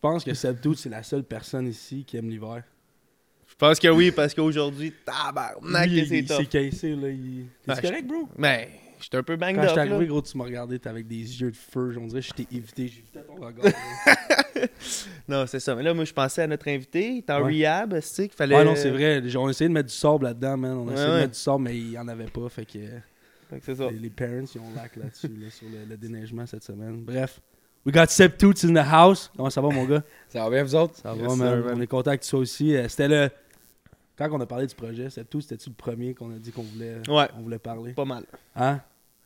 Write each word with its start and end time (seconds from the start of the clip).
pense 0.00 0.24
que 0.24 0.34
Seb 0.34 0.60
Tout, 0.60 0.74
c'est 0.74 0.88
la 0.88 1.02
seule 1.02 1.24
personne 1.24 1.66
ici 1.68 2.04
qui 2.04 2.16
aime 2.16 2.28
l'hiver. 2.28 2.62
Je 3.48 3.54
pense 3.56 3.78
que 3.78 3.88
oui, 3.88 4.10
parce 4.10 4.32
qu'aujourd'hui, 4.34 4.92
tabarnak, 5.04 5.88
c'est 5.90 5.96
il 5.96 6.06
s'est 6.06 6.22
top. 6.36 6.48
cassé, 6.48 6.94
là. 6.94 7.08
Il... 7.10 7.46
T'es 7.66 7.72
Ouais, 7.74 7.80
correct, 7.82 8.06
bro? 8.06 8.28
Mais, 8.38 8.70
j'étais 9.00 9.16
un 9.18 9.22
peu 9.22 9.36
banged 9.36 9.56
Quand 9.56 9.62
je 9.64 9.68
suis 9.68 9.78
arrivé, 9.80 10.06
gros, 10.06 10.22
tu 10.22 10.38
m'as 10.38 10.44
regardé, 10.44 10.78
t'es 10.78 10.88
avec 10.88 11.06
des 11.06 11.16
yeux 11.40 11.50
de 11.50 11.56
feu. 11.56 11.94
On 12.00 12.06
dirait 12.06 12.20
que 12.20 12.26
je 12.28 12.32
t'ai 12.32 12.46
évité. 12.56 12.88
J'évitais 12.88 13.22
ton 13.22 13.34
regard. 13.34 13.66
Non, 15.28 15.46
c'est 15.46 15.60
ça. 15.60 15.74
Mais 15.74 15.82
là, 15.82 15.94
moi, 15.94 16.04
je 16.04 16.12
pensais 16.12 16.42
à 16.42 16.46
notre 16.46 16.68
invité. 16.68 17.12
Il 17.12 17.18
est 17.18 17.30
en 17.30 17.42
Ouais. 17.42 17.52
rehab, 17.64 17.94
tu 17.94 18.06
sais, 18.06 18.28
qu'il 18.28 18.36
fallait... 18.36 18.56
Ouais, 18.56 18.64
non, 18.64 18.74
c'est 18.76 18.90
vrai. 18.90 19.22
On 19.36 19.46
a 19.46 19.50
essayé 19.50 19.68
de 19.68 19.72
mettre 19.74 19.88
du 19.88 19.94
sable 19.94 20.24
là-dedans, 20.24 20.56
man. 20.56 20.72
On 20.72 20.88
a 20.88 20.90
Ouais, 20.90 20.92
essayé 20.94 21.06
de 21.06 21.12
ouais. 21.12 21.20
mettre 21.20 21.32
du 21.32 21.38
sable, 21.38 21.62
mais 21.64 21.76
il 21.78 21.88
n'y 21.90 21.98
en 21.98 22.08
avait 22.08 22.24
pas. 22.26 22.48
Fait 22.50 22.66
que 22.66 22.72
Fait 23.48 23.58
que 23.58 23.64
C'est 23.64 23.74
ça. 23.76 23.90
les, 23.90 23.98
les 23.98 24.10
parents, 24.10 24.44
ils 24.54 24.58
ont 24.60 24.74
lac 24.76 24.96
là-dessus, 24.96 25.28
là, 25.28 25.50
sur 25.50 25.66
le, 25.68 25.88
le 25.88 25.96
déneigement 25.96 26.44
cette 26.46 26.64
semaine. 26.64 27.02
Bref. 27.04 27.40
We 27.86 27.92
got 27.92 28.08
Seb 28.10 28.36
Toots 28.36 28.64
in 28.64 28.74
the 28.74 28.84
house. 28.86 29.30
Comment 29.36 29.50
ça 29.50 29.60
va, 29.60 29.68
mon 29.70 29.84
gars? 29.84 30.02
Ça 30.28 30.44
va 30.44 30.50
bien, 30.50 30.62
vous 30.62 30.74
autres? 30.74 30.94
Ça 31.02 31.12
Yes, 31.14 31.22
va, 31.22 31.28
sir, 31.34 31.36
man. 31.64 31.74
On 31.76 31.80
est 31.80 31.86
content 31.86 32.12
que 32.16 32.22
tu 32.22 32.28
sois 32.28 32.40
aussi. 32.40 32.76
Euh, 32.76 32.86
C'était 32.88 33.08
le. 33.08 33.30
Quand 34.16 34.28
on 34.32 34.40
a 34.40 34.46
parlé 34.46 34.66
du 34.66 34.74
projet, 34.74 35.08
Seb 35.08 35.26
Toots, 35.28 35.40
c'était-tu 35.40 35.70
le 35.70 35.74
premier 35.74 36.12
qu'on 36.14 36.30
a 36.30 36.38
dit 36.38 36.52
qu'on 36.52 36.62
voulait, 36.62 36.96
Ouais. 37.08 37.26
on 37.38 37.40
voulait 37.40 37.58
parler? 37.58 37.92
Pas 37.94 38.04
mal. 38.04 38.24
Hein? 38.54 38.80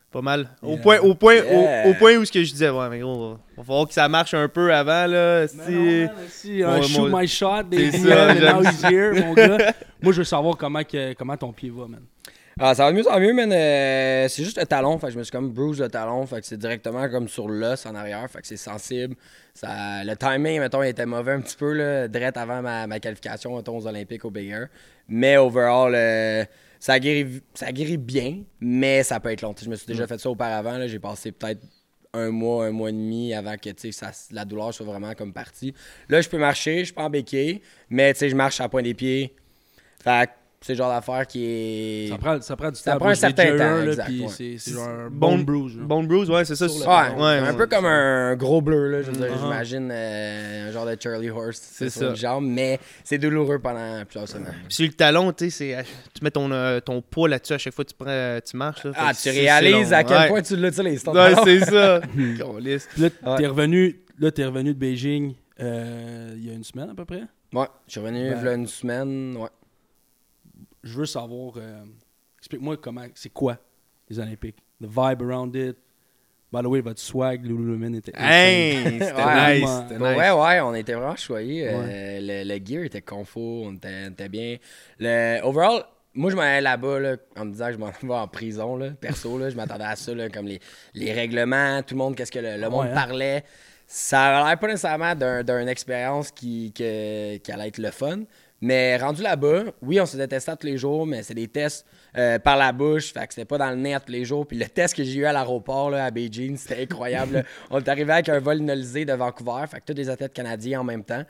Pas 0.09 0.21
mal. 0.21 0.47
Au 0.61 0.77
point, 0.77 0.99
au 0.99 1.13
point, 1.15 1.35
Yeah. 1.35 1.87
au, 1.87 1.91
au 1.91 1.93
point 1.95 2.15
où 2.15 2.23
ce 2.23 2.31
que 2.31 2.41
je 2.41 2.49
disais, 2.53 2.69
ouais, 2.69 2.89
mais 2.89 2.99
gros, 2.99 3.31
va, 3.31 3.39
va 3.57 3.63
falloir 3.65 3.87
que 3.89 3.93
ça 3.93 4.07
marche 4.07 4.33
un 4.33 4.47
peu 4.47 4.73
avant, 4.73 5.05
là. 5.05 5.45
Si... 5.49 5.57
Man, 5.59 6.09
si, 6.29 6.57
uh, 6.59 6.63
Ouais, 6.65 6.81
shoot 6.83 7.09
moi- 7.09 7.21
my 7.23 7.27
shot, 7.27 7.47
ça, 7.47 8.33
now 8.53 8.61
he's 8.63 8.81
here, 8.83 9.11
mon 9.21 9.33
gars. 9.33 9.73
Moi, 10.01 10.13
je 10.13 10.19
veux 10.19 10.23
savoir 10.23 10.55
comment, 10.55 10.83
que- 10.85 11.13
comment 11.13 11.35
ton 11.35 11.51
pied 11.51 11.69
va, 11.69 11.87
man. 11.87 12.01
Ah, 12.57 12.73
ça 12.73 12.85
va 12.85 12.91
de 12.93 12.95
mieux 12.95 13.07
en 13.11 13.19
mieux, 13.19 13.33
mais 13.33 13.53
euh, 13.53 14.29
c'est 14.29 14.45
juste 14.45 14.57
le 14.57 14.65
talon. 14.65 14.97
Fait 14.97 15.07
que 15.07 15.13
je 15.13 15.17
me 15.17 15.23
suis 15.23 15.31
comme 15.31 15.51
bruise 15.51 15.81
le 15.81 15.89
talon. 15.89 16.25
Fait 16.25 16.39
que 16.39 16.47
c'est 16.47 16.55
directement 16.57 17.09
comme 17.09 17.27
sur 17.27 17.49
l'os 17.49 17.85
en 17.85 17.93
arrière. 17.95 18.31
Fait 18.31 18.39
que 18.39 18.47
c'est 18.47 18.55
sensible. 18.55 19.17
Ça, 19.53 20.05
le 20.05 20.15
timing, 20.15 20.61
mettons, 20.61 20.81
il 20.81 20.87
était 20.87 21.05
mauvais 21.05 21.33
un 21.33 21.41
petit 21.41 21.57
peu, 21.57 21.73
là, 21.73 22.07
direct 22.07 22.37
avant 22.37 22.61
ma, 22.61 22.87
ma 22.87 23.01
qualification, 23.01 23.57
mettons, 23.57 23.77
aux 23.77 23.87
Olympiques 23.87 24.23
au 24.23 24.31
Big 24.31 24.47
Air. 24.47 24.69
Mais 25.09 25.35
overall, 25.35 25.93
euh, 25.95 26.45
ça, 26.79 26.97
guérit, 26.97 27.41
ça 27.53 27.73
guérit 27.73 27.97
bien, 27.97 28.43
mais 28.61 29.03
ça 29.03 29.19
peut 29.19 29.33
être 29.33 29.41
long. 29.41 29.53
Je 29.61 29.69
me 29.69 29.75
suis 29.75 29.87
déjà 29.87 30.07
fait 30.07 30.17
ça 30.17 30.29
auparavant. 30.29 30.79
J'ai 30.87 30.99
passé 30.99 31.33
peut-être 31.33 31.59
un 32.13 32.31
mois, 32.31 32.67
un 32.67 32.71
mois 32.71 32.87
et 32.87 32.93
demi 32.93 33.33
avant 33.33 33.57
que 33.57 33.69
ça, 33.91 34.11
la 34.31 34.45
douleur 34.45 34.73
soit 34.73 34.85
vraiment 34.85 35.13
comme 35.13 35.33
partie. 35.33 35.73
Là, 36.07 36.21
je 36.21 36.29
peux 36.29 36.37
marcher, 36.37 36.85
je 36.85 36.93
pas 36.93 37.03
en 37.03 37.09
béquille, 37.09 37.59
mais 37.89 38.13
je 38.13 38.33
marche 38.33 38.61
à 38.61 38.69
point 38.69 38.81
des 38.81 38.93
pieds. 38.93 39.35
Fait 40.01 40.27
que 40.27 40.31
c'est 40.65 40.73
le 40.73 40.77
genre 40.77 40.89
d'affaire 40.91 41.27
qui 41.27 41.45
est. 41.45 42.07
Ça 42.09 42.17
prend, 42.17 42.41
ça 42.41 42.55
prend 42.55 42.69
du 42.71 42.75
Ça 42.79 42.93
temps. 42.93 42.97
prend 42.97 43.09
un 43.09 43.13
certain 43.15 43.55
temps, 43.55 44.03
puis 44.07 44.21
ouais. 44.21 44.27
c'est 44.29 44.55
c'est 44.57 44.71
genre 44.71 44.87
un 44.87 45.09
Bone- 45.11 45.43
bruise. 45.45 45.75
Bone 45.77 46.07
bruise, 46.07 46.27
ouais, 46.27 46.43
c'est 46.43 46.55
ça. 46.55 46.65
Ouais, 46.65 47.37
un 47.37 47.53
peu 47.53 47.67
comme 47.67 47.83
ça. 47.85 47.89
un 47.91 48.35
gros 48.35 48.61
bleu, 48.61 48.89
là. 48.89 48.97
Mhm. 49.07 49.37
j'imagine 49.39 49.89
euh, 49.91 50.67
un 50.67 50.71
genre 50.71 50.87
de 50.87 50.97
Charlie 50.99 51.29
Horse 51.29 51.59
C'est 51.61 51.89
sur 51.91 52.01
ça. 52.01 52.07
une 52.09 52.15
jambe, 52.15 52.45
mais 52.47 52.79
c'est 53.03 53.19
douloureux 53.19 53.59
pendant 53.59 54.03
plusieurs 54.05 54.27
semaines. 54.27 54.55
Puis 54.67 54.73
sur 54.73 54.85
le 54.87 54.93
talon, 54.93 55.31
tu 55.33 55.51
sais, 55.51 55.75
c'est- 55.75 55.83
tu 56.15 56.23
mets 56.23 56.31
ton, 56.31 56.49
euh, 56.51 56.79
ton 56.79 56.99
poids 57.01 57.29
là-dessus 57.29 57.53
à 57.53 57.57
chaque 57.59 57.73
fois 57.75 57.85
que 57.85 57.91
tu, 57.91 57.95
prends, 57.97 58.39
tu 58.43 58.57
marches. 58.57 58.85
Là, 58.85 58.91
Ah, 58.95 59.11
tu 59.13 59.29
réalises 59.29 59.93
à 59.93 60.03
quel 60.03 60.17
Ouais. 60.17 60.27
point 60.29 60.41
tu 60.41 60.55
l'utilises, 60.55 61.03
Ouais, 61.05 61.33
c'est 61.43 61.59
ça. 61.65 61.99
Là, 62.97 63.37
t'es 63.37 63.45
revenu, 63.47 64.01
là, 64.19 64.31
t'es 64.31 64.45
revenu 64.45 64.73
de 64.73 64.79
Beijing 64.79 65.35
euh, 65.61 66.33
il 66.35 66.47
y 66.47 66.49
a 66.49 66.53
une 66.53 66.63
semaine 66.63 66.89
à 66.89 66.95
peu 66.95 67.05
près? 67.05 67.21
Ouais, 67.53 67.67
je 67.87 67.91
suis 67.91 67.99
revenu 67.99 68.29
Ben- 68.31 68.37
il 68.41 68.45
y 68.45 68.49
a 68.49 68.53
une 68.53 68.67
semaine, 68.67 69.37
ouais. 69.37 69.49
Je 70.85 70.97
veux 70.99 71.05
savoir, 71.05 71.53
euh, 71.57 71.83
explique-moi 72.39 72.77
comment, 72.77 73.05
c'est 73.15 73.29
quoi 73.33 73.57
les 74.09 74.19
Olympiques? 74.19 74.57
The 74.81 74.85
vibe 74.85 75.21
around 75.23 75.55
it. 75.55 75.75
By 76.53 76.61
the 76.61 76.67
way, 76.67 76.79
votre 76.79 76.99
swag, 77.01 77.43
Lululemon 77.43 77.93
était 77.95 78.13
Hey, 78.15 78.99
insane. 78.99 79.07
c'était 79.09 79.25
Ouais, 79.25 79.59
nice. 79.59 79.69
nice. 79.91 79.99
Ouais, 79.99 80.31
ouais, 80.31 80.59
on 80.61 80.75
était 80.75 80.93
vraiment 80.93 81.15
choyés. 81.15 81.67
euh, 81.67 82.19
le, 82.21 82.53
le 82.57 82.65
gear 82.65 82.83
était 82.83 83.01
confort, 83.01 83.63
on 83.63 83.73
était, 83.73 84.05
on 84.07 84.11
était 84.11 84.29
bien. 84.29 84.57
Le 84.99 85.41
overall, 85.43 85.83
moi, 86.13 86.29
je 86.31 86.35
m'en 86.35 86.43
allais 86.43 86.61
là-bas 86.61 86.99
là, 86.99 87.15
en 87.35 87.45
me 87.45 87.51
disant 87.51 87.67
que 87.67 87.73
je 87.73 87.77
m'en 87.79 87.91
vais 88.03 88.13
en 88.21 88.27
prison, 88.27 88.77
là, 88.77 88.91
perso. 88.91 89.37
Là, 89.39 89.49
je 89.49 89.55
m'attendais 89.55 89.83
à 89.85 89.95
ça, 89.95 90.13
là, 90.13 90.29
comme 90.29 90.45
les, 90.47 90.59
les 90.93 91.11
règlements, 91.11 91.81
tout 91.81 91.95
le 91.95 91.97
monde, 91.97 92.15
qu'est-ce 92.15 92.31
que 92.31 92.39
le, 92.39 92.57
le 92.57 92.63
Ah 92.65 92.69
monde 92.69 92.85
ouais, 92.85 92.91
hein? 92.91 92.95
parlait. 92.95 93.43
Ça 93.87 94.37
a 94.37 94.47
l'air 94.49 94.59
pas 94.59 94.67
nécessairement 94.67 95.13
d'un- 95.15 95.43
d'une 95.43 95.67
expérience 95.67 96.31
qui, 96.31 96.71
que- 96.73 97.37
qui 97.37 97.51
allait 97.51 97.67
être 97.67 97.77
le 97.79 97.91
fun. 97.91 98.19
Mais 98.65 98.97
rendu 98.97 99.21
là-bas, 99.21 99.65
oui, 99.83 100.01
on 100.01 100.07
se 100.07 100.17
tester 100.17 100.51
tous 100.59 100.65
les 100.65 100.75
jours, 100.75 101.05
mais 101.05 101.21
c'est 101.21 101.35
des 101.35 101.47
tests 101.47 101.85
euh, 102.17 102.39
par 102.39 102.57
la 102.57 102.71
bouche, 102.71 103.13
fait 103.13 103.27
que 103.27 103.35
c'était 103.35 103.45
pas 103.45 103.59
dans 103.59 103.69
le 103.69 103.75
nez 103.75 103.95
tous 104.03 104.11
les 104.11 104.25
jours. 104.25 104.47
Puis 104.47 104.57
le 104.57 104.65
test 104.65 104.95
que 104.95 105.03
j'ai 105.03 105.19
eu 105.19 105.25
à 105.25 105.33
l'aéroport 105.33 105.91
là, 105.91 106.05
à 106.05 106.09
Beijing, 106.09 106.57
c'était 106.57 106.81
incroyable. 106.81 107.45
on 107.69 107.79
est 107.79 107.87
arrivé 107.87 108.11
avec 108.11 108.27
un 108.27 108.39
vol 108.39 108.57
inolisé 108.57 109.05
de 109.05 109.13
Vancouver, 109.13 109.65
fait 109.69 109.81
que 109.81 109.85
tous 109.85 109.93
des 109.93 110.09
athlètes 110.09 110.33
canadiens 110.33 110.81
en 110.81 110.83
même 110.83 111.03
temps. 111.03 111.23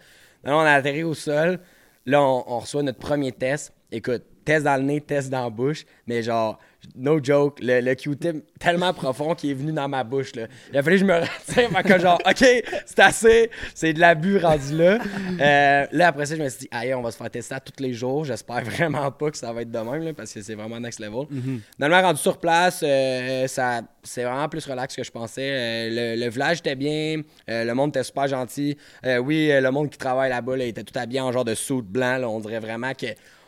Là, 0.46 0.56
on 0.56 0.62
a 0.62 0.72
atterri 0.72 1.04
au 1.04 1.14
sol. 1.14 1.60
Là, 2.06 2.22
on 2.22 2.60
reçoit 2.60 2.84
notre 2.84 3.00
premier 3.00 3.34
test. 3.34 3.74
Écoute, 3.92 4.24
test 4.46 4.64
dans 4.64 4.78
le 4.78 4.84
nez, 4.84 5.02
test 5.02 5.30
dans 5.30 5.44
la 5.44 5.50
bouche, 5.50 5.86
mais 6.08 6.22
genre, 6.24 6.60
no 6.96 7.20
joke, 7.22 7.60
le, 7.62 7.82
le 7.82 7.96
Q-tip 7.96 8.44
tellement 8.60 8.94
profond 8.94 9.34
qui 9.36 9.52
est 9.52 9.54
venu 9.54 9.72
dans 9.72 9.88
ma 9.88 10.04
bouche. 10.04 10.36
Là. 10.36 10.48
Il 10.72 10.78
a 10.78 10.84
fallu 10.84 10.98
que 10.98 11.02
je 11.02 11.06
me 11.06 11.14
retire, 11.20 11.70
fait 11.70 11.84
que 11.84 12.00
genre, 12.00 12.20
OK, 12.26 12.46
c'est 12.86 13.00
assez, 13.00 13.50
c'est 13.74 13.94
de 13.94 14.00
l'abus 14.00 14.38
rendu 14.38 14.78
là. 14.78 15.00
Euh, 15.40 15.86
là, 15.92 16.08
après 16.08 16.26
ça, 16.26 16.36
je 16.36 16.44
me 16.44 16.50
suis 16.50 16.60
dit, 16.60 16.68
aïe, 16.72 16.94
on 16.94 17.02
va 17.02 17.12
se 17.12 17.18
faire 17.18 17.30
tester 17.30 17.56
à 17.56 17.60
tous 17.60 17.82
les 17.82 17.94
jours. 17.94 18.26
J'espère 18.26 18.64
vraiment 18.64 19.12
pas 19.12 19.32
que 19.32 19.38
ça 19.38 19.52
va 19.52 19.62
être 19.62 19.72
de 19.72 19.80
même, 19.80 20.04
là, 20.04 20.14
parce 20.14 20.34
que 20.34 20.42
c'est 20.42 20.56
vraiment 20.56 20.80
next 20.80 21.00
level. 21.00 21.26
Finalement, 21.76 22.02
rendu 22.02 22.20
sur 22.20 22.38
place, 22.38 22.82
euh, 22.84 23.48
ça, 23.48 23.82
c'est 24.04 24.24
vraiment 24.24 24.48
plus 24.48 24.66
relax 24.66 24.96
que 24.96 25.04
je 25.04 25.12
pensais. 25.12 25.50
Euh, 25.50 26.16
le, 26.16 26.24
le 26.24 26.30
village 26.30 26.60
était 26.60 26.76
bien, 26.76 27.22
le 27.48 27.74
monde 27.74 27.90
était 27.90 28.04
super 28.04 28.28
gentil. 28.28 28.78
Oui, 29.22 29.50
le 29.52 29.70
monde 29.72 29.90
qui 29.90 29.98
travaille 29.98 30.30
là-bas, 30.30 30.58
là, 30.58 30.66
il 30.66 30.70
était 30.70 30.84
tout 30.84 30.98
habillé 30.98 31.22
en 31.22 31.32
genre 31.32 31.46
de 31.46 31.56
soude 31.56 31.86
blanc. 31.86 32.18
là. 32.18 32.30
on 32.30 32.40
dirait 32.40 32.60
vraiment 32.60 32.94
que 32.94 33.08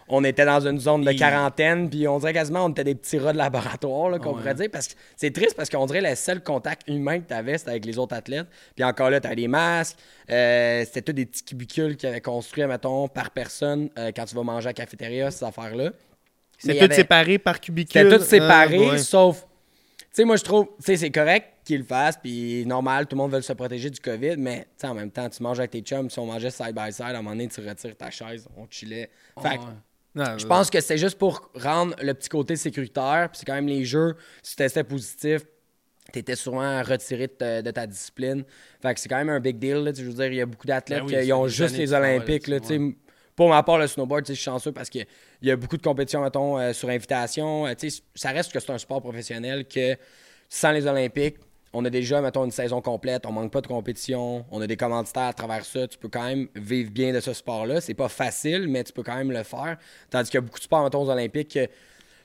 on 0.09 0.23
était 0.23 0.45
dans 0.45 0.66
une 0.66 0.79
zone 0.79 1.03
de 1.03 1.12
quarantaine, 1.12 1.90
puis 1.90 2.07
on 2.07 2.18
dirait 2.19 2.34
quasiment 2.34 2.66
on 2.66 2.69
était 2.69 2.84
des 2.84 2.95
petits 2.95 3.18
rats 3.19 3.34
de 3.34 3.38
laboratoire, 3.38 4.09
là, 4.09 4.19
qu'on 4.19 4.31
Ah 4.35 4.38
pourrait 4.40 4.53
dire. 4.56 4.69
Parce 4.72 4.88
que 4.88 4.94
c'est 5.16 5.31
triste 5.31 5.56
parce 5.56 5.69
qu'on 5.69 5.85
dirait 5.85 6.01
le 6.01 6.16
seul 6.16 6.41
contact 6.44 6.88
humain 6.88 7.19
que 7.19 7.28
tu 7.28 7.34
avais, 7.34 7.57
c'était 7.57 7.72
avec 7.72 7.85
les 7.85 7.97
autres 7.97 8.16
athlètes. 8.16 8.47
Puis 8.75 8.84
encore 8.84 9.09
là, 9.09 9.19
tu 9.19 9.35
des 9.35 9.47
masques. 9.47 9.97
euh, 10.29 10.84
c'était 10.85 11.01
tous 11.01 11.13
des 11.13 11.25
petits 11.25 11.44
cubicules 11.44 11.95
qui 11.97 12.07
avaient 12.07 12.22
construits, 12.22 12.66
mettons, 12.66 13.07
par 13.07 13.31
personne 13.31 13.90
euh, 13.97 14.12
quand 14.16 14.25
tu 14.25 14.35
vas 14.35 14.44
manger 14.44 14.68
à 14.68 14.69
la 14.69 14.73
cafétéria, 14.73 15.29
ces 15.31 15.44
affaires-là. 15.45 15.91
Y 16.63 16.75
tout 16.78 16.84
avait- 16.85 16.95
séparé 16.95 17.38
par 17.38 17.59
cubicule. 17.59 18.01
c'était 18.01 18.18
tout 18.18 18.24
séparé, 18.24 18.79
Ah, 18.88 18.91
ouais. 18.94 18.97
sauf. 18.97 19.45
Tu 20.00 20.24
sais, 20.24 20.25
moi, 20.25 20.35
je 20.38 20.44
trouve, 20.44 20.66
tu 20.79 20.85
sais, 20.85 20.97
c'est 20.97 21.12
correct 21.12 21.47
qu'ils 21.63 21.78
le 21.79 21.84
fassent, 21.84 22.18
puis 22.18 22.66
normal, 22.66 23.06
tout 23.06 23.16
le 23.16 23.22
monde 23.22 23.31
veut 23.31 23.41
se 23.41 23.53
protéger 23.53 23.91
du 23.91 24.00
COVID, 24.00 24.35
mais, 24.38 24.62
tu 24.62 24.68
sais, 24.78 24.88
en 24.88 24.95
même 24.95 25.12
temps, 25.12 25.29
tu 25.29 25.44
manges 25.44 25.59
avec 25.59 25.69
tes 25.69 25.81
chums, 25.81 26.09
si 26.09 26.18
on 26.18 26.25
mangeait 26.25 26.50
side 26.50 26.74
by 26.74 26.91
side, 26.91 27.03
à 27.06 27.09
un 27.09 27.13
moment 27.18 27.31
donné, 27.31 27.47
tu 27.50 27.62
retires 27.62 27.95
ta 27.95 28.09
chaise, 28.09 28.47
on 28.57 28.66
chillait. 28.69 29.12
Fait 29.39 29.57
que, 29.57 29.62
Ouais. 29.62 29.68
Ah, 30.17 30.38
je 30.38 30.45
pense 30.45 30.69
que 30.69 30.81
c'est 30.81 30.97
juste 30.97 31.17
pour 31.17 31.51
rendre 31.55 31.95
le 32.01 32.13
petit 32.13 32.29
côté 32.29 32.55
sécuritaire, 32.55 33.29
puis 33.31 33.39
c'est 33.39 33.45
quand 33.45 33.55
même 33.55 33.67
les 33.67 33.85
jeux, 33.85 34.16
si 34.41 34.51
tu 34.51 34.57
testais 34.57 34.83
positif, 34.83 35.41
t'étais 36.11 36.35
souvent 36.35 36.81
retiré 36.83 37.28
de 37.28 37.33
ta, 37.33 37.61
de 37.61 37.72
ta 37.72 37.85
discipline. 37.85 38.44
Fait 38.81 38.94
que 38.94 39.00
c'est 39.00 39.09
quand 39.09 39.17
même 39.17 39.29
un 39.29 39.39
big 39.39 39.59
deal, 39.59 39.77
là, 39.83 39.94
tu 39.94 40.01
je 40.01 40.07
veux 40.07 40.13
dire, 40.13 40.27
il 40.27 40.35
y 40.35 40.41
a 40.41 40.45
beaucoup 40.45 40.67
d'athlètes 40.67 41.06
Ben 41.06 41.17
oui, 41.19 41.25
qui 41.25 41.33
ont 41.33 41.47
juste 41.47 41.77
les 41.77 41.94
Olympiques, 41.94 42.47
là, 42.47 42.59
tu 42.59 42.95
pour 43.38 43.50
ma 43.50 43.61
part, 43.61 43.77
le 43.77 43.85
snowboard, 43.85 44.25
tu 44.25 44.31
je 44.31 44.38
suis 44.38 44.45
chanceux 44.45 44.72
parce 44.72 44.89
qu'il 44.89 45.06
y 45.44 45.51
a 45.51 45.56
beaucoup 45.56 45.77
de 45.77 45.83
compétitions, 45.83 46.23
mettons, 46.23 46.57
euh, 46.57 46.73
sur 46.73 46.89
invitation. 46.89 47.67
Euh, 47.67 47.75
tu 47.75 47.88
ça 48.16 48.31
reste 48.31 48.51
que 48.51 48.59
c'est 48.59 48.72
un 48.72 48.79
sport 48.79 49.00
professionnel 49.00 49.67
que 49.67 49.95
sans 50.50 50.72
les 50.72 50.88
Olympiques, 50.88 51.38
on 51.73 51.83
a 51.85 51.89
déjà, 51.89 52.22
mettons, 52.22 52.45
une 52.45 52.51
saison 52.51 52.81
complète, 52.81 53.25
on 53.25 53.31
manque 53.31 53.51
pas 53.51 53.61
de 53.61 53.67
compétition, 53.67 54.45
on 54.51 54.61
a 54.61 54.67
des 54.67 54.78
commanditaires 54.78 55.23
à 55.23 55.33
travers 55.33 55.66
ça. 55.66 55.88
Tu 55.88 55.97
peux 55.97 56.09
quand 56.09 56.23
même 56.23 56.47
vivre 56.55 56.91
bien 56.91 57.13
de 57.13 57.19
ce 57.19 57.33
sport-là. 57.33 57.81
C'est 57.81 57.94
pas 57.94 58.09
facile, 58.09 58.67
mais 58.67 58.83
tu 58.83 58.94
peux 58.94 59.03
quand 59.03 59.16
même 59.16 59.31
le 59.31 59.44
faire. 59.44 59.77
Tandis 60.09 60.29
qu'il 60.29 60.38
y 60.38 60.39
a 60.39 60.41
beaucoup 60.41 60.59
de 60.59 60.63
sports, 60.63 60.83
mettons, 60.83 61.03
aux 61.03 61.09
Olympiques, 61.09 61.53
que 61.53 61.67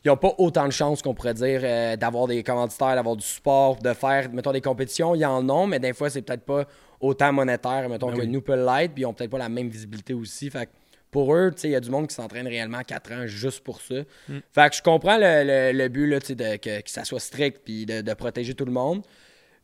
ils 0.05 0.09
n'ont 0.09 0.17
pas 0.17 0.35
autant 0.39 0.67
de 0.67 0.73
chances 0.73 1.01
qu'on 1.01 1.15
pourrait 1.15 1.35
dire 1.35 1.61
euh, 1.63 1.95
d'avoir 1.97 2.27
des 2.27 2.43
commanditaires, 2.43 2.97
d'avoir 2.97 3.15
du 3.15 3.25
support, 3.25 3.77
de 3.77 3.93
faire, 3.93 4.29
mettons, 4.33 4.51
des 4.51 4.61
compétitions. 4.61 5.15
Ils 5.15 5.25
en 5.25 5.49
ont, 5.49 5.69
mais 5.69 5.79
des 5.79 5.93
fois, 5.93 6.11
c'est 6.11 6.23
peut-être 6.23 6.43
pas 6.45 6.65
autant 7.01 7.33
monétaire, 7.33 7.89
mettons, 7.89 8.09
Ben 8.09 8.17
que 8.17 8.21
oui. 8.23 8.27
nous 8.29 8.41
peut 8.43 8.57
l'être, 8.57 8.95
puis 8.95 9.03
ils 9.03 9.07
ont 9.07 9.13
peut-être 9.15 9.31
pas 9.31 9.39
la 9.39 9.49
même 9.49 9.69
visibilité 9.69 10.13
aussi. 10.13 10.51
Fait 10.51 10.67
que 10.67 10.71
pour 11.13 11.33
eux, 11.37 11.53
tu 11.55 11.61
sais, 11.63 11.69
il 11.69 11.73
y 11.73 11.77
a 11.77 11.81
du 11.81 11.91
monde 11.91 12.09
qui 12.09 12.15
s'entraîne 12.17 12.49
réellement 12.49 12.83
4 12.83 13.13
ans 13.13 13.27
juste 13.27 13.61
pour 13.63 13.81
ça. 13.81 13.95
Fait 14.53 14.71
que 14.71 14.75
je 14.77 14.83
comprends 14.83 15.19
le, 15.19 15.45
le- 15.45 15.79
le 15.79 15.89
but, 15.89 16.07
là, 16.09 16.19
de, 16.19 16.57
que, 16.57 16.81
que 16.81 16.91
ça 16.91 17.05
soit 17.05 17.21
strict, 17.21 17.61
puis 17.65 17.87
de, 17.87 18.01
de 18.01 18.15
protéger 18.15 18.55
tout 18.55 18.65
le 18.65 18.73
monde. 18.73 19.03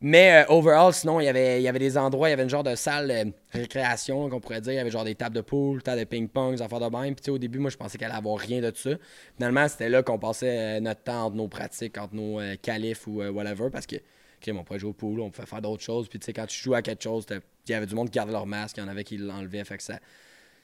Mais 0.00 0.44
euh, 0.44 0.52
overall, 0.52 0.92
sinon, 0.94 1.18
il 1.18 1.24
y 1.24 1.28
avait, 1.28 1.60
il 1.60 1.64
y 1.64 1.68
avait 1.68 1.80
des 1.80 1.98
endroits, 1.98 2.28
il 2.28 2.30
y 2.30 2.34
avait 2.34 2.44
une 2.44 2.48
genre 2.48 2.62
de 2.62 2.76
salle 2.76 3.10
euh, 3.10 3.24
récréation 3.52 4.28
qu'on 4.28 4.38
pourrait 4.38 4.60
dire. 4.60 4.72
Il 4.72 4.76
y 4.76 4.78
avait 4.78 4.90
genre 4.90 5.04
des 5.04 5.16
tables 5.16 5.34
de 5.34 5.40
pool, 5.40 5.82
tables 5.82 5.98
de 5.98 6.04
ping-pong, 6.04 6.54
des 6.54 6.62
affaires 6.62 6.78
de 6.78 6.96
même. 6.96 7.16
Puis 7.16 7.30
au 7.32 7.38
début, 7.38 7.58
moi, 7.58 7.70
je 7.70 7.76
pensais 7.76 7.98
qu'elle 7.98 8.10
allait 8.10 8.18
avoir 8.18 8.38
rien 8.38 8.60
de 8.60 8.72
ça. 8.74 8.90
Finalement, 9.36 9.66
c'était 9.66 9.88
là 9.88 10.04
qu'on 10.04 10.18
passait 10.18 10.76
euh, 10.76 10.80
notre 10.80 11.02
temps 11.02 11.24
entre 11.26 11.36
nos 11.36 11.48
pratiques, 11.48 11.98
entre 11.98 12.14
nos 12.14 12.38
euh, 12.38 12.54
qualifs 12.62 13.08
ou 13.08 13.22
whatever. 13.22 13.70
Parce 13.72 13.86
que, 13.86 13.96
OK, 13.96 14.54
on 14.54 14.62
pouvait 14.62 14.78
jouer 14.78 14.90
au 14.90 14.94
pool, 14.94 15.20
on 15.20 15.30
pouvait 15.30 15.48
faire 15.48 15.62
d'autres 15.62 15.82
choses. 15.82 16.08
Puis 16.08 16.20
tu 16.20 16.26
sais, 16.26 16.32
quand 16.32 16.46
tu 16.46 16.62
joues 16.62 16.74
à 16.74 16.82
quelque 16.82 17.02
chose, 17.02 17.26
il 17.30 17.72
y 17.72 17.74
avait 17.74 17.86
du 17.86 17.96
monde 17.96 18.08
qui 18.08 18.16
gardait 18.16 18.32
leur 18.32 18.46
masque, 18.46 18.76
il 18.76 18.80
y 18.80 18.82
en 18.84 18.88
avait 18.88 19.02
qui 19.02 19.16
l'enlevaient. 19.16 19.64
Fait 19.64 19.78
que 19.78 19.82
ça. 19.82 19.98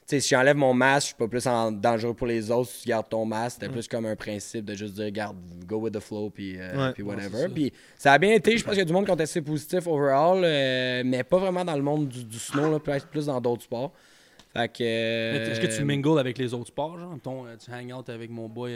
Sais, 0.05 0.19
si 0.19 0.29
j'enlève 0.29 0.55
mon 0.55 0.73
masque, 0.73 1.01
je 1.01 1.05
suis 1.07 1.15
pas 1.15 1.27
plus 1.27 1.47
en 1.47 1.71
dangereux 1.71 2.13
pour 2.13 2.27
les 2.27 2.51
autres 2.51 2.69
si 2.69 2.83
tu 2.83 2.89
gardes 2.89 3.09
ton 3.09 3.25
masque. 3.25 3.57
C'était 3.59 3.71
plus 3.71 3.87
comme 3.87 4.05
un 4.05 4.15
principe 4.15 4.65
de 4.65 4.75
juste 4.75 4.93
dire, 4.95 5.09
garde, 5.11 5.35
go 5.65 5.77
with 5.77 5.93
the 5.93 5.99
flow, 5.99 6.29
puis, 6.29 6.55
euh, 6.59 6.87
Ouais. 6.87 6.93
puis 6.93 7.03
whatever. 7.03 7.47
puis 7.53 7.71
ça 7.97 8.13
a 8.13 8.17
bien 8.17 8.31
été. 8.33 8.57
Je 8.57 8.63
pense 8.63 8.73
qu'il 8.73 8.79
y 8.79 8.81
a 8.81 8.85
du 8.85 8.93
monde 8.93 9.05
qui 9.05 9.11
ont 9.11 9.15
testé 9.15 9.41
positif 9.41 9.87
overall, 9.87 10.41
euh, 10.43 11.03
mais 11.05 11.23
pas 11.23 11.37
vraiment 11.37 11.65
dans 11.65 11.75
le 11.75 11.81
monde 11.83 12.07
du, 12.07 12.23
du 12.23 12.37
snow, 12.39 12.71
là, 12.71 12.79
peut-être 12.79 13.07
plus 13.07 13.25
dans 13.27 13.39
d'autres 13.41 13.63
sports. 13.63 13.91
Fait 14.53 14.69
que. 14.69 14.83
euh, 14.83 15.51
Est-ce 15.51 15.59
que 15.59 15.75
tu 15.77 15.83
mingles 15.83 16.19
avec 16.19 16.37
les 16.37 16.53
autres 16.53 16.67
sports, 16.67 16.97
genre? 16.99 17.17
Euh, 17.27 17.55
tu 17.57 17.71
hang 17.71 17.91
out 17.93 18.07
avec 18.09 18.29
mon 18.29 18.47
boy. 18.47 18.71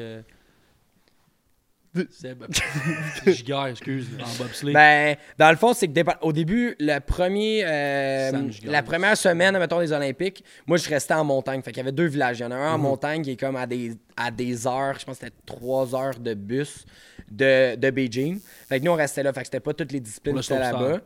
Seb. 2.12 2.44
Excuse, 3.26 4.08
en 4.24 4.44
bobsleigh. 4.44 4.74
Ben, 4.74 5.16
dans 5.38 5.50
le 5.50 5.58
fond, 5.58 5.74
c'est 5.74 5.88
que 5.88 5.94
dépa- 5.94 6.18
au 6.22 6.32
début, 6.32 6.76
le 6.80 7.00
premier, 7.00 7.64
euh, 7.66 8.32
la 8.66 8.84
première 8.84 9.18
semaine, 9.18 9.58
mettons, 9.58 9.80
des 9.80 9.92
Olympiques, 9.92 10.44
moi, 10.68 10.78
je 10.78 10.88
restais 10.90 11.14
en 11.16 11.24
montagne. 11.24 11.62
Fait 11.62 11.72
qu'il 11.72 11.80
y 11.80 11.82
avait 11.82 11.92
deux 11.92 12.06
villages. 12.06 12.40
Il 12.40 12.44
y 12.44 12.46
en 12.46 12.52
a 12.52 12.56
un 12.56 12.74
en 12.74 12.78
Mhm. 12.78 12.84
montagne 12.84 13.22
qui 13.24 13.32
est 13.32 13.40
comme 13.40 13.56
à 13.56 13.66
des, 13.66 13.94
à 14.16 14.32
des 14.32 14.68
heures, 14.68 14.98
je 15.00 15.06
pense 15.06 15.18
que 15.20 15.26
c'était 15.26 15.38
trois 15.46 15.96
heures 15.96 16.20
de 16.20 16.34
bus 16.34 16.86
de, 17.32 17.76
de 17.76 17.90
Beijing. 17.90 18.40
Fait 18.68 18.80
que 18.80 18.86
nous, 18.86 18.92
on 18.92 18.96
restait 18.96 19.24
là. 19.24 19.34
Fait 19.34 19.42
que 19.42 19.48
c'était 19.48 19.60
pas 19.60 19.74
toutes 19.74 19.92
les 19.92 20.00
disciplines 20.00 20.36
qui 20.40 20.54
étaient 20.54 20.62
là-bas. 20.72 21.00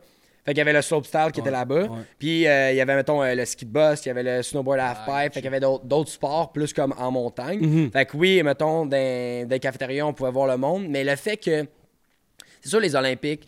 Fait 0.44 0.52
qu'il 0.52 0.58
y 0.58 0.60
avait 0.60 0.72
le 0.74 0.82
slopestyle 0.82 1.30
qui 1.32 1.40
Ouais, 1.40 1.46
était 1.46 1.50
là-bas. 1.50 1.84
ouais. 1.84 1.98
Puis 2.18 2.46
euh, 2.46 2.70
il 2.72 2.76
y 2.76 2.80
avait, 2.80 2.94
mettons, 2.96 3.22
euh, 3.22 3.34
le 3.34 3.44
ski 3.46 3.64
de 3.64 3.70
boss, 3.72 4.04
il 4.04 4.08
y 4.08 4.10
avait 4.10 4.22
le 4.22 4.42
snowboard 4.42 4.78
half-pipe. 4.78 5.08
Ah, 5.08 5.22
fait 5.22 5.30
qu'il 5.40 5.44
y 5.44 5.48
avait 5.48 5.60
d'autres 5.60 6.10
sports 6.10 6.52
plus 6.52 6.72
comme 6.74 6.94
en 6.98 7.10
montagne. 7.10 7.60
Mhm. 7.60 7.90
Fait 7.92 8.04
que 8.04 8.16
oui, 8.16 8.42
mettons, 8.42 8.84
dans 8.84 8.88
des 9.48 9.58
cafétérias, 9.60 10.04
on 10.04 10.12
pouvait 10.12 10.30
voir 10.30 10.46
le 10.46 10.56
monde. 10.58 10.86
Mais 10.88 11.02
le 11.04 11.16
fait 11.16 11.36
que. 11.38 11.66
C'est 12.60 12.68
sûr, 12.70 12.80
les 12.80 12.94
Olympiques, 12.94 13.46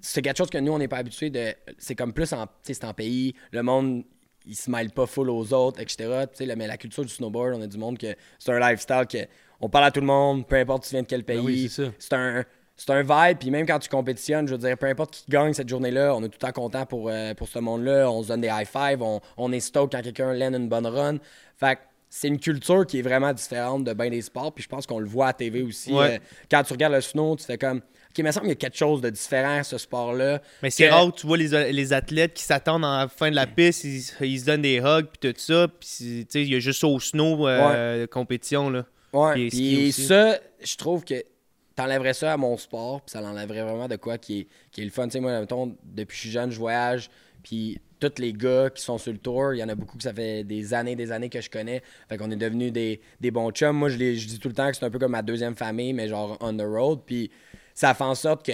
c'est 0.00 0.22
quelque 0.22 0.36
chose 0.38 0.50
que 0.50 0.58
nous, 0.58 0.72
on 0.72 0.78
n'est 0.78 0.88
pas 0.88 0.98
habitué 0.98 1.30
de. 1.30 1.52
C'est 1.78 1.94
comme 1.94 2.12
plus 2.12 2.32
en, 2.32 2.46
tu 2.46 2.52
sais, 2.62 2.74
c'est 2.74 2.84
en 2.84 2.94
pays. 2.94 3.34
Le 3.52 3.62
monde, 3.62 4.04
il 4.46 4.54
se 4.56 4.70
mêle 4.70 4.90
pas 4.90 5.06
full 5.06 5.28
aux 5.30 5.52
autres, 5.52 5.80
etc. 5.80 6.24
Là, 6.40 6.56
mais 6.56 6.66
la 6.66 6.76
culture 6.78 7.04
du 7.04 7.10
snowboard, 7.12 7.54
on 7.56 7.62
a 7.62 7.66
du 7.66 7.76
monde 7.78 7.98
que 7.98 8.14
c'est 8.38 8.50
un 8.52 8.58
lifestyle 8.58 9.04
que 9.10 9.18
on 9.60 9.68
parle 9.68 9.86
à 9.86 9.90
tout 9.90 10.00
le 10.00 10.06
monde, 10.06 10.46
peu 10.46 10.54
importe 10.56 10.84
tu 10.84 10.90
viens 10.90 11.02
de 11.02 11.06
quel 11.08 11.24
pays. 11.24 11.36
Ben 11.38 11.44
oui, 11.44 11.68
ça. 11.68 11.82
c'est 11.98 12.12
un. 12.14 12.44
C'est 12.80 12.90
un 12.92 13.02
vibe, 13.02 13.38
puis 13.38 13.50
même 13.50 13.66
quand 13.66 13.80
tu 13.80 13.88
compétitionnes, 13.88 14.46
je 14.46 14.52
veux 14.52 14.58
dire, 14.58 14.78
peu 14.78 14.86
importe 14.86 15.10
qui 15.12 15.24
gagne 15.28 15.52
cette 15.52 15.68
journée-là, 15.68 16.14
on 16.14 16.20
est 16.22 16.28
tout 16.28 16.38
le 16.40 16.46
temps 16.46 16.52
content 16.52 16.86
pour, 16.86 17.08
euh, 17.10 17.34
pour 17.34 17.48
ce 17.48 17.58
monde-là. 17.58 18.08
On 18.10 18.22
se 18.22 18.28
donne 18.28 18.40
des 18.40 18.48
high-fives, 18.48 19.02
on, 19.02 19.20
on 19.36 19.50
est 19.52 19.58
stoked 19.60 19.90
quand 19.92 20.00
quelqu'un 20.02 20.32
lène 20.32 20.54
une 20.54 20.68
bonne 20.68 20.86
run. 20.86 21.16
Fait 21.56 21.74
que 21.74 21.80
c'est 22.08 22.28
une 22.28 22.38
culture 22.38 22.86
qui 22.86 23.00
est 23.00 23.02
vraiment 23.02 23.32
différente 23.32 23.82
de 23.84 23.92
bien 23.92 24.08
des 24.10 24.22
sports, 24.22 24.52
puis 24.52 24.62
je 24.62 24.68
pense 24.68 24.86
qu'on 24.86 25.00
le 25.00 25.06
voit 25.08 25.26
à 25.26 25.32
TV 25.32 25.62
aussi. 25.62 25.92
Ouais. 25.92 26.14
Euh, 26.14 26.18
quand 26.50 26.62
tu 26.62 26.72
regardes 26.72 26.94
le 26.94 27.00
snow, 27.00 27.34
tu 27.36 27.44
fais 27.44 27.58
comme, 27.58 27.78
OK, 27.78 27.82
mais 28.18 28.22
il 28.22 28.24
me 28.24 28.30
semble 28.30 28.42
qu'il 28.44 28.50
y 28.50 28.52
a 28.52 28.56
quelque 28.56 28.78
chose 28.78 29.00
de 29.00 29.10
différent 29.10 29.58
à 29.58 29.64
ce 29.64 29.76
sport-là. 29.76 30.40
Mais 30.62 30.70
c'est 30.70 30.86
Que- 30.86 30.92
rare, 30.92 31.12
tu 31.12 31.26
vois 31.26 31.36
les, 31.36 31.72
les 31.72 31.92
athlètes 31.92 32.32
qui 32.34 32.44
s'attendent 32.44 32.84
à 32.84 33.00
la 33.00 33.08
fin 33.08 33.28
de 33.28 33.34
la 33.36 33.46
piste, 33.48 33.82
ils, 33.84 34.04
ils 34.20 34.38
se 34.40 34.46
donnent 34.46 34.62
des 34.62 34.78
hugs 34.78 35.06
puis 35.20 35.32
tout 35.32 35.38
ça, 35.40 35.66
puis 35.66 35.88
tu 35.88 36.26
sais, 36.28 36.42
il 36.42 36.52
y 36.52 36.54
a 36.54 36.60
juste 36.60 36.84
au 36.84 36.98
snow 37.00 37.46
euh, 37.48 38.06
compétition 38.06 38.70
là. 38.70 38.84
Ouais, 39.12 39.48
Puis 39.48 39.90
ça, 39.92 40.38
je 40.62 40.76
trouve 40.76 41.04
que 41.04 41.14
t'enlèverais 41.78 42.14
ça 42.14 42.32
à 42.32 42.36
mon 42.36 42.56
sport, 42.56 43.00
puis 43.02 43.12
ça 43.12 43.20
l'enlèverait 43.20 43.62
vraiment 43.62 43.88
de 43.88 43.96
quoi 43.96 44.18
qui 44.18 44.40
est, 44.40 44.46
qui 44.70 44.82
est 44.82 44.84
le 44.84 44.90
fun. 44.90 45.04
Tu 45.06 45.12
sais, 45.12 45.20
moi, 45.20 45.40
depuis 45.84 46.06
que 46.08 46.14
je 46.14 46.18
suis 46.20 46.30
jeune, 46.30 46.50
je 46.50 46.58
voyage, 46.58 47.08
puis 47.42 47.80
tous 48.00 48.12
les 48.18 48.32
gars 48.32 48.70
qui 48.70 48.82
sont 48.82 48.98
sur 48.98 49.12
le 49.12 49.18
tour, 49.18 49.54
il 49.54 49.58
y 49.58 49.62
en 49.64 49.68
a 49.68 49.74
beaucoup 49.74 49.96
que 49.96 50.02
ça 50.02 50.12
fait 50.12 50.44
des 50.44 50.74
années, 50.74 50.94
des 50.96 51.10
années 51.10 51.28
que 51.28 51.40
je 51.40 51.50
connais. 51.50 51.82
Fait 52.08 52.16
qu'on 52.16 52.30
est 52.30 52.36
devenus 52.36 52.72
des, 52.72 53.00
des 53.20 53.30
bons 53.30 53.50
chums. 53.50 53.76
Moi, 53.76 53.88
je, 53.88 53.96
les- 53.96 54.16
je 54.16 54.26
dis 54.28 54.38
tout 54.38 54.48
le 54.48 54.54
temps 54.54 54.70
que 54.70 54.76
c'est 54.76 54.84
un 54.84 54.90
peu 54.90 54.98
comme 54.98 55.12
ma 55.12 55.22
deuxième 55.22 55.56
famille, 55.56 55.92
mais 55.92 56.08
genre 56.08 56.36
on 56.40 56.56
the 56.56 56.62
road. 56.62 57.00
Puis 57.06 57.30
ça 57.74 57.94
fait 57.94 58.04
en 58.04 58.14
sorte 58.14 58.44
que 58.46 58.52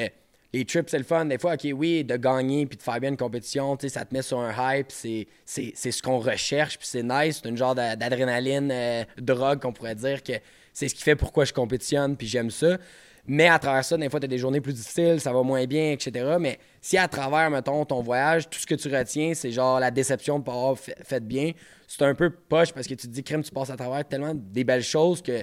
les 0.55 0.65
trips, 0.65 0.88
c'est 0.88 0.99
le 0.99 1.05
fun. 1.05 1.25
Des 1.27 1.37
fois, 1.38 1.55
OK, 1.55 1.67
oui, 1.75 2.05
de 2.05 2.17
gagner 2.17 2.65
puis 2.67 2.79
de 2.79 2.82
faire 2.82 3.00
bien 3.00 3.11
une 3.11 3.17
compétition, 3.17 3.77
ça 3.87 4.05
te 4.05 4.15
met 4.15 4.23
sur 4.23 4.38
un 4.38 4.53
hype. 4.77 4.91
C'est, 4.91 5.27
c'est, 5.44 5.73
c'est 5.75 5.91
ce 5.93 6.03
qu'on 6.03 6.19
recherche, 6.20 6.79
puis 6.79 6.87
c'est 6.87 7.03
nice. 7.03 7.41
C'est 7.43 7.49
une 7.49 7.56
genre 7.56 7.75
d'a- 7.75 7.97
d'adrénaline, 7.97 8.70
euh, 8.73 9.05
drogue 9.19 9.61
qu'on 9.61 9.73
pourrait 9.73 9.97
dire 9.97 10.23
que 10.23 10.32
c'est 10.73 10.88
ce 10.88 10.94
qui 10.94 11.03
fait 11.03 11.17
pourquoi 11.17 11.44
je 11.44 11.53
compétitionne, 11.53 12.17
puis 12.17 12.27
j'aime 12.27 12.50
ça. 12.50 12.79
Mais 13.26 13.49
à 13.49 13.59
travers 13.59 13.85
ça, 13.85 13.97
des 13.97 14.11
fois, 14.11 14.21
tu 14.21 14.25
as 14.25 14.29
des 14.29 14.38
journées 14.38 14.61
plus 14.61 14.75
difficiles, 14.75 15.19
ça 15.19 15.32
va 15.32 15.43
moins 15.43 15.65
bien, 15.65 15.93
etc. 15.93 16.37
Mais 16.38 16.59
si 16.81 16.99
à 16.99 17.09
travers, 17.09 17.50
mettons, 17.50 17.85
ton 17.87 18.03
voyage, 18.03 18.50
tout 18.50 18.59
ce 18.59 18.67
que 18.67 18.75
tu 18.75 18.94
retiens, 18.94 19.32
c'est 19.35 19.50
genre 19.50 19.81
la 19.81 19.91
déception 19.91 20.35
de 20.35 20.41
ne 20.41 20.44
pas 20.44 20.53
avoir 20.53 20.79
fait, 20.79 20.97
fait 21.03 21.26
bien, 21.26 21.53
c'est 21.88 22.03
un 22.03 22.15
peu 22.15 22.29
poche 22.29 22.73
parce 22.73 22.87
que 22.87 22.94
tu 22.94 23.06
te 23.06 23.12
dis, 23.12 23.23
crème, 23.23 23.43
tu 23.43 23.50
passes 23.50 23.71
à 23.71 23.76
travers 23.76 24.06
tellement 24.06 24.35
des 24.35 24.65
belles 24.65 24.82
choses 24.82 25.23
que. 25.23 25.43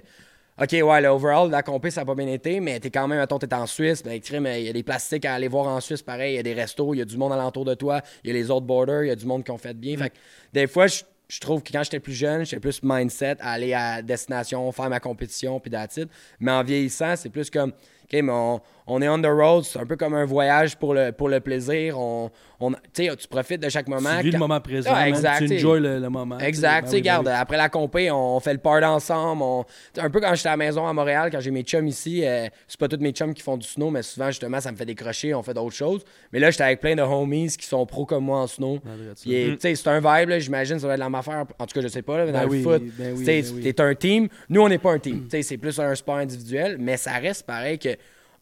OK, 0.61 0.73
ouais, 0.73 1.01
le 1.01 1.07
overall, 1.07 1.49
la 1.49 1.63
compé, 1.63 1.89
ça 1.89 2.01
n'a 2.01 2.05
pas 2.05 2.13
bien 2.13 2.27
été, 2.27 2.59
mais 2.59 2.79
t'es 2.79 2.91
quand 2.91 3.07
même, 3.07 3.17
mettons, 3.17 3.39
t'es 3.39 3.51
en 3.51 3.65
Suisse, 3.65 4.03
ben, 4.03 4.19
crème, 4.19 4.45
il 4.45 4.63
y 4.63 4.69
a 4.69 4.73
des 4.73 4.83
plastiques 4.83 5.25
à 5.25 5.33
aller 5.33 5.47
voir 5.47 5.65
en 5.65 5.79
Suisse, 5.79 6.03
pareil, 6.03 6.33
il 6.33 6.35
y 6.35 6.39
a 6.39 6.43
des 6.43 6.53
restos, 6.53 6.93
il 6.93 6.97
y 6.97 7.01
a 7.01 7.05
du 7.05 7.17
monde 7.17 7.33
alentour 7.33 7.65
de 7.65 7.73
toi, 7.73 8.01
il 8.23 8.27
y 8.27 8.29
a 8.31 8.33
les 8.33 8.51
autres 8.51 8.67
borders, 8.67 9.05
il 9.05 9.07
y 9.07 9.11
a 9.11 9.15
du 9.15 9.25
monde 9.25 9.43
qui 9.43 9.49
ont 9.49 9.57
fait 9.57 9.73
bien. 9.73 9.97
Fait 9.97 10.11
que 10.11 10.15
des 10.53 10.67
fois, 10.67 10.85
je, 10.85 11.01
je 11.31 11.39
trouve 11.39 11.63
que 11.63 11.71
quand 11.71 11.81
j'étais 11.83 12.01
plus 12.01 12.13
jeune, 12.13 12.45
j'étais 12.45 12.59
plus 12.59 12.83
mindset 12.83 13.37
à 13.39 13.51
aller 13.51 13.73
à 13.73 14.01
destination, 14.01 14.69
faire 14.73 14.89
ma 14.89 14.99
compétition, 14.99 15.61
puis 15.61 15.71
it. 15.73 16.09
Mais 16.41 16.51
en 16.51 16.61
vieillissant, 16.61 17.15
c'est 17.15 17.29
plus 17.29 17.49
comme, 17.49 17.71
OK, 18.11 18.21
mais 18.21 18.31
on, 18.31 18.59
on 18.87 19.01
est 19.01 19.07
on 19.07 19.21
the 19.21 19.27
road, 19.27 19.63
c'est 19.63 19.79
un 19.79 19.85
peu 19.85 19.95
comme 19.95 20.13
un 20.13 20.25
voyage 20.25 20.75
pour 20.75 20.93
le, 20.93 21.11
pour 21.11 21.29
le 21.29 21.39
plaisir. 21.39 21.97
On, 21.97 22.29
on, 22.59 22.71
tu 22.71 23.05
sais, 23.05 23.15
tu 23.15 23.27
profites 23.27 23.61
de 23.61 23.69
chaque 23.69 23.87
moment. 23.87 24.17
Tu 24.17 24.25
vis 24.25 24.31
le 24.31 24.37
moment 24.39 24.59
présent. 24.59 24.91
Ah, 24.93 25.07
exact, 25.07 25.47
Tu 25.47 25.55
enjoy 25.55 25.79
le, 25.79 25.99
le 25.99 26.09
moment. 26.09 26.37
Exact. 26.39 26.83
Ben 26.83 26.87
tu 26.87 26.91
ben 26.91 26.97
regarde, 26.97 27.27
oui. 27.27 27.33
après 27.33 27.57
la 27.57 27.69
compé, 27.69 28.11
on 28.11 28.39
fait 28.41 28.53
le 28.53 28.59
party 28.59 28.85
ensemble. 28.85 29.41
On... 29.43 29.65
Un 29.97 30.09
peu 30.09 30.19
quand 30.19 30.35
j'étais 30.35 30.49
à 30.49 30.53
la 30.53 30.57
maison 30.57 30.85
à 30.85 30.93
Montréal, 30.93 31.29
quand 31.31 31.39
j'ai 31.39 31.51
mes 31.51 31.63
chums 31.63 31.87
ici, 31.87 32.25
euh, 32.25 32.47
c'est 32.67 32.79
pas 32.79 32.87
tous 32.89 32.99
mes 32.99 33.11
chums 33.11 33.33
qui 33.33 33.41
font 33.41 33.55
du 33.55 33.67
snow, 33.67 33.89
mais 33.89 34.03
souvent, 34.03 34.27
justement, 34.27 34.59
ça 34.59 34.71
me 34.71 34.77
fait 34.77 34.85
décrocher, 34.85 35.33
on 35.33 35.41
fait 35.41 35.53
d'autres 35.53 35.75
choses. 35.75 36.03
Mais 36.33 36.39
là, 36.39 36.51
j'étais 36.51 36.63
avec 36.63 36.81
plein 36.81 36.95
de 36.95 37.01
homies 37.01 37.55
qui 37.57 37.65
sont 37.65 37.85
pros 37.85 38.05
comme 38.05 38.25
moi 38.25 38.39
en 38.39 38.47
snow. 38.47 38.79
Sais, 39.15 39.57
c'est 39.75 39.87
un 39.87 39.99
vibe, 39.99 40.29
là, 40.29 40.39
j'imagine, 40.39 40.79
ça 40.79 40.87
va 40.87 40.93
être 40.93 40.99
la 40.99 41.05
même 41.05 41.15
affaire. 41.15 41.45
En 41.59 41.65
tout 41.65 41.73
cas, 41.73 41.81
je 41.81 41.87
sais 41.87 42.01
pas, 42.01 42.17
là, 42.17 42.25
Ben 42.25 42.33
dans 42.43 42.49
oui, 42.49 42.57
le 42.57 42.63
foot, 42.63 42.83
ben 42.97 43.13
oui, 43.17 43.25
sais, 43.25 43.41
ben 43.41 43.51
oui. 43.55 43.73
t'es 43.73 43.81
un 43.81 43.95
team. 43.95 44.27
Nous, 44.49 44.61
on 44.61 44.67
n'est 44.67 44.77
pas 44.79 44.91
un 44.91 44.99
team. 44.99 45.23
Tu 45.23 45.37
sais, 45.37 45.43
c'est 45.43 45.57
plus 45.57 45.79
un 45.79 45.95
sport 45.95 46.17
individuel, 46.17 46.75
mais 46.77 46.97
ça 46.97 47.13
reste 47.13 47.45
pareil 47.45 47.79
que 47.79 47.89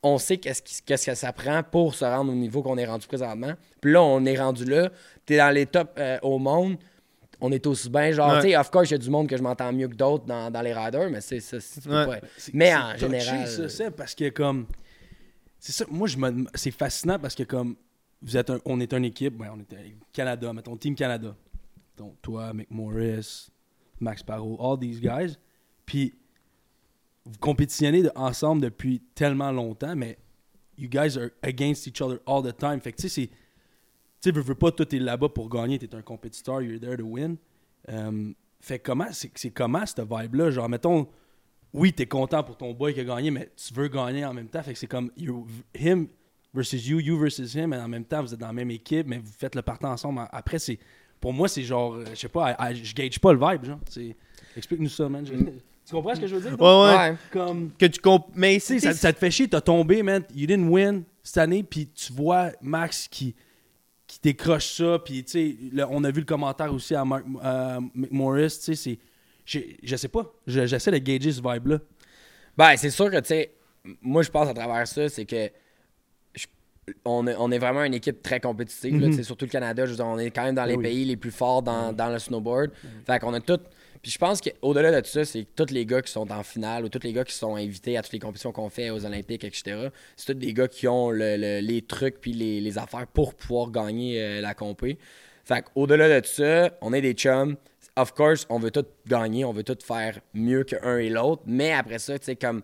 on 0.03 0.17
sait 0.17 0.37
qu'est-ce, 0.37 0.61
qui- 0.61 0.81
qu'est-ce 0.85 1.05
que 1.07 1.15
ça 1.15 1.33
prend 1.33 1.61
pour 1.63 1.93
se 1.95 2.05
rendre 2.05 2.31
au 2.31 2.35
niveau 2.35 2.61
qu'on 2.63 2.77
est 2.77 2.85
rendu 2.85 3.05
présentement. 3.07 3.53
Puis 3.81 3.91
là, 3.91 4.01
on 4.01 4.23
est 4.25 4.39
rendu 4.39 4.65
là. 4.65 4.89
T'es 5.25 5.37
dans 5.37 5.53
les 5.53 5.65
tops 5.65 5.91
euh, 5.97 6.17
au 6.21 6.39
monde. 6.39 6.77
On 7.41 7.51
est 7.51 7.65
aussi 7.67 7.89
bien, 7.89 8.11
genre, 8.11 8.33
Ouais. 8.33 8.41
tu 8.41 8.49
sais, 8.49 8.57
of 8.57 8.69
course, 8.69 8.89
il 8.89 8.93
y 8.93 8.95
a 8.95 8.97
du 8.97 9.09
monde 9.09 9.27
que 9.29 9.37
je 9.37 9.41
m'entends 9.43 9.71
mieux 9.71 9.87
que 9.87 9.95
d'autres 9.95 10.25
dans, 10.25 10.51
dans 10.51 10.61
les 10.61 10.73
riders, 10.73 11.09
mais 11.09 11.21
c'est 11.21 11.39
ça. 11.39 11.57
Ouais. 11.57 12.05
pas- 12.19 12.27
Mais 12.53 12.71
c'est 12.71 12.75
en 12.75 12.91
touché, 12.93 13.19
général. 13.21 13.47
ça, 13.47 13.69
c'est 13.69 13.91
parce 13.91 14.13
que 14.15 14.29
comme 14.29 14.67
c'est 15.57 15.71
ça 15.73 15.85
moi 15.89 16.07
je 16.07 16.17
me 16.17 16.45
c'est 16.53 16.71
fascinant 16.71 17.19
parce 17.19 17.35
que 17.35 17.43
comme 17.43 17.75
vous 18.21 18.35
êtes 18.37 18.49
un- 18.49 18.59
on 18.65 18.79
est 18.79 18.93
une 18.93 19.03
équipe 19.05 19.35
ben, 19.37 19.51
on 19.53 19.59
est 19.59 19.73
un- 19.73 19.91
Canada 20.13 20.51
mettons 20.53 20.77
team 20.77 20.95
Canada 20.95 21.35
donc 21.97 22.15
toi 22.21 22.53
Mick 22.53 22.71
Morris 22.71 23.49
Max 23.99 24.23
Parot 24.23 24.57
all 24.61 24.79
these 24.79 25.01
guys 25.01 25.37
puis 25.85 26.13
vous 27.25 27.37
compétitionnez 27.39 28.03
ensemble 28.15 28.61
depuis 28.61 29.01
tellement 29.15 29.51
longtemps 29.51 29.95
mais 29.95 30.17
you 30.77 30.87
guys 30.89 31.17
are 31.17 31.29
against 31.43 31.85
each 31.87 32.01
other 32.01 32.19
all 32.25 32.41
the 32.43 32.55
time 32.57 32.79
fait 32.81 32.91
que 32.93 32.97
tu 33.01 33.09
sais 33.09 33.21
c'est 33.23 33.27
tu 33.27 33.35
sais 34.21 34.31
veux, 34.31 34.41
veux 34.41 34.55
pas 34.55 34.71
toi 34.71 34.85
t'es 34.85 34.99
là-bas 34.99 35.29
pour 35.29 35.49
gagner 35.49 35.77
t'es 35.79 35.93
un 35.95 36.01
compétiteur 36.01 36.61
you're 36.61 36.79
there 36.79 36.97
to 36.97 37.05
win 37.05 37.37
Euh, 37.87 38.33
fait 38.59 38.77
comment 38.79 39.07
c'est 39.11 39.51
comment 39.51 39.85
cette 39.85 40.01
vibe 40.01 40.35
là 40.35 40.51
genre 40.51 40.67
mettons 40.69 41.07
oui, 41.71 41.93
t'es 41.93 42.07
content 42.07 42.43
pour 42.43 42.57
ton 42.57 42.73
boy 42.73 42.95
qui 42.95 42.99
a 43.01 43.03
gagné, 43.03 43.29
mais 43.29 43.47
tu 43.55 43.71
veux 43.75 43.87
gagner 43.89 44.25
en 44.25 44.33
même 44.33 44.47
temps. 44.49 44.63
Fait 44.63 44.73
que 44.73 44.79
c'est 44.79 44.87
comme 44.87 45.11
you- 45.15 45.45
him 45.75 46.07
versus 46.51 46.87
you, 46.87 46.99
you 46.99 47.15
versus 47.19 47.53
him, 47.53 47.73
et 47.73 47.77
en 47.77 47.87
même 47.87 48.05
temps, 48.05 48.23
vous 48.23 48.33
êtes 48.33 48.39
dans 48.39 48.47
la 48.47 48.53
même 48.53 48.71
équipe, 48.71 49.05
mais 49.05 49.19
vous 49.19 49.31
faites 49.31 49.53
le 49.53 49.61
partant 49.61 49.91
ensemble. 49.91 50.27
Après, 50.31 50.57
c'est 50.57 50.79
pour 51.21 51.31
moi, 51.31 51.47
c'est 51.47 51.61
genre, 51.61 51.93
euh, 51.93 52.05
je 52.09 52.15
sais 52.15 52.27
pas, 52.27 52.57
je 52.73 52.91
gage 52.95 53.19
pas 53.19 53.33
le 53.33 53.39
vibe, 53.39 53.65
genre. 53.65 53.79
Explique-nous 54.57 54.89
ça, 54.89 55.07
man. 55.07 55.23
Tu 55.89 55.95
comprends 55.95 56.13
ce 56.15 56.21
que 56.21 56.27
je 56.27 56.35
veux 56.35 56.41
dire? 56.47 56.55
toi? 56.57 56.85
Ouais, 56.85 56.91
ouais. 56.91 57.09
Ouais. 57.11 57.15
Comme, 57.31 57.71
Que 57.77 57.85
tu 57.87 57.99
comp... 57.99 58.27
Mais 58.35 58.59
c'est 58.59 58.79
ça, 58.79 58.93
ça 58.93 59.11
te 59.11 59.17
fait 59.17 59.31
chier, 59.31 59.47
t'as 59.47 59.61
tombé, 59.61 60.03
man. 60.03 60.23
You 60.35 60.45
didn't 60.45 60.69
win 60.69 61.03
cette 61.23 61.37
année, 61.39 61.63
puis 61.63 61.87
tu 61.87 62.13
vois 62.13 62.51
Max 62.61 63.07
qui, 63.07 63.35
qui 64.05 64.19
décroche 64.21 64.75
ça, 64.75 64.99
puis 65.03 65.23
tu 65.23 65.31
sais, 65.31 65.83
on 65.89 66.03
a 66.03 66.11
vu 66.11 66.19
le 66.19 66.25
commentaire 66.25 66.71
aussi 66.73 66.93
à 66.93 67.03
Mark, 67.03 67.25
euh, 67.43 67.79
Morris, 68.11 68.49
tu 68.63 68.65
sais, 68.65 68.75
c'est. 68.75 68.99
Je 69.45 69.59
je 69.81 69.95
sais 69.95 70.07
pas, 70.09 70.31
Je- 70.45 70.67
j'essaie 70.67 70.91
de 70.91 70.97
gager 70.99 71.31
ce 71.31 71.41
vibe-là. 71.41 71.79
Ben, 72.55 72.75
c'est 72.77 72.91
sûr 72.91 73.09
que, 73.09 73.19
tu 73.19 73.27
sais, 73.29 73.51
moi, 74.01 74.21
je 74.21 74.29
pense 74.29 74.47
à 74.47 74.53
travers 74.53 74.87
ça, 74.87 75.09
c'est 75.09 75.25
que 75.25 75.49
on, 77.05 77.27
est, 77.27 77.35
on 77.37 77.51
est 77.51 77.59
vraiment 77.59 77.83
une 77.83 77.93
équipe 77.93 78.21
très 78.21 78.39
compétitive, 78.39 79.13
sais, 79.13 79.23
surtout 79.23 79.45
le 79.45 79.51
Canada. 79.51 79.85
Je 79.85 79.91
veux 79.91 79.95
dire, 79.97 80.05
on 80.07 80.17
est 80.17 80.31
quand 80.31 80.43
même 80.43 80.55
dans 80.55 80.65
les 80.65 80.75
oui. 80.75 80.83
pays 80.83 81.05
les 81.05 81.17
plus 81.17 81.31
forts 81.31 81.61
dans, 81.61 81.93
dans 81.93 82.09
le 82.09 82.19
snowboard. 82.19 82.71
Fait 83.05 83.19
qu'on 83.19 83.33
a 83.33 83.39
tout. 83.39 83.59
Puis 84.01 84.11
je 84.11 84.17
pense 84.17 84.39
qu'au-delà 84.41 84.91
de 84.91 84.99
tout 85.01 85.09
ça, 85.11 85.25
c'est 85.25 85.43
que 85.43 85.49
tous 85.55 85.73
les 85.73 85.85
gars 85.85 86.01
qui 86.01 86.11
sont 86.11 86.31
en 86.31 86.41
finale 86.43 86.85
ou 86.85 86.89
tous 86.89 87.03
les 87.03 87.11
gars 87.11 87.23
qui 87.25 87.33
sont 87.33 87.55
invités 87.55 87.97
à 87.97 88.01
toutes 88.01 88.13
les 88.13 88.19
compétitions 88.19 88.51
qu'on 88.53 88.69
fait 88.69 88.89
aux 88.91 89.05
Olympiques, 89.05 89.43
etc., 89.43 89.89
c'est 90.15 90.33
tous 90.33 90.39
des 90.39 90.53
gars 90.53 90.67
qui 90.69 90.87
ont 90.87 91.09
le- 91.11 91.35
le- 91.37 91.59
les 91.59 91.81
trucs 91.81 92.21
puis 92.21 92.31
les, 92.33 92.61
les 92.61 92.77
affaires 92.77 93.07
pour 93.07 93.33
pouvoir 93.33 93.71
gagner 93.71 94.21
euh, 94.23 94.41
la 94.41 94.53
compé. 94.53 94.97
Fait 95.43 95.63
qu'au-delà 95.63 96.07
de 96.21 96.25
tout 96.25 96.31
ça, 96.33 96.71
on 96.81 96.93
est 96.93 97.01
des 97.01 97.13
chums. 97.13 97.55
Of 97.97 98.13
course, 98.13 98.45
on 98.49 98.59
veut 98.59 98.71
tout 98.71 98.85
gagner, 99.07 99.43
on 99.43 99.51
veut 99.51 99.63
tout 99.63 99.77
faire 99.83 100.19
mieux 100.33 100.63
qu'un 100.63 100.97
et 100.99 101.09
l'autre. 101.09 101.41
Mais 101.45 101.73
après 101.73 101.99
ça, 101.99 102.17
tu 102.17 102.25
sais, 102.25 102.35
comme 102.37 102.61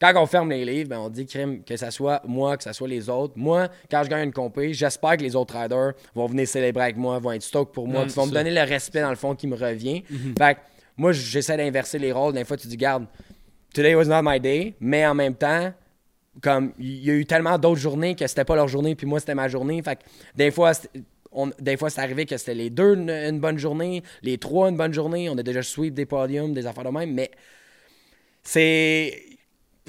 quand 0.00 0.12
on 0.16 0.26
ferme 0.26 0.48
les 0.50 0.64
livres, 0.64 0.88
ben, 0.90 0.98
on 1.00 1.10
dit 1.10 1.26
crime, 1.26 1.62
que 1.64 1.76
ce 1.76 1.90
soit 1.90 2.22
moi, 2.24 2.56
que 2.56 2.62
ce 2.62 2.72
soit 2.72 2.86
les 2.88 3.10
autres. 3.10 3.34
Moi, 3.36 3.68
quand 3.90 4.04
je 4.04 4.08
gagne 4.08 4.28
une 4.28 4.32
compé, 4.32 4.72
j'espère 4.72 5.16
que 5.16 5.22
les 5.22 5.34
autres 5.36 5.58
riders 5.58 5.92
vont 6.14 6.26
venir 6.26 6.46
célébrer 6.48 6.84
avec 6.84 6.96
moi, 6.96 7.18
vont 7.18 7.32
être 7.32 7.42
stock 7.42 7.72
pour 7.72 7.86
moi, 7.88 8.04
vont 8.06 8.26
me 8.26 8.30
ça. 8.32 8.34
donner 8.38 8.52
le 8.54 8.62
respect 8.62 9.00
dans 9.02 9.10
le 9.10 9.16
fond 9.16 9.34
qui 9.34 9.46
me 9.48 9.56
revient. 9.56 10.02
Fait 10.38 10.54
que 10.54 10.60
moi, 10.98 11.12
j'essaie 11.12 11.56
d'inverser 11.56 11.98
les 11.98 12.12
rôles. 12.12 12.34
Des 12.34 12.44
fois, 12.44 12.56
tu 12.56 12.66
dis, 12.66 12.76
garde, 12.76 13.06
today 13.72 13.94
was 13.94 14.06
not 14.06 14.20
my 14.22 14.40
day, 14.40 14.74
mais 14.80 15.06
en 15.06 15.14
même 15.14 15.34
temps, 15.34 15.72
comme 16.42 16.72
il 16.78 17.04
y 17.04 17.10
a 17.10 17.14
eu 17.14 17.24
tellement 17.24 17.56
d'autres 17.56 17.80
journées 17.80 18.14
que 18.14 18.26
c'était 18.26 18.44
pas 18.44 18.56
leur 18.56 18.68
journée, 18.68 18.94
puis 18.96 19.06
moi, 19.06 19.20
c'était 19.20 19.34
ma 19.34 19.48
journée. 19.48 19.80
Fait 19.82 19.96
que 19.96 20.02
des 20.34 20.50
fois, 20.50 20.72
fois, 21.78 21.90
c'est 21.90 22.00
arrivé 22.00 22.26
que 22.26 22.36
c'était 22.36 22.54
les 22.54 22.68
deux 22.68 22.94
une, 22.94 23.10
une 23.10 23.38
bonne 23.38 23.58
journée, 23.58 24.02
les 24.22 24.38
trois 24.38 24.68
une 24.68 24.76
bonne 24.76 24.92
journée. 24.92 25.30
On 25.30 25.38
a 25.38 25.42
déjà 25.42 25.62
sweep 25.62 25.94
des 25.94 26.04
podiums, 26.04 26.52
des 26.52 26.66
affaires 26.66 26.84
de 26.84 26.90
même, 26.90 27.14
mais 27.14 27.30
c'est. 28.42 29.22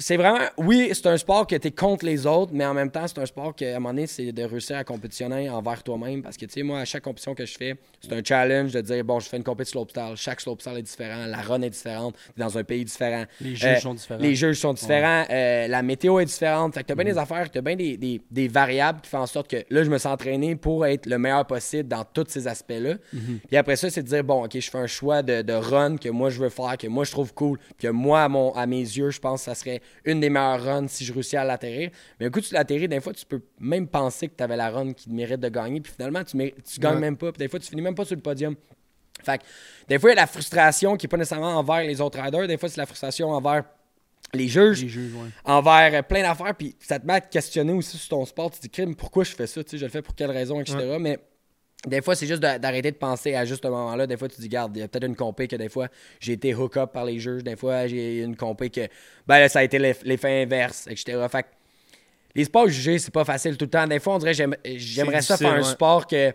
C'est 0.00 0.16
vraiment. 0.16 0.38
Oui, 0.56 0.90
c'est 0.94 1.06
un 1.06 1.16
sport 1.18 1.46
que 1.46 1.54
tu 1.56 1.68
es 1.68 1.70
contre 1.70 2.06
les 2.06 2.26
autres, 2.26 2.52
mais 2.54 2.64
en 2.64 2.72
même 2.72 2.90
temps, 2.90 3.06
c'est 3.06 3.18
un 3.18 3.26
sport 3.26 3.54
que, 3.54 3.64
à 3.64 3.76
un 3.76 3.80
moment 3.80 3.90
donné, 3.90 4.06
c'est 4.06 4.32
de 4.32 4.42
réussir 4.42 4.76
à 4.78 4.82
compétitionner 4.84 5.50
envers 5.50 5.82
toi-même. 5.82 6.22
Parce 6.22 6.36
que, 6.38 6.46
tu 6.46 6.52
sais, 6.52 6.62
moi, 6.62 6.80
à 6.80 6.84
chaque 6.86 7.04
compétition 7.04 7.34
que 7.34 7.44
je 7.44 7.56
fais, 7.56 7.76
c'est 8.00 8.12
un 8.14 8.22
challenge 8.24 8.72
de 8.72 8.80
dire, 8.80 9.04
bon, 9.04 9.20
je 9.20 9.28
fais 9.28 9.36
une 9.36 9.44
compétition 9.44 9.80
slopestyle. 9.86 10.16
Chaque 10.16 10.40
slopestyle 10.40 10.78
est 10.78 10.82
différent, 10.82 11.26
la 11.26 11.36
run 11.42 11.60
est 11.62 11.70
différente, 11.70 12.14
t'es 12.34 12.42
dans 12.42 12.56
un 12.56 12.64
pays 12.64 12.84
différent. 12.84 13.24
Les 13.42 13.54
juges 13.54 13.64
Euh, 13.64 13.76
sont 13.80 13.94
différents. 13.94 14.20
Les 14.20 14.34
juges 14.34 14.58
sont 14.58 14.72
différents, 14.72 15.24
euh, 15.30 15.68
la 15.68 15.82
météo 15.82 16.18
est 16.18 16.24
différente. 16.24 16.72
Fait 16.74 16.80
que 16.82 16.86
t'as 16.88 16.94
bien 16.94 17.04
des 17.04 17.18
affaires, 17.18 17.50
t'as 17.50 17.60
bien 17.60 17.76
des, 17.76 17.98
des, 17.98 18.22
des 18.30 18.48
variables 18.48 19.02
qui 19.02 19.10
font 19.10 19.18
en 19.18 19.26
sorte 19.26 19.48
que 19.48 19.58
là, 19.68 19.84
je 19.84 19.90
me 19.90 19.98
sens 19.98 20.14
entraîné 20.14 20.56
pour 20.56 20.86
être 20.86 21.04
le 21.04 21.18
meilleur 21.18 21.46
possible 21.46 21.88
dans 21.88 22.04
tous 22.04 22.24
ces 22.28 22.48
aspects-là. 22.48 22.94
Puis 23.48 23.56
après 23.56 23.76
ça, 23.76 23.90
c'est 23.90 24.02
de 24.02 24.08
dire, 24.08 24.24
bon, 24.24 24.44
OK, 24.44 24.58
je 24.58 24.70
fais 24.70 24.78
un 24.78 24.86
choix 24.86 25.22
de, 25.22 25.42
de 25.42 25.52
run 25.52 25.96
que 25.98 26.08
moi, 26.08 26.30
je 26.30 26.40
veux 26.40 26.48
faire, 26.48 26.78
que 26.78 26.86
moi, 26.86 27.04
je 27.04 27.10
trouve 27.10 27.34
cool, 27.34 27.58
que 27.78 27.88
moi, 27.88 28.22
à, 28.22 28.28
mon, 28.28 28.52
à 28.54 28.66
mes 28.66 28.80
yeux, 28.80 29.10
je 29.10 29.20
pense 29.20 29.40
que 29.40 29.44
ça 29.44 29.54
serait 29.54 29.82
une 30.04 30.20
des 30.20 30.30
meilleures 30.30 30.62
runs 30.64 30.88
si 30.88 31.04
je 31.04 31.12
réussis 31.12 31.36
à 31.36 31.44
l'atterrir. 31.44 31.90
Mais 32.18 32.26
un 32.26 32.30
coup, 32.30 32.40
tu 32.40 32.54
l'atterris, 32.54 32.88
des 32.88 33.00
fois, 33.00 33.12
tu 33.12 33.24
peux 33.26 33.40
même 33.58 33.86
penser 33.86 34.28
que 34.28 34.34
tu 34.36 34.42
avais 34.42 34.56
la 34.56 34.70
run 34.70 34.92
qui 34.92 35.10
mérite 35.10 35.40
de 35.40 35.48
gagner, 35.48 35.80
puis 35.80 35.92
finalement, 35.92 36.24
tu, 36.24 36.36
mérites- 36.36 36.62
tu 36.64 36.80
gagnes 36.80 36.94
Ouais. 36.94 37.00
même 37.00 37.16
pas, 37.16 37.32
puis 37.32 37.38
des 37.38 37.48
fois, 37.48 37.58
tu 37.60 37.68
finis 37.68 37.82
même 37.82 37.94
pas 37.94 38.04
sur 38.04 38.16
le 38.16 38.22
podium. 38.22 38.54
Fait 39.22 39.38
que, 39.38 39.42
des 39.88 39.98
fois, 39.98 40.10
il 40.10 40.14
y 40.14 40.18
a 40.18 40.22
la 40.22 40.26
frustration 40.26 40.96
qui 40.96 41.04
n'est 41.06 41.08
pas 41.10 41.16
nécessairement 41.18 41.58
envers 41.58 41.82
les 41.84 42.00
autres 42.00 42.18
riders, 42.20 42.48
des 42.48 42.56
fois, 42.56 42.68
c'est 42.68 42.78
la 42.80 42.86
frustration 42.86 43.30
envers 43.30 43.64
les 44.32 44.48
juges, 44.48 44.80
Les 44.82 44.88
juges, 44.88 45.12
ouais. 45.14 45.28
envers 45.44 45.92
euh, 45.92 46.02
plein 46.02 46.22
d'affaires, 46.22 46.54
puis 46.54 46.74
ça 46.78 46.98
te 47.00 47.06
met 47.06 47.14
à 47.14 47.20
te 47.20 47.30
questionner 47.30 47.72
aussi 47.72 47.98
sur 47.98 48.08
ton 48.10 48.24
sport. 48.24 48.50
Tu 48.50 48.58
te 48.58 48.62
dis, 48.62 48.70
crime, 48.70 48.94
pourquoi 48.94 49.24
je 49.24 49.34
fais 49.34 49.46
ça? 49.46 49.62
Tu 49.64 49.70
sais, 49.70 49.78
je 49.78 49.84
le 49.84 49.90
fais 49.90 50.02
pour 50.02 50.14
quelle 50.14 50.30
raison, 50.30 50.60
etc. 50.60 50.96
Mais 51.00 51.18
des 51.86 52.02
fois, 52.02 52.14
c'est 52.14 52.26
juste 52.26 52.40
d'arrêter 52.40 52.90
de 52.90 52.96
penser 52.96 53.34
à 53.34 53.44
juste 53.44 53.62
ce 53.62 53.68
moment-là. 53.68 54.06
Des 54.06 54.16
fois, 54.16 54.28
tu 54.28 54.36
te 54.36 54.40
dis, 54.42 54.48
garde, 54.48 54.76
il 54.76 54.80
y 54.80 54.82
a 54.82 54.88
peut-être 54.88 55.06
une 55.06 55.16
compé 55.16 55.48
que 55.48 55.56
des 55.56 55.68
fois, 55.70 55.88
j'ai 56.18 56.34
été 56.34 56.54
hook 56.54 56.76
up 56.76 56.92
par 56.92 57.04
les 57.06 57.18
juges. 57.18 57.42
Des 57.42 57.56
fois, 57.56 57.86
j'ai 57.86 58.20
une 58.20 58.36
compé 58.36 58.68
que, 58.68 58.82
ben 59.26 59.38
là, 59.38 59.48
ça 59.48 59.60
a 59.60 59.62
été 59.62 59.78
l'eff- 59.78 60.02
l'effet 60.04 60.42
inverse, 60.42 60.86
etc. 60.88 61.18
Fait 61.30 61.42
que 61.44 61.48
les 62.34 62.44
sports 62.44 62.68
jugés, 62.68 62.98
c'est 62.98 63.12
pas 63.12 63.24
facile 63.24 63.56
tout 63.56 63.64
le 63.64 63.70
temps. 63.70 63.86
Des 63.86 63.98
fois, 63.98 64.14
on 64.14 64.18
dirait, 64.18 64.34
j'aime- 64.34 64.56
j'aimerais 64.64 65.22
ça 65.22 65.36
faire 65.38 65.54
un 65.54 65.58
ouais. 65.58 65.64
sport 65.64 66.06
que, 66.06 66.32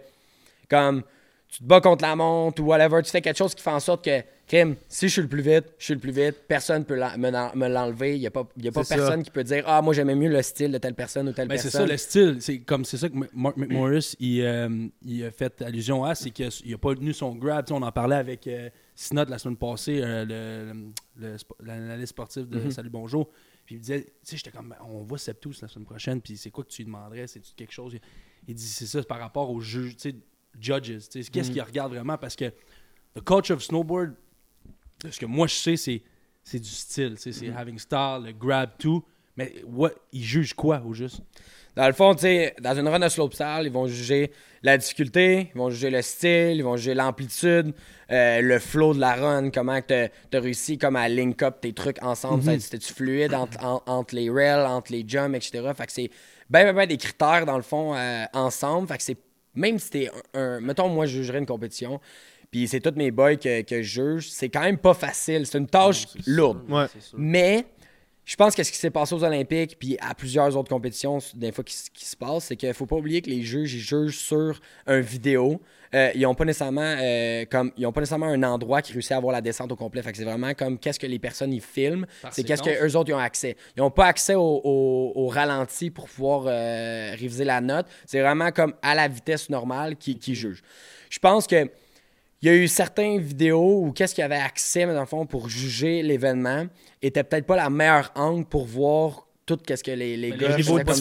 comme, 0.67 1.03
tu 1.49 1.59
te 1.59 1.63
bats 1.63 1.79
contre 1.81 2.03
la 2.03 2.15
montre 2.15 2.61
ou 2.61 2.65
whatever, 2.65 3.01
tu 3.03 3.11
fais 3.11 3.21
quelque 3.21 3.37
chose 3.37 3.55
qui 3.55 3.61
fait 3.63 3.69
en 3.71 3.79
sorte 3.79 4.03
que, 4.03 4.21
Kim, 4.47 4.75
si 4.89 5.07
je 5.07 5.13
suis 5.13 5.21
le 5.21 5.27
plus 5.27 5.41
vite, 5.41 5.65
je 5.79 5.85
suis 5.85 5.93
le 5.95 5.99
plus 5.99 6.11
vite, 6.11 6.35
personne 6.47 6.85
peut 6.85 6.95
l'en- 6.95 7.17
me, 7.17 7.31
l'en- 7.31 7.55
me 7.55 7.67
l'enlever. 7.67 8.15
Il 8.15 8.19
n'y 8.19 8.27
a 8.27 8.31
pas, 8.31 8.47
y 8.57 8.67
a 8.67 8.71
pas 8.71 8.83
C'est 8.83 8.89
ça. 8.89 8.95
personne 8.97 9.23
qui 9.23 9.31
peut 9.31 9.43
dire, 9.43 9.63
ah, 9.65 9.81
moi, 9.81 9.93
j'aimais 9.93 10.13
mieux 10.15 10.29
le 10.29 10.41
style 10.43 10.71
de 10.71 10.77
telle 10.77 10.93
personne 10.93 11.29
ou 11.29 11.31
telle 11.31 11.47
Ben, 11.47 11.57
c'est 11.57 11.63
personne. 11.63 11.81
ça 11.87 11.91
le 11.91 11.97
style. 11.97 12.37
C'est 12.41 12.59
comme 12.59 12.85
c'est 12.85 12.97
ça 12.97 13.09
que 13.09 13.15
Mark 13.33 13.57
McMorris 13.57 14.15
il, 14.19 14.41
euh, 14.41 14.87
il 15.03 15.23
a 15.25 15.31
fait 15.31 15.61
allusion 15.63 16.03
à, 16.03 16.13
c'est 16.13 16.29
qu'il 16.31 16.73
a 16.73 16.77
pas 16.77 16.93
tenu 16.93 17.13
son 17.13 17.33
grab. 17.35 17.65
Tu 17.65 17.73
sais, 17.73 17.79
on 17.79 17.81
en 17.83 17.91
parlait 17.91 18.17
avec 18.17 18.45
euh, 18.47 18.69
Sinot 18.93 19.25
la 19.25 19.39
semaine 19.39 19.57
passée, 19.57 19.99
euh, 20.03 20.25
le, 20.25 20.91
le 21.15 21.37
spo- 21.37 21.55
l'analyste 21.63 22.09
sportif 22.09 22.47
de 22.47 22.69
Salut 22.69 22.89
Bonjour. 22.91 23.29
Puis 23.65 23.75
il 23.75 23.77
me 23.79 23.81
disait, 23.81 24.03
tu 24.03 24.11
sais, 24.23 24.37
j'étais 24.37 24.51
comme, 24.51 24.69
Ben, 24.69 24.77
on 24.87 25.01
voit 25.01 25.17
Septus 25.17 25.55
la 25.63 25.67
semaine 25.67 25.85
prochaine, 25.87 26.21
puis 26.21 26.37
c'est 26.37 26.51
quoi 26.51 26.63
que 26.63 26.69
tu 26.69 26.83
lui 26.83 26.85
demanderais, 26.85 27.25
c'est 27.25 27.41
quelque 27.55 27.71
chose? 27.73 27.95
Il 28.47 28.53
dit, 28.53 28.67
c'est 28.67 28.85
ça, 28.85 28.99
c'est 29.01 29.07
par 29.07 29.19
rapport 29.19 29.49
aux 29.49 29.59
juges, 29.59 29.95
tu 29.95 30.09
sais, 30.11 30.15
judges. 30.59 30.99
Qu'est-ce 31.31 31.51
qu'il 31.51 31.61
regarde 31.61 31.93
vraiment? 31.93 32.17
Parce 32.17 32.35
que 32.35 32.45
le 33.15 33.21
coach 33.21 33.51
of 33.51 33.63
snowboard, 33.63 34.13
ce 35.09 35.19
que 35.19 35.25
moi 35.25 35.47
je 35.47 35.55
sais, 35.55 35.77
c'est, 35.77 36.01
c'est 36.43 36.59
du 36.59 36.69
style. 36.69 37.15
tu 37.15 37.21
sais, 37.21 37.31
C'est 37.31 37.49
having 37.49 37.77
style, 37.79 38.21
le 38.25 38.31
grab, 38.31 38.71
tout. 38.77 39.03
Mais 39.37 39.53
what, 39.65 39.91
il 40.13 40.23
juge 40.23 40.53
quoi 40.53 40.81
au 40.85 40.93
juste? 40.93 41.21
Dans 41.75 41.87
le 41.87 41.93
fond, 41.93 42.13
dans 42.13 42.79
une 42.79 42.87
run 42.87 42.99
de 42.99 43.09
slopestyle, 43.09 43.63
ils 43.65 43.71
vont 43.71 43.85
juger 43.85 44.31
la 44.63 44.77
difficulté, 44.77 45.51
ils 45.53 45.57
vont 45.57 45.69
juger 45.69 45.89
le 45.89 46.01
style, 46.01 46.53
ils 46.55 46.63
vont 46.63 46.77
juger 46.77 46.93
l'amplitude, 46.93 47.73
euh, 48.11 48.39
le 48.39 48.59
flow 48.59 48.93
de 48.93 49.01
la 49.01 49.15
run, 49.15 49.49
comment 49.49 49.81
tu 49.81 49.93
as 49.93 50.09
réussi 50.31 50.77
comme 50.77 50.95
à 50.95 51.09
link 51.09 51.43
up 51.43 51.57
tes 51.59 51.73
trucs 51.73 52.01
ensemble. 52.01 52.43
Ça, 52.43 52.57
C'était-tu 52.57 52.93
fluide 52.93 53.33
entre, 53.33 53.61
en- 53.61 53.83
entre 53.87 54.15
les 54.15 54.29
rails, 54.29 54.65
entre 54.65 54.93
les 54.93 55.03
jumps, 55.05 55.35
etc. 55.35 55.69
Fait 55.75 55.85
que 55.85 55.91
c'est 55.91 56.09
ben, 56.49 56.63
ben, 56.63 56.73
ben 56.73 56.87
des 56.87 56.95
critères, 56.97 57.45
dans 57.45 57.57
le 57.57 57.63
fond, 57.63 57.93
euh, 57.93 58.23
ensemble. 58.31 58.87
Fait 58.87 58.97
que 58.97 59.03
c'est, 59.03 59.17
même 59.55 59.79
si 59.79 59.89
t'es 59.89 60.09
un, 60.33 60.39
un- 60.39 60.59
Mettons, 60.59 60.89
moi, 60.89 61.05
je 61.05 61.17
jugerais 61.17 61.39
une 61.39 61.45
compétition, 61.45 61.99
puis 62.51 62.67
c'est 62.67 62.79
tous 62.79 62.95
mes 62.95 63.11
boys 63.11 63.35
que, 63.35 63.61
que 63.63 63.81
je 63.81 64.01
juge, 64.15 64.29
c'est 64.29 64.49
quand 64.49 64.61
même 64.61 64.77
pas 64.77 64.93
facile. 64.93 65.45
C'est 65.45 65.57
une 65.57 65.67
tâche 65.67 66.05
C'est 66.07 66.21
sûr, 66.23 66.33
lourde. 66.33 66.61
Ouais. 66.69 66.85
c'est 66.93 67.01
sûr. 67.01 67.17
Mais 67.19 67.65
je 68.25 68.35
pense 68.35 68.55
que 68.55 68.63
ce 68.63 68.71
qui 68.71 68.77
s'est 68.77 68.89
passé 68.89 69.13
aux 69.13 69.23
Olympiques, 69.23 69.77
puis 69.79 69.97
à 70.01 70.15
plusieurs 70.15 70.57
autres 70.57 70.69
compétitions, 70.69 71.19
des 71.35 71.51
fois 71.51 71.63
qui, 71.63 71.75
qui 71.93 72.05
se 72.05 72.15
passent, 72.15 72.45
c'est 72.45 72.55
qu'il 72.55 72.73
faut 72.73 72.87
pas 72.87 72.95
oublier 72.95 73.21
que 73.21 73.29
les 73.29 73.43
juges, 73.43 73.73
ils 73.73 73.79
jugent 73.79 74.17
sur 74.17 74.59
un 74.87 74.99
vidéo. 74.99 75.61
Euh, 75.93 76.09
ils 76.15 76.25
ont 76.25 76.33
pas 76.35 76.43
nécessairement 76.43 76.81
euh, 76.99 77.45
comme 77.49 77.71
ils 77.77 77.85
ont 77.85 77.91
pas 77.93 78.01
nécessairement 78.01 78.25
un 78.25 78.43
endroit 78.43 78.81
qui 78.81 78.91
réussit 78.93 79.11
à 79.13 79.17
avoir 79.17 79.31
la 79.31 79.41
descente 79.41 79.71
au 79.71 79.75
complet. 79.75 80.01
Fait 80.01 80.11
que 80.11 80.17
c'est 80.17 80.23
vraiment 80.25 80.53
comme 80.55 80.77
qu'est-ce 80.79 80.99
que 80.99 81.07
les 81.07 81.19
personnes 81.19 81.53
ils 81.53 81.61
filment, 81.61 82.05
c'est 82.31 82.43
qu'est-ce 82.43 82.63
que 82.63 82.85
eux 82.85 82.95
autres 82.97 83.09
ils 83.11 83.13
ont 83.13 83.17
accès. 83.19 83.55
Ils 83.77 83.81
ont 83.81 83.91
pas 83.91 84.07
accès 84.07 84.35
au, 84.35 84.61
au- 84.63 85.13
au 85.15 85.27
ralenti 85.27 85.91
pour 85.91 86.05
pouvoir 86.09 86.45
euh, 86.47 87.11
réviser 87.11 87.45
la 87.45 87.61
note. 87.61 87.85
C'est 88.07 88.19
vraiment 88.21 88.51
comme 88.51 88.73
à 88.81 88.95
la 88.95 89.07
vitesse 89.07 89.49
normale 89.49 89.95
qui, 89.95 90.17
qui 90.17 90.35
jugent. 90.35 90.63
Je 91.09 91.19
pense 91.19 91.45
que 91.47 91.69
il 92.45 92.49
y 92.49 92.51
a 92.51 92.57
eu 92.57 92.67
certaines 92.67 93.19
vidéos 93.19 93.81
où 93.81 93.91
qu'est-ce 93.91 94.13
qu'il 94.13 94.21
y 94.21 94.25
avait 94.25 94.35
accès, 94.35 94.85
mais 94.85 94.93
dans 94.93 94.99
le 94.99 95.07
fond, 95.07 95.25
pour 95.25 95.49
juger 95.49 96.03
l'événement, 96.03 96.67
était 97.01 97.23
peut-être 97.23 97.47
pas 97.47 97.55
la 97.55 97.71
meilleure 97.71 98.11
angle 98.13 98.45
pour 98.45 98.65
voir 98.65 99.25
tout 99.47 99.57
qu'est-ce 99.57 99.83
que 99.83 99.89
les, 99.89 100.15
les 100.15 100.29
gars 100.29 100.55
les 100.55 100.61
faisaient 100.61 100.83
comme. 100.83 100.93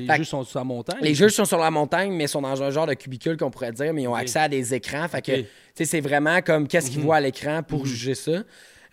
Les 0.00 0.16
juges 0.16 0.26
sont 0.26 0.42
sur 0.42 0.58
la 0.58 0.64
montagne. 0.64 0.98
Les 1.00 1.14
juges 1.14 1.30
sont 1.30 1.44
sur 1.44 1.58
la 1.58 1.70
montagne, 1.70 2.12
mais 2.12 2.26
sont 2.26 2.42
dans 2.42 2.60
un 2.60 2.70
genre 2.70 2.88
de 2.88 2.94
cubicule 2.94 3.36
qu'on 3.36 3.52
pourrait 3.52 3.70
dire, 3.70 3.94
mais 3.94 4.02
ils 4.02 4.08
ont 4.08 4.16
accès 4.16 4.40
à 4.40 4.48
des 4.48 4.74
écrans. 4.74 5.06
Fait 5.06 5.22
que, 5.22 5.36
tu 5.42 5.46
sais, 5.74 5.84
c'est 5.84 6.00
vraiment 6.00 6.42
comme 6.42 6.66
qu'est-ce 6.66 6.90
qu'ils 6.90 7.02
voient 7.02 7.16
à 7.16 7.20
l'écran 7.20 7.62
pour 7.62 7.86
juger 7.86 8.16
ça. 8.16 8.42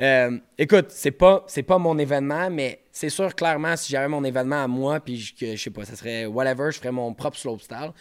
Euh, 0.01 0.37
écoute, 0.59 0.87
c'est 0.89 1.09
pas, 1.09 1.43
c'est 1.47 1.63
pas 1.63 1.79
mon 1.79 1.97
événement, 1.97 2.51
mais 2.51 2.83
c'est 2.91 3.09
sûr, 3.09 3.33
clairement, 3.33 3.75
si 3.75 3.91
j'avais 3.91 4.07
mon 4.07 4.23
événement 4.23 4.63
à 4.63 4.67
moi, 4.67 4.99
puis 4.99 5.17
je, 5.17 5.33
que, 5.33 5.55
je 5.55 5.61
sais 5.63 5.71
pas, 5.71 5.85
ça 5.85 5.95
serait 5.95 6.27
whatever, 6.27 6.71
je 6.71 6.77
ferais 6.77 6.91
mon 6.91 7.11
propre 7.15 7.37
slopestyle. 7.37 7.91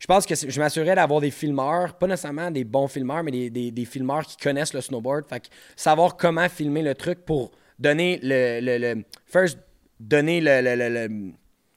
Je 0.00 0.06
pense 0.06 0.26
que 0.26 0.34
je 0.34 0.60
m'assurerais 0.60 0.94
d'avoir 0.94 1.20
des 1.20 1.30
filmeurs, 1.30 1.94
pas 1.96 2.06
nécessairement 2.06 2.50
des 2.50 2.64
bons 2.64 2.88
filmeurs, 2.88 3.22
mais 3.22 3.30
des, 3.30 3.50
des- 3.50 3.70
des 3.70 3.84
filmeurs 3.84 4.24
qui 4.26 4.36
connaissent 4.36 4.74
le 4.74 4.80
snowboard. 4.80 5.26
Fait 5.28 5.40
que 5.40 5.46
savoir 5.76 6.16
comment 6.16 6.48
filmer 6.48 6.82
le 6.82 6.94
truc 6.94 7.24
pour 7.24 7.52
donner 7.78 8.18
le. 8.22 8.60
le, 8.60 8.78
le- 8.94 9.04
first, 9.26 9.58
donner 10.00 10.40
le- 10.40 10.60
le- 10.62 11.32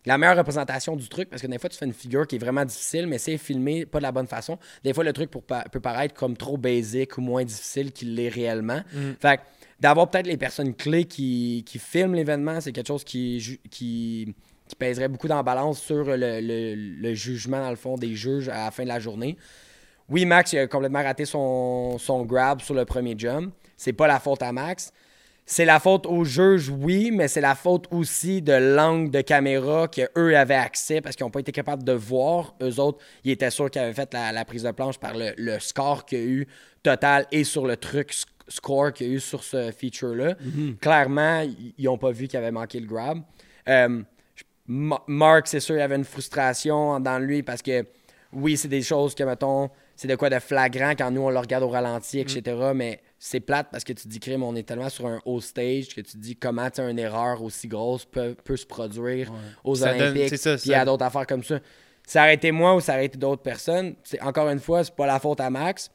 la 0.05 0.17
meilleure 0.17 0.37
représentation 0.37 0.95
du 0.95 1.09
truc, 1.09 1.29
parce 1.29 1.41
que 1.41 1.47
des 1.47 1.59
fois, 1.59 1.69
tu 1.69 1.77
fais 1.77 1.85
une 1.85 1.91
figure 1.93 2.25
qui 2.25 2.37
est 2.37 2.39
vraiment 2.39 2.63
difficile, 2.63 3.07
mais 3.07 3.17
c'est 3.17 3.37
filmé 3.37 3.85
pas 3.85 3.97
de 3.99 4.03
la 4.03 4.11
bonne 4.13 4.27
façon. 4.27 4.57
Des 4.83 4.93
fois, 4.93 5.03
le 5.03 5.11
truc 5.11 5.29
pour 5.29 5.43
peut 5.43 5.79
paraître 5.81 6.13
comme 6.13 6.37
trop 6.37 6.55
basic 6.57 7.17
ou 7.17 7.21
moins 7.21 7.43
difficile 7.43 7.91
qu'il 7.91 8.15
l'est 8.15 8.29
réellement. 8.29 8.81
Fait 9.19 9.37
que 9.37 9.41
d'avoir 9.81 10.09
peut-être 10.09 10.27
les 10.27 10.37
personnes 10.37 10.73
clés 10.73 11.03
qui, 11.03 11.63
qui 11.65 11.77
filment 11.77 12.15
l'événement, 12.15 12.61
c'est 12.61 12.71
quelque 12.71 12.87
chose 12.87 13.03
qui, 13.03 13.59
qui, 13.69 14.33
qui 14.67 14.75
pèserait 14.75 15.07
beaucoup 15.07 15.27
dans 15.27 15.37
la 15.37 15.43
balance 15.43 15.79
sur 15.81 16.03
le, 16.05 16.15
le- 16.15 16.75
le 16.75 17.13
jugement, 17.13 17.59
dans 17.61 17.69
le 17.69 17.75
fond, 17.75 17.95
des 17.95 18.15
juges 18.15 18.49
à 18.49 18.65
la 18.65 18.71
fin 18.71 18.83
de 18.83 18.89
la 18.89 18.99
journée. 18.99 19.37
Oui, 20.09 20.25
Max 20.25 20.53
il 20.53 20.59
a 20.59 20.67
complètement 20.67 21.03
raté 21.03 21.25
son, 21.25 21.97
son 21.97 22.23
grab 22.23 22.61
sur 22.61 22.73
le 22.73 22.85
premier 22.85 23.15
jump. 23.17 23.53
C'est 23.75 23.93
pas 23.93 24.07
la 24.07 24.19
faute 24.19 24.41
à 24.41 24.51
Max. 24.51 24.91
C'est 25.49 25.63
la 25.65 25.79
faute 25.79 26.05
aux 26.05 26.25
juges, 26.25 26.69
oui, 26.69 27.09
mais 27.11 27.29
c'est 27.29 27.39
la 27.39 27.55
faute 27.55 27.85
aussi 27.91 28.41
de 28.41 28.51
l'angle 28.51 29.11
de 29.11 29.21
caméra 29.21 29.87
qu'eux 29.87 30.35
avaient 30.35 30.55
accès 30.55 30.99
parce 30.99 31.15
qu'ils 31.15 31.25
n'ont 31.25 31.29
pas 31.31 31.39
été 31.39 31.53
capables 31.53 31.83
de 31.85 31.93
voir. 31.93 32.53
Eux 32.61 32.79
autres, 32.81 32.99
ils 33.23 33.31
étaient 33.31 33.49
sûrs 33.49 33.69
qu'ils 33.71 33.81
avaient 33.81 33.93
fait 33.93 34.13
la, 34.13 34.33
la 34.33 34.43
prise 34.43 34.63
de 34.63 34.71
planche 34.71 34.97
par 34.97 35.13
le, 35.15 35.31
le 35.37 35.57
score 35.59 36.05
qu'il 36.05 36.17
y 36.19 36.21
a 36.21 36.25
eu 36.25 36.47
total 36.83 37.27
et 37.31 37.45
sur 37.45 37.65
le 37.65 37.77
truc 37.77 38.11
sc- 38.11 38.25
score 38.49 38.91
qu'il 38.91 39.07
y 39.07 39.09
a 39.11 39.13
eu 39.13 39.19
sur 39.21 39.41
ce 39.43 39.71
feature-là. 39.71 40.35
Clairement, 40.81 41.41
ils 41.77 41.83
n'ont 41.85 41.97
pas 41.97 42.11
vu 42.11 42.27
qu'il 42.27 42.37
avait 42.39 42.51
manqué 42.51 42.79
le 42.81 42.87
grab. 42.87 43.21
Euh, 43.69 44.01
Mark, 44.67 45.47
c'est 45.47 45.59
sûr, 45.59 45.75
il 45.75 45.81
avait 45.81 45.95
une 45.95 46.03
frustration 46.03 46.99
dans 46.99 47.19
lui 47.19 47.43
parce 47.43 47.61
que 47.61 47.85
oui, 48.33 48.57
c'est 48.57 48.67
des 48.67 48.81
choses 48.81 49.15
que, 49.15 49.23
mettons, 49.23 49.69
c'est 49.95 50.07
de 50.07 50.15
quoi 50.15 50.29
de 50.29 50.37
flagrant 50.39 50.91
quand 50.91 51.09
nous 51.11 51.21
on 51.21 51.29
le 51.29 51.39
regarde 51.39 51.63
au 51.63 51.69
ralenti, 51.69 52.19
etc. 52.19 52.41
Mais 52.75 52.99
c'est 53.17 53.39
plate 53.39 53.67
parce 53.71 53.83
que 53.85 53.93
tu 53.93 54.03
te 54.03 54.07
dis, 54.09 54.19
crime, 54.19 54.43
on 54.43 54.55
est 54.55 54.63
tellement 54.67 54.89
sur 54.89 55.07
un 55.07 55.21
haut 55.25 55.39
stage 55.39 55.87
que 55.95 56.01
tu 56.01 56.11
te 56.11 56.17
dis 56.17 56.35
comment 56.35 56.67
une 56.77 56.99
erreur 56.99 57.41
aussi 57.41 57.67
grosse 57.69 58.03
peut, 58.05 58.35
peut 58.43 58.57
se 58.57 58.65
produire 58.65 59.31
aux 59.63 59.75
Ça 59.75 59.93
donne- 59.93 60.01
Olympiques 60.01 60.29
c'est 60.29 60.37
ça, 60.37 60.57
puis 60.57 60.69
ça- 60.71 60.81
à 60.81 60.85
d'autres 60.85 61.05
affaires 61.05 61.25
comme 61.25 61.43
ça. 61.43 61.59
Ça 62.05 62.21
aurait 62.21 62.35
été 62.35 62.51
moi 62.51 62.75
ou 62.75 62.79
ça 62.81 62.93
aurait 62.93 63.05
été 63.05 63.17
d'autres 63.17 63.41
personnes. 63.41 63.95
C'est, 64.03 64.21
encore 64.21 64.49
une 64.49 64.59
fois, 64.59 64.83
c'est 64.83 64.95
pas 64.95 65.07
la 65.07 65.19
faute 65.19 65.39
à 65.41 65.49
Max. 65.49 65.89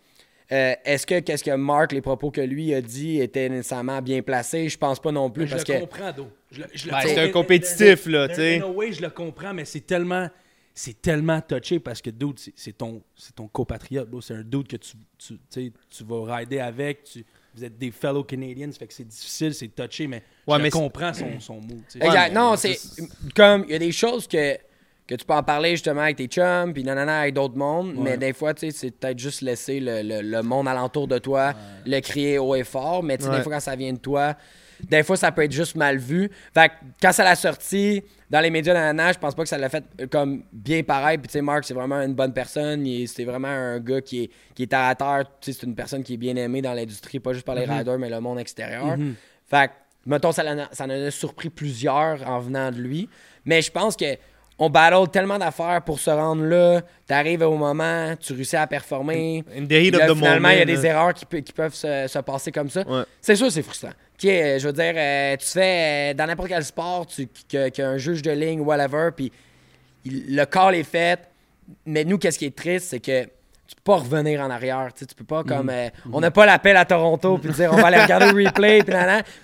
Euh, 0.53 0.75
Est-ce 0.85 1.07
que 1.07 1.21
qu'est-ce 1.21 1.43
que 1.43 1.51
Mark, 1.57 1.93
les 1.93 2.03
propos 2.03 2.31
que 2.31 2.41
lui 2.43 2.75
a 2.75 2.81
dit 2.83 3.21
étaient 3.21 3.49
nécessairement 3.49 4.03
bien 4.03 4.21
placés? 4.23 4.69
Je 4.69 4.77
pense 4.77 5.01
pas 5.01 5.11
non 5.11 5.31
plus. 5.31 5.47
je 5.47 5.53
parce 5.57 5.67
le 5.67 5.75
que 5.75 5.81
comprends, 5.81 6.13
Do. 6.13 6.29
Ben, 6.59 6.67
c'est 7.03 7.19
un 7.19 7.29
compétitif, 7.31 8.07
là, 8.07 8.25
in- 8.25 8.29
tu 8.29 8.35
sais. 8.35 8.63
way, 8.63 8.93
je 8.93 9.01
le 9.03 9.11
comprends, 9.11 9.55
mais 9.55 9.65
c'est 9.65 9.81
tellement. 9.87 10.29
C'est 10.75 11.03
tellement 11.03 11.39
touché 11.43 11.81
parce 11.81 12.01
que, 12.01 12.09
dude, 12.09 12.39
c'est- 12.57 12.77
ton, 12.79 13.03
c'est 13.15 13.35
ton 13.35 13.47
compatriote. 13.47 14.09
C'est 14.23 14.33
un 14.35 14.43
dude 14.43 14.67
que 14.69 14.77
tu, 14.77 14.93
tu, 15.19 15.39
tu 15.91 16.05
vas 16.05 16.37
rider 16.37 16.61
avec. 16.61 17.05
Tu, 17.05 17.25
vous 17.55 17.63
êtes 17.65 17.77
des 17.77 17.91
fellow 17.91 18.25
Canadians, 18.25 18.71
fait 18.79 18.87
que 18.87 18.95
c'est 18.95 19.07
difficile, 19.07 19.53
c'est 19.53 19.69
touché, 19.69 20.07
mais 20.07 20.23
Ouais, 20.47 20.57
je 20.57 20.63
mais 20.63 20.69
le 20.69 20.71
comprends 20.71 21.13
son, 21.13 21.39
son. 21.41 21.61
Exact. 21.95 22.29
mais- 22.29 22.31
non, 22.35 22.57
c'est 22.57 22.79
comme 23.37 23.65
il 23.69 23.73
y 23.73 23.75
a 23.75 23.79
des 23.79 23.93
choses 23.93 24.27
que, 24.27 24.57
que 25.17 25.21
tu 25.21 25.27
peux 25.27 25.35
en 25.35 25.43
parler 25.43 25.71
justement 25.73 26.03
avec 26.03 26.17
tes 26.17 26.27
chums, 26.27 26.73
puis 26.73 26.83
nanana 26.85 27.21
avec 27.21 27.35
d'autres 27.35 27.57
mondes, 27.57 27.89
Ouais. 27.97 28.03
mais 28.03 28.17
des 28.19 28.33
fois, 28.33 28.55
tu 28.55 28.61
sais, 28.61 28.71
c'est 28.77 28.91
peut-être 28.91 29.19
juste 29.19 29.41
laisser 29.43 29.81
le, 29.81 30.03
le- 30.03 30.23
le 30.23 30.43
monde 30.43 30.69
alentour 30.69 31.09
de 31.09 31.19
toi 31.19 31.53
le 31.87 32.01
crier 32.01 32.39
haut 32.39 32.55
et 32.55 32.65
fort, 32.65 33.03
mais 33.03 33.17
tu 33.19 33.25
sais, 33.25 33.31
Ouais. 33.31 33.37
des 33.39 33.43
fois, 33.43 33.53
quand 33.55 33.61
ça 33.61 33.77
vient 33.77 33.93
de 33.93 33.99
toi, 33.99 34.35
des 34.89 35.03
fois, 35.05 35.17
ça 35.17 35.31
peut 35.31 35.43
être 35.45 35.53
juste 35.53 35.77
mal 35.77 35.97
vu. 35.97 36.29
Fait 36.53 36.69
que 36.69 36.73
quand 37.01 37.13
ça 37.13 37.23
l'a 37.23 37.37
sorti 37.37 38.03
dans 38.29 38.41
les 38.41 38.51
médias 38.51 38.75
nanana, 38.75 39.13
je 39.13 39.19
pense 39.19 39.35
pas 39.35 39.43
que 39.45 39.49
ça 39.49 39.57
l'a 39.59 39.69
fait 39.69 39.85
euh, 40.01 40.07
comme 40.09 40.43
bien 40.53 40.83
pareil, 40.83 41.19
puis 41.19 41.29
tu 41.29 41.33
sais, 41.35 41.43
Mark, 41.43 41.65
c'est 41.65 41.75
vraiment 41.75 42.01
une 42.01 42.15
bonne 42.15 42.33
personne, 42.33 42.85
c'est 43.07 43.25
vraiment 43.25 43.49
un 43.49 43.79
gars 43.79 44.01
qui 44.01 44.25
est, 44.25 44.31
qui 44.55 44.63
est 44.63 44.73
à 44.75 44.93
terre, 44.95 45.25
tu 45.41 45.53
sais, 45.53 45.59
c'est 45.61 45.67
une 45.67 45.75
personne 45.77 46.03
qui 46.03 46.15
est 46.15 46.17
bien 46.17 46.35
aimée 46.37 46.63
dans 46.63 46.75
l'industrie, 46.75 47.21
pas 47.21 47.33
juste 47.33 47.47
par 47.47 47.55
les 47.55 47.65
riders, 47.65 47.99
mais 47.99 48.11
le 48.11 48.21
monde 48.21 48.39
extérieur. 48.41 48.97
Mhm. 48.97 49.15
Fait 49.49 49.69
que, 49.69 49.73
mettons, 50.07 50.33
ça, 50.33 50.43
ça 50.73 50.85
en 50.85 50.91
a 50.91 51.11
surpris 51.13 51.51
plusieurs 51.51 52.29
en 52.29 52.41
venant 52.41 52.71
de 52.73 52.79
lui. 52.79 53.09
Mais 53.45 53.61
je 53.63 53.71
pense 53.71 53.97
que 53.97 54.05
on 54.65 54.71
battle 54.71 55.09
tellement 55.11 55.39
d'affaires 55.39 55.83
pour 55.83 55.99
se 55.99 56.11
rendre 56.11 56.45
là. 56.45 56.83
T'arrives 57.07 57.43
au 57.43 57.57
moment, 57.57 58.15
tu 58.21 58.33
réussis 58.33 58.57
à 58.57 58.67
performer. 58.67 59.43
In 59.57 59.67
the 59.67 59.73
heat 59.73 59.95
là, 59.97 60.05
of 60.07 60.13
the 60.13 60.17
finalement, 60.19 60.49
il 60.51 60.59
y 60.59 60.63
a 60.63 60.65
des 60.65 60.87
erreurs 60.87 61.13
qui, 61.15 61.27
pe- 61.27 61.41
qui 61.41 61.53
peuvent 61.53 61.75
se, 61.75 62.07
se 62.09 62.19
passer 62.21 62.53
comme 62.53 62.71
ça. 62.71 62.83
Ouais. 62.87 63.03
C'est 63.21 63.35
sûr, 63.37 63.51
c'est 63.51 63.63
frustrant. 63.63 63.91
Euh, 64.25 64.59
je 64.61 64.67
veux 64.69 64.73
dire, 64.73 64.93
euh, 64.97 65.37
tu 65.37 65.47
fais 65.47 66.13
euh, 66.13 66.15
dans 66.15 66.27
n'importe 66.27 66.49
quel 66.49 66.63
sport, 66.65 67.07
tu, 67.07 67.27
que- 67.51 67.69
qu'il 67.71 67.83
y 67.83 67.87
a 67.87 67.91
un 67.91 67.99
juge 67.99 68.23
de 68.23 68.31
ligne, 68.31 68.61
whatever, 68.61 69.09
puis 69.17 69.33
le 70.05 70.45
call 70.45 70.77
est 70.77 70.85
fait. 70.85 71.19
Mais 71.87 72.05
nous, 72.05 72.19
qu'est-ce 72.19 72.39
qui 72.39 72.47
est 72.47 72.55
triste, 72.57 72.87
c'est 72.91 73.01
que 73.01 73.23
tu 73.25 73.77
peux 73.77 73.83
pas 73.93 73.97
revenir 73.97 74.41
en 74.43 74.51
arrière. 74.51 74.91
Tu 74.97 75.07
tu 75.07 75.15
peux 75.15 75.25
pas 75.25 75.43
comme. 75.43 75.71
euh, 75.71 75.89
On 76.13 76.21
n'a 76.21 76.31
pas 76.31 76.47
l'appel 76.47 76.77
à 76.77 76.85
Toronto 76.85 77.39
puis 77.39 77.51
dire 77.53 77.71
on 77.73 77.77
va 77.77 77.87
aller 77.89 78.01
regarder 78.03 78.31
le 78.33 78.47
replay 78.47 78.83
puis. 78.85 78.95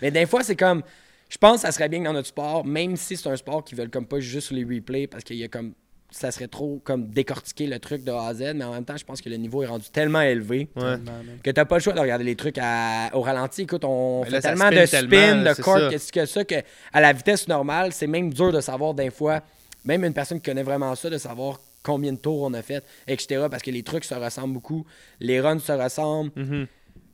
Mais 0.03 0.11
des 0.11 0.27
fois, 0.27 0.43
c'est 0.45 0.57
comme. 0.57 0.83
Je 1.29 1.39
pense 1.39 1.57
que 1.57 1.61
ça 1.67 1.73
serait 1.73 1.89
bien 1.89 2.01
que 2.01 2.05
dans 2.05 2.13
notre 2.13 2.29
sport, 2.29 2.65
même 2.65 2.97
si 2.97 3.17
c'est 3.17 3.29
un 3.29 3.37
sport 3.37 3.65
qui 3.65 3.75
veulent 3.75 3.91
comme 3.91 4.07
pas 4.07 4.21
juste 4.21 4.51
les 4.51 4.65
replays 4.65 5.07
parce 5.07 5.25
qu'il 5.25 5.37
y 5.37 5.45
a 5.45 5.49
comme. 5.49 5.75
Ça 6.11 6.31
serait 6.31 6.49
trop 6.49 6.81
comme 6.85 7.09
décortiquer 7.09 7.67
le 7.67 7.79
truc 7.79 8.03
de 8.03 8.11
A 8.11 8.29
à 8.29 8.33
Z, 8.35 8.55
mais 8.55 8.65
en 8.65 8.73
même 8.73 8.85
temps, 8.87 8.97
je 8.97 9.05
pense 9.05 9.21
que 9.21 9.29
le 9.29 9.37
niveau 9.37 9.63
est 9.63 9.67
rendu 9.67 9.91
tellement 9.93 10.23
élevé 10.23 10.71
Ouais. 10.75 10.97
Que 11.43 11.51
t'as 11.51 11.67
pas 11.67 11.77
le 11.77 11.83
choix 11.83 11.93
de 11.93 12.01
regarder 12.01 12.25
les 12.25 12.35
trucs 12.35 12.57
à- 12.59 13.11
au 13.13 13.21
ralenti. 13.21 13.63
Écoute, 13.63 13.85
on 13.85 14.23
Mais 14.25 14.31
fait 14.31 14.41
tellement 14.41 14.69
spin 14.69 14.81
de 14.81 14.87
spin, 14.87 14.99
tellement, 15.01 15.51
de 15.51 15.63
cork, 15.63 15.91
qu'est-ce 15.91 16.11
que 16.11 16.25
ça, 16.25 16.45
que 16.47 16.55
à 16.95 17.03
la 17.03 17.13
vitesse 17.13 17.47
normale, 17.47 17.93
c'est 17.93 18.07
même 18.07 18.33
dur 18.33 18.51
de 18.53 18.63
savoir 18.63 18.95
des 18.95 19.11
fois, 19.11 19.43
même 19.85 20.03
une 20.03 20.15
personne 20.15 20.41
qui 20.41 20.49
connaît 20.49 20.63
vraiment 20.63 20.95
ça, 20.95 21.11
de 21.11 21.19
savoir 21.19 21.61
combien 21.83 22.15
de 22.15 22.19
tours 22.19 22.41
on 22.41 22.55
a 22.55 22.63
fait, 22.63 22.83
etc. 23.07 23.45
Parce 23.51 23.63
que 23.63 23.71
les 23.71 23.83
trucs 23.83 24.05
se 24.05 24.15
ressemblent 24.15 24.55
beaucoup, 24.55 24.87
les 25.21 25.43
runs 25.43 25.59
se 25.59 25.73
ressemblent. 25.73 26.31
Mhm. 26.37 26.67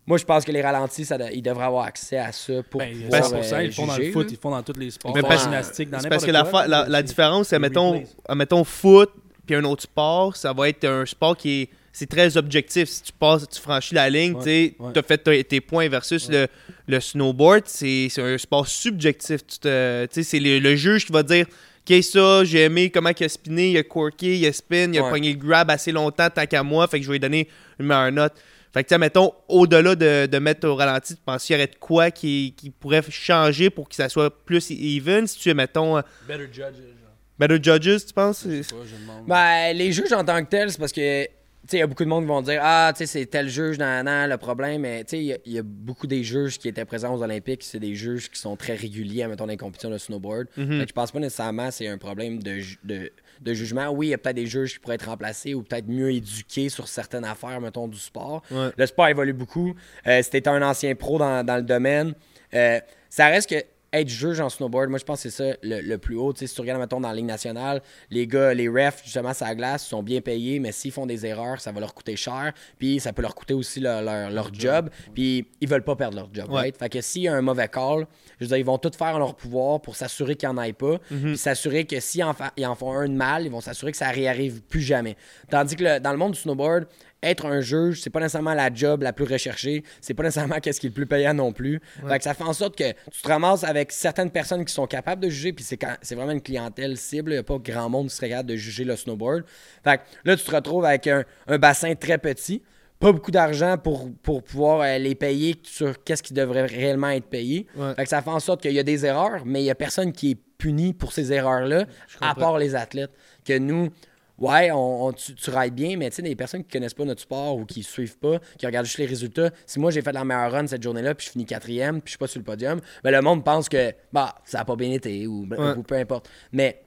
Moi, 0.06 0.18
je 0.18 0.24
pense 0.24 0.44
que 0.44 0.52
les 0.52 0.60
ralentis, 0.60 1.04
ça, 1.06 1.16
ils 1.32 1.40
devraient 1.42 1.64
avoir 1.64 1.84
accès 1.86 2.18
à 2.18 2.30
ça 2.30 2.52
pour 2.68 2.80
Ben, 2.80 2.92
pouvoir, 2.92 3.24
c'est 3.24 3.34
pour 3.36 3.44
ça, 3.44 3.56
euh, 3.56 3.64
ils 3.64 3.72
font 3.72 3.86
dans 3.86 3.96
le 3.96 4.12
foot, 4.12 4.26
là. 4.26 4.32
ils 4.32 4.38
font 4.38 4.50
dans 4.50 4.62
tous 4.62 4.78
les 4.78 4.90
sports. 4.90 5.14
Mais 5.14 5.22
dans 5.22 5.28
parce- 5.28 5.44
la 5.44 5.50
gymnastique, 5.50 5.88
dans 5.88 5.92
parce 5.98 6.04
n'importe 6.04 6.26
que 6.26 6.30
la, 6.30 6.42
quoi, 6.44 6.66
la, 6.66 6.86
la 6.88 7.02
différence, 7.02 7.48
c'est, 7.48 7.58
mettons, 7.58 8.64
foot, 8.64 9.10
puis 9.46 9.54
un 9.56 9.64
autre 9.64 9.82
sport, 9.82 10.36
ça 10.36 10.52
va 10.52 10.68
être 10.68 10.84
un 10.84 11.06
sport 11.06 11.36
qui 11.36 11.62
est 11.62 11.68
c'est 11.96 12.08
très 12.08 12.36
objectif. 12.36 12.88
Si 12.88 13.02
tu 13.04 13.12
passes, 13.12 13.48
tu 13.48 13.60
franchis 13.60 13.94
la 13.94 14.10
ligne, 14.10 14.34
Ouais, 14.34 14.74
tu 14.78 14.92
t'as 14.92 15.02
fait 15.02 15.16
tes- 15.18 15.44
tes 15.44 15.60
points 15.60 15.88
versus 15.88 16.28
le, 16.28 16.48
le 16.88 16.98
snowboard, 17.00 17.62
c'est 17.66 18.08
c'est 18.10 18.20
un 18.20 18.36
sport 18.36 18.66
subjectif. 18.66 19.42
C'est 19.62 20.40
le, 20.40 20.58
le 20.58 20.74
juge 20.76 21.06
qui 21.06 21.12
va 21.12 21.22
dire 21.22 21.46
OK, 21.88 22.02
ça, 22.02 22.42
j'ai 22.44 22.62
aimé 22.64 22.90
comment 22.90 23.10
il 23.16 23.24
a 23.24 23.28
spiné, 23.28 23.70
il 23.70 23.76
a 23.78 23.82
corké, 23.84 24.36
il 24.38 24.44
a 24.46 24.52
spin, 24.52 24.90
il 24.92 24.98
a 24.98 25.08
pogné 25.08 25.32
le 25.34 25.38
grab 25.38 25.70
assez 25.70 25.92
longtemps, 25.92 26.28
tant 26.30 26.46
qu'à 26.46 26.62
moi, 26.64 26.88
fait 26.88 26.98
que 26.98 27.04
je 27.04 27.08
vais 27.10 27.14
lui 27.14 27.20
donner 27.20 27.46
une 27.78 27.86
meilleure 27.86 28.10
note. 28.10 28.32
Fait 28.74 28.82
que, 28.82 28.88
tu 28.88 28.94
sais, 28.94 28.98
mettons, 28.98 29.32
au-delà 29.48 29.94
de, 29.94 30.26
de 30.26 30.38
mettre 30.38 30.66
au 30.68 30.74
ralenti, 30.74 31.14
tu 31.14 31.22
penses 31.24 31.44
qu'il 31.44 31.54
y 31.54 31.58
aurait 31.58 31.68
de 31.68 31.76
quoi 31.76 32.10
qui, 32.10 32.54
qui 32.56 32.70
pourrait 32.70 33.02
changer 33.08 33.70
pour 33.70 33.88
que 33.88 33.94
ça 33.94 34.08
soit 34.08 34.44
plus 34.44 34.68
even? 34.72 35.26
Si 35.28 35.38
tu 35.38 35.48
es, 35.48 35.54
mettons, 35.54 35.96
euh, 35.96 36.02
Better 36.26 36.48
judges, 36.52 36.74
genre. 36.74 37.14
better 37.38 37.58
judges, 37.62 38.04
tu 38.06 38.12
penses? 38.12 38.44
Je 38.48 38.62
sais 38.62 38.74
pas, 38.74 38.82
je 38.84 39.00
demande. 39.00 39.26
Ben, 39.28 39.72
les 39.76 39.92
juges 39.92 40.12
en 40.12 40.24
tant 40.24 40.44
que 40.44 40.50
tels, 40.50 40.72
c'est 40.72 40.78
parce 40.78 40.90
que, 40.90 41.22
tu 41.24 41.30
sais, 41.68 41.76
il 41.76 41.80
y 41.80 41.82
a 41.82 41.86
beaucoup 41.86 42.02
de 42.04 42.08
monde 42.08 42.24
qui 42.24 42.28
vont 42.28 42.42
dire 42.42 42.58
Ah, 42.64 42.92
tu 42.92 42.98
sais, 42.98 43.06
c'est 43.06 43.26
tel 43.26 43.48
juge, 43.48 43.78
nan, 43.78 44.04
nan, 44.06 44.28
le 44.28 44.36
problème. 44.38 44.80
Mais, 44.80 45.04
tu 45.04 45.10
sais, 45.10 45.18
il 45.18 45.24
y 45.26 45.32
a- 45.34 45.38
il 45.46 45.52
y, 45.52 45.58
a 45.58 45.62
beaucoup 45.62 46.08
des 46.08 46.24
juges 46.24 46.58
qui 46.58 46.66
étaient 46.66 46.84
présents 46.84 47.14
aux 47.14 47.22
Olympiques. 47.22 47.62
C'est 47.62 47.78
des 47.78 47.94
juges 47.94 48.28
qui 48.28 48.40
sont 48.40 48.56
très 48.56 48.74
réguliers, 48.74 49.26
mettons, 49.28 49.44
dans 49.44 49.50
les 49.52 49.56
compétitions 49.56 49.90
de 49.90 49.98
snowboard. 49.98 50.48
Mhm. 50.56 50.78
Fait 50.80 50.84
que 50.84 50.88
je 50.88 50.94
pense 50.94 51.12
pas 51.12 51.20
nécessairement 51.20 51.68
que 51.68 51.74
c'est 51.74 51.86
un 51.88 51.96
problème 51.98 52.42
de, 52.42 52.58
de, 52.82 53.12
de 53.40 53.54
jugement. 53.54 53.88
Oui, 53.90 54.08
il 54.08 54.10
y 54.10 54.14
a 54.14 54.18
peut-être 54.18 54.36
des 54.36 54.46
juges 54.46 54.74
qui 54.74 54.78
pourraient 54.78 54.96
être 54.96 55.08
remplacés 55.08 55.54
ou 55.54 55.62
peut-être 55.62 55.88
mieux 55.88 56.12
éduqués 56.12 56.68
sur 56.68 56.88
certaines 56.88 57.24
affaires, 57.24 57.60
mettons, 57.60 57.88
du 57.88 57.98
sport. 57.98 58.42
Ouais. 58.50 58.70
Le 58.76 58.86
sport 58.86 59.08
évolue 59.08 59.32
beaucoup. 59.32 59.74
Euh, 60.06 60.22
si 60.22 60.30
t'étais 60.30 60.50
un 60.50 60.62
ancien 60.62 60.94
pro 60.94 61.18
dans, 61.18 61.44
dans 61.44 61.56
le 61.56 61.62
domaine, 61.62 62.14
euh, 62.54 62.80
ça 63.08 63.26
reste 63.26 63.50
que 63.50 63.62
être 63.94 64.08
juge 64.08 64.40
en 64.40 64.48
snowboard, 64.48 64.90
moi 64.90 64.98
je 64.98 65.04
pense 65.04 65.22
que 65.22 65.30
c'est 65.30 65.50
ça 65.52 65.56
le, 65.62 65.80
le 65.80 65.98
plus 65.98 66.16
haut. 66.16 66.32
Si 66.34 66.46
tu 66.48 66.60
regardes, 66.60 66.80
mettons, 66.80 67.00
dans 67.00 67.08
la 67.08 67.14
Ligue 67.14 67.24
nationale, 67.26 67.80
les 68.10 68.26
gars, 68.26 68.52
les 68.54 68.68
refs, 68.68 69.02
justement, 69.04 69.32
sur 69.32 69.46
la 69.46 69.54
glace, 69.54 69.86
sont 69.86 70.02
bien 70.02 70.20
payés, 70.20 70.58
mais 70.58 70.72
s'ils 70.72 70.92
font 70.92 71.06
des 71.06 71.24
erreurs, 71.26 71.60
ça 71.60 71.72
va 71.72 71.80
leur 71.80 71.94
coûter 71.94 72.16
cher. 72.16 72.52
Puis 72.78 73.00
ça 73.00 73.12
peut 73.12 73.22
leur 73.22 73.34
coûter 73.34 73.54
aussi 73.54 73.80
leur, 73.80 74.02
leur, 74.02 74.30
leur 74.30 74.52
job. 74.52 74.90
Puis 75.14 75.46
ils 75.60 75.68
veulent 75.68 75.84
pas 75.84 75.96
perdre 75.96 76.16
leur 76.16 76.28
job. 76.32 76.48
Ouais. 76.50 76.60
right? 76.62 76.76
Fait 76.76 76.88
que 76.88 77.00
s'il 77.00 77.22
y 77.22 77.28
a 77.28 77.34
un 77.34 77.40
mauvais 77.42 77.68
call, 77.68 78.06
je 78.40 78.44
veux 78.44 78.48
dire, 78.48 78.56
ils 78.58 78.64
vont 78.64 78.78
tout 78.78 78.90
faire 78.96 79.14
en 79.14 79.18
leur 79.18 79.34
pouvoir 79.34 79.80
pour 79.80 79.96
s'assurer 79.96 80.34
qu'il 80.36 80.48
n'y 80.48 80.58
en 80.58 80.62
ait 80.62 80.72
pas. 80.72 80.98
Puis 81.08 81.36
s'assurer 81.38 81.84
que 81.84 82.00
s'ils 82.00 82.24
en, 82.24 82.34
fa- 82.34 82.52
ils 82.56 82.66
en 82.66 82.74
font 82.74 82.92
un 82.92 83.08
de 83.08 83.14
mal, 83.14 83.44
ils 83.44 83.50
vont 83.50 83.60
s'assurer 83.60 83.92
que 83.92 83.96
ça 83.98 84.08
réarrive 84.10 84.60
plus 84.62 84.80
jamais. 84.82 85.16
Tandis 85.50 85.76
que 85.76 85.84
le- 85.84 86.00
dans 86.00 86.10
le 86.12 86.18
monde 86.18 86.32
du 86.32 86.38
snowboard, 86.40 86.86
être 87.24 87.46
un 87.46 87.60
juge, 87.60 88.00
c'est 88.00 88.10
pas 88.10 88.20
nécessairement 88.20 88.54
la 88.54 88.72
job 88.72 89.02
la 89.02 89.12
plus 89.12 89.24
recherchée, 89.24 89.82
c'est 90.00 90.14
pas 90.14 90.22
nécessairement 90.22 90.60
qu'est-ce 90.60 90.80
qui 90.80 90.86
est 90.86 90.90
le 90.90 90.94
plus 90.94 91.06
payant 91.06 91.34
non 91.34 91.52
plus. 91.52 91.80
Fait 92.08 92.18
que 92.18 92.24
ça 92.24 92.34
fait 92.34 92.44
en 92.44 92.52
sorte 92.52 92.76
que 92.76 92.92
tu 93.10 93.22
te 93.22 93.28
ramasses 93.28 93.64
avec 93.64 93.92
certaines 93.92 94.30
personnes 94.30 94.64
qui 94.64 94.72
sont 94.72 94.86
capables 94.86 95.22
de 95.22 95.28
juger, 95.28 95.52
puis 95.52 95.64
c'est 95.64 95.76
quand- 95.76 95.96
c'est 96.02 96.14
vraiment 96.14 96.32
une 96.32 96.42
clientèle 96.42 96.96
cible, 96.96 97.30
il 97.32 97.34
n'y 97.34 97.38
a 97.40 97.42
pas 97.42 97.58
grand 97.58 97.88
monde 97.88 98.08
qui 98.08 98.14
serait 98.16 98.28
capable 98.28 98.50
de 98.50 98.56
juger 98.56 98.84
le 98.84 98.96
snowboard. 98.96 99.44
Fait 99.82 99.98
que 99.98 100.02
là, 100.24 100.36
tu 100.36 100.44
te 100.44 100.54
retrouves 100.54 100.84
avec 100.84 101.06
un, 101.06 101.24
un 101.46 101.58
bassin 101.58 101.94
très 101.94 102.18
petit, 102.18 102.62
pas 103.00 103.12
beaucoup 103.12 103.30
d'argent 103.32 103.76
pour, 103.76 104.08
pour 104.22 104.42
pouvoir 104.42 104.80
euh, 104.82 104.98
les 104.98 105.14
payer 105.14 105.56
sur 105.64 106.02
qu'est-ce 106.04 106.22
qui 106.22 106.32
devrait 106.32 106.64
réellement 106.66 107.10
être 107.10 107.26
payé. 107.26 107.66
Ouais. 107.76 107.92
Fait 107.96 108.04
que 108.04 108.08
ça 108.08 108.22
fait 108.22 108.30
en 108.30 108.40
sorte 108.40 108.62
qu'il 108.62 108.72
y 108.72 108.78
a 108.78 108.82
des 108.84 109.04
erreurs, 109.04 109.42
mais 109.44 109.62
il 109.62 109.66
y 109.66 109.70
a 109.70 109.74
personne 109.74 110.12
qui 110.12 110.30
est 110.30 110.38
puni 110.56 110.92
pour 110.94 111.12
ces 111.12 111.32
erreurs-là, 111.32 111.86
à 112.20 112.34
part 112.34 112.56
les 112.58 112.74
athlètes. 112.74 113.10
Que 113.44 113.58
nous, 113.58 113.90
ouais, 114.38 114.70
on, 114.72 115.06
on- 115.06 115.12
tu, 115.12 115.34
tu 115.34 115.50
rides 115.50 115.74
bien, 115.74 115.96
mais 115.96 116.10
tu 116.10 116.16
sais, 116.16 116.22
des 116.22 116.34
personnes 116.36 116.62
qui 116.64 116.70
connaissent 116.70 116.94
pas 116.94 117.04
notre 117.04 117.20
sport 117.22 117.56
ou 117.56 117.64
qui 117.64 117.82
suivent 117.82 118.18
pas, 118.18 118.38
qui 118.58 118.66
regardent 118.66 118.86
juste 118.86 118.98
les 118.98 119.06
résultats. 119.06 119.50
Si 119.66 119.78
moi 119.78 119.90
j'ai 119.90 120.02
fait 120.02 120.12
la 120.12 120.24
meilleure 120.24 120.52
run 120.52 120.66
cette 120.66 120.82
journée-là, 120.82 121.14
puis 121.14 121.26
je 121.26 121.32
finis 121.32 121.46
quatrième, 121.46 121.96
puis 122.00 122.06
je 122.06 122.10
suis 122.12 122.18
pas 122.18 122.26
sur 122.26 122.38
le 122.40 122.44
podium, 122.44 122.80
ben 123.02 123.10
le 123.10 123.20
monde 123.22 123.44
pense 123.44 123.68
que 123.68 123.92
bah 124.12 124.34
ça 124.44 124.60
a 124.60 124.64
pas 124.64 124.76
bien 124.76 124.90
été 124.92 125.26
ou, 125.26 125.46
Ouais. 125.50 125.72
ou 125.76 125.82
peu 125.82 125.94
importe. 125.96 126.28
Mais 126.52 126.80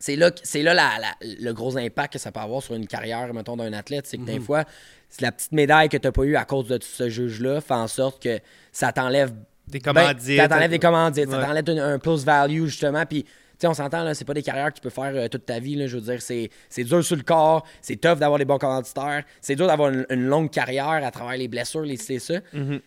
c'est 0.00 0.14
là, 0.14 0.30
c'est 0.44 0.62
là 0.62 0.74
la- 0.74 0.98
la- 1.00 1.16
le 1.40 1.52
gros 1.52 1.76
impact 1.76 2.12
que 2.12 2.18
ça 2.20 2.30
peut 2.30 2.38
avoir 2.40 2.62
sur 2.62 2.74
une 2.74 2.86
carrière, 2.86 3.34
mettons, 3.34 3.56
d'un 3.56 3.72
athlète. 3.72 4.06
C'est 4.06 4.16
que 4.18 4.22
des 4.24 4.38
fois, 4.38 4.64
c'est 5.08 5.22
la 5.22 5.32
petite 5.32 5.50
médaille 5.52 5.88
que 5.88 5.96
tu 5.96 6.06
n'as 6.06 6.12
pas 6.12 6.22
eue 6.22 6.36
à 6.36 6.44
cause 6.44 6.68
de 6.68 6.78
ce 6.80 7.08
juge-là 7.08 7.60
fait 7.60 7.74
en 7.74 7.88
sorte 7.88 8.22
que 8.22 8.38
ça 8.70 8.92
t'enlève 8.92 9.32
Des 9.66 9.80
ben, 9.80 9.92
commandites. 9.92 10.36
ça 10.38 10.46
t'enlève 10.46 10.70
des 10.70 10.78
commandites, 10.78 11.28
ça 11.28 11.44
t'enlève 11.44 11.64
un, 11.68 11.94
un 11.94 11.98
plus 11.98 12.24
value, 12.24 12.66
justement. 12.66 13.04
Puis, 13.06 13.24
sais, 13.60 13.66
on 13.66 13.74
s'entend, 13.74 14.04
là, 14.04 14.14
c'est 14.14 14.24
pas 14.24 14.34
des 14.34 14.42
carrières 14.42 14.68
que 14.70 14.76
tu 14.76 14.80
peux 14.82 14.90
faire 14.90 15.12
euh, 15.14 15.28
toute 15.28 15.46
ta 15.46 15.58
vie, 15.58 15.74
là. 15.74 15.86
Je 15.86 15.96
veux 15.96 16.02
dire, 16.02 16.20
c'est 16.22 16.50
c'est 16.68 16.84
dur 16.84 17.04
sur 17.04 17.16
le 17.16 17.22
corps, 17.22 17.66
c'est 17.82 17.96
tough 17.96 18.18
d'avoir 18.18 18.38
des 18.38 18.44
bons 18.44 18.58
commanditaires, 18.58 19.24
c'est 19.40 19.56
dur 19.56 19.66
d'avoir 19.66 19.90
une, 19.90 20.06
une 20.10 20.26
longue 20.26 20.50
carrière 20.50 20.88
à 21.04 21.10
travers 21.10 21.36
les 21.36 21.48
blessures, 21.48 21.82
les 21.82 21.96
c'est 21.96 22.18
ça. 22.18 22.40
Mhm. 22.52 22.80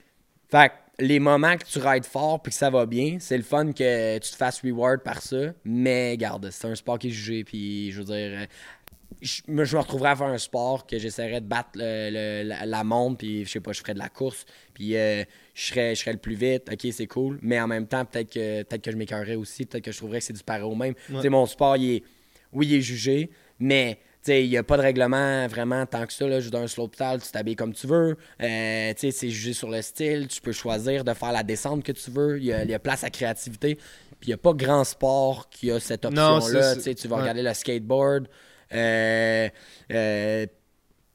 Fait 0.49 0.69
que 0.69 0.73
les 1.05 1.19
moments 1.19 1.55
que 1.57 1.63
tu 1.65 1.79
rides 1.79 2.05
fort 2.05 2.41
puis 2.41 2.51
que 2.51 2.57
ça 2.57 2.69
va 2.69 2.85
bien, 2.85 3.17
c'est 3.19 3.37
le 3.37 3.43
fun 3.43 3.71
que 3.71 4.17
tu 4.19 4.31
te 4.31 4.35
fasses 4.35 4.61
reward 4.61 5.01
par 5.01 5.21
ça. 5.21 5.37
Mais 5.65 6.15
garde, 6.17 6.49
c'est 6.51 6.67
un 6.67 6.75
sport 6.75 6.99
qui 6.99 7.07
est 7.07 7.11
jugé. 7.11 7.43
Puis 7.43 7.91
je 7.91 7.99
veux 7.99 8.05
dire, 8.05 8.39
euh, 8.41 8.45
je 9.21 9.41
me 9.47 9.63
retrouverais 9.63 10.11
à 10.11 10.15
faire 10.15 10.27
un 10.27 10.37
sport 10.37 10.85
que 10.85 10.99
j'essaierais 10.99 11.41
de 11.41 11.45
battre 11.47 11.69
le- 11.75 12.09
le- 12.43 12.47
la, 12.49 12.65
la 12.65 12.83
montre. 12.83 13.17
Puis 13.19 13.45
je 13.45 13.49
sais 13.51 13.59
pas, 13.59 13.71
je 13.71 13.79
ferais 13.81 13.93
de 13.93 13.99
la 13.99 14.09
course. 14.09 14.45
Puis 14.73 14.95
euh, 14.95 15.23
je, 15.53 15.65
serais, 15.67 15.95
je 15.95 16.01
serais 16.01 16.13
le 16.13 16.19
plus 16.19 16.35
vite. 16.35 16.69
Ok, 16.71 16.87
c'est 16.91 17.07
cool. 17.07 17.39
Mais 17.41 17.59
en 17.59 17.67
même 17.67 17.87
temps, 17.87 18.05
peut-être 18.05 18.31
que, 18.31 18.63
peut 18.63 18.77
que 18.77 18.91
je 18.91 18.97
m'écœurerais 18.97 19.35
aussi. 19.35 19.65
Peut-être 19.65 19.83
que 19.83 19.91
je 19.91 19.97
trouverais 19.97 20.19
que 20.19 20.25
c'est 20.25 20.33
du 20.33 20.43
pareil 20.43 20.63
au 20.63 20.75
même. 20.75 20.93
Tu 21.07 21.21
sais, 21.21 21.29
mon 21.29 21.45
sport, 21.45 21.77
il 21.77 21.95
est, 21.95 22.03
oui, 22.53 22.67
il 22.67 22.75
est 22.75 22.81
jugé. 22.81 23.29
Mais 23.59 23.99
tu 24.23 24.31
sais, 24.31 24.43
il 24.43 24.49
n'y 24.49 24.57
a 24.57 24.63
pas 24.63 24.77
de 24.77 24.81
règlement 24.81 25.47
vraiment 25.47 25.85
tant 25.85 26.05
que 26.05 26.13
ça. 26.13 26.27
Là. 26.27 26.39
Juste 26.39 26.55
un 26.55 26.67
slope 26.67 26.95
style, 26.95 27.19
tu 27.23 27.31
t'habilles 27.31 27.55
comme 27.55 27.73
tu 27.73 27.87
veux. 27.87 28.17
Euh, 28.41 28.93
tu 28.93 28.99
sais, 28.99 29.11
c'est 29.11 29.29
jugé 29.29 29.53
sur 29.53 29.69
le 29.69 29.81
style. 29.81 30.27
Tu 30.27 30.41
peux 30.41 30.51
choisir 30.51 31.03
de 31.03 31.13
faire 31.13 31.31
la 31.31 31.43
descente 31.43 31.83
que 31.83 31.91
tu 31.91 32.11
veux. 32.11 32.37
Il 32.37 32.45
y 32.45 32.53
a, 32.53 32.63
il 32.63 32.69
y 32.69 32.73
a 32.73 32.79
place 32.79 33.03
à 33.03 33.09
créativité. 33.09 33.75
Puis 33.75 34.27
il 34.27 34.29
n'y 34.29 34.33
a 34.33 34.37
pas 34.37 34.53
grand 34.53 34.83
sport 34.83 35.49
qui 35.49 35.71
a 35.71 35.79
cette 35.79 36.05
option-là. 36.05 36.75
Tu 36.75 37.07
vas 37.07 37.15
ouais. 37.15 37.21
regarder 37.21 37.41
le 37.41 37.53
skateboard. 37.53 38.27
Euh, 38.73 39.49
euh, 39.91 40.45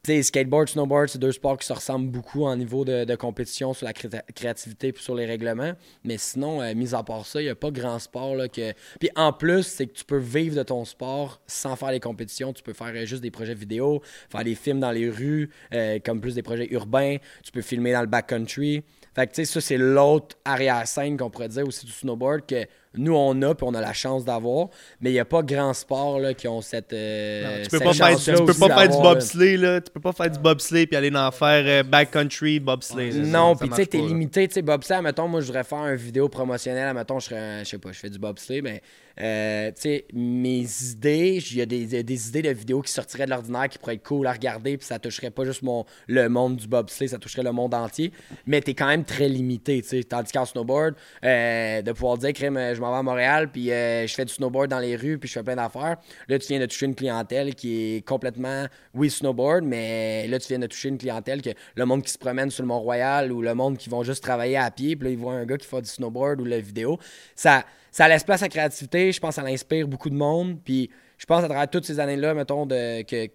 sais, 0.06 0.22
skateboard, 0.22 0.68
snowboard, 0.68 1.08
c'est 1.08 1.18
deux 1.18 1.32
sports 1.32 1.58
qui 1.58 1.66
se 1.66 1.72
ressemblent 1.72 2.10
beaucoup 2.10 2.44
en 2.44 2.56
niveau 2.56 2.84
de, 2.84 3.14
compétition 3.16 3.72
sur 3.72 3.86
la 3.86 3.92
cré- 3.92 4.08
créativité 4.34 4.92
puis 4.92 5.02
sur 5.02 5.14
les 5.14 5.26
règlements. 5.26 5.72
Mais 6.04 6.18
sinon, 6.18 6.60
euh, 6.60 6.74
mis 6.74 6.94
à 6.94 7.02
part 7.02 7.24
ça, 7.24 7.40
il 7.40 7.44
n'y 7.44 7.50
a 7.50 7.54
pas 7.54 7.70
grand 7.70 7.98
sport 7.98 8.34
là, 8.34 8.48
que. 8.48 8.72
Puis 9.00 9.10
en 9.16 9.32
plus, 9.32 9.62
c'est 9.62 9.86
que 9.86 9.92
tu 9.92 10.04
peux 10.04 10.18
vivre 10.18 10.56
de 10.56 10.62
ton 10.62 10.84
sport 10.84 11.40
sans 11.46 11.76
faire 11.76 11.90
les 11.90 12.00
compétitions. 12.00 12.52
Tu 12.52 12.62
peux 12.62 12.72
faire 12.72 12.92
euh, 12.94 13.06
juste 13.06 13.22
des 13.22 13.30
projets 13.30 13.54
vidéo, 13.54 14.02
faire 14.30 14.44
des 14.44 14.54
films 14.54 14.80
dans 14.80 14.92
les 14.92 15.08
rues, 15.08 15.50
euh, 15.72 15.98
comme 16.04 16.20
plus 16.20 16.34
des 16.34 16.42
projets 16.42 16.68
urbains. 16.70 17.16
Tu 17.42 17.52
peux 17.52 17.62
filmer 17.62 17.92
dans 17.92 18.02
le 18.02 18.06
backcountry. 18.06 18.82
Fait 19.14 19.26
que 19.26 19.32
tu 19.32 19.44
sais, 19.44 19.52
ça, 19.52 19.60
c'est 19.60 19.78
l'autre 19.78 20.36
arrière-scène 20.44 21.16
qu'on 21.16 21.30
pourrait 21.30 21.48
dire 21.48 21.66
aussi 21.66 21.86
du 21.86 21.92
snowboard 21.92 22.44
que 22.46 22.66
nous, 22.98 23.14
on 23.14 23.40
a, 23.42 23.54
puis 23.54 23.66
on 23.68 23.74
a 23.74 23.80
la 23.80 23.92
chance 23.92 24.24
d'avoir. 24.24 24.68
Mais 25.00 25.10
il 25.10 25.14
n'y 25.14 25.18
a 25.20 25.24
pas 25.24 25.42
grand 25.42 25.72
sport 25.72 26.18
là, 26.18 26.34
qui 26.34 26.48
ont 26.48 26.60
cette. 26.60 26.92
euh, 26.92 27.58
Non, 27.58 27.62
tu 27.64 27.68
peux 27.70 27.78
cette 27.78 27.84
pas 27.86 27.92
faire, 27.94 28.18
tu 28.18 28.44
peux 28.44 28.54
pas 28.54 28.68
faire 28.68 28.88
du 28.88 29.02
bobsleigh, 29.02 29.56
là. 29.56 29.80
Tu 29.80 29.90
peux 29.90 30.00
pas 30.00 30.12
faire 30.12 30.30
du 30.30 30.38
bobsleigh 30.38 30.86
puis 30.86 30.96
aller 30.96 31.14
en 31.14 31.30
faire 31.30 31.64
euh, 31.66 31.82
backcountry 31.82 32.60
bobsleigh. 32.60 33.12
Non, 33.14 33.56
puis 33.56 33.68
tu 33.68 33.76
sais, 33.76 33.86
t'es 33.86 33.98
limité. 33.98 34.46
Tu 34.48 34.54
sais, 34.54 34.62
bobsleigh, 34.62 35.02
mettons, 35.02 35.28
moi, 35.28 35.40
je 35.40 35.46
voudrais 35.46 35.64
faire 35.64 35.86
une 35.86 35.96
vidéo 35.96 36.28
promotionnelle. 36.28 36.94
Mettons, 36.94 37.18
je 37.18 37.26
serais, 37.26 37.64
je 37.64 37.70
sais 37.70 37.78
pas, 37.78 37.92
je 37.92 37.98
fais 37.98 38.10
du 38.10 38.18
bobsleigh, 38.18 38.62
mais 38.62 38.82
euh, 39.18 39.68
tu 39.68 39.80
sais, 39.82 40.04
mes 40.12 40.66
idées, 40.90 41.42
il 41.50 41.56
y 41.56 41.62
a 41.62 41.66
des, 41.66 42.02
des 42.02 42.28
idées 42.28 42.42
de 42.42 42.50
vidéos 42.50 42.82
qui 42.82 42.92
sortiraient 42.92 43.24
de 43.24 43.30
l'ordinaire 43.30 43.68
qui 43.68 43.78
pourraient 43.78 43.94
être 43.94 44.02
cool 44.02 44.26
à 44.26 44.32
regarder, 44.32 44.76
puis 44.76 44.86
ça 44.86 44.98
toucherait 44.98 45.30
pas 45.30 45.44
juste 45.44 45.62
mon, 45.62 45.84
le 46.06 46.28
monde 46.28 46.56
du 46.56 46.68
bobsleigh, 46.68 47.08
ça 47.08 47.18
toucherait 47.18 47.42
le 47.42 47.52
monde 47.52 47.72
entier. 47.72 48.12
Mais 48.46 48.60
t'es 48.60 48.74
quand 48.74 48.88
même 48.88 49.04
très 49.04 49.28
limité, 49.28 49.80
tu 49.80 49.88
sais. 49.88 50.04
Tandis 50.04 50.32
qu'en 50.32 50.44
snowboard, 50.44 50.94
euh, 51.24 51.80
de 51.82 51.92
pouvoir 51.92 52.18
dire, 52.18 52.32
crème, 52.34 52.56
euh, 52.58 52.74
je 52.74 52.80
à 52.94 53.02
Montréal, 53.02 53.50
puis 53.50 53.70
euh, 53.70 54.06
je 54.06 54.14
fais 54.14 54.24
du 54.24 54.32
snowboard 54.32 54.68
dans 54.68 54.78
les 54.78 54.96
rues, 54.96 55.18
puis 55.18 55.28
je 55.28 55.34
fais 55.34 55.42
plein 55.42 55.56
d'affaires. 55.56 55.96
Là, 56.28 56.38
tu 56.38 56.46
viens 56.48 56.60
de 56.60 56.66
toucher 56.66 56.86
une 56.86 56.94
clientèle 56.94 57.54
qui 57.54 57.96
est 57.96 58.06
complètement, 58.06 58.66
oui, 58.94 59.10
snowboard, 59.10 59.64
mais 59.64 60.26
là, 60.28 60.38
tu 60.38 60.48
viens 60.48 60.58
de 60.58 60.66
toucher 60.66 60.88
une 60.88 60.98
clientèle 60.98 61.42
que 61.42 61.50
le 61.74 61.84
monde 61.84 62.02
qui 62.02 62.12
se 62.12 62.18
promène 62.18 62.50
sur 62.50 62.62
le 62.62 62.68
Mont-Royal 62.68 63.32
ou 63.32 63.42
le 63.42 63.54
monde 63.54 63.76
qui 63.78 63.88
vont 63.88 64.02
juste 64.02 64.22
travailler 64.22 64.56
à 64.56 64.70
pied, 64.70 64.96
puis 64.96 65.08
là, 65.08 65.12
ils 65.12 65.18
voient 65.18 65.34
un 65.34 65.44
gars 65.44 65.56
qui 65.56 65.66
fait 65.66 65.82
du 65.82 65.88
snowboard 65.88 66.40
ou 66.40 66.44
la 66.44 66.60
vidéo. 66.60 66.98
Ça, 67.34 67.64
ça 67.96 68.08
laisse 68.08 68.24
place 68.24 68.42
à 68.42 68.44
la 68.44 68.50
créativité. 68.50 69.10
Je 69.10 69.18
pense 69.18 69.36
que 69.36 69.42
ça 69.42 69.48
inspire 69.48 69.88
beaucoup 69.88 70.10
de 70.10 70.14
monde. 70.14 70.58
Puis 70.62 70.90
je 71.16 71.24
pense 71.24 71.42
à 71.42 71.48
travers 71.48 71.70
toutes 71.70 71.86
ces 71.86 71.98
années-là, 71.98 72.34
mettons, 72.34 72.66
de, 72.66 73.00
que, 73.02 73.28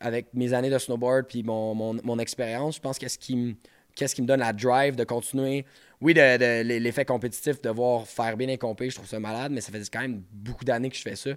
avec 0.00 0.28
mes 0.32 0.54
années 0.54 0.70
de 0.70 0.78
snowboard 0.78 1.26
puis 1.26 1.42
mon, 1.42 1.74
mon, 1.74 1.96
mon 2.02 2.18
expérience, 2.18 2.76
je 2.76 2.80
pense 2.80 2.98
ce 2.98 3.18
qui 3.18 3.56
qu'est-ce 3.94 4.14
qui 4.14 4.22
me 4.22 4.26
donne 4.26 4.40
la 4.40 4.52
drive 4.52 4.94
de 4.94 5.04
continuer. 5.04 5.64
Oui, 6.00 6.14
de, 6.14 6.36
de- 6.36 6.78
l'effet 6.78 7.04
compétitif, 7.04 7.60
de 7.62 7.70
voir 7.70 8.06
faire 8.06 8.36
bien 8.36 8.46
les 8.46 8.58
compés, 8.58 8.90
je 8.90 8.96
trouve 8.96 9.08
ça 9.08 9.18
malade, 9.18 9.52
mais 9.52 9.60
ça 9.60 9.72
fait 9.72 9.82
quand 9.90 10.00
même 10.00 10.22
beaucoup 10.32 10.64
d'années 10.64 10.90
que 10.90 10.96
je 10.96 11.02
fais 11.02 11.16
ça. 11.16 11.30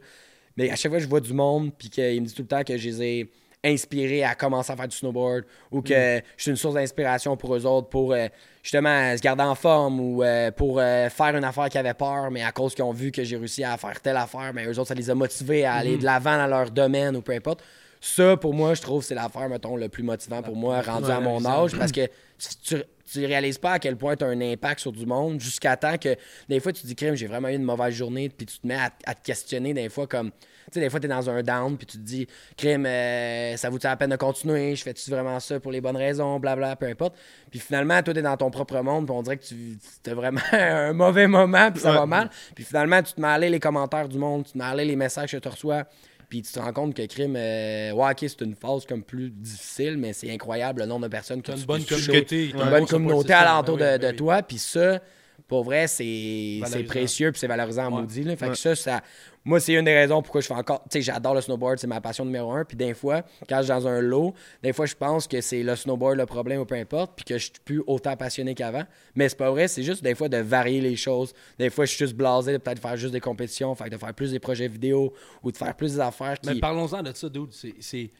Mais 0.57 0.69
à 0.69 0.75
chaque 0.75 0.91
fois 0.91 0.97
que 0.99 1.03
je 1.03 1.09
vois 1.09 1.21
du 1.21 1.33
monde, 1.33 1.71
puis 1.77 1.89
qu'il 1.89 2.21
me 2.21 2.27
dit 2.27 2.33
tout 2.33 2.41
le 2.41 2.47
temps 2.47 2.63
que 2.63 2.75
je 2.77 2.89
les 2.89 3.01
ai 3.01 3.31
inspirés 3.63 4.23
à 4.23 4.35
commencer 4.35 4.71
à 4.71 4.75
faire 4.77 4.87
du 4.87 4.95
snowboard, 4.95 5.43
ou 5.71 5.81
que 5.81 5.93
je 6.37 6.41
suis 6.41 6.51
une 6.51 6.57
source 6.57 6.75
d'inspiration 6.75 7.35
pour 7.37 7.55
eux 7.55 7.65
autres, 7.65 7.89
pour 7.89 8.13
euh, 8.13 8.27
justement 8.63 9.15
se 9.15 9.21
garder 9.21 9.43
en 9.43 9.55
forme, 9.55 9.99
ou 9.99 10.23
euh, 10.23 10.49
pour 10.51 10.79
euh, 10.79 11.09
faire 11.09 11.35
une 11.35 11.43
affaire 11.43 11.69
qui 11.69 11.77
avait 11.77 11.93
peur, 11.93 12.31
mais 12.31 12.41
à 12.43 12.51
cause 12.51 12.73
qu'ils 12.73 12.83
ont 12.85 12.93
vu 12.93 13.11
que 13.11 13.23
j'ai 13.23 13.37
réussi 13.37 13.63
à 13.63 13.75
faire 13.77 13.99
telle 14.01 14.17
affaire, 14.17 14.51
mais 14.53 14.65
eux 14.65 14.77
autres, 14.79 14.87
ça 14.89 14.93
les 14.95 15.09
a 15.09 15.15
motivés 15.15 15.65
à 15.65 15.73
aller 15.75 15.97
de 15.97 16.05
l'avant 16.05 16.37
dans 16.37 16.47
leur 16.47 16.71
domaine, 16.71 17.15
ou 17.17 17.21
peu 17.21 17.33
importe. 17.33 17.61
Ça, 18.01 18.37
pour 18.37 18.53
moi, 18.53 18.75
je 18.75 18.81
trouve 18.81 19.03
c'est 19.03 19.15
l'affaire, 19.15 19.49
mettons, 19.49 19.75
le 19.75 19.89
plus 19.89 20.03
motivant 20.03 20.41
pour 20.41 20.55
moi, 20.55 20.81
rendu 20.81 21.11
à 21.11 21.19
mon 21.19 21.45
âge, 21.45 21.77
parce 21.77 21.91
que 21.91 22.05
tu, 22.37 22.55
tu, 22.63 22.75
tu 23.11 23.25
réalises 23.25 23.57
pas 23.57 23.73
à 23.73 23.79
quel 23.79 23.95
point 23.95 24.15
tu 24.15 24.23
as 24.23 24.27
un 24.27 24.41
impact 24.41 24.79
sur 24.79 24.91
du 24.91 25.05
monde 25.05 25.39
jusqu'à 25.39 25.75
temps 25.77 25.97
que 25.97 26.15
des 26.47 26.59
fois 26.59 26.71
tu 26.71 26.81
te 26.81 26.87
dis 26.87 26.95
crime 26.95 27.15
j'ai 27.15 27.27
vraiment 27.27 27.49
eu 27.49 27.55
une 27.55 27.63
mauvaise 27.63 27.93
journée 27.93 28.29
puis 28.29 28.45
tu 28.45 28.59
te 28.59 28.67
mets 28.67 28.75
à, 28.75 28.91
à 29.05 29.15
te 29.15 29.21
questionner 29.23 29.73
des 29.73 29.89
fois 29.89 30.07
comme 30.07 30.31
tu 30.31 30.75
sais 30.75 30.79
des 30.79 30.89
fois 30.89 30.99
tu 30.99 31.07
es 31.07 31.09
dans 31.09 31.29
un 31.29 31.41
down 31.41 31.77
puis 31.77 31.87
tu 31.87 31.97
te 31.97 32.03
dis 32.03 32.27
crime 32.55 32.85
euh, 32.85 33.57
ça 33.57 33.69
vaut 33.69 33.79
la 33.81 33.95
peine 33.97 34.11
de 34.11 34.15
continuer? 34.15 34.75
Je 34.75 34.83
fais-tu 34.83 35.09
vraiment 35.09 35.39
ça 35.39 35.59
pour 35.59 35.71
les 35.71 35.81
bonnes 35.81 35.97
raisons? 35.97 36.39
Blabla 36.39 36.75
peu 36.75 36.85
importe. 36.85 37.15
Puis 37.49 37.59
finalement 37.59 38.01
toi 38.03 38.13
tu 38.13 38.19
es 38.19 38.23
dans 38.23 38.37
ton 38.37 38.51
propre 38.51 38.79
monde 38.81 39.05
puis 39.05 39.15
on 39.15 39.23
dirait 39.23 39.37
que 39.37 39.45
tu 39.45 39.77
as 40.05 40.13
vraiment 40.13 40.41
un 40.51 40.93
mauvais 40.93 41.27
moment 41.27 41.71
puis 41.71 41.81
ça 41.81 41.91
va 41.91 42.05
mal. 42.05 42.29
Puis 42.53 42.63
finalement 42.63 43.01
tu 43.01 43.13
te 43.13 43.21
mets 43.21 43.27
à 43.27 43.39
lire 43.39 43.51
les 43.51 43.59
commentaires 43.59 44.07
du 44.07 44.17
monde 44.17 44.45
tu 44.45 44.53
te 44.53 44.57
mets 44.57 44.65
à 44.65 44.75
lire 44.75 44.85
les 44.85 44.95
messages 44.95 45.31
que 45.31 45.37
tu 45.37 45.47
reçois 45.47 45.85
puis 46.29 46.43
tu 46.43 46.53
te 46.53 46.59
rends 46.59 46.71
compte 46.73 46.93
que 46.93 47.05
crime, 47.07 47.35
euh, 47.35 47.91
ouais, 47.91 48.11
ok, 48.11 48.17
c'est 48.21 48.41
une 48.41 48.55
phase 48.55 48.85
comme 48.85 49.03
plus 49.03 49.31
difficile, 49.31 49.97
mais 49.97 50.13
c'est 50.13 50.31
incroyable 50.31 50.81
le 50.81 50.87
nombre 50.87 51.07
de 51.07 51.11
personnes 51.11 51.41
que 51.41 51.51
tu 51.51 51.57
une 51.57 51.65
bonne 51.65 51.83
communauté. 51.83 52.49
une 52.51 52.69
bonne 52.69 52.85
communauté 52.85 53.33
alentour 53.33 53.77
de, 53.77 53.97
de 53.97 54.11
toi. 54.11 54.43
Puis 54.43 54.59
ça, 54.59 55.01
pour 55.49 55.63
vrai, 55.65 55.87
c'est 55.87 56.61
précieux 56.87 57.31
puis 57.31 57.39
c'est 57.39 57.47
valorisant 57.47 57.87
en 57.87 57.95
Ouais. 57.95 58.01
maudit. 58.03 58.23
Là. 58.23 58.37
Fait 58.37 58.45
Ouais. 58.45 58.51
que 58.51 58.57
ça, 58.57 58.75
ça, 58.75 59.01
moi, 59.43 59.59
c'est 59.59 59.73
une 59.73 59.83
des 59.83 59.93
raisons 59.95 60.21
pourquoi 60.21 60.39
je 60.41 60.47
fais 60.47 60.53
encore. 60.53 60.83
Tu 60.83 60.99
sais, 60.99 61.01
j'adore 61.01 61.33
le 61.33 61.41
snowboard, 61.41 61.79
c'est 61.79 61.87
ma 61.87 61.99
passion 61.99 62.23
numéro 62.23 62.51
un. 62.51 62.63
Puis 62.63 62.77
des 62.77 62.93
fois, 62.93 63.23
quand 63.49 63.57
je 63.57 63.63
suis 63.63 63.69
dans 63.69 63.87
un 63.87 63.99
lot, 63.99 64.33
des 64.63 64.71
fois, 64.73 64.85
je 64.85 64.93
pense 64.95 65.27
que 65.27 65.41
c'est 65.41 65.63
le 65.63 65.75
snowboard 65.75 66.17
le 66.17 66.25
problème 66.25 66.61
ou 66.61 66.65
peu 66.65 66.75
importe, 66.75 67.13
puis 67.15 67.25
que 67.25 67.37
je 67.37 67.45
suis 67.45 67.53
plus 67.65 67.81
autant 67.87 68.15
passionné 68.15 68.53
qu'avant. 68.53 68.83
Mais 69.15 69.27
c'est 69.27 69.37
pas 69.37 69.49
vrai, 69.49 69.67
c'est 69.67 69.83
juste 69.83 70.03
des 70.03 70.13
fois 70.15 70.29
de 70.29 70.37
varier 70.37 70.81
les 70.81 70.95
choses. 70.95 71.33
Des 71.57 71.69
fois, 71.69 71.85
je 71.85 71.89
suis 71.95 72.05
juste 72.05 72.15
blasé 72.15 72.53
de 72.53 72.57
peut-être 72.57 72.81
faire 72.81 72.95
juste 72.95 73.11
des 73.13 73.19
compétitions, 73.19 73.73
fait 73.75 73.85
que 73.85 73.89
de 73.89 73.97
faire 73.97 74.13
plus 74.13 74.31
des 74.31 74.39
projets 74.39 74.67
vidéo 74.67 75.13
ou 75.43 75.51
de 75.51 75.57
faire 75.57 75.75
plus 75.75 75.93
des 75.95 75.99
affaires 75.99 76.39
qui. 76.39 76.49
Mais 76.53 76.59
parlons-en 76.59 77.01
de 77.01 77.11
ça, 77.13 77.27
dude. 77.27 77.51
C'est, 77.79 78.11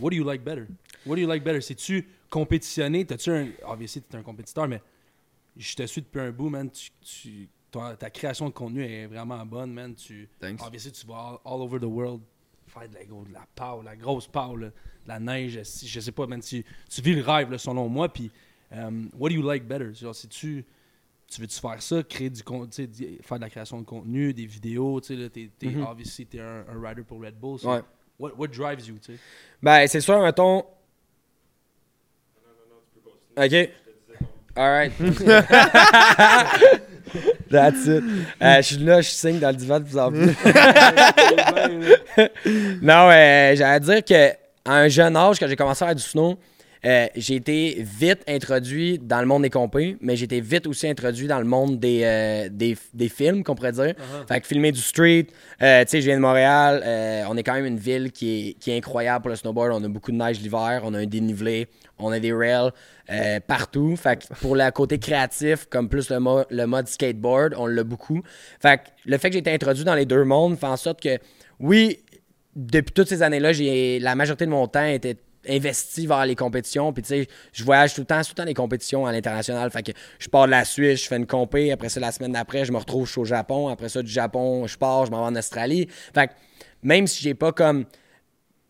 what 0.00 0.10
do 0.10 0.16
you 0.16 0.24
like 0.24 0.42
better? 0.42 0.64
What 1.06 1.14
do 1.16 1.20
you 1.22 1.28
like 1.28 1.44
better? 1.44 1.60
C'est-tu 1.60 2.08
compétitionner? 2.30 3.04
T'as-tu 3.04 3.30
un... 3.30 3.46
Obviously, 3.68 4.02
t'es 4.02 4.16
un 4.16 4.22
compétiteur, 4.22 4.66
mais 4.66 4.80
je 5.56 5.74
te 5.76 5.86
suis 5.86 6.02
depuis 6.02 6.20
un 6.20 6.30
bout, 6.30 6.48
man. 6.50 6.70
Tu, 6.70 6.90
tu- 7.00 7.48
ton- 7.70 7.94
ta 7.96 8.10
création 8.10 8.48
de 8.48 8.54
contenu 8.54 8.84
est 8.84 9.06
vraiment 9.06 9.44
bonne, 9.46 9.72
man. 9.72 9.94
Tu... 9.94 10.28
Thanks. 10.40 10.60
Obviously, 10.64 10.92
tu 10.92 11.06
vas 11.06 11.14
all, 11.14 11.38
all 11.54 11.60
over 11.62 11.78
the 11.80 11.84
world 11.84 12.20
faire 12.66 12.88
de 12.88 12.94
la, 12.94 13.04
gros- 13.04 13.24
de 13.24 13.32
la 13.32 13.46
pow, 13.54 13.82
la 13.82 13.94
grosse 13.96 14.28
là, 14.34 14.54
de 14.56 14.72
la 15.06 15.20
neige. 15.20 15.62
si- 15.64 15.86
Je 15.86 16.00
sais 16.00 16.12
pas, 16.12 16.26
man. 16.26 16.40
Tu, 16.40 16.64
tu 16.90 17.00
vis 17.02 17.14
le 17.14 17.22
rêve, 17.22 17.50
là, 17.50 17.58
selon 17.58 17.88
moi. 17.88 18.08
Puis, 18.12 18.30
um, 18.72 19.10
what 19.18 19.28
do 19.30 19.34
you 19.36 19.42
like 19.48 19.64
better? 19.66 19.92
Genre, 19.94 20.14
si 20.14 20.28
tu... 20.28 20.64
Tu 21.26 21.40
veux-tu 21.40 21.58
faire 21.58 21.80
ça, 21.82 22.02
créer 22.02 22.28
du 22.30 22.42
con- 22.42 22.66
tu 22.66 22.72
sais, 22.72 22.86
di- 22.86 23.18
faire 23.22 23.38
de 23.38 23.42
la 23.44 23.50
création 23.50 23.80
de 23.80 23.84
contenu, 23.86 24.34
des 24.34 24.44
vidéos, 24.46 25.00
tu 25.00 25.06
sais, 25.08 25.16
là, 25.16 25.28
t'es, 25.30 25.50
t'es, 25.58 25.68
Mhm. 25.68 25.82
obviously, 25.82 26.26
t'es 26.26 26.38
un, 26.40 26.64
un 26.68 26.86
rider 26.88 27.02
pour 27.02 27.20
Red 27.22 27.34
Bull. 27.40 27.58
Ouais. 27.64 27.80
What, 28.18 28.32
what 28.36 28.48
drives 28.48 28.86
you, 28.86 28.98
tu 28.98 29.14
sais? 29.14 29.18
Ben, 29.62 29.86
c'est 29.88 30.00
sûr, 30.02 30.20
mettons. 30.22 30.64
Ok. 33.36 33.70
Alright. 34.56 34.92
That's 37.50 37.86
it. 37.86 38.02
Euh, 38.42 38.56
je 38.56 38.62
suis 38.62 38.76
là, 38.78 39.00
je 39.00 39.10
signe 39.10 39.38
dans 39.38 39.50
le 39.50 39.56
divan 39.56 39.78
de 39.80 39.84
plus 39.84 39.98
en 39.98 40.10
plus. 40.10 40.26
non, 42.82 43.08
euh, 43.10 43.54
j'allais 43.56 43.80
dire 43.80 44.04
que 44.04 44.30
à 44.64 44.76
un 44.78 44.88
jeune 44.88 45.16
âge, 45.16 45.38
quand 45.38 45.46
j'ai 45.46 45.56
commencé 45.56 45.84
à 45.84 45.88
faire 45.88 45.96
du 45.96 46.02
snow, 46.02 46.38
euh, 46.84 47.06
j'ai 47.16 47.36
été 47.36 47.76
vite 47.80 48.20
introduit 48.28 48.98
dans 48.98 49.20
le 49.20 49.26
monde 49.26 49.42
des 49.42 49.50
compés, 49.50 49.96
mais 50.00 50.16
j'ai 50.16 50.24
été 50.24 50.40
vite 50.40 50.66
aussi 50.66 50.86
introduit 50.86 51.26
dans 51.26 51.38
le 51.38 51.46
monde 51.46 51.78
des, 51.78 52.02
euh, 52.04 52.48
des, 52.50 52.76
des 52.92 53.08
films, 53.08 53.42
qu'on 53.42 53.54
pourrait 53.54 53.72
dire. 53.72 53.94
Fait 54.28 54.40
que 54.40 54.46
filmer 54.46 54.70
du 54.70 54.80
street, 54.80 55.28
euh, 55.62 55.82
tu 55.84 55.90
sais, 55.90 56.00
je 56.02 56.06
viens 56.06 56.16
de 56.16 56.20
Montréal, 56.20 56.82
euh, 56.84 57.24
on 57.30 57.38
est 57.38 57.42
quand 57.42 57.54
même 57.54 57.64
une 57.64 57.78
ville 57.78 58.12
qui 58.12 58.50
est, 58.50 58.54
qui 58.54 58.70
est 58.70 58.76
incroyable 58.76 59.22
pour 59.22 59.30
le 59.30 59.36
snowboard. 59.36 59.72
On 59.72 59.82
a 59.82 59.88
beaucoup 59.88 60.12
de 60.12 60.16
neige 60.16 60.40
l'hiver, 60.40 60.82
on 60.84 60.92
a 60.92 60.98
un 60.98 61.06
dénivelé, 61.06 61.68
on 61.98 62.12
a 62.12 62.20
des 62.20 62.34
rails 62.34 62.70
euh, 63.10 63.40
partout. 63.40 63.96
Fait 63.96 64.16
que 64.16 64.34
pour 64.40 64.56
le 64.56 64.70
côté 64.70 64.98
créatif, 64.98 65.66
comme 65.70 65.88
plus 65.88 66.10
le, 66.10 66.18
le 66.50 66.66
mode 66.66 66.88
skateboard, 66.88 67.54
on 67.58 67.66
l'a 67.66 67.84
beaucoup. 67.84 68.22
Fait 68.60 68.78
que 68.78 68.82
le 69.04 69.18
fait 69.18 69.28
que 69.28 69.34
j'ai 69.34 69.40
été 69.40 69.52
introduit 69.52 69.84
dans 69.84 69.94
les 69.94 70.06
deux 70.06 70.24
mondes 70.24 70.58
fait 70.58 70.66
en 70.66 70.76
sorte 70.76 71.00
que, 71.00 71.18
oui, 71.60 71.98
depuis 72.56 72.92
toutes 72.92 73.08
ces 73.08 73.22
années-là, 73.22 73.52
la 74.00 74.14
majorité 74.14 74.46
de 74.46 74.50
mon 74.50 74.66
temps 74.68 74.84
était 74.84 75.16
investi 75.48 76.06
vers 76.06 76.24
les 76.24 76.34
compétitions. 76.34 76.92
Puis, 76.92 77.02
tu 77.02 77.08
sais, 77.08 77.28
je 77.52 77.64
voyage 77.64 77.94
tout 77.94 78.00
le 78.00 78.06
temps, 78.06 78.22
tout 78.22 78.30
le 78.30 78.34
temps 78.34 78.44
des 78.44 78.54
compétitions 78.54 79.06
à 79.06 79.12
l'international. 79.12 79.70
Fait 79.70 79.82
que 79.82 79.92
je 80.18 80.28
pars 80.28 80.46
de 80.46 80.50
la 80.50 80.64
Suisse, 80.64 81.02
je 81.02 81.08
fais 81.08 81.16
une 81.16 81.26
compé. 81.26 81.72
Après 81.72 81.88
ça, 81.88 82.00
la 82.00 82.12
semaine 82.12 82.32
d'après, 82.32 82.64
je 82.64 82.72
me 82.72 82.78
retrouve 82.78 83.10
au 83.18 83.24
Japon. 83.24 83.68
Après 83.68 83.88
ça, 83.88 84.02
du 84.02 84.10
Japon, 84.10 84.66
je 84.66 84.78
pars, 84.78 85.06
je 85.06 85.10
m'en 85.10 85.18
vais 85.18 85.36
en 85.36 85.36
Australie. 85.36 85.88
Fait 86.14 86.28
que 86.28 86.32
même 86.82 87.06
si 87.06 87.22
j'ai 87.22 87.34
pas 87.34 87.52
comme 87.52 87.84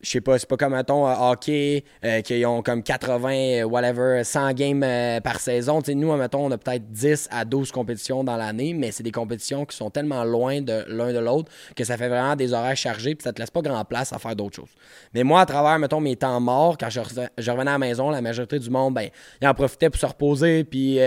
je 0.05 0.11
sais 0.11 0.21
pas, 0.21 0.37
c'est 0.37 0.47
pas 0.47 0.55
comme, 0.55 0.73
mettons, 0.75 1.07
euh, 1.07 1.13
hockey, 1.31 1.83
euh, 2.03 2.21
qui 2.21 2.45
ont 2.45 2.61
comme 2.61 2.83
80, 2.83 3.31
euh, 3.33 3.63
whatever, 3.63 4.23
100 4.23 4.53
games 4.53 4.83
euh, 4.83 5.19
par 5.19 5.39
saison. 5.39 5.81
Tu 5.81 5.87
sais, 5.91 5.95
nous, 5.95 6.15
mettons, 6.15 6.45
on 6.45 6.51
a 6.51 6.57
peut-être 6.59 6.91
10 6.91 7.27
à 7.31 7.43
12 7.43 7.71
compétitions 7.71 8.23
dans 8.23 8.37
l'année, 8.37 8.75
mais 8.75 8.91
c'est 8.91 9.01
des 9.01 9.11
compétitions 9.11 9.65
qui 9.65 9.75
sont 9.75 9.89
tellement 9.89 10.23
loin 10.23 10.61
de 10.61 10.85
l'un 10.89 11.11
de 11.11 11.17
l'autre 11.17 11.51
que 11.75 11.83
ça 11.83 11.97
fait 11.97 12.07
vraiment 12.07 12.35
des 12.35 12.53
horaires 12.53 12.77
chargés, 12.77 13.15
puis 13.15 13.23
ça 13.23 13.33
te 13.33 13.41
laisse 13.41 13.49
pas 13.49 13.61
grand 13.61 13.83
place 13.83 14.13
à 14.13 14.19
faire 14.19 14.35
d'autres 14.35 14.57
choses. 14.57 14.69
Mais 15.15 15.23
moi, 15.23 15.41
à 15.41 15.45
travers, 15.47 15.79
mettons, 15.79 15.99
mes 15.99 16.15
temps 16.15 16.39
morts, 16.39 16.77
quand 16.77 16.91
je, 16.91 16.99
reven- 16.99 17.29
je 17.39 17.49
revenais 17.51 17.71
à 17.71 17.73
la 17.73 17.79
maison, 17.79 18.11
la 18.11 18.21
majorité 18.21 18.59
du 18.59 18.69
monde, 18.69 18.93
ben, 18.93 19.09
ils 19.41 19.47
en 19.47 19.55
profitaient 19.55 19.89
pour 19.89 19.99
se 19.99 20.05
reposer, 20.05 20.63
puis... 20.65 20.99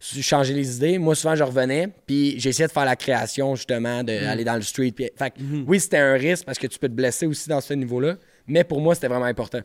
changer 0.00 0.54
les 0.54 0.76
idées. 0.76 0.96
Moi, 0.98 1.16
souvent, 1.16 1.34
je 1.34 1.42
revenais, 1.42 1.88
puis 2.06 2.38
j'essayais 2.38 2.68
de 2.68 2.72
faire 2.72 2.84
la 2.84 2.94
création, 2.94 3.56
justement, 3.56 4.04
d'aller 4.04 4.44
dans 4.44 4.54
le 4.54 4.62
street. 4.62 4.92
Puis, 4.92 5.10
fait 5.16 5.30
que, 5.30 5.40
oui, 5.66 5.80
c'était 5.80 5.96
un 5.98 6.12
risque 6.14 6.44
parce 6.44 6.56
que 6.56 6.68
tu 6.68 6.78
peux 6.78 6.86
te 6.88 6.92
blesser 6.92 7.26
aussi 7.26 7.48
dans 7.48 7.60
ce 7.60 7.74
niveau-là, 7.74 8.14
mais 8.48 8.64
pour 8.64 8.80
moi, 8.80 8.94
c'était 8.94 9.08
vraiment 9.08 9.26
important. 9.26 9.60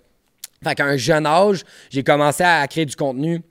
Fait 0.63 0.75
qu'à 0.75 0.85
un 0.85 0.97
jeune 0.97 1.25
âge, 1.25 1.63
j'ai 1.89 2.03
commencé 2.03 2.43
à 2.43 2.65
créer 2.67 2.85
du 2.85 2.95
contenu 2.95 3.41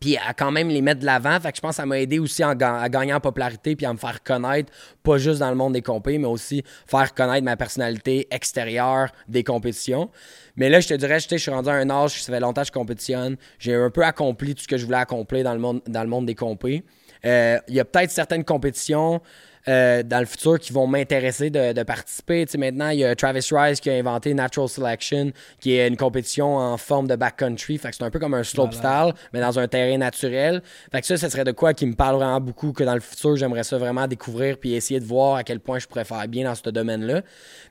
puis 0.00 0.16
à 0.16 0.34
quand 0.34 0.50
même 0.50 0.68
les 0.68 0.82
mettre 0.82 1.00
de 1.00 1.06
l'avant. 1.06 1.38
Fait 1.40 1.52
que 1.52 1.56
je 1.56 1.60
pense 1.60 1.70
que 1.70 1.76
ça 1.76 1.86
m'a 1.86 2.00
aidé 2.00 2.18
aussi 2.18 2.42
à 2.42 2.54
gagner 2.54 3.14
en 3.14 3.20
popularité 3.20 3.76
puis 3.76 3.86
à 3.86 3.92
me 3.92 3.98
faire 3.98 4.22
connaître, 4.22 4.72
pas 5.02 5.18
juste 5.18 5.40
dans 5.40 5.50
le 5.50 5.56
monde 5.56 5.72
des 5.74 5.82
compés, 5.82 6.18
mais 6.18 6.26
aussi 6.26 6.62
faire 6.86 7.14
connaître 7.14 7.44
ma 7.44 7.56
personnalité 7.56 8.26
extérieure 8.30 9.10
des 9.28 9.44
compétitions. 9.44 10.10
Mais 10.56 10.68
là, 10.68 10.80
je 10.80 10.88
te 10.88 10.94
dirais, 10.94 11.20
je 11.20 11.28
je 11.30 11.36
suis 11.36 11.50
rendu 11.50 11.68
à 11.68 11.74
un 11.74 11.90
âge, 11.90 12.22
ça 12.22 12.32
fait 12.32 12.40
longtemps 12.40 12.62
que 12.62 12.68
je 12.68 12.72
compétitionne. 12.72 13.36
J'ai 13.58 13.74
un 13.74 13.90
peu 13.90 14.02
accompli 14.04 14.54
tout 14.54 14.62
ce 14.62 14.68
que 14.68 14.76
je 14.76 14.84
voulais 14.84 14.98
accomplir 14.98 15.44
dans 15.44 15.52
le 15.52 15.60
monde, 15.60 15.82
dans 15.86 16.02
le 16.02 16.08
monde 16.08 16.26
des 16.26 16.34
compés. 16.34 16.82
Euh, 17.24 17.58
Il 17.68 17.74
y 17.74 17.80
a 17.80 17.84
peut-être 17.84 18.10
certaines 18.10 18.44
compétitions 18.44 19.20
euh, 19.68 20.02
dans 20.02 20.20
le 20.20 20.26
futur 20.26 20.58
qui 20.58 20.72
vont 20.72 20.86
m'intéresser 20.86 21.50
de, 21.50 21.72
de 21.72 21.82
participer. 21.82 22.46
Tu 22.46 22.52
sais, 22.52 22.58
maintenant, 22.58 22.90
il 22.90 23.00
y 23.00 23.04
a 23.04 23.14
Travis 23.16 23.48
Rice 23.50 23.80
qui 23.80 23.90
a 23.90 23.94
inventé 23.94 24.32
Natural 24.34 24.68
Selection, 24.68 25.32
qui 25.60 25.76
est 25.76 25.88
une 25.88 25.96
compétition 25.96 26.56
en 26.56 26.76
forme 26.76 27.08
de 27.08 27.16
backcountry. 27.16 27.78
Fait 27.78 27.90
que 27.90 27.96
c'est 27.96 28.04
un 28.04 28.10
peu 28.10 28.18
comme 28.18 28.34
un 28.34 28.44
slopestyle, 28.44 29.12
mais 29.32 29.40
dans 29.40 29.58
un 29.58 29.68
terrain 29.68 29.98
naturel. 29.98 30.62
Fait 30.92 31.00
que 31.00 31.06
ça, 31.06 31.16
ce 31.16 31.28
serait 31.28 31.44
de 31.44 31.52
quoi 31.52 31.74
qui 31.74 31.86
me 31.86 31.94
parle 31.94 32.16
vraiment 32.16 32.40
beaucoup, 32.40 32.72
que 32.72 32.84
dans 32.84 32.94
le 32.94 33.00
futur, 33.00 33.36
j'aimerais 33.36 33.64
ça 33.64 33.78
vraiment 33.78 34.06
découvrir 34.06 34.58
puis 34.58 34.74
essayer 34.74 35.00
de 35.00 35.04
voir 35.04 35.36
à 35.36 35.44
quel 35.44 35.60
point 35.60 35.78
je 35.78 35.86
pourrais 35.86 36.04
faire 36.04 36.26
bien 36.28 36.44
dans 36.44 36.54
ce 36.54 36.68
domaine-là. 36.70 37.22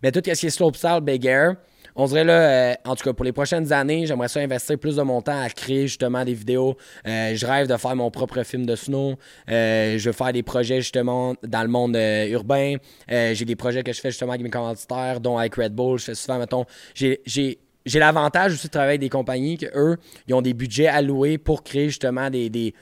Mais 0.04 0.12
tout 0.12 0.22
ce 0.26 0.32
qui 0.32 0.46
est 0.46 0.50
slopestyle, 0.50 1.00
big 1.02 1.26
air, 1.26 1.56
on 1.96 2.06
dirait 2.08 2.24
là, 2.26 2.34
euh, 2.34 2.74
en 2.86 2.96
tout 2.96 3.04
cas 3.04 3.14
pour 3.14 3.24
les 3.24 3.32
prochaines 3.32 3.72
années, 3.72 4.06
j'aimerais 4.06 4.28
ça 4.28 4.42
investir 4.42 4.78
plus 4.78 4.98
de 4.98 5.02
mon 5.02 5.22
temps 5.22 5.40
à 5.40 5.50
créer 5.50 5.88
justement 5.88 6.26
des 6.26 6.34
vidéos. 6.34 6.76
Euh, 7.08 7.36
je 7.36 7.46
rêve 7.46 7.68
de 7.68 7.78
faire 7.78 7.96
mon 7.96 8.12
propre 8.12 8.44
film 8.44 8.66
de 8.66 8.76
snow. 8.76 9.16
Euh, 9.50 9.98
je 9.98 10.10
veux 10.10 10.14
faire 10.14 10.34
des 10.34 10.44
projets 10.44 10.82
justement 10.82 11.36
dans 11.44 11.62
le 11.62 11.70
monde 11.70 11.98
urbain. 12.30 12.76
J'ai 13.10 13.46
des 13.46 13.56
projets 13.56 13.84
que 13.84 13.94
je 13.94 14.02
fais 14.02 14.12
justement 14.12 14.32
avec 14.32 14.44
mes 14.44 14.50
commanditaires, 14.50 15.22
dont 15.22 15.38
avec 15.38 15.56
Red 15.56 15.74
Bull. 15.74 15.98
Je 16.00 16.06
fais 16.06 16.16
souvent, 16.16 16.40
mettons, 16.40 16.66
j'ai. 16.94 17.22
j'ai 17.26 18.00
l'avantage 18.00 18.54
aussi 18.54 18.68
de 18.68 18.72
travailler 18.72 18.92
avec 18.92 19.02
des 19.02 19.10
compagnies 19.10 19.58
que 19.58 19.68
eux, 19.76 19.98
ils 20.28 20.34
ont 20.34 20.42
des 20.42 20.54
budgets 20.54 20.88
alloués 20.88 21.38
pour 21.38 21.64
créer 21.64 21.86
justement 21.86 22.30
des, 22.32 22.50
des, 22.50 22.74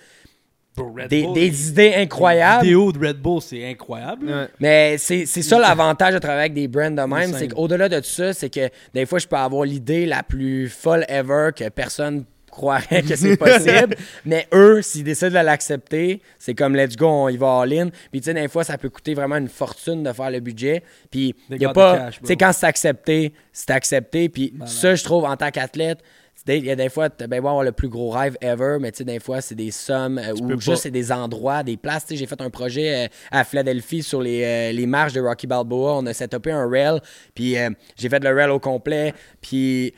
Red 0.81 1.07
des, 1.09 1.23
Bull, 1.23 1.33
des 1.33 1.39
les- 1.49 1.69
idées 1.69 1.89
les 1.89 1.95
incroyables. 1.95 2.63
vidéos 2.63 2.91
de 2.91 3.07
Red 3.07 3.17
Bull, 3.21 3.41
c'est 3.41 3.69
incroyable. 3.69 4.27
Ouais. 4.27 4.47
Mais 4.59 4.97
c'est 4.97 5.25
c'est 5.25 5.41
ça 5.43 5.59
l'avantage 5.59 6.13
de 6.13 6.19
travailler 6.19 6.41
avec 6.41 6.53
des 6.53 6.67
brands 6.67 6.89
de 6.91 7.01
même, 7.01 7.33
c'est 7.33 7.47
qu'au-delà 7.49 7.89
de 7.89 7.99
tout 7.99 8.05
ça, 8.05 8.33
c'est 8.33 8.49
que 8.49 8.69
des 8.93 9.05
fois, 9.05 9.19
je 9.19 9.27
peux 9.27 9.35
avoir 9.35 9.63
l'idée 9.65 10.05
la 10.05 10.23
plus 10.23 10.69
folle 10.69 11.05
ever 11.07 11.49
que 11.55 11.69
personne 11.69 12.25
croirait 12.49 13.01
que 13.01 13.15
c'est 13.15 13.35
possible. 13.35 13.95
mais 14.25 14.47
eux, 14.53 14.81
s'ils 14.83 15.03
décident 15.03 15.31
de 15.39 15.45
l'accepter, 15.45 16.21
c'est 16.37 16.53
comme 16.53 16.75
let's 16.75 16.95
go, 16.95 17.07
on 17.07 17.29
y 17.29 17.35
va 17.37 17.61
all-in. 17.61 17.89
Puis 18.11 18.21
tu 18.21 18.25
sais, 18.25 18.33
des 18.35 18.47
fois, 18.47 18.63
ça 18.63 18.77
peut 18.77 18.89
coûter 18.89 19.15
vraiment 19.15 19.37
une 19.37 19.47
fortune 19.49 20.03
de 20.03 20.13
faire 20.13 20.29
le 20.29 20.39
budget. 20.39 20.83
Puis 21.09 21.35
il 21.49 21.61
y 21.61 21.65
a 21.65 21.73
pas. 21.73 22.11
Tu 22.11 22.19
sais, 22.23 22.35
quand 22.35 22.51
c'est 22.53 22.67
accepté, 22.67 23.33
c'est 23.51 23.71
accepté. 23.71 24.29
Puis 24.29 24.53
ça, 24.67 24.93
je 24.93 25.03
trouve, 25.03 25.25
en 25.25 25.35
tant 25.35 25.49
qu'athlète, 25.49 25.99
il 26.47 26.65
y 26.65 26.71
a 26.71 26.75
des 26.75 26.89
fois, 26.89 27.09
beau 27.09 27.35
avoir 27.35 27.63
le 27.63 27.71
plus 27.71 27.87
gros 27.87 28.09
rêve 28.09 28.37
ever, 28.41 28.77
mais 28.79 28.91
tu 28.91 28.99
sais, 28.99 29.03
des 29.03 29.19
fois, 29.19 29.41
c'est 29.41 29.55
des 29.55 29.71
sommes 29.71 30.17
euh, 30.17 30.33
ou 30.33 30.59
juste 30.59 30.83
c'est 30.83 30.91
des 30.91 31.11
endroits, 31.11 31.63
des 31.63 31.77
places. 31.77 32.05
Tu 32.05 32.13
sais, 32.13 32.17
j'ai 32.17 32.25
fait 32.25 32.41
un 32.41 32.49
projet 32.49 33.05
euh, 33.05 33.07
à 33.31 33.43
Philadelphie 33.43 34.03
sur 34.03 34.21
les, 34.21 34.43
euh, 34.43 34.71
les 34.73 34.85
marches 34.85 35.13
de 35.13 35.21
Rocky 35.21 35.47
Balboa. 35.47 35.93
On 35.93 36.05
a 36.05 36.13
setupé 36.13 36.51
un 36.51 36.69
rail, 36.69 36.99
puis 37.33 37.55
j'ai 37.95 38.09
fait 38.09 38.23
le 38.23 38.35
rail 38.35 38.49
au 38.49 38.59
complet. 38.59 39.13
Puis, 39.41 39.93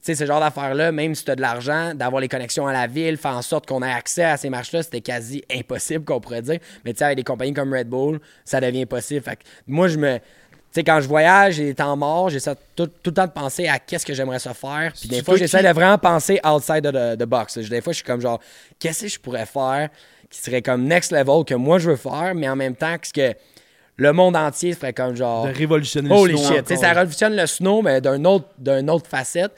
tu 0.00 0.06
sais, 0.06 0.14
ce 0.14 0.24
genre 0.24 0.40
d'affaires-là, 0.40 0.92
même 0.92 1.14
si 1.14 1.24
tu 1.24 1.30
as 1.30 1.36
de 1.36 1.42
l'argent, 1.42 1.94
d'avoir 1.94 2.22
les 2.22 2.28
connexions 2.28 2.66
à 2.66 2.72
la 2.72 2.86
ville, 2.86 3.18
faire 3.18 3.36
en 3.36 3.42
sorte 3.42 3.66
qu'on 3.66 3.82
ait 3.82 3.92
accès 3.92 4.24
à 4.24 4.38
ces 4.38 4.48
marches-là, 4.48 4.82
c'était 4.82 5.02
quasi 5.02 5.44
impossible, 5.54 6.04
qu'on 6.06 6.20
pourrait 6.20 6.40
dire. 6.40 6.58
Mais 6.86 6.94
tu 6.94 6.98
sais, 6.98 7.04
avec 7.04 7.18
des 7.18 7.24
compagnies 7.24 7.52
comme 7.52 7.74
Red 7.74 7.88
Bull, 7.88 8.20
ça 8.46 8.60
devient 8.62 8.86
possible. 8.86 9.22
Fait 9.22 9.36
que 9.36 9.42
moi, 9.66 9.88
je 9.88 9.98
me. 9.98 10.18
Tu 10.72 10.74
sais, 10.78 10.84
quand 10.84 11.00
je 11.00 11.08
voyage, 11.08 11.56
des 11.56 11.74
temps 11.74 11.96
morts, 11.96 12.30
j'essaie 12.30 12.54
tout, 12.76 12.86
tout 12.86 13.10
le 13.10 13.14
temps 13.14 13.26
de 13.26 13.32
penser 13.32 13.66
à 13.66 13.78
qu'est-ce 13.80 14.06
que 14.06 14.14
j'aimerais 14.14 14.38
ça 14.38 14.54
faire. 14.54 14.92
Puis 14.98 15.08
des 15.08 15.22
fois, 15.22 15.36
j'essaie 15.36 15.58
qui- 15.62 15.66
de 15.66 15.72
vraiment 15.72 15.98
penser 15.98 16.40
outside 16.44 16.86
of 16.86 16.92
the, 16.92 17.18
the 17.18 17.24
box. 17.26 17.58
Des 17.58 17.80
fois, 17.80 17.92
je 17.92 17.96
suis 17.96 18.04
comme 18.04 18.20
genre, 18.20 18.38
qu'est-ce 18.78 19.02
que 19.02 19.08
je 19.08 19.18
pourrais 19.18 19.46
faire 19.46 19.88
qui 20.30 20.40
serait 20.40 20.62
comme 20.62 20.84
next 20.84 21.10
level 21.10 21.44
que 21.44 21.54
moi 21.54 21.78
je 21.80 21.90
veux 21.90 21.96
faire, 21.96 22.34
mais 22.36 22.48
en 22.48 22.54
même 22.54 22.76
temps, 22.76 22.96
qu'est-ce 22.98 23.12
que 23.32 23.36
le 23.96 24.12
monde 24.12 24.36
entier 24.36 24.72
ferait 24.74 24.92
comme 24.92 25.16
genre. 25.16 25.46
De 25.48 25.52
révolutionner 25.52 26.08
le 26.08 26.14
Holy 26.14 26.38
snow 26.38 26.48
shit. 26.54 26.60
Encore. 26.62 26.78
ça 26.78 26.88
révolutionne 26.92 27.34
le 27.36 27.46
snow, 27.46 27.82
mais 27.82 28.00
d'un 28.00 28.24
autre, 28.24 28.46
d'un 28.56 28.86
autre 28.86 29.08
facette. 29.08 29.50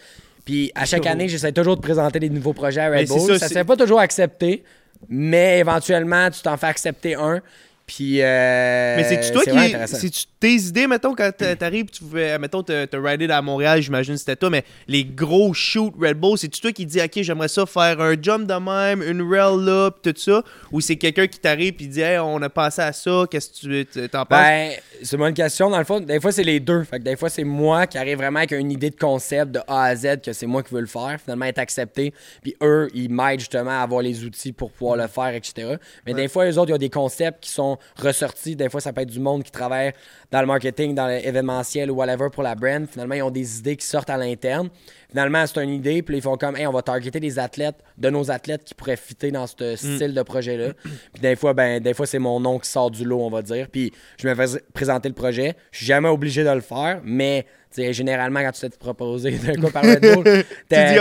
Puis 0.47 0.73
à 0.75 0.87
chaque 0.87 1.07
année, 1.07 1.29
j'essaie 1.29 1.53
toujours 1.53 1.77
de 1.77 1.83
présenter 1.83 2.19
des 2.21 2.31
nouveaux 2.31 2.55
projets 2.55 2.81
à 2.81 2.89
Red 2.91 3.07
Bull. 3.07 3.39
ça, 3.39 3.49
Ça 3.49 3.59
ne 3.59 3.65
pas 3.65 3.77
toujours 3.77 4.01
accepté, 4.01 4.65
mais 5.11 5.59
éventuellement, 5.59 6.31
tu 6.31 6.41
t'en 6.41 6.57
fais 6.57 6.67
accepter 6.69 7.15
un. 7.17 7.41
Puis. 7.87 8.23
euh, 8.23 8.97
Mais 8.97 9.05
c'est-tu 9.05 9.33
toi 9.33 9.43
c'est 9.45 9.51
vraiment 9.51 9.85
qui. 9.85 9.95
C'est-tu 9.97 10.25
tes 10.41 10.55
idées, 10.55 10.87
mettons, 10.87 11.15
quand 11.15 11.31
t'a- 11.37 11.55
t'arrives, 11.57 11.87
tu 11.87 12.03
fais, 12.13 12.39
mettons, 12.39 12.63
te, 12.63 12.85
te 12.85 12.97
rider 12.97 13.29
à 13.31 13.43
Montréal, 13.43 13.81
j'imagine 13.81 14.15
que 14.15 14.21
c'était 14.21 14.37
toi, 14.37 14.51
mais 14.51 14.65
les 14.89 15.05
gros 15.05 15.53
shoots 15.55 15.95
Red 16.01 16.19
Bull, 16.19 16.37
c'est-tu 16.39 16.61
toi 16.61 16.73
qui 16.73 16.85
dis, 16.87 17.01
OK, 17.01 17.11
j'aimerais 17.23 17.49
ça 17.49 17.65
faire 17.67 18.01
un 18.01 18.15
jump 18.21 18.47
de 18.47 18.55
même, 18.55 19.03
une 19.03 19.23
rail 19.23 19.65
là, 19.65 19.91
pis 19.91 20.13
tout 20.13 20.21
ça, 20.21 20.43
ou 20.73 20.81
c'est 20.81 20.97
quelqu'un 20.97 21.27
qui 21.27 21.39
t'arrive 21.39 21.75
et 21.81 21.87
dit, 21.87 22.01
hey, 22.01 22.19
on 22.19 22.41
a 22.43 22.49
pensé 22.49 22.83
à 22.83 22.93
ça, 22.93 23.25
qu'est-ce 23.31 23.67
que 23.67 23.83
tu 23.85 24.09
t'en 24.09 24.25
penses? 24.27 24.39
Ben, 24.41 24.73
c'est 25.03 25.13
une 25.17 25.19
bonne 25.23 25.35
question. 25.35 25.71
Dans 25.71 25.79
le 25.79 25.85
fond, 25.85 26.01
des 26.01 26.21
fois, 26.21 26.33
c'est 26.33 26.43
les 26.45 26.61
deux. 26.61 26.83
Fait 26.85 26.99
que 26.99 27.05
des 27.05 27.17
fois, 27.17 27.29
c'est 27.31 27.45
moi 27.45 27.87
qui 27.87 27.99
arrive 27.99 28.19
vraiment 28.19 28.39
avec 28.39 28.53
une 28.53 28.71
idée 28.73 28.91
de 28.91 28.97
concept 28.99 29.53
de 29.53 29.61
A 29.69 29.85
à 29.85 29.97
Z 29.97 30.21
que 30.25 30.33
c'est 30.33 30.47
moi 30.47 30.63
qui 30.63 30.75
veux 30.75 30.81
le 30.81 30.87
faire, 30.87 31.19
finalement 31.23 31.45
être 31.47 31.59
accepté. 31.59 32.13
Puis 32.43 32.57
eux, 32.63 32.89
ils 32.95 33.11
m'aident 33.11 33.41
justement 33.41 33.71
à 33.71 33.83
avoir 33.83 34.03
les 34.03 34.25
outils 34.25 34.53
pour 34.53 34.71
pouvoir 34.71 34.97
le 34.97 35.07
faire, 35.07 35.35
etc. 35.35 35.77
Mais 36.07 36.15
des 36.15 36.29
fois, 36.29 36.49
eux 36.51 36.59
autres, 36.59 36.71
ils 36.71 36.75
ont 36.75 36.79
des 36.79 36.91
concepts 36.91 37.45
qui 37.45 37.51
sont 37.51 37.79
ressortis. 37.97 38.57
Des 38.57 38.69
fois, 38.69 38.81
ça 38.81 38.93
peut 38.93 39.03
être 39.03 39.11
du 39.11 39.21
monde 39.21 39.43
qui 39.43 39.51
travaille 39.51 39.93
dans 40.31 40.41
le 40.41 40.47
marketing, 40.47 40.95
dans 40.95 41.07
l'événementiel 41.07 41.91
ou 41.91 41.95
whatever 41.97 42.29
pour 42.33 42.43
la 42.43 42.55
brand. 42.55 42.87
Finalement, 42.91 43.15
ils 43.15 43.23
ont 43.23 43.31
des 43.31 43.59
idées 43.59 43.77
qui 43.77 43.87
sortent 43.87 44.11
à 44.11 44.17
l'interne. 44.17 44.69
Finalement, 45.11 45.45
c'est 45.47 45.63
une 45.63 45.71
idée, 45.75 46.03
puis 46.03 46.17
ils 46.17 46.23
font 46.23 46.37
comme, 46.37 46.57
hey, 46.57 46.67
on 46.67 46.73
va 46.73 46.81
targeter 46.83 47.21
des 47.21 47.39
athlètes, 47.39 47.77
de 47.99 48.09
nos 48.09 48.31
athlètes 48.31 48.65
qui 48.65 48.75
pourraient 48.75 48.97
fitter 48.97 49.31
dans 49.31 49.47
ce 49.47 49.77
style 49.77 50.15
de 50.15 50.23
projet-là. 50.23 50.73
Puis 51.13 51.21
des 51.21 51.37
fois, 51.37 51.53
ben, 51.53 51.81
des 51.83 51.93
fois, 51.93 52.07
c'est 52.07 52.19
mon 52.19 52.41
nom 52.41 52.59
qui 52.59 52.69
sort 52.71 52.91
du 52.91 53.05
lot, 53.05 53.21
on 53.21 53.31
va 53.31 53.43
dire. 53.43 53.69
Puis 53.71 53.93
je 54.19 54.27
me 54.27 54.35
fais 54.35 54.61
présenter 54.73 55.09
le 55.09 55.15
projet. 55.15 55.55
Je 55.71 55.79
suis 55.79 55.87
jamais 55.87 56.09
obligé 56.09 56.45
de 56.45 56.51
le 56.51 56.61
faire, 56.63 57.01
mais 57.05 57.45
généralement, 57.77 58.41
quand 58.41 58.53
tu 58.53 58.61
te 58.61 58.67
fais 58.67 58.79
proposer 58.79 59.31
d'un 59.33 59.55
coup 59.61 59.71
par 59.71 59.83
Bull, 59.83 60.25
t'es 60.25 60.45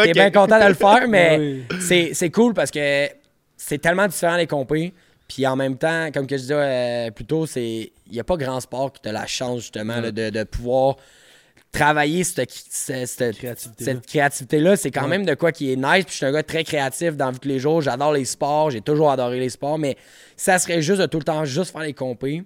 t'es 0.03 0.11
bien 0.11 0.31
content 0.31 0.59
de 0.61 0.67
le 0.67 0.73
faire, 0.73 1.07
mais 1.09 1.37
Oui. 1.39 1.63
c'est 1.79 2.11
c'est 2.13 2.29
cool 2.29 2.53
parce 2.53 2.71
que 2.71 3.07
c'est 3.57 3.77
tellement 3.77 4.07
différent 4.07 4.35
les 4.37 4.47
compés. 4.47 4.93
Puis 5.33 5.47
en 5.47 5.55
même 5.55 5.77
temps, 5.77 6.09
comme 6.13 6.27
que 6.27 6.35
je 6.35 6.41
disais 6.41 6.55
euh, 6.57 7.11
plus 7.11 7.23
tôt, 7.25 7.45
c'est 7.45 7.91
il 8.07 8.11
n'y 8.11 8.19
a 8.19 8.23
pas 8.25 8.35
grand 8.35 8.59
sport 8.59 8.91
qui 8.91 8.99
te 9.01 9.07
la 9.07 9.25
chance 9.27 9.61
justement 9.61 10.01
là, 10.01 10.11
de, 10.11 10.29
de 10.29 10.43
pouvoir 10.43 10.97
travailler 11.71 12.25
cette, 12.25 12.51
cette, 12.51 13.07
cette- 13.07 14.05
Créativité-là. 14.05 14.75
C'est 14.75 14.91
quand 14.91 15.03
Ouais. 15.03 15.07
même 15.07 15.25
de 15.25 15.33
quoi 15.35 15.53
qui 15.53 15.71
est 15.71 15.77
nice. 15.77 16.03
Puis 16.03 16.11
je 16.11 16.15
suis 16.17 16.25
un 16.25 16.33
gars 16.33 16.43
très 16.43 16.65
créatif 16.65 17.15
dans 17.15 17.31
tous 17.31 17.47
les 17.47 17.59
jours. 17.59 17.81
J'adore 17.81 18.11
les 18.11 18.25
sports. 18.25 18.71
J'ai 18.71 18.81
toujours 18.81 19.09
adoré 19.09 19.39
les 19.39 19.49
sports. 19.49 19.77
Mais 19.79 19.95
ça 20.35 20.59
serait 20.59 20.81
juste 20.81 20.99
de 20.99 21.05
tout 21.05 21.19
le 21.19 21.23
temps 21.23 21.45
juste 21.45 21.71
faire 21.71 21.81
les 21.81 21.93
compés. 21.93 22.43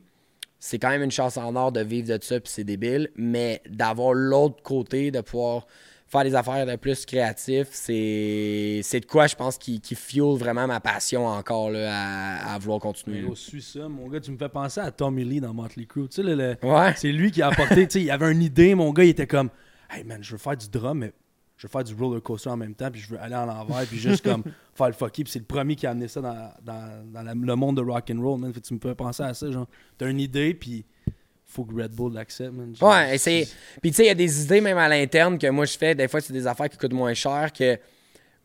C'est 0.60 0.78
quand 0.78 0.90
même 0.90 1.02
une 1.02 1.12
chance 1.12 1.38
en 1.38 1.56
or 1.56 1.72
de 1.72 1.82
vivre 1.82 2.08
de 2.08 2.24
ça, 2.24 2.40
puis 2.40 2.52
c'est 2.54 2.64
débile. 2.64 3.10
Mais 3.16 3.62
d'avoir 3.68 4.14
l'autre 4.14 4.62
côté, 4.62 5.10
de 5.10 5.22
pouvoir 5.22 5.66
faire 6.08 6.24
des 6.24 6.36
affaires 6.36 6.66
de 6.66 6.76
plus 6.76 7.06
créatifs, 7.06 7.70
c'est 7.72 8.80
c'est 8.84 9.00
de 9.00 9.06
quoi 9.06 9.28
je 9.28 9.36
pense 9.36 9.58
qui, 9.58 9.80
qui 9.82 9.96
fuel 9.96 10.38
vraiment 10.38 10.68
ma 10.68 10.80
passion 10.80 11.26
encore 11.26 11.72
là, 11.72 11.90
à, 11.92 12.54
à 12.54 12.58
vouloir 12.60 12.80
continuer. 12.80 13.22
Gros, 13.22 13.36
suis 13.36 13.62
ça, 13.62 13.88
mon 13.90 14.08
gars, 14.08 14.20
tu 14.20 14.32
me 14.32 14.38
fais 14.38 14.50
penser 14.50 14.80
à 14.80 14.92
Tommy 14.92 15.24
Lee 15.26 15.42
dans 15.42 15.54
Motley 15.54 15.86
Crue. 15.86 16.08
Tu 16.08 16.18
sais, 16.18 16.24
le- 16.24 16.36
le- 16.36 16.58
Ouais. 16.64 16.94
c'est 16.96 17.12
lui 17.12 17.32
qui 17.32 17.42
a 17.42 17.48
apporté, 17.48 17.88
tu 17.88 17.94
sais, 18.00 18.02
il 18.06 18.12
avait 18.12 18.32
une 18.32 18.42
idée, 18.44 18.76
mon 18.76 18.92
gars, 18.92 19.04
il 19.04 19.10
était 19.10 19.28
comme, 19.28 19.50
hey 19.90 20.04
man, 20.04 20.24
je 20.24 20.32
veux 20.34 20.38
faire 20.38 20.56
du 20.58 20.70
drum, 20.70 21.00
mais 21.00 21.12
je 21.58 21.68
veux 21.68 21.72
faire 21.72 21.84
du 21.84 21.94
roller 21.96 22.22
coaster 22.22 22.50
en 22.50 22.58
même 22.58 22.76
temps, 22.76 22.92
puis 22.92 23.02
je 23.02 23.10
veux 23.10 23.20
aller 23.20 23.36
en 23.36 23.46
l'envers, 23.46 23.86
puis 23.88 23.98
juste 23.98 24.24
comme 24.24 24.44
faire 24.76 24.88
le 24.88 24.94
fucky, 24.94 25.24
puis 25.24 25.32
c'est 25.32 25.40
le 25.40 25.46
premier 25.46 25.76
qui 25.76 25.88
a 25.88 25.92
amené 25.92 26.08
ça 26.08 26.22
dans, 26.22 26.52
dans, 26.64 27.12
dans 27.14 27.22
la- 27.24 27.34
le 27.34 27.56
monde 27.56 27.78
de 27.78 27.82
rock 27.82 28.12
and 28.14 28.22
roll, 28.22 28.40
man. 28.40 28.54
Fait 28.54 28.62
tu 28.62 28.74
me 28.74 28.80
fais 28.80 28.94
penser 28.96 29.24
à 29.24 29.34
ça, 29.34 29.50
genre, 29.50 29.68
t'as 29.98 30.10
une 30.10 30.20
idée, 30.20 30.54
puis 30.54 30.86
faut 31.56 31.64
que 31.64 31.82
Red 31.82 31.92
Bull 31.92 32.14
l'accepte, 32.14 32.54
man. 32.54 32.74
Ouais, 32.82 33.16
et 33.16 33.18
c'est. 33.18 33.48
Puis 33.82 33.92
tu 33.92 33.98
sais, 33.98 34.04
il 34.04 34.08
y 34.08 34.12
a 34.12 34.16
des 34.16 34.44
idées 34.44 34.62
même 34.62 34.78
à 34.78 34.90
l'interne 34.90 35.38
que 35.38 35.48
moi 35.48 35.66
je 35.66 35.78
fais. 35.78 35.96
Des 35.96 36.08
fois, 36.08 36.22
c'est 36.22 36.34
des 36.34 36.46
affaires 36.46 36.70
qui 36.70 36.78
coûtent 36.78 36.94
moins 36.94 37.14
cher 37.14 37.52
que. 37.54 37.76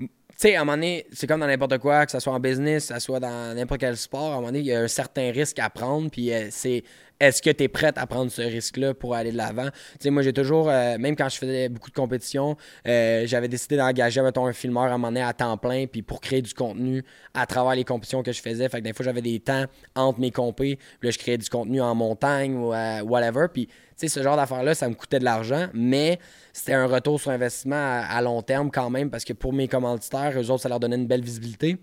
Tu 0.01 0.47
sais, 0.49 0.57
à 0.57 0.63
un 0.63 0.65
moment 0.65 0.77
donné, 0.77 1.07
c'est 1.13 1.27
comme 1.27 1.41
dans 1.41 1.47
n'importe 1.47 1.77
quoi, 1.79 2.07
que 2.07 2.13
ce 2.13 2.19
soit 2.19 2.33
en 2.33 2.41
business, 2.41 2.89
que 2.89 2.95
ce 2.95 3.01
soit 3.01 3.21
dans 3.21 3.55
n'importe 3.55 3.81
quel 3.81 3.97
sport, 3.97 4.33
à 4.33 4.33
un 4.33 4.35
moment 4.37 4.47
donné, 4.47 4.61
il 4.61 4.67
y 4.67 4.73
a 4.73 4.81
un 4.81 4.89
certain 4.89 5.31
risque 5.33 5.59
à 5.59 5.69
prendre. 5.69 6.11
Puis 6.11 6.33
euh, 6.33 6.49
c'est 6.51 6.83
est-ce 7.21 7.43
que 7.43 7.51
tu 7.51 7.65
es 7.65 7.69
prête 7.69 7.99
à 7.99 8.07
prendre 8.07 8.31
ce 8.31 8.41
risque-là 8.41 8.95
pour 8.95 9.15
aller 9.15 9.31
de 9.31 9.37
l'avant? 9.37 9.67
Tu 9.71 9.99
sais, 10.01 10.11
moi, 10.11 10.23
j'ai 10.23 10.33
toujours, 10.33 10.71
euh, 10.71 10.97
même 10.99 11.15
quand 11.15 11.29
je 11.29 11.37
faisais 11.37 11.69
beaucoup 11.69 11.91
de 11.91 11.95
compétitions, 11.95 12.57
euh, 12.89 13.25
j'avais 13.27 13.49
décidé 13.49 13.77
d'engager, 13.77 14.23
mettons, 14.23 14.47
un 14.47 14.55
filmeur 14.55 14.85
à 14.85 14.95
un 14.95 15.17
à 15.17 15.33
temps 15.35 15.59
plein, 15.59 15.87
puis 15.87 16.01
pour 16.01 16.23
créer 16.23 16.41
du 16.41 16.55
contenu 16.55 17.05
à 17.35 17.45
travers 17.45 17.75
les 17.75 17.85
compétitions 17.85 18.23
que 18.23 18.33
je 18.33 18.41
faisais. 18.41 18.69
Fait 18.71 18.79
que 18.79 18.85
des 18.85 18.95
fois, 18.95 19.05
j'avais 19.05 19.21
des 19.21 19.39
temps 19.39 19.67
entre 19.95 20.19
mes 20.19 20.31
compés, 20.31 20.77
puis 20.99 21.09
là, 21.09 21.11
je 21.11 21.19
créais 21.19 21.37
du 21.37 21.49
contenu 21.51 21.83
en 21.83 21.95
montagne 21.95 22.57
ou 22.57 22.73
euh, 22.73 23.03
whatever. 23.03 23.49
Puis, 23.53 23.67
tu 23.67 23.75
sais, 23.97 24.09
ce 24.09 24.23
genre 24.23 24.37
d'affaires-là, 24.37 24.75
ça 24.75 24.89
me 24.89 24.95
coûtait 24.95 25.19
de 25.19 25.25
l'argent, 25.25 25.69
mais 25.75 26.19
c'était 26.55 26.73
un 26.73 26.87
retour 26.87 27.21
sur 27.21 27.33
investissement 27.33 27.77
à, 27.77 28.07
à 28.17 28.23
long 28.23 28.41
terme 28.41 28.71
quand 28.71 28.89
même, 28.89 29.11
parce 29.11 29.25
que 29.25 29.35
pour 29.35 29.53
mes 29.53 29.69
commanditaires, 29.69 30.33
eux 30.37 30.51
autres, 30.51 30.63
ça 30.63 30.71
leur 30.71 30.81
donnait 30.81 30.97
une 30.97 31.07
belle 31.07 31.23
visibilité 31.23 31.77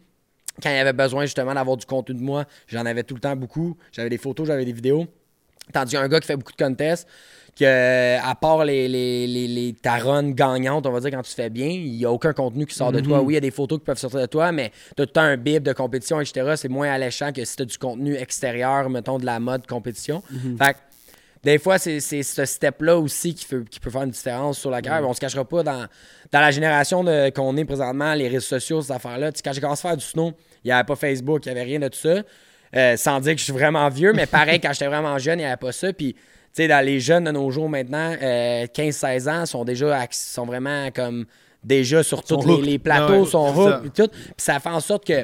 quand 0.61 0.71
il 0.71 0.75
y 0.75 0.79
avait 0.79 0.93
besoin 0.93 1.25
justement 1.25 1.53
d'avoir 1.53 1.77
du 1.77 1.85
contenu 1.85 2.15
de 2.15 2.23
moi, 2.23 2.45
j'en 2.67 2.85
avais 2.87 3.03
tout 3.03 3.13
le 3.13 3.21
temps 3.21 3.35
beaucoup. 3.35 3.77
J'avais 3.91 4.09
des 4.09 4.17
photos, 4.17 4.47
j'avais 4.47 4.65
des 4.65 4.71
vidéos. 4.71 5.05
Tandis 5.73 5.93
qu'un 5.95 6.07
gars 6.07 6.19
qui 6.19 6.27
fait 6.27 6.37
beaucoup 6.37 6.53
de 6.53 6.63
contests, 6.63 7.07
que 7.59 8.17
à 8.23 8.35
part 8.35 8.63
les, 8.65 8.87
les, 8.87 9.25
les, 9.27 9.47
les 9.47 9.73
ta 9.73 9.95
run 9.97 10.29
gagnante, 10.31 10.85
on 10.85 10.91
va 10.91 10.99
dire, 10.99 11.09
quand 11.11 11.23
tu 11.23 11.33
fais 11.33 11.49
bien, 11.49 11.67
il 11.67 11.91
n'y 11.97 12.05
a 12.05 12.11
aucun 12.11 12.31
contenu 12.33 12.65
qui 12.67 12.75
sort 12.75 12.91
de 12.91 12.99
toi. 12.99 13.21
Oui, 13.21 13.33
il 13.33 13.35
y 13.35 13.37
a 13.37 13.41
des 13.41 13.51
photos 13.51 13.79
qui 13.79 13.85
peuvent 13.85 13.97
sortir 13.97 14.19
de 14.21 14.25
toi, 14.27 14.51
mais 14.51 14.71
tu 14.95 15.01
as 15.01 15.05
tout 15.05 15.09
le 15.09 15.13
temps 15.13 15.21
un 15.21 15.37
bib 15.37 15.63
de 15.63 15.73
compétition, 15.73 16.21
etc. 16.21 16.53
C'est 16.55 16.69
moins 16.69 16.91
alléchant 16.91 17.31
que 17.33 17.43
si 17.43 17.55
tu 17.55 17.63
as 17.63 17.65
du 17.65 17.77
contenu 17.79 18.15
extérieur, 18.15 18.89
mettons, 18.89 19.17
de 19.17 19.25
la 19.25 19.39
mode 19.39 19.65
compétition. 19.65 20.21
Fait 20.57 20.73
que, 20.73 20.77
des 21.43 21.57
fois, 21.59 21.77
c'est 21.79 21.99
ce 21.99 22.45
step-là 22.45 22.97
aussi 22.97 23.33
qui, 23.33 23.45
fait- 23.45 23.67
qui 23.69 23.79
peut 23.79 23.89
faire 23.89 24.03
une 24.03 24.11
différence 24.11 24.59
sur 24.59 24.69
la 24.69 24.81
carrière. 24.81 25.07
On 25.09 25.13
se 25.13 25.19
cachera 25.19 25.43
pas 25.45 25.63
dans, 25.63 25.85
dans 26.31 26.39
la 26.39 26.51
génération 26.51 27.03
qu'on 27.33 27.57
est 27.57 27.65
présentement, 27.65 28.13
les 28.13 28.27
réseaux 28.27 28.41
sociaux, 28.59 28.81
ces 28.81 28.91
affaires-là. 28.91 29.31
Quand 29.43 29.53
j'ai 29.53 29.61
commencé 29.61 29.87
à 29.87 29.91
faire 29.91 29.97
du 29.97 30.05
snow, 30.05 30.31
il 30.63 30.67
n'y 30.67 30.71
avait 30.71 30.83
pas 30.85 30.95
Facebook, 30.95 31.45
il 31.45 31.53
n'y 31.53 31.57
avait 31.59 31.67
rien 31.67 31.79
de 31.79 31.87
tout 31.87 31.97
ça. 31.99 32.21
Euh, 32.75 32.97
sans 32.97 33.19
dire 33.21 33.33
que 33.33 33.39
je 33.39 33.45
suis 33.45 33.53
vraiment 33.53 33.87
vieux, 33.89 34.11
mais 34.13 34.25
pareil, 34.25 34.59
quand 34.63 34.73
j'étais 34.73 34.87
vraiment 34.87 35.17
jeune, 35.17 35.39
il 35.39 35.43
n'y 35.43 35.47
avait 35.47 35.55
pas 35.57 35.71
ça. 35.71 35.93
Puis, 35.93 36.13
tu 36.13 36.19
sais, 36.53 36.67
dans 36.67 36.85
les 36.85 36.99
jeunes 36.99 37.23
de 37.25 37.31
nos 37.31 37.49
jours 37.51 37.69
maintenant, 37.69 38.13
euh, 38.21 38.65
15-16 38.67 39.29
ans, 39.29 39.45
sont 39.45 39.63
déjà 39.63 40.05
sont 40.11 40.45
vraiment 40.45 40.89
comme 40.91 41.25
déjà 41.63 42.03
sur 42.03 42.23
tous 42.23 42.35
les, 42.45 42.61
les 42.71 42.79
plateaux, 42.79 43.25
sont 43.25 43.53
hooked, 43.55 43.81
puis 43.81 43.91
tout. 43.91 44.07
Puis 44.11 44.33
ça 44.37 44.59
fait 44.59 44.69
en 44.69 44.79
sorte 44.79 45.05
que 45.05 45.23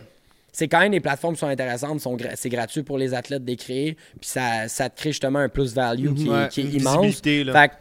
c'est 0.51 0.67
quand 0.67 0.79
même 0.82 0.91
des 0.91 0.99
plateformes 0.99 1.34
qui 1.34 1.39
sont 1.39 1.47
intéressantes, 1.47 1.99
sont 1.99 2.15
gra- 2.15 2.34
c'est 2.36 2.49
gratuit 2.49 2.84
pour 2.84 2.97
les 2.97 3.13
athlètes 3.13 3.43
d'écrire, 3.43 3.95
puis 4.19 4.29
ça, 4.29 4.67
ça 4.67 4.89
te 4.89 4.99
crée 4.99 5.10
justement 5.12 5.39
un 5.39 5.49
plus-value 5.49 6.13
qui, 6.13 6.27
est- 6.27 6.29
Ouais, 6.29 6.47
qui 6.49 6.62
est 6.62 6.63
immense. 6.65 7.21
là. 7.43 7.53
Fait 7.53 7.71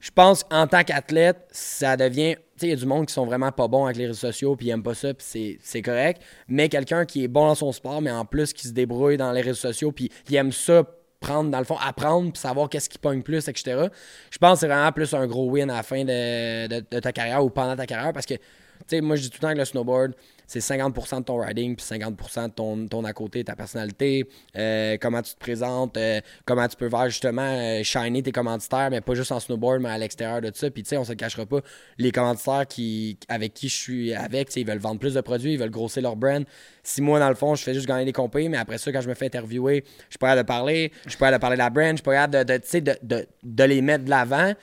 je 0.00 0.10
pense 0.10 0.44
en 0.50 0.66
tant 0.66 0.82
qu'athlète, 0.82 1.46
ça 1.50 1.96
devient. 1.96 2.36
Tu 2.36 2.60
sais, 2.60 2.66
il 2.66 2.70
y 2.70 2.72
a 2.72 2.76
du 2.76 2.86
monde 2.86 3.06
qui 3.06 3.12
sont 3.14 3.26
vraiment 3.26 3.52
pas 3.52 3.68
bons 3.68 3.84
avec 3.84 3.96
les 3.96 4.06
réseaux 4.06 4.18
sociaux, 4.18 4.56
puis 4.56 4.66
ils 4.66 4.70
aiment 4.70 4.82
pas 4.82 4.94
ça, 4.94 5.12
puis 5.14 5.58
c'est- 5.62 5.82
correct. 5.82 6.22
Mais 6.48 6.68
quelqu'un 6.68 7.04
qui 7.04 7.24
est 7.24 7.28
bon 7.28 7.46
dans 7.46 7.54
son 7.54 7.70
sport, 7.72 8.00
mais 8.02 8.10
en 8.10 8.24
plus 8.24 8.52
qui 8.52 8.66
se 8.68 8.72
débrouille 8.72 9.16
dans 9.16 9.32
les 9.32 9.40
réseaux 9.42 9.56
sociaux, 9.68 9.92
puis 9.92 10.10
qui 10.24 10.36
aime 10.36 10.52
ça 10.52 10.84
prendre, 11.20 11.50
dans 11.50 11.58
le 11.58 11.64
fond, 11.64 11.76
apprendre, 11.76 12.32
puis 12.32 12.40
savoir 12.40 12.68
qu'est-ce 12.70 12.88
qui 12.88 12.96
pogne 12.98 13.22
plus, 13.22 13.46
etc. 13.48 13.88
Je 14.30 14.38
pense 14.38 14.54
que 14.54 14.60
c'est 14.60 14.66
vraiment 14.68 14.90
plus 14.92 15.12
un 15.12 15.26
gros 15.26 15.50
win 15.50 15.70
à 15.70 15.76
la 15.76 15.82
fin 15.82 16.02
de, 16.02 16.66
de- 16.66 16.84
de 16.90 16.98
ta 16.98 17.12
carrière 17.12 17.44
ou 17.44 17.50
pendant 17.50 17.76
ta 17.76 17.84
carrière, 17.86 18.14
parce 18.14 18.24
que, 18.24 18.34
tu 18.34 18.40
sais, 18.88 19.00
moi, 19.02 19.16
je 19.16 19.22
dis 19.22 19.28
tout 19.30 19.36
le 19.42 19.48
temps 19.48 19.52
que 19.52 19.58
le 19.58 19.64
snowboard, 19.66 20.14
c'est 20.50 20.58
50% 20.58 21.20
de 21.20 21.24
ton 21.24 21.36
riding, 21.38 21.76
puis 21.76 21.86
50% 21.86 22.48
de 22.48 22.50
ton, 22.50 22.88
ton 22.88 23.04
à 23.04 23.12
côté, 23.12 23.44
ta 23.44 23.54
personnalité, 23.54 24.28
euh, 24.56 24.96
comment 25.00 25.22
tu 25.22 25.34
te 25.34 25.38
présentes, 25.38 25.96
euh, 25.96 26.20
comment 26.44 26.66
tu 26.66 26.76
peux 26.76 26.90
faire 26.90 27.08
justement 27.08 27.46
euh, 27.46 27.84
shiner 27.84 28.20
tes 28.20 28.32
commanditaires, 28.32 28.88
mais 28.90 29.00
pas 29.00 29.14
juste 29.14 29.30
en 29.30 29.38
snowboard, 29.38 29.80
mais 29.80 29.90
à 29.90 29.98
l'extérieur 29.98 30.40
de 30.40 30.50
ça. 30.52 30.68
Puis 30.68 30.82
tu 30.82 30.88
sais, 30.88 30.96
on 30.96 31.04
se 31.04 31.12
cachera 31.12 31.46
pas, 31.46 31.60
les 31.98 32.10
commanditaires 32.10 32.66
qui, 32.66 33.16
avec 33.28 33.54
qui 33.54 33.68
je 33.68 33.76
suis 33.76 34.12
avec, 34.12 34.54
ils 34.56 34.66
veulent 34.66 34.78
vendre 34.78 34.98
plus 34.98 35.14
de 35.14 35.20
produits, 35.20 35.52
ils 35.52 35.58
veulent 35.58 35.70
grosser 35.70 36.00
leur 36.00 36.16
brand. 36.16 36.44
Si 36.82 37.00
moi, 37.00 37.20
dans 37.20 37.28
le 37.28 37.36
fond, 37.36 37.54
je 37.54 37.62
fais 37.62 37.72
juste 37.72 37.86
gagner 37.86 38.04
des 38.04 38.12
compés, 38.12 38.48
mais 38.48 38.56
après 38.56 38.78
ça, 38.78 38.90
quand 38.90 39.02
je 39.02 39.08
me 39.08 39.14
fais 39.14 39.26
interviewer, 39.26 39.84
je 39.86 40.14
suis 40.14 40.18
pas 40.18 40.30
capable 40.30 40.42
de 40.42 40.48
parler, 40.48 40.92
je 41.04 41.10
suis 41.10 41.18
pas 41.18 41.26
capable 41.26 41.38
de 41.38 41.42
parler 41.42 41.56
de 41.58 41.62
la 41.62 41.70
brand, 41.70 41.90
je 41.90 41.96
suis 41.96 42.02
pas 42.02 42.26
capable 42.26 42.44
de, 42.44 42.58
de, 42.58 42.98
de, 43.04 43.26
de 43.44 43.64
les 43.64 43.82
mettre 43.82 44.04
de 44.04 44.10
l'avant 44.10 44.54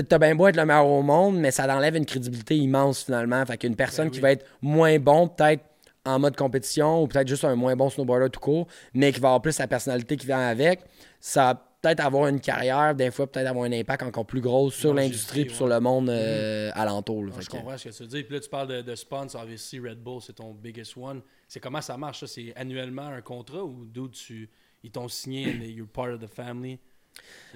t'as 0.00 0.18
bien 0.18 0.34
beau 0.34 0.46
être 0.48 0.56
le 0.56 0.64
meilleur 0.66 0.86
au 0.86 1.02
monde, 1.02 1.36
mais 1.38 1.50
ça 1.50 1.64
enlève 1.74 1.96
une 1.96 2.06
crédibilité 2.06 2.56
immense 2.56 3.04
finalement. 3.04 3.44
Fait 3.46 3.58
qu'une 3.58 3.76
personne 3.76 4.10
qui 4.10 4.20
va 4.20 4.32
être 4.32 4.46
moins 4.60 4.98
bon, 4.98 5.28
peut-être 5.28 5.62
en 6.04 6.18
mode 6.18 6.34
compétition, 6.36 7.02
ou 7.02 7.06
peut-être 7.06 7.28
juste 7.28 7.44
un 7.44 7.54
moins 7.54 7.76
bon 7.76 7.88
snowboarder 7.88 8.28
tout 8.30 8.40
court, 8.40 8.66
mais 8.94 9.12
qui 9.12 9.20
va 9.20 9.28
avoir 9.28 9.42
plus 9.42 9.52
sa 9.52 9.68
personnalité 9.68 10.16
qui 10.16 10.26
vient 10.26 10.40
avec, 10.40 10.80
ça 11.20 11.44
va 11.44 11.68
peut-être 11.80 12.00
avoir 12.00 12.26
une 12.28 12.40
carrière, 12.40 12.94
des 12.94 13.10
fois 13.10 13.26
peut-être 13.30 13.46
avoir 13.48 13.64
un 13.66 13.72
impact 13.72 14.02
encore 14.02 14.24
plus 14.26 14.40
gros 14.40 14.70
sur 14.70 14.94
l'industrie 14.94 15.44
dit, 15.44 15.54
sur 15.54 15.66
le 15.68 15.78
monde 15.80 16.10
euh, 16.10 16.70
alentour. 16.74 17.24
là. 17.24 17.32
Je 17.38 17.46
que- 17.46 17.50
comprends 17.52 17.76
ce 17.76 17.88
que 17.88 17.94
tu 17.94 18.02
veux 18.02 18.08
dire. 18.08 18.24
Puis 18.24 18.34
là, 18.34 18.40
tu 18.40 18.48
parles 18.48 18.68
de, 18.68 18.82
de 18.82 18.94
sponsor, 18.94 19.40
obviously, 19.42 19.78
Red 19.80 19.98
Bull, 19.98 20.20
c'est 20.22 20.32
ton 20.34 20.52
biggest 20.52 20.96
one. 20.96 21.22
C'est 21.48 21.60
comment 21.60 21.80
ça 21.80 21.96
marche, 21.96 22.20
ça? 22.20 22.26
C'est 22.26 22.52
annuellement 22.56 23.06
un 23.06 23.20
contrat 23.20 23.62
ou 23.64 23.84
d'où 23.84 24.08
tu 24.08 24.48
ils 24.84 24.90
t'ont 24.90 25.06
signé 25.08 25.46
and 25.46 25.62
you're 25.64 25.86
part 25.88 26.12
of 26.14 26.20
the 26.20 26.26
family? 26.32 26.78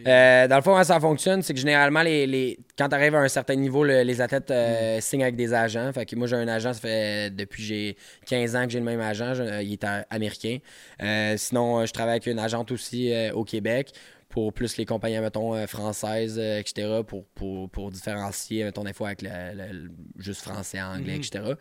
Euh, 0.06 0.46
dans 0.46 0.56
le 0.56 0.62
fond, 0.62 0.72
comment 0.72 0.84
ça 0.84 1.00
fonctionne, 1.00 1.42
c'est 1.42 1.54
que 1.54 1.58
généralement, 1.60 2.02
les, 2.02 2.26
les- 2.26 2.58
quand 2.76 2.88
tu 2.90 2.94
arrives 2.94 3.14
à 3.14 3.20
un 3.20 3.28
certain 3.28 3.54
niveau, 3.54 3.82
le- 3.82 4.02
les 4.02 4.20
athlètes 4.20 4.50
euh, 4.50 5.00
signent 5.00 5.22
avec 5.22 5.36
des 5.36 5.54
agents. 5.54 5.90
Fait 5.94 6.04
que 6.04 6.14
moi, 6.16 6.26
j'ai 6.26 6.36
un 6.36 6.48
agent, 6.48 6.74
ça 6.74 6.80
fait 6.80 7.30
depuis 7.34 7.62
j'ai 7.64 7.96
15 8.26 8.56
ans 8.56 8.64
que 8.66 8.70
j'ai 8.72 8.78
le 8.78 8.84
même 8.84 9.00
agent. 9.00 9.32
Je- 9.34 9.42
euh, 9.42 9.62
il 9.62 9.72
est 9.72 9.84
américain. 10.10 10.58
Euh, 11.02 11.36
sinon, 11.38 11.86
je 11.86 11.92
travaille 11.92 12.12
avec 12.16 12.26
une 12.26 12.38
agente 12.38 12.70
aussi 12.72 13.10
au 13.32 13.44
Québec 13.44 13.92
pour 14.28 14.52
plus 14.52 14.76
les 14.76 14.84
compagnies, 14.84 15.18
mettons, 15.20 15.66
françaises, 15.66 16.38
etc., 16.38 17.00
pour, 17.06 17.24
pour, 17.28 17.70
pour 17.70 17.90
différencier, 17.90 18.64
mettons, 18.64 18.84
des 18.84 18.92
fois 18.92 19.06
avec 19.08 19.22
le, 19.22 19.88
juste 20.18 20.42
français, 20.42 20.82
anglais, 20.82 21.16
etc. 21.16 21.54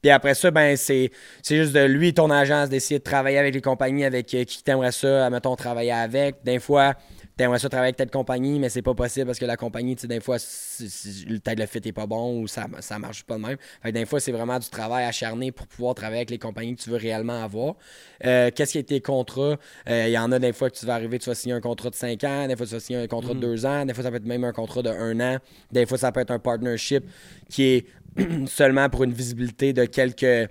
Puis 0.00 0.10
après 0.10 0.34
ça, 0.34 0.50
ben 0.50 0.76
c'est 0.76 1.10
c'est 1.42 1.56
juste 1.56 1.72
de 1.72 1.84
lui, 1.84 2.14
ton 2.14 2.30
agence, 2.30 2.68
d'essayer 2.68 2.98
de 2.98 3.04
travailler 3.04 3.38
avec 3.38 3.54
les 3.54 3.60
compagnies 3.60 4.04
avec 4.04 4.32
euh, 4.34 4.44
qui 4.44 4.62
t'aimerais 4.62 4.92
ça, 4.92 5.28
mettons, 5.30 5.56
travailler 5.56 5.92
avec. 5.92 6.36
Des 6.44 6.60
fois, 6.60 6.94
t'aimerais 7.38 7.60
ça 7.60 7.68
travailler 7.68 7.88
avec 7.88 7.96
telle 7.96 8.10
compagnie, 8.10 8.58
mais 8.58 8.68
c'est 8.68 8.82
pas 8.82 8.94
possible 8.94 9.26
parce 9.26 9.38
que 9.38 9.44
la 9.44 9.56
compagnie, 9.56 9.94
tu 9.94 10.02
sais, 10.02 10.08
des 10.08 10.20
fois, 10.20 10.36
peut-être 10.36 11.58
le 11.58 11.66
fit 11.66 11.80
est 11.84 11.92
pas 11.92 12.06
bon 12.06 12.42
ou 12.42 12.48
ça, 12.48 12.66
ça 12.80 12.98
marche 12.98 13.22
pas 13.22 13.36
de 13.36 13.42
même. 13.42 13.56
Fait 13.80 13.90
que 13.92 13.94
des 13.94 14.04
fois, 14.06 14.18
c'est 14.18 14.32
vraiment 14.32 14.58
du 14.58 14.68
travail 14.68 15.04
acharné 15.04 15.52
pour 15.52 15.68
pouvoir 15.68 15.94
travailler 15.94 16.18
avec 16.18 16.30
les 16.30 16.38
compagnies 16.38 16.74
que 16.74 16.82
tu 16.82 16.90
veux 16.90 16.96
réellement 16.96 17.42
avoir. 17.42 17.76
Euh, 18.24 18.50
Qu'est-ce 18.54 18.72
qui 18.72 18.78
est 18.78 18.82
tes 18.82 19.00
contrats? 19.00 19.56
Euh, 19.88 20.04
Il 20.08 20.12
y 20.12 20.18
en 20.18 20.32
a 20.32 20.38
des 20.40 20.52
fois 20.52 20.68
que 20.68 20.76
tu 20.76 20.84
vas 20.84 20.94
arriver, 20.94 21.18
tu 21.20 21.30
vas 21.30 21.36
signer 21.36 21.54
un 21.54 21.60
contrat 21.60 21.90
de 21.90 21.94
5 21.94 22.24
ans, 22.24 22.48
des 22.48 22.56
fois 22.56 22.66
tu 22.66 22.72
vas 22.72 22.80
signer 22.80 22.98
un 22.98 23.06
contrat 23.06 23.34
de 23.34 23.40
2 23.40 23.64
ans, 23.66 23.86
des 23.86 23.94
fois 23.94 24.02
ça 24.02 24.10
peut 24.10 24.16
être 24.16 24.26
même 24.26 24.42
un 24.42 24.52
contrat 24.52 24.82
de 24.82 24.90
1 24.90 25.20
an, 25.20 25.38
des 25.70 25.86
fois 25.86 25.96
ça 25.96 26.10
peut 26.10 26.20
être 26.20 26.32
un 26.32 26.40
partnership 26.40 27.04
qui 27.48 27.62
est 27.62 27.86
seulement 28.46 28.88
pour 28.88 29.04
une 29.04 29.12
visibilité 29.12 29.72
de 29.72 29.84
quelques 29.84 30.50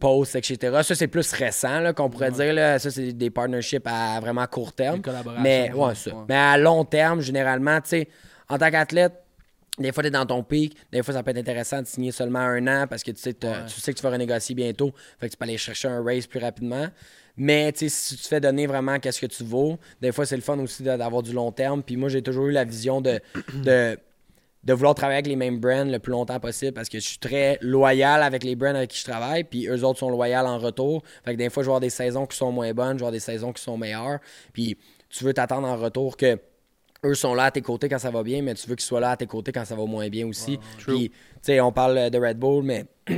posts, 0.00 0.34
etc. 0.34 0.80
Ça, 0.82 0.94
c'est 0.94 1.06
plus 1.06 1.30
récent, 1.32 1.80
là, 1.80 1.92
qu'on 1.92 2.10
pourrait 2.10 2.32
dire. 2.32 2.52
Là. 2.52 2.78
Ça, 2.78 2.90
c'est 2.90 3.12
des 3.12 3.30
partnerships 3.30 3.86
à 3.86 4.18
vraiment 4.20 4.46
court 4.46 4.72
terme. 4.72 4.96
Des 4.96 5.02
collaborations, 5.02 5.42
Mais, 5.42 5.72
ouais, 5.72 5.94
ça. 5.94 6.10
ouais. 6.10 6.24
Mais 6.28 6.34
à 6.36 6.58
long 6.58 6.84
terme, 6.84 7.20
généralement, 7.20 7.80
tu 7.80 7.90
sais, 7.90 8.08
en 8.48 8.58
tant 8.58 8.70
qu'athlète, 8.70 9.12
des 9.78 9.92
fois, 9.92 10.02
tu 10.02 10.08
es 10.08 10.10
dans 10.10 10.26
ton 10.26 10.42
pic. 10.42 10.76
Des 10.90 11.02
fois, 11.02 11.14
ça 11.14 11.22
peut 11.22 11.30
être 11.30 11.38
intéressant 11.38 11.80
de 11.80 11.86
signer 11.86 12.12
seulement 12.12 12.40
un 12.40 12.66
an 12.66 12.86
parce 12.88 13.02
que 13.02 13.12
tu 13.12 13.20
sais, 13.20 13.32
tu 13.34 13.46
sais 13.68 13.92
que 13.92 13.98
tu 13.98 14.02
vas 14.02 14.10
renégocier 14.10 14.54
bientôt. 14.54 14.92
Fait 15.18 15.28
que 15.28 15.32
tu 15.32 15.36
peux 15.38 15.44
aller 15.44 15.56
chercher 15.56 15.88
un 15.88 16.02
raise 16.02 16.26
plus 16.26 16.40
rapidement. 16.40 16.88
Mais 17.36 17.72
tu 17.72 17.78
sais, 17.78 17.88
si 17.88 18.16
tu 18.16 18.22
te 18.22 18.28
fais 18.28 18.40
donner 18.40 18.66
vraiment 18.66 18.98
qu'est-ce 18.98 19.20
que 19.20 19.26
tu 19.26 19.44
vaux, 19.44 19.78
des 20.02 20.12
fois, 20.12 20.26
c'est 20.26 20.36
le 20.36 20.42
fun 20.42 20.58
aussi 20.58 20.82
d'avoir 20.82 21.22
du 21.22 21.32
long 21.32 21.52
terme. 21.52 21.82
Puis 21.82 21.96
moi, 21.96 22.08
j'ai 22.10 22.20
toujours 22.20 22.48
eu 22.48 22.52
la 22.52 22.64
vision 22.64 23.00
de, 23.00 23.20
de, 23.54 23.96
de 24.62 24.72
vouloir 24.74 24.94
travailler 24.94 25.16
avec 25.16 25.26
les 25.26 25.36
mêmes 25.36 25.58
brands 25.58 25.84
le 25.84 25.98
plus 25.98 26.10
longtemps 26.12 26.38
possible 26.38 26.72
parce 26.72 26.88
que 26.88 26.98
je 27.00 27.06
suis 27.06 27.18
très 27.18 27.58
loyal 27.62 28.22
avec 28.22 28.44
les 28.44 28.54
brands 28.56 28.74
avec 28.74 28.90
qui 28.90 28.98
je 28.98 29.04
travaille. 29.04 29.44
Puis 29.44 29.66
eux 29.68 29.84
autres 29.84 29.98
sont 30.00 30.10
loyaux 30.10 30.36
en 30.46 30.58
retour. 30.58 31.02
Fait 31.24 31.32
que 31.32 31.38
des 31.38 31.48
fois, 31.50 31.62
je 31.62 31.66
vais 31.66 31.70
avoir 31.70 31.80
des 31.80 31.90
saisons 31.90 32.26
qui 32.26 32.36
sont 32.36 32.52
moins 32.52 32.72
bonnes, 32.74 32.92
je 32.92 32.94
vais 32.98 33.06
avoir 33.06 33.12
des 33.12 33.20
saisons 33.20 33.52
qui 33.52 33.62
sont 33.62 33.78
meilleures. 33.78 34.18
Puis 34.52 34.76
tu 35.08 35.24
veux 35.24 35.32
t'attendre 35.32 35.66
en 35.66 35.76
retour 35.76 36.16
que 36.16 36.38
eux 37.04 37.14
sont 37.14 37.34
là 37.34 37.44
à 37.44 37.50
tes 37.50 37.62
côtés 37.62 37.88
quand 37.88 37.98
ça 37.98 38.10
va 38.10 38.22
bien, 38.22 38.42
mais 38.42 38.52
tu 38.54 38.68
veux 38.68 38.76
qu'ils 38.76 38.84
soient 38.84 39.00
là 39.00 39.12
à 39.12 39.16
tes 39.16 39.26
côtés 39.26 39.52
quand 39.52 39.64
ça 39.64 39.74
va 39.74 39.86
moins 39.86 40.08
bien 40.10 40.26
aussi. 40.26 40.58
Puis, 40.76 41.08
tu 41.08 41.14
sais, 41.40 41.60
on 41.60 41.72
parle 41.72 42.10
de 42.10 42.18
Red 42.18 42.38
Bull, 42.38 42.62
mais. 42.62 42.84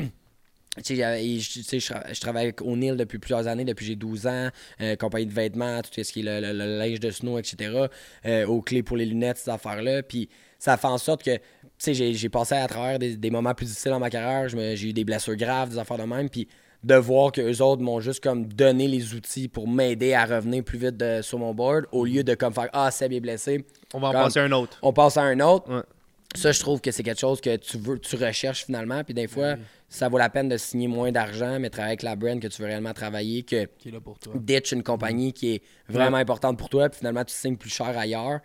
Tu 0.83 0.97
sais, 0.97 1.81
je, 1.81 2.21
travaille 2.21 2.45
avec 2.45 2.63
O'Neill 2.63 2.97
depuis 2.97 3.19
plusieurs 3.19 3.47
années, 3.47 3.67
depuis 3.67 3.85
j'ai 3.85 3.95
12 3.95 4.27
ans, 4.27 4.49
euh, 4.81 4.97
compagnie 4.97 5.27
de 5.27 5.33
vêtements, 5.33 5.83
tout 5.83 5.91
ce 6.03 6.11
qui 6.11 6.21
est 6.21 6.23
le, 6.23 6.41
le- 6.41 6.57
le 6.59 6.79
linge 6.79 6.99
de 6.99 7.11
snow, 7.11 7.39
etc. 7.39 7.89
Euh, 8.25 8.47
aux 8.47 8.63
clés 8.63 8.83
pour 8.83 8.97
les 8.97 9.05
lunettes, 9.05 9.37
ces 9.37 9.51
affaires-là. 9.51 10.03
Puis 10.03 10.31
ça 10.65 10.77
fait 10.77 10.87
en 10.87 10.99
sorte 10.99 11.25
que, 11.25 11.35
tu 11.37 11.41
sais, 11.79 11.93
j'ai 11.95 12.15
j'ai 12.15 12.29
passé 12.29 12.55
à 12.55 12.69
travers 12.69 12.99
des, 13.01 13.17
des 13.17 13.31
moments 13.31 13.53
plus 13.53 13.67
difficiles 13.67 13.91
dans 13.91 13.99
ma 13.99 14.11
carrière. 14.11 14.49
J'ai 14.49 14.89
eu 14.91 14.93
des 14.93 15.03
blessures 15.05 15.35
graves, 15.35 15.71
des 15.71 15.79
affaires 15.79 15.99
de 15.99 16.05
même. 16.05 16.29
Puis 16.31 16.47
de 16.85 16.95
voir 16.95 17.33
que 17.33 17.41
eux 17.41 17.63
autres 17.63 17.83
m'ont 17.83 17.99
juste 18.01 18.23
comme 18.23 18.47
donné 18.47 18.87
les 18.87 19.15
outils 19.15 19.49
pour 19.49 19.67
m'aider 19.67 20.15
à 20.15 20.25
revenir 20.25 20.63
plus 20.63 20.79
vite 20.79 20.97
de- 20.97 21.21
sur 21.23 21.39
mon 21.41 21.53
board, 21.53 21.87
au 21.91 22.05
lieu 22.05 22.23
de 22.23 22.35
comme 22.35 22.53
faire 22.55 22.69
Ah, 22.73 22.91
Seb 22.93 23.13
est 23.13 23.19
blessé. 23.21 23.65
On 23.93 23.99
va 24.01 24.09
en 24.09 24.13
passer 24.13 24.39
un 24.41 24.53
autre. 24.53 24.79
On 24.83 24.93
passe 24.93 25.17
à 25.17 25.23
un 25.23 25.41
autre. 25.41 25.69
Ouais. 25.73 25.83
Ça, 26.37 26.51
je 26.53 26.61
trouve 26.61 26.81
que 26.81 26.91
c'est 26.93 27.03
quelque 27.03 27.21
chose 27.21 27.41
que 27.41 27.57
tu 27.57 27.77
veux, 27.79 27.99
tu 27.99 28.15
recherches 28.17 28.65
finalement. 28.65 29.03
Puis 29.05 29.15
des 29.15 29.27
fois, 29.29 29.57
ça 29.89 30.09
vaut 30.09 30.17
la 30.19 30.31
peine 30.31 30.49
de 30.49 30.57
signer 30.57 30.87
moins 30.89 31.11
d'argent, 31.13 31.59
mais 31.61 31.71
travailler 31.71 31.91
avec 31.93 32.03
la 32.05 32.15
brand 32.17 32.41
que 32.41 32.47
tu 32.47 32.63
veux 32.63 32.69
réellement 32.69 32.95
travailler, 32.95 33.43
que 33.43 33.67
Qui 33.79 33.89
est 33.89 33.93
là 33.93 34.01
pour 34.01 34.19
toi. 34.19 34.33
ditch 34.37 34.73
une 34.73 34.83
compagnie 34.85 35.33
qui 35.33 35.55
est 35.57 35.63
vraiment 35.89 36.17
importante 36.19 36.57
pour 36.57 36.69
toi. 36.69 36.89
Puis 36.89 36.99
finalement, 37.01 37.25
tu 37.25 37.35
signes 37.35 37.57
plus 37.57 37.69
cher 37.71 37.97
ailleurs. 37.99 38.41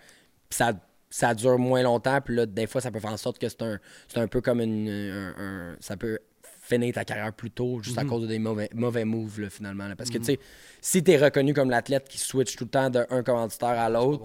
Puis 0.50 0.58
ça, 0.58 0.74
ça 1.18 1.34
dure 1.34 1.58
moins 1.58 1.82
longtemps. 1.82 2.20
Puis 2.22 2.36
là, 2.36 2.46
des 2.46 2.68
fois, 2.68 2.80
ça 2.82 2.92
peut 2.92 3.00
faire 3.00 3.12
en 3.12 3.18
sorte 3.18 3.40
que 3.40 3.50
c'est 3.50 3.62
un, 3.64 3.80
c'est 4.08 4.20
un 4.20 4.28
peu 4.28 4.40
comme 4.42 4.62
une. 4.62 4.88
un- 4.90 5.34
un- 5.38 5.76
ça 5.80 5.98
peut 5.98 6.20
finir 6.62 6.94
ta 6.94 7.06
carrière 7.06 7.32
plus 7.34 7.50
tôt 7.50 7.80
juste 7.82 7.98
à 7.98 8.04
Mhm. 8.04 8.10
cause 8.10 8.28
des 8.28 8.40
mauvais, 8.40 8.70
mauvais 8.76 9.06
moves 9.06 9.40
là, 9.42 9.50
finalement. 9.50 9.88
là. 9.88 9.96
Parce 9.96 10.10
que 10.10 10.18
tu 10.18 10.26
sais, 10.26 10.40
si 10.82 11.02
tu 11.02 11.12
es 11.12 11.18
reconnu 11.18 11.54
comme 11.54 11.70
l'athlète 11.70 12.08
qui 12.10 12.18
switch 12.18 12.56
tout 12.56 12.66
le 12.66 12.70
temps 12.70 12.90
d'un 12.90 13.06
commanditaire 13.24 13.70
à 13.70 13.90
l'autre, 13.90 14.22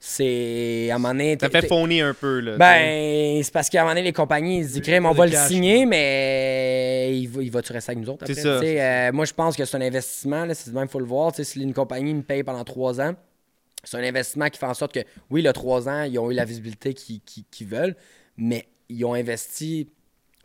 c'est 0.00 0.88
à 0.90 0.96
un 0.96 0.98
moment 0.98 1.14
donné. 1.14 1.36
Ça 1.40 1.48
fait 1.48 1.66
fauner 1.68 2.00
un 2.00 2.12
peu, 2.14 2.40
là. 2.40 2.56
ben, 2.56 3.40
c'est 3.44 3.52
parce 3.52 3.68
qu'à 3.70 3.80
un 3.80 3.84
moment 3.84 3.92
donné, 3.94 4.02
les 4.02 4.12
compagnies, 4.12 4.58
ils 4.58 4.64
se 4.68 4.72
disent, 4.74 4.82
Crème, 4.82 5.06
on 5.06 5.12
va 5.12 5.26
le 5.26 5.32
cash, 5.32 5.48
signer, 5.48 5.86
mais 5.86 7.16
il 7.16 7.28
va- 7.28 7.42
il 7.42 7.50
va-tu 7.50 7.72
rester 7.72 7.92
avec 7.92 8.02
nous 8.04 8.10
autres 8.12 8.24
après? 8.24 8.34
C'est 8.34 8.40
ça. 8.42 8.48
Euh, 8.60 9.12
moi, 9.12 9.24
je 9.24 9.32
pense 9.32 9.56
que 9.56 9.64
c'est 9.64 9.76
un 9.76 9.80
investissement, 9.80 10.44
là, 10.44 10.54
c'est 10.54 10.72
même, 10.72 10.84
il 10.84 10.88
faut 10.90 10.98
le 10.98 11.04
voir. 11.06 11.30
Tu 11.32 11.36
sais, 11.36 11.44
si 11.52 11.62
une 11.62 11.72
compagnie 11.72 12.12
me 12.14 12.22
paye 12.22 12.42
pendant 12.42 12.64
trois 12.64 13.00
ans, 13.00 13.14
c'est 13.84 13.96
un 13.96 14.04
investissement 14.04 14.48
qui 14.48 14.58
fait 14.58 14.66
en 14.66 14.74
sorte 14.74 14.92
que, 14.92 15.00
oui, 15.30 15.42
le 15.42 15.52
trois 15.52 15.88
ans, 15.88 16.02
ils 16.04 16.18
ont 16.18 16.30
eu 16.30 16.34
la 16.34 16.44
visibilité 16.44 16.94
qu'ils 16.94 17.66
veulent, 17.66 17.96
mais 18.36 18.68
ils 18.88 19.04
ont 19.04 19.14
investi 19.14 19.88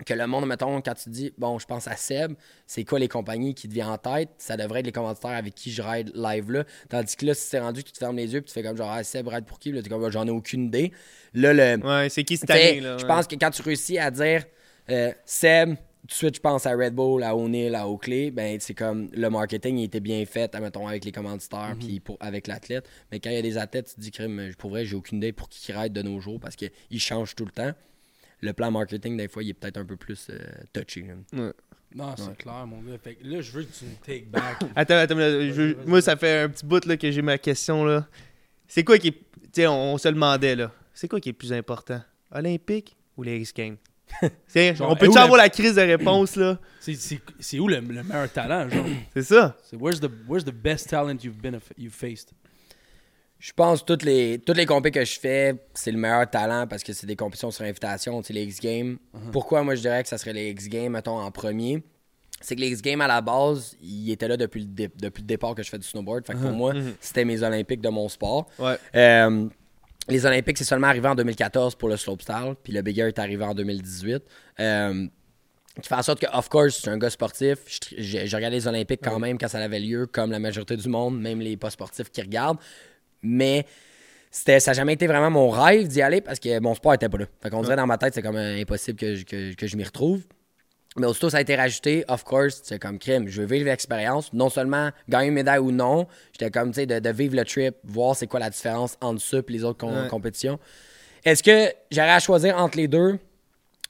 que 0.05 0.13
le 0.13 0.27
monde, 0.27 0.45
mettons, 0.45 0.79
quand 0.81 0.93
tu 0.93 1.09
dis, 1.09 1.33
bon, 1.37 1.57
je 1.57 1.65
pense 1.65 1.87
à 1.87 1.95
Seb, 1.95 2.33
c'est 2.67 2.83
quoi 2.83 2.99
les 2.99 3.07
compagnies 3.07 3.55
qui 3.55 3.67
te 3.67 3.73
viennent 3.73 3.87
en 3.87 3.97
tête? 3.97 4.29
Ça 4.37 4.55
devrait 4.55 4.81
être 4.81 4.85
les 4.85 4.91
commanditaires 4.91 5.31
avec 5.31 5.55
qui 5.55 5.71
je 5.71 5.81
ride 5.81 6.11
live 6.13 6.51
là. 6.51 6.65
Tandis 6.89 7.15
que 7.15 7.25
là, 7.25 7.33
si 7.33 7.47
c'est 7.47 7.59
rendu 7.59 7.81
que 7.81 7.87
tu 7.87 7.93
te 7.93 7.97
fermes 7.97 8.15
les 8.15 8.31
yeux 8.31 8.41
puis 8.41 8.49
tu 8.49 8.53
fais 8.53 8.63
comme 8.63 8.77
genre, 8.77 8.91
ah, 8.91 9.03
Seb 9.03 9.27
ride 9.27 9.45
pour 9.45 9.57
qui? 9.57 9.71
Là, 9.71 9.81
tu 9.81 9.87
es 9.87 9.89
comme, 9.89 10.09
j'en 10.11 10.27
ai 10.27 10.31
aucune 10.31 10.65
idée. 10.65 10.91
Là, 11.33 11.53
le. 11.53 11.83
Ouais, 11.83 12.09
c'est 12.09 12.23
qui 12.23 12.37
cette 12.37 12.49
année, 12.51 12.79
là? 12.79 12.97
Je 12.99 13.05
pense 13.05 13.25
que 13.25 13.35
quand 13.35 13.49
tu 13.49 13.61
réussis 13.63 13.97
à 13.97 14.11
dire 14.11 14.43
euh, 14.89 15.11
Seb, 15.25 15.75
tout 16.07 16.13
de 16.13 16.13
suite, 16.13 16.35
je 16.35 16.39
pense 16.41 16.65
à 16.65 16.71
Red 16.71 16.93
Bull, 16.95 17.21
à 17.23 17.35
O'Neill, 17.35 17.75
à 17.75 17.87
Oakley, 17.87 18.31
ben, 18.31 18.57
c'est 18.59 18.73
comme 18.73 19.09
le 19.13 19.29
marketing, 19.29 19.77
il 19.77 19.83
était 19.83 19.99
bien 19.99 20.25
fait, 20.25 20.53
mettons, 20.59 20.87
avec 20.87 21.03
les 21.05 21.11
commanditaires 21.11 21.75
Mhm. 21.75 21.79
puis 21.79 21.99
pour, 21.99 22.17
avec 22.19 22.47
l'athlète. 22.47 22.89
Mais 23.11 23.19
quand 23.19 23.29
il 23.29 23.35
y 23.35 23.39
a 23.39 23.41
des 23.41 23.57
athlètes, 23.57 23.87
tu 23.89 23.95
te 23.95 24.01
dis, 24.01 24.11
crime, 24.11 24.51
pour 24.57 24.69
vrai, 24.71 24.85
j'ai 24.85 24.95
aucune 24.95 25.17
idée 25.19 25.33
pour 25.33 25.49
qui 25.49 25.71
ride 25.73 25.93
de 25.93 26.01
nos 26.01 26.19
jours 26.19 26.39
parce 26.39 26.55
qu'ils 26.55 26.71
changent 26.99 27.35
tout 27.35 27.45
le 27.45 27.51
temps. 27.51 27.71
Le 28.41 28.53
plan 28.53 28.71
marketing, 28.71 29.17
des 29.17 29.27
fois, 29.27 29.43
il 29.43 29.49
est 29.49 29.53
peut-être 29.53 29.77
un 29.77 29.85
peu 29.85 29.95
plus 29.97 30.27
euh, 30.29 30.37
touché. 30.73 31.05
Ouais. 31.33 31.51
Non, 31.95 32.13
c'est 32.17 32.37
clair, 32.37 32.67
mon 32.67 32.81
gars. 32.81 32.97
Fait 33.01 33.15
que 33.15 33.25
là, 33.25 33.41
je 33.41 33.51
veux 33.51 33.63
que 33.63 33.71
tu 33.73 33.85
me 33.85 33.95
take 34.05 34.25
back. 34.29 34.57
Attends, 34.75 34.95
attends, 34.97 35.15
je- 35.17 35.75
moi, 35.87 36.01
ça 36.01 36.15
fait 36.17 36.41
un 36.41 36.49
petit 36.49 36.65
bout 36.65 36.85
là, 36.85 36.97
que 36.97 37.09
j'ai 37.09 37.21
ma 37.21 37.37
question. 37.37 37.83
là. 37.85 38.07
C'est 38.67 38.83
quoi 38.83 38.97
qui 38.99 39.07
est. 39.07 39.11
Tu 39.13 39.61
sais, 39.61 39.67
on, 39.67 39.93
on 39.93 39.97
se 39.97 40.07
le 40.09 40.13
demandait, 40.13 40.55
là. 40.55 40.71
C'est 40.93 41.07
quoi 41.07 41.19
qui 41.19 41.29
est 41.29 41.31
le 41.31 41.37
plus 41.37 41.53
important? 41.53 42.01
Olympique 42.31 42.95
ou 43.15 43.23
les 43.23 43.39
X-Games 43.39 43.77
T'sais, 43.77 43.86
Genre, 44.55 44.89
On 44.91 44.95
peut-tu 44.95 45.17
avoir 45.17 45.37
la 45.37 45.49
crise 45.49 45.75
de 45.75 45.81
réponse, 45.81 46.35
là? 46.35 46.57
C'est- 46.79 46.93
C'est 46.95 47.19
c'est 47.39 47.59
où 47.59 47.67
le, 47.67 47.79
le 47.79 48.03
meilleur 48.03 48.31
talent, 48.31 48.69
genre? 48.69 48.85
C'est 49.13 49.23
ça 49.23 49.57
C'est 49.69 49.75
where's 49.75 49.99
the, 49.99 50.09
where's 50.27 50.45
the 50.45 50.51
best 50.53 50.89
talent 50.89 51.17
you've 51.23 51.37
been 51.41 51.59
you've 51.77 51.93
faced? 51.93 52.29
Je 53.39 53.51
pense 53.53 53.81
que 53.81 53.85
toutes 53.85 54.03
les, 54.03 54.39
toutes 54.39 54.57
les 54.57 54.65
compés 54.65 54.89
que 54.89 55.05
je 55.05 55.19
fais, 55.19 55.53
c'est 55.75 55.91
le 55.91 55.97
meilleur 55.99 56.27
talent 56.27 56.65
parce 56.65 56.81
que 56.83 56.91
c'est 56.91 57.05
des 57.05 57.15
compétitions 57.15 57.51
sur 57.51 57.63
invitation, 57.65 58.19
tu 58.21 58.27
sais, 58.27 58.33
les 58.33 58.43
X-Games. 58.45 58.97
Pourquoi 59.31 59.61
moi 59.61 59.75
je 59.75 59.81
dirais 59.81 60.01
que 60.01 60.09
ça 60.09 60.17
serait 60.17 60.33
les 60.33 60.49
X-Games, 60.49 60.91
mettons, 60.91 61.19
en 61.19 61.29
premier? 61.29 61.83
C'est 62.41 62.55
que 62.55 62.61
les 62.61 62.69
X-Games, 62.69 63.01
à 63.01 63.07
la 63.07 63.21
base, 63.21 63.75
ils 63.81 64.11
étaient 64.11 64.27
là 64.27 64.37
depuis 64.37 64.61
le, 64.61 64.67
dé- 64.67 64.89
depuis 64.95 65.21
le 65.21 65.27
départ 65.27 65.53
que 65.53 65.61
je 65.61 65.69
fais 65.69 65.77
du 65.77 65.87
snowboard. 65.87 66.25
Fait 66.25 66.33
que 66.33 66.39
pour 66.39 66.51
moi, 66.51 66.73
c'était 66.99 67.25
mes 67.25 67.41
Olympiques 67.43 67.81
de 67.81 67.89
mon 67.89 68.07
sport. 68.09 68.47
Ouais. 68.57 68.75
Euh, 68.95 69.47
les 70.09 70.25
Olympiques, 70.25 70.57
c'est 70.57 70.63
seulement 70.63 70.87
arrivé 70.87 71.07
en 71.07 71.15
2014 71.15 71.75
pour 71.75 71.89
le 71.89 71.97
slopestyle, 71.97 72.55
puis 72.63 72.73
le 72.73 72.81
Big 72.81 72.97
Air 72.99 73.07
est 73.07 73.19
arrivé 73.19 73.43
en 73.43 73.53
2018. 73.53 74.23
Euh, 74.59 75.07
qui 75.81 75.87
fait 75.87 75.95
en 75.95 76.01
sorte 76.01 76.19
que, 76.19 76.25
of 76.35 76.49
course, 76.49 76.75
je 76.77 76.81
suis 76.81 76.89
un 76.89 76.97
gars 76.97 77.09
sportif. 77.11 77.57
Je, 77.67 78.01
je- 78.01 78.25
je 78.25 78.35
regarde 78.35 78.53
les 78.53 78.67
Olympiques 78.67 79.01
quand 79.03 79.19
même 79.19 79.37
quand 79.37 79.47
ça 79.47 79.59
avait 79.59 79.79
lieu, 79.79 80.07
comme 80.07 80.31
la 80.31 80.39
majorité 80.39 80.75
du 80.75 80.89
monde, 80.89 81.19
même 81.21 81.39
les 81.39 81.55
pas 81.55 81.69
sportifs 81.69 82.09
qui 82.09 82.21
regardent. 82.21 82.57
Mais 83.21 83.65
c'était, 84.31 84.59
ça 84.59 84.71
n'a 84.71 84.75
jamais 84.75 84.93
été 84.93 85.05
vraiment 85.05 85.29
mon 85.29 85.49
rêve 85.49 85.87
d'y 85.87 86.01
aller 86.01 86.21
parce 86.21 86.39
que 86.39 86.59
mon 86.59 86.73
sport 86.73 86.95
était 86.95 87.09
pas 87.09 87.19
là. 87.19 87.25
Fait 87.43 87.49
qu'on 87.51 87.61
dirait 87.61 87.75
dans 87.75 87.85
ma 87.85 87.97
tête, 87.99 88.13
c'est 88.15 88.21
comme 88.23 88.37
euh, 88.37 88.59
impossible 88.59 88.97
que, 88.99 89.53
que 89.53 89.67
je 89.67 89.77
m'y 89.77 89.83
retrouve. 89.83 90.23
Mais 90.97 91.05
aussitôt, 91.07 91.29
ça 91.29 91.37
a 91.37 91.41
été 91.41 91.55
rajouté, 91.55 92.03
of 92.07 92.23
course, 92.23 92.61
c'est 92.63 92.79
comme 92.79 92.97
crime. 92.97 93.27
Je 93.27 93.41
veux 93.41 93.47
vivre 93.47 93.65
l'expérience. 93.65 94.33
Non 94.33 94.49
seulement 94.49 94.89
gagner 95.07 95.27
une 95.27 95.35
médaille 95.35 95.59
ou 95.59 95.71
non, 95.71 96.07
j'étais 96.33 96.49
comme, 96.51 96.69
tu 96.71 96.75
sais, 96.81 96.85
de, 96.85 96.99
de 96.99 97.09
vivre 97.09 97.35
le 97.35 97.45
trip, 97.45 97.75
voir 97.83 98.15
c'est 98.15 98.27
quoi 98.27 98.39
la 98.39 98.49
différence 98.49 98.97
entre 99.01 99.21
ça 99.21 99.37
et 99.37 99.51
les 99.51 99.63
autres 99.63 99.77
com- 99.77 99.93
Ouais. 99.93 100.07
compétitions. 100.09 100.59
Est-ce 101.23 101.43
que 101.43 101.71
j'aurais 101.91 102.11
à 102.11 102.19
choisir 102.19 102.57
entre 102.57 102.77
les 102.77 102.87
deux? 102.87 103.19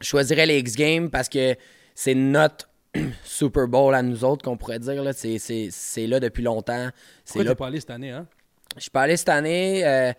Je 0.02 0.08
choisirais 0.08 0.46
les 0.46 0.60
X-Games 0.60 1.10
parce 1.10 1.30
que 1.30 1.56
c'est 1.96 2.14
notre 2.16 2.70
Super 3.24 3.68
Bowl 3.68 3.96
à 3.96 4.02
nous 4.02 4.24
autres, 4.24 4.44
qu'on 4.44 4.58
pourrait 4.58 4.80
dire. 4.80 5.02
Là. 5.04 5.12
C'est, 5.14 6.08
là 6.08 6.20
depuis 6.20 6.44
longtemps. 6.44 6.90
C'est 7.24 7.34
Pourquoi 7.34 7.44
là 7.46 7.56
pas 7.56 7.68
allé 7.68 7.80
cette 7.80 7.90
année, 7.92 8.12
hein? 8.12 8.26
je 8.76 8.82
suis 8.82 8.92
pas 8.92 9.02
allé 9.04 9.18
cette 9.18 9.30
année 9.30 9.86
euh, 9.86 10.12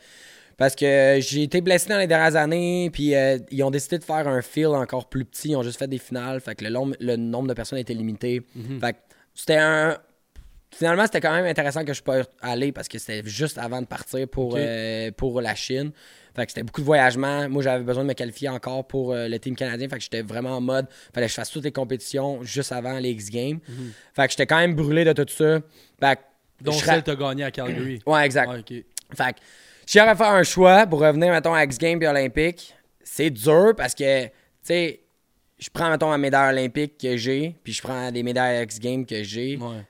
parce 0.59 0.75
que 0.77 1.17
j'ai 1.21 1.45
été 1.45 1.63
blessé 1.63 1.89
dans 1.89 1.97
les 1.99 2.07
dernières 2.07 2.37
années. 2.37 2.91
Puis 2.93 3.15
euh, 3.15 3.39
ils 3.51 3.63
ont 3.63 3.71
décidé 3.71 3.99
de 3.99 4.05
faire 4.05 4.29
un 4.29 4.43
field 4.43 4.73
encore 4.75 5.09
plus 5.09 5.25
petit. 5.25 5.51
Ils 5.51 5.57
ont 5.57 5.63
juste 5.63 5.79
fait 5.79 5.89
des 5.89 5.97
finales. 5.99 6.41
Fait 6.43 6.55
que 6.55 6.65
le, 6.65 6.71
long- 6.71 6.93
le 7.01 7.17
nombre 7.17 7.49
de 7.49 7.55
personnes 7.55 7.79
était 7.79 7.95
limité. 7.95 8.43
Fait 8.81 8.93
que 8.93 8.99
c'était 9.35 9.57
un. 9.57 9.97
Finalement, 10.77 11.05
c'était 11.07 11.23
quand 11.23 11.33
même 11.33 11.47
intéressant 11.47 11.83
que 11.83 11.95
je 11.95 12.03
puisse 12.03 12.27
aller 12.43 12.73
parce 12.73 12.89
que 12.89 12.99
c'était 12.99 13.23
juste 13.27 13.57
avant 13.57 13.81
de 13.81 13.87
partir 13.87 14.29
pour, 14.29 14.55
euh, 14.59 15.11
pour 15.13 15.41
la 15.41 15.55
Chine. 15.55 15.93
Fait 16.37 16.45
que 16.45 16.53
c'était 16.53 16.63
beaucoup 16.63 16.83
de 16.83 16.87
voyagement. 16.87 17.49
Moi, 17.49 17.63
j'avais 17.63 17.83
besoin 17.83 18.03
de 18.03 18.09
me 18.09 18.13
qualifier 18.13 18.51
encore 18.51 18.87
pour 18.87 19.13
euh, 19.15 19.29
le 19.29 19.39
team 19.39 19.57
canadien. 19.57 19.89
Fait 19.89 19.97
que 19.97 20.03
j'étais 20.03 20.21
vraiment 20.21 20.51
en 20.59 20.61
mode. 20.61 20.87
Fallait 21.15 21.27
que 21.27 21.31
je 21.31 21.37
fasse 21.37 21.51
toutes 21.51 21.65
les 21.65 21.73
compétitions 21.73 22.43
juste 22.43 22.71
avant 22.73 22.99
les 22.99 23.11
X-Games. 23.13 23.61
Fait 24.13 24.27
que 24.27 24.33
j'étais 24.33 24.47
quand 24.47 24.59
même 24.59 24.75
brûlé 24.75 25.07
de 25.07 25.13
tout 25.15 25.27
ça. 25.33 25.61
Fait 25.99 26.17
que 26.17 26.65
Donc, 26.65 26.75
celle 26.75 27.03
t'as 27.03 27.17
gagné 27.17 27.45
à 27.45 27.51
Calgary. 27.51 28.01
Ouais, 28.05 28.27
exact. 28.27 28.51
Ah. 28.53 28.59
Fait 29.17 29.33
que, 29.33 29.39
si 29.89 29.97
j'avais 29.97 30.11
à 30.11 30.17
faire 30.17 30.27
un 30.33 30.43
choix 30.43 30.87
pour 30.87 31.01
revenir, 31.01 31.31
mettons, 31.33 31.55
à 31.55 31.65
X-Games 31.65 32.03
et 32.03 32.07
Olympique, 32.07 32.75
c'est 33.03 33.31
dur 33.31 33.73
parce 33.75 33.95
que, 33.95 34.25
tu 34.27 34.31
sais, 34.63 35.01
je 35.59 35.69
prends, 35.73 35.89
mettons, 35.91 36.11
ma 36.11 36.19
médaille 36.19 36.53
olympique 36.53 36.99
que 36.99 37.17
j'ai, 37.17 37.55
puis 37.65 37.73
je 37.73 37.81
prends 37.81 38.13
des 38.13 38.23
médailles 38.23 38.63
X-Games 38.65 39.07
que 39.07 39.23
j'ai. 39.23 39.57
Ouais. 39.57 39.85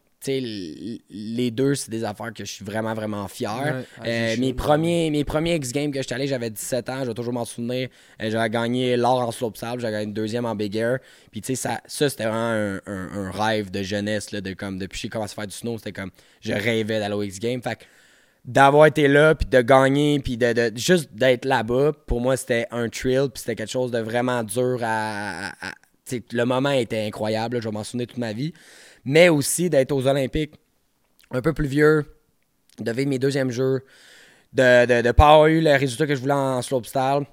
Les 1.11 1.51
deux, 1.51 1.75
c'est 1.75 1.91
des 1.91 2.05
affaires 2.05 2.33
que 2.33 2.45
je 2.45 2.53
suis 2.53 2.65
vraiment, 2.65 2.95
vraiment 2.95 3.27
fier. 3.29 3.51
Ouais. 3.65 3.85
Ah, 3.99 4.03
Euh, 4.07 4.33
c'est 4.35 4.41
mes, 4.41 4.53
premiers, 4.55 5.11
mes 5.11 5.25
premiers 5.25 5.55
X-Games 5.57 5.91
que 5.91 6.01
j'étais 6.01 6.15
allé, 6.15 6.27
j'avais 6.27 6.51
17 6.51 6.89
ans, 6.91 6.99
je 7.03 7.07
vais 7.09 7.15
toujours 7.15 7.33
m'en 7.33 7.45
souvenir. 7.45 7.89
Euh, 8.23 8.31
j'avais 8.31 8.51
gagné 8.51 8.97
l'or 8.97 9.21
en 9.21 9.31
slopestyle, 9.33 9.75
j'avais 9.79 9.93
gagné 9.93 10.05
une 10.05 10.13
deuxième 10.13 10.45
en 10.47 10.55
Big 10.55 10.77
Air. 10.77 10.99
Puis, 11.33 11.41
tu 11.41 11.49
sais, 11.49 11.55
ça, 11.57 11.81
ça 11.87 12.09
c'était 12.09 12.25
vraiment 12.25 12.37
un, 12.53 12.81
un- 12.87 13.09
un 13.27 13.31
rêve 13.31 13.71
de 13.73 13.83
jeunesse, 13.83 14.31
là, 14.31 14.41
de, 14.41 14.53
comme, 14.55 14.79
depuis 14.79 14.99
que 14.99 15.03
j'ai 15.03 15.09
commencé 15.09 15.33
à 15.33 15.37
faire 15.37 15.47
du 15.49 15.55
snow, 15.57 15.77
c'était 15.79 15.93
comme, 15.93 16.11
je 16.41 16.53
rêvais 16.53 16.99
d'aller 17.01 17.15
au 17.15 17.23
X-Games. 17.23 17.63
Fait 17.63 17.77
que, 17.77 17.85
d'avoir 18.49 18.87
été 18.87 19.09
là, 19.09 19.35
puis 19.35 19.47
de 19.47 19.61
gagner, 19.61 20.21
puis 20.21 20.39
de, 20.39 20.55
de- 20.55 20.73
juste 20.75 21.13
d'être 21.13 21.45
là-bas, 21.45 21.93
pour 22.07 22.23
moi, 22.23 22.35
c'était 22.35 22.67
un 22.71 22.89
thrill, 22.89 23.29
puis 23.33 23.41
c'était 23.41 23.55
quelque 23.55 23.71
chose 23.71 23.91
de 23.91 23.99
vraiment 23.99 24.43
dur 24.43 24.81
à... 24.83 25.53
le 26.33 26.45
moment 26.45 26.71
était 26.71 27.05
incroyable, 27.07 27.57
là, 27.57 27.61
je 27.61 27.69
vais 27.69 27.75
m'en 27.75 27.85
souvenir 27.85 28.07
toute 28.07 28.17
ma 28.17 28.33
vie. 28.33 28.55
Mais 29.05 29.29
aussi 29.29 29.69
d'être 29.69 29.93
aux 29.93 30.07
Olympiques, 30.07 30.55
un 31.31 31.43
peu 31.43 31.53
plus 31.53 31.69
vieux, 31.69 32.07
de 32.81 32.91
vivre 32.91 33.11
mes 33.11 33.19
deuxièmes 33.19 33.51
jeux, 33.51 33.85
de 34.55 34.63
ne 34.63 34.87
de, 34.87 35.03
de 35.03 35.13
pas 35.13 35.33
avoir 35.33 35.49
eu 35.49 35.61
le 35.61 35.73
résultat 35.77 36.07
que 36.07 36.15
je 36.15 36.21
voulais 36.23 36.33
en 36.33 36.63
slopestyle, 36.63 37.27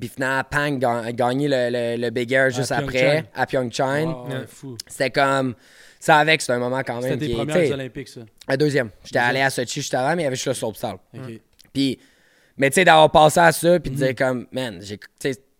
puis 0.00 0.08
finalement, 0.08 0.42
pang, 0.50 0.78
gagner 1.12 1.48
le, 1.48 1.68
le, 1.70 2.02
le 2.02 2.10
Big 2.10 2.32
Air 2.32 2.48
juste 2.48 2.72
après, 2.72 3.26
Pyeongchang. 3.26 3.26
à 3.34 3.46
Pyeongchang. 3.46 4.28
Ouais, 4.30 4.46
fou. 4.46 4.78
C'était 4.86 5.10
comme... 5.10 5.54
Ça 6.00 6.16
avec, 6.18 6.40
c'était 6.40 6.52
un 6.54 6.58
moment 6.58 6.82
quand 6.86 7.00
même 7.00 7.12
C'était 7.12 7.26
tes 7.28 7.32
premières 7.34 7.72
Olympiques, 7.72 8.08
ça. 8.08 8.20
la 8.48 8.56
deuxième. 8.56 8.90
J'étais 9.04 9.18
allé 9.18 9.40
à 9.40 9.50
Sochi 9.50 9.80
juste 9.80 9.94
avant, 9.94 10.14
mais 10.14 10.22
il 10.22 10.24
y 10.24 10.26
avait 10.26 10.36
juste 10.36 10.46
le 10.48 10.54
slopestyle. 10.54 10.94
Ok. 11.14 11.40
Puis, 11.72 11.98
mais 12.56 12.70
tu 12.70 12.74
sais, 12.76 12.84
d'avoir 12.84 13.10
passé 13.10 13.40
à 13.40 13.52
ça, 13.52 13.80
puis 13.80 13.90
de 13.90 13.96
Mhm. 13.96 14.02
dire 14.02 14.14
comme, 14.14 14.46
man, 14.52 14.78
j'ai- 14.82 15.00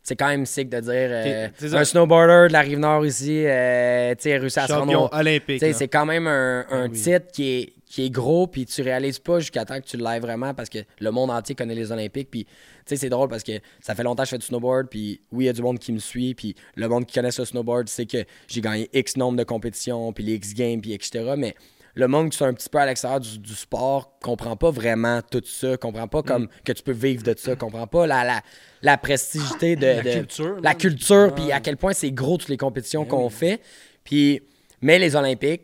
c'est 0.02 0.14
quand 0.16 0.28
même 0.28 0.46
sick 0.46 0.68
de 0.68 0.78
dire 0.80 0.92
euh, 0.92 1.48
c'est 1.58 1.74
un 1.74 1.84
snowboarder 1.84 2.48
de 2.48 2.52
la 2.52 2.60
rive 2.60 2.78
nord 2.78 3.04
ici, 3.04 3.42
euh, 3.44 4.14
tu 4.14 4.22
sais, 4.22 4.36
réussi 4.36 4.58
à 4.60 4.66
se 4.68 4.72
rendre 4.72 5.08
olympique. 5.12 5.60
c'est 5.74 5.88
quand 5.88 6.06
même 6.06 6.26
un, 6.28 6.60
un 6.70 6.84
Ah 6.84 6.88
oui. 6.90 7.00
titre 7.02 7.26
qui 7.32 7.50
est, 7.58 7.72
qui 7.88 8.04
est 8.04 8.10
gros, 8.10 8.48
puis 8.48 8.66
tu 8.66 8.82
réalises 8.82 9.20
pas 9.20 9.38
jusqu'à 9.38 9.64
temps 9.64 9.80
que 9.80 9.86
tu 9.86 9.96
l'aies 9.96 10.18
vraiment 10.18 10.52
parce 10.54 10.68
que 10.68 10.78
le 10.98 11.10
monde 11.12 11.30
entier 11.30 11.54
connaît 11.54 11.74
les 11.76 11.92
Olympiques. 11.92 12.28
Puis, 12.30 12.44
tu 12.44 12.50
sais, 12.86 12.96
c'est 12.96 13.08
drôle 13.08 13.28
parce 13.28 13.44
que 13.44 13.52
ça 13.80 13.94
fait 13.94 14.02
longtemps 14.02 14.24
que 14.24 14.26
je 14.26 14.30
fais 14.30 14.38
du 14.38 14.46
snowboard, 14.46 14.88
puis 14.88 15.20
oui, 15.30 15.44
il 15.44 15.46
y 15.46 15.50
a 15.50 15.52
du 15.52 15.62
monde 15.62 15.78
qui 15.78 15.92
me 15.92 16.00
suit, 16.00 16.34
puis 16.34 16.56
le 16.74 16.88
monde 16.88 17.06
qui 17.06 17.14
connaît 17.14 17.30
ce 17.30 17.44
snowboard 17.44 17.88
sait 17.88 18.06
que 18.06 18.24
j'ai 18.48 18.60
gagné 18.60 18.90
X 18.92 19.16
nombre 19.16 19.38
de 19.38 19.44
compétitions, 19.44 20.12
puis 20.12 20.24
les 20.24 20.34
X 20.34 20.52
Games, 20.54 20.80
puis 20.80 20.92
etc. 20.94 21.34
Mais 21.38 21.54
le 21.94 22.08
monde 22.08 22.30
qui 22.30 22.36
sont 22.36 22.44
un 22.46 22.52
petit 22.54 22.68
peu 22.68 22.78
à 22.78 22.86
l'extérieur 22.86 23.20
du, 23.20 23.38
du 23.38 23.54
sport 23.54 24.18
comprend 24.20 24.56
pas 24.56 24.70
vraiment 24.72 25.22
tout 25.22 25.42
ça, 25.46 25.76
comprend 25.76 26.08
pas 26.08 26.20
Mm. 26.20 26.24
comme 26.24 26.48
que 26.64 26.72
tu 26.72 26.82
peux 26.82 26.92
vivre 26.92 27.22
de 27.22 27.34
ça, 27.38 27.54
comprend 27.54 27.86
pas 27.86 28.06
la, 28.08 28.24
la, 28.24 28.42
la 28.82 28.98
prestigité 28.98 29.76
de 29.76 29.86
La 29.86 30.02
de- 30.02 30.10
culture, 30.12 30.56
la 30.60 30.74
culture, 30.74 31.32
puis 31.36 31.52
à 31.52 31.60
quel 31.60 31.76
point 31.76 31.92
c'est 31.92 32.10
gros 32.10 32.36
toutes 32.36 32.48
les 32.48 32.56
compétitions 32.58 33.02
Ben 33.04 33.08
qu'on 33.10 33.26
oui. 33.28 33.32
fait. 33.32 33.60
Puis, 34.04 34.42
mais 34.82 34.98
les 34.98 35.14
Olympiques, 35.16 35.62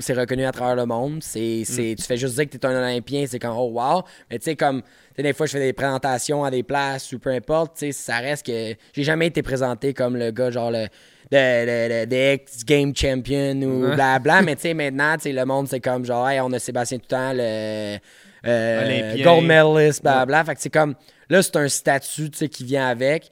c'est 0.00 0.14
reconnu 0.14 0.44
à 0.44 0.52
travers 0.52 0.76
le 0.76 0.86
monde. 0.86 1.22
C'est, 1.22 1.62
c'est, 1.64 1.94
Tu 1.96 2.02
fais 2.04 2.16
juste 2.16 2.34
dire 2.34 2.44
que 2.48 2.56
tu 2.56 2.58
es 2.58 2.66
un 2.66 2.76
Olympien, 2.78 3.24
c'est 3.26 3.38
comme 3.38 3.56
oh 3.56 3.70
wow. 3.72 4.02
Mais 4.30 4.38
tu 4.38 4.44
sais, 4.44 4.56
comme 4.56 4.82
des 5.18 5.32
fois, 5.32 5.46
je 5.46 5.52
fais 5.52 5.60
des 5.60 5.72
présentations 5.72 6.44
à 6.44 6.50
des 6.50 6.62
places 6.62 7.12
ou 7.12 7.18
peu 7.18 7.30
importe, 7.30 7.76
tu 7.78 7.86
sais, 7.86 7.92
ça 7.92 8.18
reste 8.18 8.46
que 8.46 8.74
j'ai 8.92 9.02
jamais 9.04 9.26
été 9.28 9.42
présenté 9.42 9.92
comme 9.94 10.16
le 10.16 10.30
gars, 10.30 10.50
genre 10.50 10.70
le. 10.70 10.86
De, 11.30 11.36
de- 11.36 12.04
de 12.06 12.16
ex-game 12.16 12.92
champion 12.96 13.52
ou 13.62 13.94
blabla, 13.94 14.42
mais 14.44 14.56
tu 14.56 14.62
sais, 14.62 14.74
maintenant, 14.74 15.14
tu 15.16 15.22
sais, 15.22 15.32
le 15.32 15.44
monde, 15.44 15.68
c'est 15.68 15.78
comme 15.78 16.04
genre, 16.04 16.28
hey, 16.28 16.40
on 16.40 16.50
a 16.52 16.58
Sébastien 16.58 16.98
Toutan, 16.98 17.32
le 17.34 17.98
euh, 18.46 18.84
Olympien. 18.84 19.24
gold 19.24 19.46
medalist, 19.46 20.02
blabla. 20.02 20.44
Fait 20.44 20.56
que 20.56 20.60
c'est 20.60 20.70
comme, 20.70 20.94
là, 21.28 21.40
c'est 21.40 21.54
un 21.54 21.68
statut, 21.68 22.30
tu 22.30 22.38
sais, 22.38 22.48
qui 22.48 22.64
vient 22.64 22.88
avec. 22.88 23.30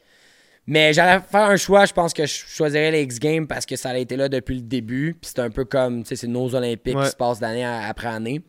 Mais 0.71 0.93
j'allais 0.93 1.21
faire 1.23 1.47
un 1.49 1.57
choix, 1.57 1.87
je 1.87 1.95
pense 1.95 2.13
que 2.13 2.27
je 2.27 2.45
choisirais 2.47 2.91
les 2.91 3.01
X-Games 3.03 3.47
parce 3.47 3.65
que 3.65 3.75
ça 3.75 3.89
a 3.89 3.97
été 3.97 4.17
là 4.17 4.29
depuis 4.29 4.57
le 4.57 4.61
début. 4.61 5.17
Puis 5.19 5.31
c'est 5.35 5.41
un 5.41 5.49
peu 5.49 5.65
comme, 5.65 6.03
tu 6.03 6.09
sais, 6.11 6.17
c'est 6.17 6.27
nos 6.27 6.55
Olympiques 6.55 6.95
Ouais. 6.95 7.05
qui 7.05 7.11
se 7.11 7.17
passent 7.17 7.41
d'année 7.41 7.65
après 7.65 8.09
année. 8.09 8.43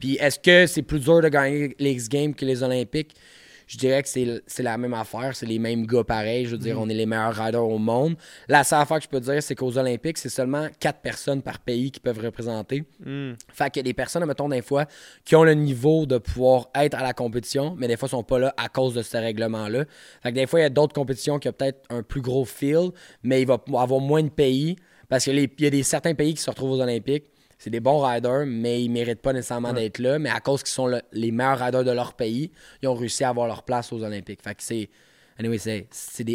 Puis 0.00 0.16
est-ce 0.20 0.40
que 0.40 0.66
c'est 0.66 0.82
plus 0.82 0.98
dur 0.98 1.20
de 1.22 1.28
gagner 1.28 1.76
les 1.78 1.92
X-Games 1.92 2.34
que 2.34 2.44
les 2.44 2.64
Olympiques? 2.64 3.14
Je 3.70 3.78
dirais 3.78 4.02
que 4.02 4.08
c'est 4.08 4.62
la 4.64 4.76
même 4.76 4.94
affaire. 4.94 5.30
C'est 5.36 5.46
les 5.46 5.60
mêmes 5.60 5.86
gars 5.86 6.02
pareils. 6.02 6.44
Je 6.44 6.50
veux 6.50 6.56
Mhm. 6.56 6.62
dire, 6.64 6.80
on 6.80 6.88
est 6.88 6.94
les 6.94 7.06
meilleurs 7.06 7.36
riders 7.36 7.64
au 7.64 7.78
monde. 7.78 8.16
La 8.48 8.64
seule 8.64 8.80
affaire 8.80 8.96
que 8.98 9.04
je 9.04 9.08
peux 9.08 9.20
dire, 9.20 9.40
c'est 9.40 9.54
qu'aux 9.54 9.78
Olympiques, 9.78 10.18
c'est 10.18 10.28
seulement 10.28 10.66
quatre 10.80 10.98
personnes 10.98 11.40
par 11.40 11.60
pays 11.60 11.92
qui 11.92 12.00
peuvent 12.00 12.18
représenter. 12.18 12.82
Hmm. 12.98 13.34
Fait 13.52 13.70
qu'il 13.70 13.78
y 13.78 13.80
a 13.80 13.84
des 13.84 13.94
personnes, 13.94 14.24
mettons, 14.24 14.48
des 14.48 14.60
fois, 14.60 14.86
qui 15.24 15.36
ont 15.36 15.44
le 15.44 15.54
niveau 15.54 16.04
de 16.04 16.18
pouvoir 16.18 16.68
être 16.74 16.94
à 16.96 17.02
la 17.04 17.12
compétition, 17.12 17.76
mais 17.78 17.86
des 17.86 17.96
fois, 17.96 18.08
sont 18.08 18.24
pas 18.24 18.40
là 18.40 18.52
à 18.56 18.68
cause 18.68 18.92
de 18.94 19.02
ce 19.02 19.16
règlement-là. 19.16 19.84
Fait 20.20 20.30
que 20.30 20.34
des 20.34 20.48
fois, 20.48 20.58
il 20.58 20.62
y 20.64 20.66
a 20.66 20.70
d'autres 20.70 20.94
compétitions 20.94 21.38
qui 21.38 21.48
ont 21.48 21.52
peut-être 21.52 21.82
un 21.90 22.02
plus 22.02 22.22
gros 22.22 22.44
feel, 22.44 22.90
mais 23.22 23.40
il 23.40 23.46
va 23.46 23.62
avoir 23.78 24.00
moins 24.00 24.24
de 24.24 24.30
pays. 24.30 24.74
Parce 25.08 25.24
qu'il 25.24 25.48
y 25.60 25.66
a 25.66 25.70
des, 25.70 25.82
certains 25.84 26.14
pays 26.14 26.34
qui 26.34 26.42
se 26.42 26.50
retrouvent 26.50 26.72
aux 26.72 26.80
Olympiques. 26.80 27.26
C'est 27.62 27.68
des 27.68 27.80
bons 27.80 28.00
riders, 28.00 28.44
mais 28.46 28.82
ils 28.82 28.88
méritent 28.88 29.20
pas 29.20 29.34
nécessairement 29.34 29.74
d'être 29.74 29.98
là. 29.98 30.18
Mais 30.18 30.30
à 30.30 30.40
cause 30.40 30.62
qu'ils 30.62 30.72
sont 30.72 30.86
le- 30.86 31.02
les 31.12 31.30
meilleurs 31.30 31.58
riders 31.58 31.84
de 31.84 31.90
leur 31.90 32.14
pays, 32.14 32.50
ils 32.82 32.88
ont 32.88 32.94
réussi 32.94 33.22
à 33.22 33.28
avoir 33.28 33.46
leur 33.46 33.64
place 33.64 33.92
aux 33.92 34.02
Olympiques. 34.02 34.40
Fait 34.42 34.54
que 34.54 34.62
c'est. 34.62 34.88
Anyway, 35.38 35.58
c'est, 35.58 35.86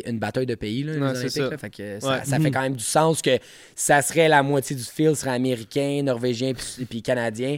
une 0.08 0.20
bataille 0.20 0.46
de 0.46 0.54
pays, 0.54 0.84
là, 0.84 0.94
les 0.94 1.00
Ouais, 1.00 1.10
Olympiques. 1.10 1.32
ça. 1.32 1.50
là. 1.50 1.58
Fait 1.58 1.70
que 1.72 2.00
ça, 2.00 2.22
fait 2.40 2.52
quand 2.52 2.62
même 2.62 2.76
du 2.76 2.84
sens 2.84 3.24
que 3.24 3.38
ça 3.76 4.04
serait 4.04 4.28
la 4.28 4.44
moitié 4.44 4.76
du 4.76 4.84
field 4.84 5.16
serait 5.16 5.32
américain, 5.32 6.02
norvégien 6.04 6.54
puis, 6.54 6.86
puis 6.86 7.02
canadien. 7.02 7.58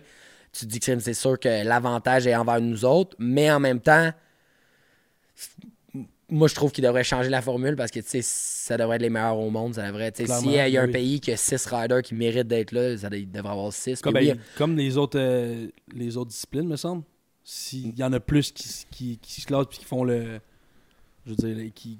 Tu 0.54 0.66
te 0.66 0.72
dis 0.72 0.80
que 0.80 1.00
c'est 1.00 1.14
sûr 1.14 1.38
que 1.38 1.64
l'avantage 1.66 2.26
est 2.26 2.36
envers 2.36 2.62
nous 2.62 2.86
autres, 2.86 3.16
mais 3.20 3.52
en 3.52 3.60
même 3.60 3.80
temps, 3.82 4.12
moi 6.30 6.48
je 6.48 6.56
trouve 6.56 6.72
qu'il 6.72 6.84
devrait 6.84 7.04
changer 7.04 7.30
la 7.30 7.42
formule 7.42 7.76
parce 7.76 7.90
que 7.92 8.00
tu 8.00 8.08
sais, 8.08 8.22
ça 8.22 8.78
devrait 8.78 8.98
être 8.98 9.02
les 9.02 9.10
meilleurs 9.10 9.38
au 9.40 9.50
monde. 9.50 9.76
Ça 9.76 9.88
devrait, 9.88 10.12
tu 10.12 10.18
sais, 10.18 10.24
Clairement, 10.26 10.42
s'il 10.44 10.52
y 10.52 10.60
a, 10.60 10.68
il 10.68 10.74
y 10.74 10.78
a 10.78 10.82
un 10.84 10.92
pays 10.92 11.20
qui 11.20 11.32
a 11.32 11.38
6 11.38 11.66
riders 11.68 12.02
qui 12.02 12.16
méritent 12.16 12.48
d'être 12.48 12.72
là, 12.72 12.98
ça, 12.98 13.10
il 13.12 13.32
devrait 13.32 13.52
avoir 13.52 13.72
6. 13.72 14.02
Comme, 14.02 14.14
ben, 14.14 14.38
comme 14.58 14.76
les, 14.76 14.98
autres, 14.98 15.18
euh, 15.20 15.68
les 15.96 16.18
autres 16.18 16.32
disciplines, 16.32 16.68
me 16.68 16.76
semble. 16.76 17.04
S'il 17.44 17.98
y 17.98 18.04
en 18.04 18.12
a 18.12 18.20
plus 18.20 18.52
qui, 18.52 18.68
qui, 18.92 19.18
qui 19.20 19.42
se 19.42 19.48
classent 19.48 19.68
et 19.72 19.78
qui 19.78 19.86
font 19.86 20.04
le. 20.04 20.40
Je 21.26 21.32
veux 21.34 21.54
dire, 21.54 21.72
qui, 21.74 21.98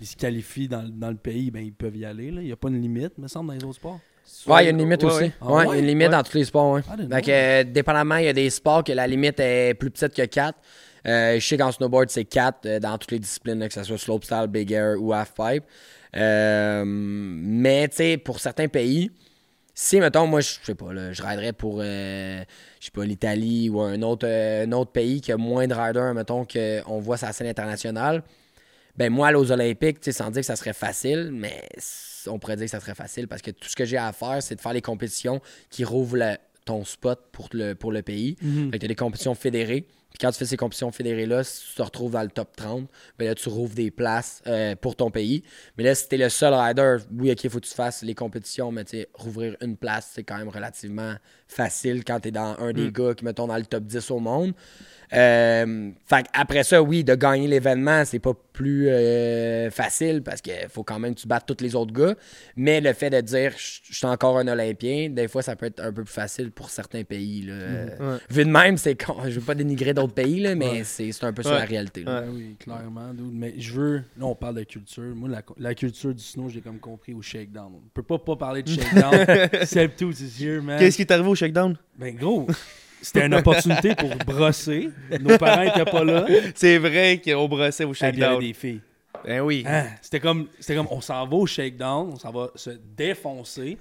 ils 0.00 0.06
se 0.06 0.16
qualifient 0.16 0.68
dans, 0.68 0.88
dans 0.88 1.10
le 1.10 1.16
pays, 1.16 1.50
ben, 1.50 1.64
ils 1.64 1.72
peuvent 1.72 1.96
y 1.96 2.04
aller. 2.04 2.30
là. 2.30 2.40
Il 2.40 2.46
n'y 2.46 2.52
a 2.52 2.56
pas 2.56 2.68
une 2.68 2.80
limite, 2.80 3.18
me 3.18 3.26
semble, 3.26 3.48
dans 3.48 3.54
les 3.54 3.64
autres 3.64 3.74
sports. 3.76 3.98
Ouais, 4.46 4.62
il 4.62 4.64
y 4.64 4.68
a 4.68 4.70
une 4.70 4.78
limite 4.78 5.02
Ouais, 5.02 5.10
aussi. 5.10 5.24
ouais. 5.24 5.32
Ouais, 5.40 5.64
il 5.64 5.68
y 5.68 5.72
a 5.72 5.78
une 5.78 5.86
limite 5.86 6.06
Ouais. 6.08 6.12
dans 6.12 6.22
tous 6.22 6.36
les 6.36 6.44
sports. 6.44 6.72
Ouais. 6.72 6.82
Ah, 7.10 7.20
que, 7.22 7.30
euh, 7.30 7.64
dépendamment, 7.64 8.16
il 8.16 8.26
y 8.26 8.28
a 8.28 8.32
des 8.32 8.50
sports 8.50 8.84
que 8.84 8.92
la 8.92 9.06
limite 9.06 9.40
est 9.40 9.74
plus 9.74 9.90
petite 9.90 10.14
que 10.14 10.24
4. 10.26 10.58
Je 11.04 11.38
sais 11.40 11.56
qu'en 11.56 11.72
snowboard, 11.72 12.10
c'est 12.10 12.24
4 12.24 12.78
dans 12.78 12.98
toutes 12.98 13.12
les 13.12 13.18
disciplines, 13.18 13.58
là, 13.58 13.68
que 13.68 13.74
ce 13.74 13.82
soit 13.82 13.98
slopestyle, 13.98 14.46
big 14.48 14.72
air 14.72 14.96
ou 15.00 15.12
halfpipe. 15.12 15.64
Euh, 16.16 16.84
mais, 16.86 17.88
tu 17.88 17.96
sais, 17.96 18.16
pour 18.16 18.40
certains 18.40 18.68
pays, 18.68 19.10
si, 19.74 20.00
mettons, 20.00 20.26
moi, 20.26 20.40
je 20.40 20.56
sais 20.62 20.74
pas, 20.74 20.92
là, 20.92 21.12
je 21.12 21.22
riderais 21.22 21.52
pour, 21.52 21.80
euh, 21.80 22.42
je 22.80 22.86
sais 22.86 22.90
pas, 22.90 23.04
l'Italie 23.04 23.68
ou 23.68 23.80
un 23.80 24.02
autre, 24.02 24.26
euh, 24.26 24.66
un 24.66 24.72
autre 24.72 24.90
pays 24.90 25.20
qui 25.20 25.32
a 25.32 25.36
moins 25.36 25.66
de 25.66 25.74
riders, 25.74 26.14
mettons, 26.14 26.44
qu'on 26.44 26.98
voit 26.98 27.16
la 27.22 27.32
scène 27.32 27.46
internationale, 27.46 28.22
ben 28.96 29.12
moi, 29.12 29.28
aller 29.28 29.36
aux 29.36 29.52
Olympiques, 29.52 30.00
tu 30.00 30.06
sais, 30.06 30.12
sans 30.12 30.30
dire 30.30 30.40
que 30.40 30.46
ça 30.46 30.56
serait 30.56 30.72
facile, 30.72 31.30
mais 31.32 31.62
on 32.26 32.40
pourrait 32.40 32.56
dire 32.56 32.64
que 32.64 32.72
ça 32.72 32.80
serait 32.80 32.96
facile 32.96 33.28
parce 33.28 33.42
que 33.42 33.52
tout 33.52 33.68
ce 33.68 33.76
que 33.76 33.84
j'ai 33.84 33.96
à 33.96 34.12
faire, 34.12 34.42
c'est 34.42 34.56
de 34.56 34.60
faire 34.60 34.72
les 34.72 34.82
compétitions 34.82 35.40
qui 35.70 35.84
rouvrent 35.84 36.36
ton 36.64 36.84
spot 36.84 37.20
pour 37.30 37.48
le, 37.52 37.74
pour 37.74 37.92
le 37.92 38.02
pays. 38.02 38.36
Mhm. 38.42 38.72
Fait 38.72 38.78
que 38.78 38.82
t'as 38.82 38.88
des 38.88 38.96
compétitions 38.96 39.36
fédérées. 39.36 39.86
Puis 40.10 40.18
quand 40.20 40.30
tu 40.30 40.38
fais 40.38 40.46
ces 40.46 40.56
compétitions 40.56 40.90
fédérées-là, 40.90 41.44
si 41.44 41.68
tu 41.68 41.74
te 41.74 41.82
retrouves 41.82 42.12
dans 42.12 42.22
le 42.22 42.28
top 42.28 42.56
30, 42.56 42.88
ben 43.18 43.26
là, 43.26 43.34
tu 43.34 43.48
rouvres 43.48 43.74
des 43.74 43.90
places 43.90 44.42
euh, 44.46 44.74
pour 44.74 44.96
ton 44.96 45.10
pays. 45.10 45.42
Mais 45.76 45.84
là, 45.84 45.94
si 45.94 46.08
t'es 46.08 46.16
le 46.16 46.30
seul 46.30 46.54
rider, 46.54 46.96
oui, 47.16 47.30
OK, 47.30 47.44
il 47.44 47.50
faut 47.50 47.60
que 47.60 47.66
tu 47.66 47.74
fasses 47.74 48.02
les 48.02 48.14
compétitions, 48.14 48.72
mais 48.72 48.84
tu 48.84 49.06
rouvrir 49.14 49.56
une 49.60 49.76
place, 49.76 50.12
c'est 50.14 50.24
quand 50.24 50.38
même 50.38 50.48
relativement 50.48 51.14
facile 51.46 52.04
quand 52.04 52.20
t'es 52.20 52.30
dans 52.30 52.56
un 52.58 52.72
des 52.72 52.90
gars 52.90 53.14
qui, 53.14 53.24
mettons, 53.24 53.46
dans 53.46 53.56
le 53.56 53.64
top 53.64 53.84
10 53.84 54.10
au 54.10 54.18
monde. 54.18 54.54
Euh, 55.14 55.90
fait 56.04 56.26
après 56.34 56.62
ça, 56.64 56.82
oui, 56.82 57.02
de 57.02 57.14
gagner 57.14 57.48
l'événement, 57.48 58.04
c'est 58.04 58.18
pas 58.18 58.34
plus 58.52 58.88
euh, 58.88 59.70
facile 59.70 60.22
parce 60.22 60.42
qu'il 60.42 60.68
faut 60.68 60.82
quand 60.82 60.98
même 60.98 61.14
que 61.14 61.20
tu 61.20 61.28
battes 61.28 61.46
tous 61.46 61.62
les 61.62 61.74
autres 61.74 61.92
gars. 61.92 62.14
Mais 62.56 62.80
le 62.80 62.92
fait 62.92 63.08
de 63.08 63.20
dire 63.20 63.52
je 63.56 63.94
suis 63.94 64.06
encore 64.06 64.38
un 64.38 64.48
Olympien, 64.48 65.08
des 65.08 65.28
fois, 65.28 65.42
ça 65.42 65.56
peut 65.56 65.66
être 65.66 65.80
un 65.80 65.92
peu 65.92 66.04
plus 66.04 66.12
facile 66.12 66.50
pour 66.50 66.68
certains 66.70 67.04
pays. 67.04 67.42
Là. 67.42 67.54
Ouais. 67.54 68.18
Vu 68.28 68.44
de 68.44 68.50
même, 68.50 68.76
c'est 68.76 69.02
con. 69.02 69.16
Je 69.24 69.38
veux 69.38 69.46
pas 69.46 69.54
dénigrer 69.54 69.94
d'autres 70.00 70.14
pays, 70.14 70.40
là, 70.40 70.54
mais 70.54 70.68
Ouais. 70.68 70.84
c'est 70.84 71.10
c'est 71.12 71.24
un 71.24 71.32
peu 71.32 71.42
ça 71.42 71.50
Ouais. 71.50 71.58
la 71.60 71.64
réalité. 71.64 72.02
là. 72.04 72.22
Ouais. 72.22 72.28
Oui, 72.32 72.56
clairement. 72.58 73.12
dude. 73.14 73.30
Mais 73.32 73.54
je 73.58 73.72
veux. 73.72 73.96
Là, 74.18 74.26
on 74.26 74.34
parle 74.34 74.56
de 74.56 74.62
culture. 74.64 75.14
Moi, 75.14 75.28
la, 75.28 75.42
la 75.58 75.74
culture 75.74 76.14
du 76.14 76.22
snow, 76.22 76.48
j'ai 76.48 76.60
comme 76.60 76.78
compris 76.78 77.14
au 77.14 77.22
shakedown. 77.22 77.72
On 77.76 77.82
peut 77.92 78.02
pas 78.02 78.18
pas 78.18 78.36
parler 78.36 78.62
de 78.62 78.68
shakedown. 78.70 79.64
Step 79.64 79.98
2 79.98 80.10
is 80.22 80.42
here, 80.44 80.60
man. 80.62 80.78
Qu'est-ce 80.78 80.96
qui 80.96 81.02
est 81.02 81.10
arrivé 81.10 81.28
au 81.28 81.34
shakedown? 81.34 81.76
Ben 81.98 82.14
gros, 82.14 82.46
c'était 83.02 83.26
une 83.26 83.34
opportunité 83.34 83.94
pour 83.94 84.14
brosser. 84.26 84.90
Nos 85.20 85.36
parents 85.38 85.62
étaient 85.62 85.84
pas 85.90 86.04
là. 86.04 86.26
C'est 86.54 86.78
vrai 86.78 87.20
qu'on 87.24 87.48
brossait 87.48 87.84
au 87.84 87.92
Ah, 88.00 88.10
puis 88.10 88.18
Il 88.18 88.20
y 88.20 88.24
avait 88.24 88.34
shakedown. 88.34 88.40
des 88.40 88.52
filles. 88.52 88.80
Ben 89.24 89.40
oui. 89.40 89.64
Hein, 89.66 89.86
C'était 90.00 90.20
comme, 90.20 90.46
c'était 90.60 90.76
comme, 90.76 90.86
on 90.92 91.00
s'en 91.00 91.26
va 91.26 91.36
au 91.36 91.44
shakedown, 91.46 92.10
on 92.12 92.16
s'en 92.16 92.30
va 92.30 92.50
se 92.54 92.70
défoncer. 92.96 93.76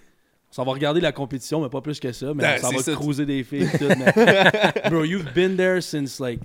On 0.49 0.53
s'en 0.53 0.63
va 0.63 0.71
regarder 0.71 1.01
la 1.01 1.11
compétition, 1.11 1.61
mais 1.61 1.69
pas 1.69 1.81
plus 1.81 1.99
que 1.99 2.11
ça. 2.11 2.27
Mais 2.33 2.43
Ben, 2.43 2.57
c'est 2.61 2.75
va 2.75 2.81
ça. 2.81 2.93
cruiser 2.93 3.25
des 3.25 3.43
filles. 3.43 3.67
et 3.73 3.77
Tout, 3.77 3.85
mais... 3.97 4.89
Bro, 4.89 5.03
you've 5.03 5.33
been 5.33 5.55
there 5.57 5.81
since 5.81 6.19
like 6.19 6.39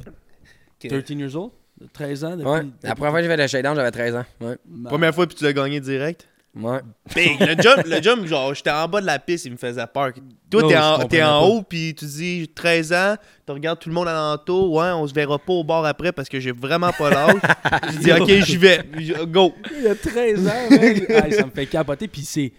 13 0.80 1.10
years 1.18 1.36
old? 1.36 1.52
13 1.92 2.24
ans? 2.24 2.30
Depuis, 2.36 2.44
Ouais. 2.50 2.60
depuis- 2.64 2.72
La 2.82 2.94
première 2.94 3.10
fois 3.12 3.20
que 3.20 3.24
j'ai 3.26 3.30
fait 3.30 3.36
le 3.42 3.46
shakedown, 3.46 3.76
j'avais 3.76 3.90
13 3.90 4.14
ans. 4.16 4.24
Ouais. 4.40 4.56
Ma- 4.68 4.88
Première 4.90 5.14
fois, 5.14 5.26
puis 5.26 5.36
tu 5.36 5.44
l'as 5.44 5.52
gagné 5.52 5.80
direct? 5.80 6.28
Ouais. 6.54 6.80
Big. 7.14 7.40
Le 7.40 7.54
jump, 7.62 7.86
le 7.86 8.02
jump 8.02 8.26
genre, 8.26 8.52
j'étais 8.54 8.70
en 8.70 8.86
bas 8.86 9.00
de 9.00 9.06
la 9.06 9.18
piste, 9.18 9.46
il 9.46 9.52
me 9.52 9.56
faisait 9.56 9.86
peur. 9.86 10.10
Toi, 10.50 10.68
t'es 10.68 10.76
en, 10.76 10.98
t'es 11.08 11.22
en 11.22 11.46
haut, 11.46 11.62
puis 11.62 11.94
tu 11.94 12.04
dis 12.04 12.46
13 12.54 12.92
ans, 12.92 13.14
tu 13.46 13.52
regardes 13.52 13.78
tout 13.78 13.88
le 13.88 13.94
monde 13.94 14.06
alentour, 14.06 14.70
ouais, 14.70 14.90
on 14.90 15.06
se 15.06 15.14
verra 15.14 15.38
pas 15.38 15.52
au 15.54 15.64
bord 15.64 15.86
après 15.86 16.12
parce 16.12 16.28
que 16.28 16.38
j'ai 16.40 16.52
vraiment 16.52 16.90
pas 16.92 17.08
l'âge. 17.08 17.36
Je 17.94 17.98
dis, 18.00 18.12
ok, 18.12 18.28
j'y 18.44 18.56
vais, 18.58 18.80
go. 19.28 19.54
Il 19.78 19.84
y 19.84 19.88
a 19.88 19.94
13 19.94 20.46
ans, 20.46 20.50
man. 20.70 21.00
Ah, 21.16 21.30
ça 21.30 21.46
me 21.46 21.50
fait 21.50 21.66
capoter. 21.66 22.06
Puis 22.06 22.22
c'est. 22.22 22.52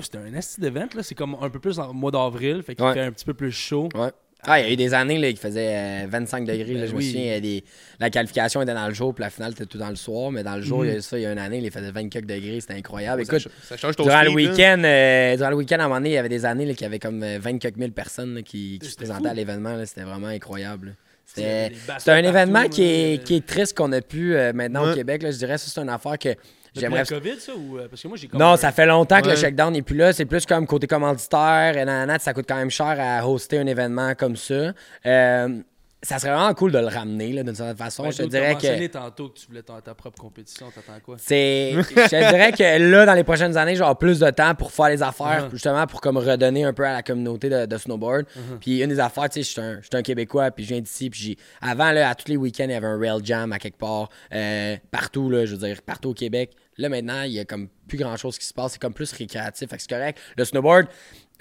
C'était 0.00 0.18
un 0.18 0.34
esti 0.34 0.60
d'event, 0.60 0.86
là. 0.94 1.02
C'est 1.02 1.14
comme 1.14 1.36
un 1.40 1.48
peu 1.50 1.58
plus 1.58 1.78
en 1.78 1.92
mois 1.94 2.10
d'avril. 2.10 2.62
Fait 2.62 2.74
qu'il 2.74 2.84
Ouais. 2.84 2.92
fait 2.94 3.00
un 3.02 3.12
petit 3.12 3.24
peu 3.24 3.34
plus 3.34 3.52
chaud. 3.52 3.88
Ouais. 3.94 4.10
Ah, 4.48 4.60
il 4.60 4.66
y 4.66 4.68
a 4.68 4.72
eu 4.72 4.76
des 4.76 4.94
années 4.94 5.18
là, 5.18 5.32
qui 5.32 5.38
faisaient 5.38 6.04
euh, 6.04 6.06
25 6.08 6.44
degrés. 6.46 6.74
là, 6.74 6.80
Ben 6.82 6.86
je 6.90 6.94
me 6.94 7.00
souviens, 7.00 7.40
des... 7.40 7.64
la 7.98 8.10
qualification 8.10 8.62
était 8.62 8.74
dans 8.74 8.86
le 8.86 8.94
jour, 8.94 9.12
puis 9.14 9.22
la 9.22 9.30
finale 9.30 9.52
était 9.52 9.64
tout 9.66 9.78
dans 9.78 9.88
le 9.88 9.96
soir. 9.96 10.30
Mais 10.30 10.44
dans 10.44 10.54
le 10.56 10.62
jour, 10.62 10.80
Mhm. 10.82 10.88
il 10.88 10.94
y 10.94 10.96
a 10.98 11.00
ça, 11.02 11.18
il 11.18 11.22
y 11.22 11.26
a 11.26 11.32
une 11.32 11.38
année, 11.38 11.58
il 11.58 11.70
faisait 11.70 11.90
24 11.90 12.26
degrés. 12.26 12.60
C'était 12.60 12.74
incroyable. 12.74 13.24
ça, 13.24 13.36
Écoute, 13.38 13.50
ça 13.62 13.76
change 13.76 13.96
ton 13.96 14.04
durant 14.04 14.22
le 14.22 14.30
speed, 14.30 14.44
là. 14.46 14.50
week-end, 14.52 14.82
euh, 14.84 15.36
durant 15.36 15.50
le 15.50 15.56
week-end, 15.56 15.78
à 15.80 15.84
un 15.84 15.88
moment 15.88 15.96
donné, 15.96 16.10
il 16.10 16.14
y 16.14 16.18
avait 16.18 16.28
des 16.28 16.44
années 16.44 16.66
là, 16.66 16.74
qu'il 16.74 16.82
y 16.82 16.84
avait 16.84 16.98
comme 17.00 17.22
euh, 17.24 17.38
24 17.40 17.76
000 17.76 17.90
personnes 17.90 18.34
là, 18.34 18.42
qui, 18.42 18.78
qui 18.80 18.88
se 18.90 18.96
présentaient 18.96 19.22
fou. 19.24 19.28
à 19.30 19.34
l'événement. 19.34 19.74
là. 19.74 19.86
C'était 19.86 20.02
vraiment 20.02 20.28
incroyable. 20.28 20.94
C'était 21.24 21.72
un 21.72 21.86
partout, 21.94 22.10
événement 22.10 22.68
qui 22.68 22.82
est, 22.84 23.24
qui 23.24 23.34
est 23.36 23.44
triste 23.46 23.76
qu'on 23.76 23.90
a 23.90 24.00
pu 24.00 24.36
euh, 24.36 24.52
maintenant 24.52 24.92
au. 24.92 24.94
Québec. 24.94 25.24
Là, 25.24 25.32
je 25.32 25.38
dirais 25.38 25.58
ça, 25.58 25.68
c'est 25.68 25.80
une 25.80 25.88
affaire 25.88 26.18
que 26.18 26.28
j'aimerais 26.80 27.00
la 27.00 27.04
COVID, 27.06 27.40
ça 27.40 27.52
ou. 27.54 27.78
euh, 27.78 27.88
Parce 27.88 28.02
que 28.02 28.08
moi, 28.08 28.16
j'ai 28.16 28.28
non, 28.32 28.56
ça 28.56 28.72
fait 28.72 28.86
longtemps 28.86 29.20
que 29.20 29.26
le 29.26 29.30
Ouais. 29.30 29.36
shakedown 29.36 29.72
n'est 29.72 29.82
plus 29.82 29.96
là. 29.96 30.12
C'est 30.12 30.24
plus 30.26 30.44
comme 30.46 30.66
côté 30.66 30.86
commanditaire. 30.86 31.76
Et 31.76 31.84
nanana, 31.84 32.18
ça 32.18 32.32
coûte 32.34 32.46
quand 32.48 32.56
même 32.56 32.70
cher 32.70 32.96
à 32.98 33.28
hoster 33.28 33.58
un 33.58 33.66
événement 33.66 34.14
comme 34.14 34.36
ça. 34.36 34.72
Euh, 35.06 35.48
ça 36.06 36.18
serait 36.18 36.32
vraiment 36.32 36.54
cool 36.54 36.72
de 36.72 36.78
le 36.78 36.86
ramener 36.86 37.32
là, 37.32 37.42
d'une 37.42 37.54
certaine 37.54 37.76
façon. 37.76 38.04
Ben, 38.04 38.10
je 38.10 38.18
te 38.18 38.22
dirais 38.28 38.54
que 38.54 38.86
tantôt 38.86 39.28
que 39.28 39.38
tu 39.38 39.46
voulais 39.46 39.62
ta, 39.62 39.80
ta 39.80 39.94
propre 39.94 40.18
compétition. 40.20 40.66
T'attends 40.74 41.00
quoi? 41.04 41.16
c'est. 41.18 41.72
Je 41.72 41.82
te 41.82 42.30
dirais 42.30 42.52
que 42.52 42.90
là, 42.90 43.06
dans 43.06 43.14
les 43.14 43.24
prochaines 43.24 43.56
années, 43.56 43.76
j'aurai 43.76 43.94
plus 43.96 44.18
de 44.18 44.30
temps 44.30 44.54
pour 44.54 44.70
faire 44.72 44.88
les 44.88 45.02
affaires, 45.02 45.26
Uh-huh. 45.26 45.50
justement 45.50 45.86
pour 45.86 46.00
comme 46.00 46.16
redonner 46.18 46.64
un 46.64 46.72
peu 46.72 46.86
à 46.86 46.92
la 46.92 47.02
communauté 47.02 47.48
de, 47.48 47.66
de 47.66 47.76
snowboard. 47.78 48.26
Uh-huh. 48.26 48.58
Puis 48.60 48.80
une 48.82 48.88
des 48.90 49.00
affaires, 49.00 49.28
tu 49.28 49.42
sais, 49.42 49.42
je 49.42 49.50
suis 49.50 49.60
un, 49.60 49.98
un 49.98 50.02
Québécois, 50.02 50.50
puis 50.50 50.64
je 50.64 50.68
viens 50.70 50.80
d'ici, 50.80 51.10
puis 51.10 51.20
j'ai. 51.20 51.38
Avant, 51.60 51.90
là, 51.90 52.08
à 52.10 52.14
tous 52.14 52.28
les 52.28 52.36
week-ends, 52.36 52.64
il 52.64 52.70
y 52.70 52.74
avait 52.74 52.86
un 52.86 52.98
rail 52.98 53.20
jam 53.24 53.52
à 53.52 53.58
quelque 53.58 53.78
part, 53.78 54.08
euh, 54.32 54.76
partout, 54.90 55.28
là, 55.30 55.44
je 55.46 55.54
veux 55.56 55.66
dire, 55.66 55.82
partout 55.82 56.10
au 56.10 56.14
Québec. 56.14 56.52
Là, 56.78 56.88
maintenant, 56.90 57.22
il 57.22 57.32
y 57.32 57.40
a 57.40 57.44
comme 57.44 57.68
plus 57.88 57.96
grand-chose 57.96 58.38
qui 58.38 58.44
se 58.44 58.52
passe. 58.52 58.72
C'est 58.72 58.78
comme 58.82 58.92
plus 58.92 59.10
récréatif. 59.12 59.68
Fait 59.70 59.76
que 59.76 59.82
c'est 59.82 59.88
correct. 59.88 60.18
Le 60.36 60.44
snowboard 60.44 60.86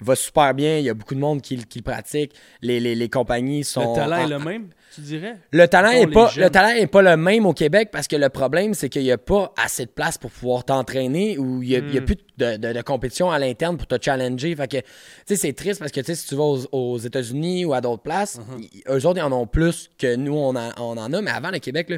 va 0.02 0.16
super 0.16 0.54
bien. 0.54 0.78
Il 0.78 0.86
y 0.86 0.90
a 0.90 0.94
beaucoup 0.94 1.16
de 1.16 1.20
monde 1.20 1.42
qui, 1.42 1.58
qui 1.66 1.80
le 1.80 1.84
pratique. 1.84 2.34
Les, 2.62 2.80
les, 2.80 2.96
les 2.96 3.10
compagnies 3.10 3.64
sont. 3.64 3.92
Le 3.94 3.96
talent 3.96 4.18
en- 4.18 4.26
est 4.26 4.30
le 4.30 4.40
même, 4.40 4.68
tu 4.94 5.02
dirais? 5.02 5.36
le 5.52 5.68
talent 5.68 5.90
Mettons 5.92 6.10
est 6.10 6.14
pas 6.14 6.32
le 6.38 6.50
talent 6.50 6.70
est 6.76 6.88
pas 6.88 7.02
le 7.02 7.18
même 7.18 7.46
au 7.46 7.54
Québec 7.54 7.90
parce 7.92 8.08
que 8.08 8.16
le 8.16 8.30
problème 8.30 8.74
c'est 8.74 8.90
qu'il 8.90 9.04
y 9.04 9.12
a 9.12 9.18
pas 9.18 9.54
assez 9.62 9.86
de 9.86 9.92
place 9.92 10.18
pour 10.18 10.32
pouvoir 10.32 10.64
t'entraîner 10.66 11.38
ou 11.38 11.62
il 11.64 11.70
y 11.70 11.76
a, 11.76 11.82
Hmm. 11.82 12.06
plus 12.06 12.16
de, 12.38 12.58
de- 12.58 12.74
de 12.74 12.82
compétition 12.82 13.30
à 13.32 13.40
l'interne 13.40 13.78
pour 13.78 13.88
te 13.88 13.96
challenger. 14.02 14.56
Fait 14.56 14.68
que 14.70 14.78
tu 14.78 14.84
sais 15.26 15.36
c'est 15.36 15.54
triste 15.54 15.80
parce 15.80 15.92
que 15.92 16.00
tu 16.02 16.08
sais 16.08 16.16
si 16.16 16.28
tu 16.28 16.36
vas 16.36 16.44
aux, 16.44 16.66
aux 16.72 16.98
États-Unis 16.98 17.66
ou 17.66 17.74
à 17.74 17.82
d'autres 17.82 18.04
places, 18.04 18.40
Uh-huh. 18.40 18.96
eux 18.98 19.06
autres 19.08 19.20
ils 19.20 19.24
en 19.24 19.32
ont 19.32 19.48
plus 19.48 19.90
que 19.98 20.16
nous 20.16 20.34
on, 20.36 20.56
en- 20.56 20.72
on 20.78 20.98
en 20.98 21.14
a 21.14 21.22
mais 21.22 21.32
avant 21.32 21.52
le 21.52 21.60
Québec 21.60 21.90
là 21.90 21.98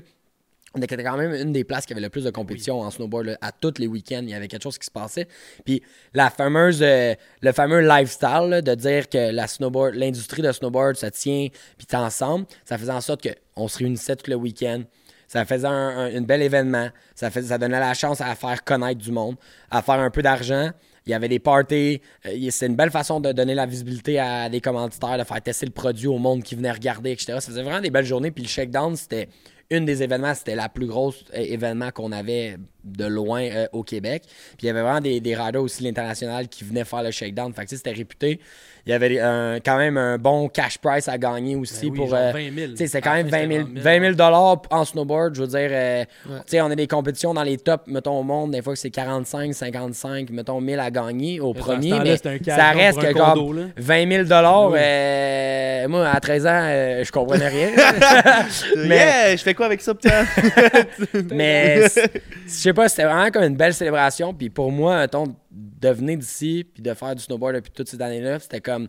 on 0.78 0.82
était 0.82 1.02
quand 1.04 1.18
même 1.18 1.34
une 1.34 1.52
des 1.52 1.64
places 1.64 1.86
qui 1.86 1.94
avait 1.94 2.02
le 2.02 2.10
plus 2.10 2.24
de 2.24 2.30
compétition 2.30 2.82
en 2.82 2.92
snowboard. 2.92 3.38
À 3.42 3.52
tous 3.52 3.76
les 3.80 3.88
week-ends, 3.88 4.22
il 4.22 4.30
y 4.30 4.34
avait 4.34 4.48
quelque 4.48 4.64
chose 4.64 4.78
qui 4.78 4.86
se 4.86 4.92
passait. 4.92 5.28
Puis 5.66 5.82
euh, 6.16 7.16
le 7.42 7.52
fameux 7.52 7.82
lifestyle 7.82 8.62
de 8.64 8.76
dire 8.76 9.10
que 9.10 9.32
la 9.32 9.48
snowboard, 9.48 9.96
l'industrie 9.96 10.42
de 10.42 10.52
snowboard 10.52 10.96
se 10.96 11.08
tient 11.08 11.48
puis 11.78 11.88
t'es 11.88 11.98
ensemble, 11.98 12.46
ça 12.66 12.78
faisait 12.78 12.92
en 12.92 13.02
sorte 13.02 13.28
qu'on 13.28 13.68
se 13.68 13.78
réunissait 13.80 14.16
tout 14.16 14.30
le 14.30 14.38
week-end. 14.38 14.84
Ça 15.28 15.44
faisait 15.44 15.68
un, 15.68 16.22
bel 16.22 16.42
événement. 16.42 16.90
Ça, 17.14 17.30
ça 17.30 17.58
donnait 17.58 17.80
la 17.80 17.94
chance 17.94 18.22
à 18.22 18.34
faire 18.36 18.64
connaître 18.64 19.02
du 19.02 19.12
monde, 19.12 19.36
à 19.70 19.82
faire 19.82 20.00
un 20.00 20.10
peu 20.10 20.22
d'argent. 20.22 20.72
Il 21.06 21.12
y 21.12 21.14
avait 21.14 21.28
des 21.30 21.40
parties. 21.40 22.02
Euh, 22.26 22.50
C'est 22.50 22.68
une 22.68 22.76
belle 22.76 22.92
façon 22.92 23.20
de 23.20 23.32
donner 23.32 23.56
la 23.56 23.66
visibilité 23.66 24.20
à 24.20 24.50
des 24.50 24.62
commanditaires, 24.62 25.18
de 25.18 25.24
faire 25.24 25.42
tester 25.42 25.66
le 25.66 25.72
produit 25.72 26.08
au 26.08 26.18
monde 26.18 26.44
qui 26.44 26.56
venait 26.56 26.72
regarder, 26.72 27.12
etc. 27.12 27.40
Ça 27.40 27.42
faisait 27.42 27.64
vraiment 27.64 27.82
des 27.82 27.90
belles 27.90 28.06
journées. 28.06 28.32
Puis 28.32 28.44
le 28.44 28.50
shakedown, 28.50 28.96
c'était 28.96 29.28
une 29.70 29.86
des 29.86 30.02
événements, 30.04 30.34
c'était 30.34 30.56
la 30.56 30.70
plus 30.70 30.86
grosse 30.88 31.24
euh, 31.36 31.40
événement 31.40 31.92
qu'on 31.92 32.12
avait 32.12 32.58
de 32.86 33.06
loin 33.06 33.42
euh, 33.44 33.68
au 33.74 33.84
Québec. 33.84 34.24
Puis 34.26 34.60
il 34.64 34.68
y 34.68 34.70
avait 34.70 34.82
vraiment 34.82 35.02
des, 35.02 35.20
des 35.20 35.36
riders 35.36 35.62
aussi 35.62 35.84
l'international 35.84 36.48
qui 36.48 36.64
venaient 36.64 36.86
faire 36.86 37.04
le 37.04 37.12
shakedown. 37.12 37.52
Fait 37.54 37.66
que 37.66 37.76
c'était 37.76 37.92
réputé. 37.92 38.40
Il 38.86 38.92
y 38.92 38.94
avait 38.94 39.20
un- 39.20 39.56
quand 39.60 39.76
même 39.78 39.98
un 39.98 40.18
bon 40.18 40.48
cash 40.48 40.78
price 40.78 41.10
à 41.10 41.18
gagner 41.18 41.58
aussi 41.58 41.88
Ben 41.88 41.92
oui, 41.92 41.98
pour. 41.98 42.08
genre 42.08 42.20
euh, 42.22 42.32
20 42.32 42.56
000. 42.56 42.68
tu 42.72 42.78
sais, 42.78 42.88
c'est 42.88 43.02
quand 43.02 43.14
même 43.16 43.28
fin, 43.28 43.46
20 43.46 43.48
000, 43.54 43.68
c'était 43.68 43.82
20 43.82 44.00
000 44.00 44.14
dollars 44.14 44.62
en 44.72 44.86
snowboard. 44.86 45.36
Je 45.36 45.42
veux 45.42 45.48
dire, 45.48 45.70
euh, 45.70 46.06
tu 46.26 46.32
sais, 46.46 46.62
on 46.62 46.68
a 46.72 46.76
des 46.76 46.88
compétitions 46.88 47.34
dans 47.34 47.44
les 47.44 47.58
tops, 47.58 47.88
mettons, 47.88 48.18
au 48.18 48.24
monde. 48.24 48.52
Des 48.52 48.62
fois 48.62 48.72
que 48.72 48.80
c'est 48.80 48.90
45, 48.90 49.54
55, 49.54 50.30
mettons, 50.30 50.62
1000 50.62 50.80
à 50.80 50.90
gagner 50.90 51.42
au 51.42 51.54
premier. 51.54 51.92
Mais 52.00 52.12
un 52.14 52.56
ça 52.56 52.72
reste 52.72 53.00
que, 53.02 53.12
comme 53.12 53.34
condo, 53.34 53.52
là. 53.52 53.64
20 53.76 54.10
000 54.10 54.24
dollars. 54.24 54.70
Oui. 54.72 54.80
euh, 54.82 55.88
moi, 55.90 56.08
à 56.08 56.20
13 56.22 56.46
ans, 56.48 56.50
euh, 56.54 57.04
je 57.04 57.12
comprenais 57.12 57.50
rien. 57.50 57.70
Mais- 58.78 58.96
Yeah, 58.96 59.36
je 59.36 59.44
fais 59.44 59.54
quoi 59.58 59.66
avec 59.66 59.82
ça, 59.82 59.94
putain? 59.94 60.26
Mais 61.34 61.90
c'est- 61.90 62.12
je 62.46 62.50
sais 62.52 62.74
pas, 62.74 62.88
c'était 62.90 63.04
vraiment 63.06 63.30
comme 63.32 63.44
une 63.44 63.58
belle 63.58 63.74
célébration. 63.74 64.34
Puis 64.34 64.50
pour 64.50 64.72
moi, 64.72 65.00
mettons, 65.00 65.26
de 65.52 65.90
venir 65.90 66.18
d'ici 66.18 66.66
puis 66.74 66.82
de 66.82 66.94
faire 66.94 67.16
du 67.16 67.22
snowboard 67.24 67.56
depuis 67.56 67.72
toutes 67.72 67.90
ces 67.90 68.02
années-là, 68.02 68.40
c'était 68.40 68.62
comme. 68.62 68.88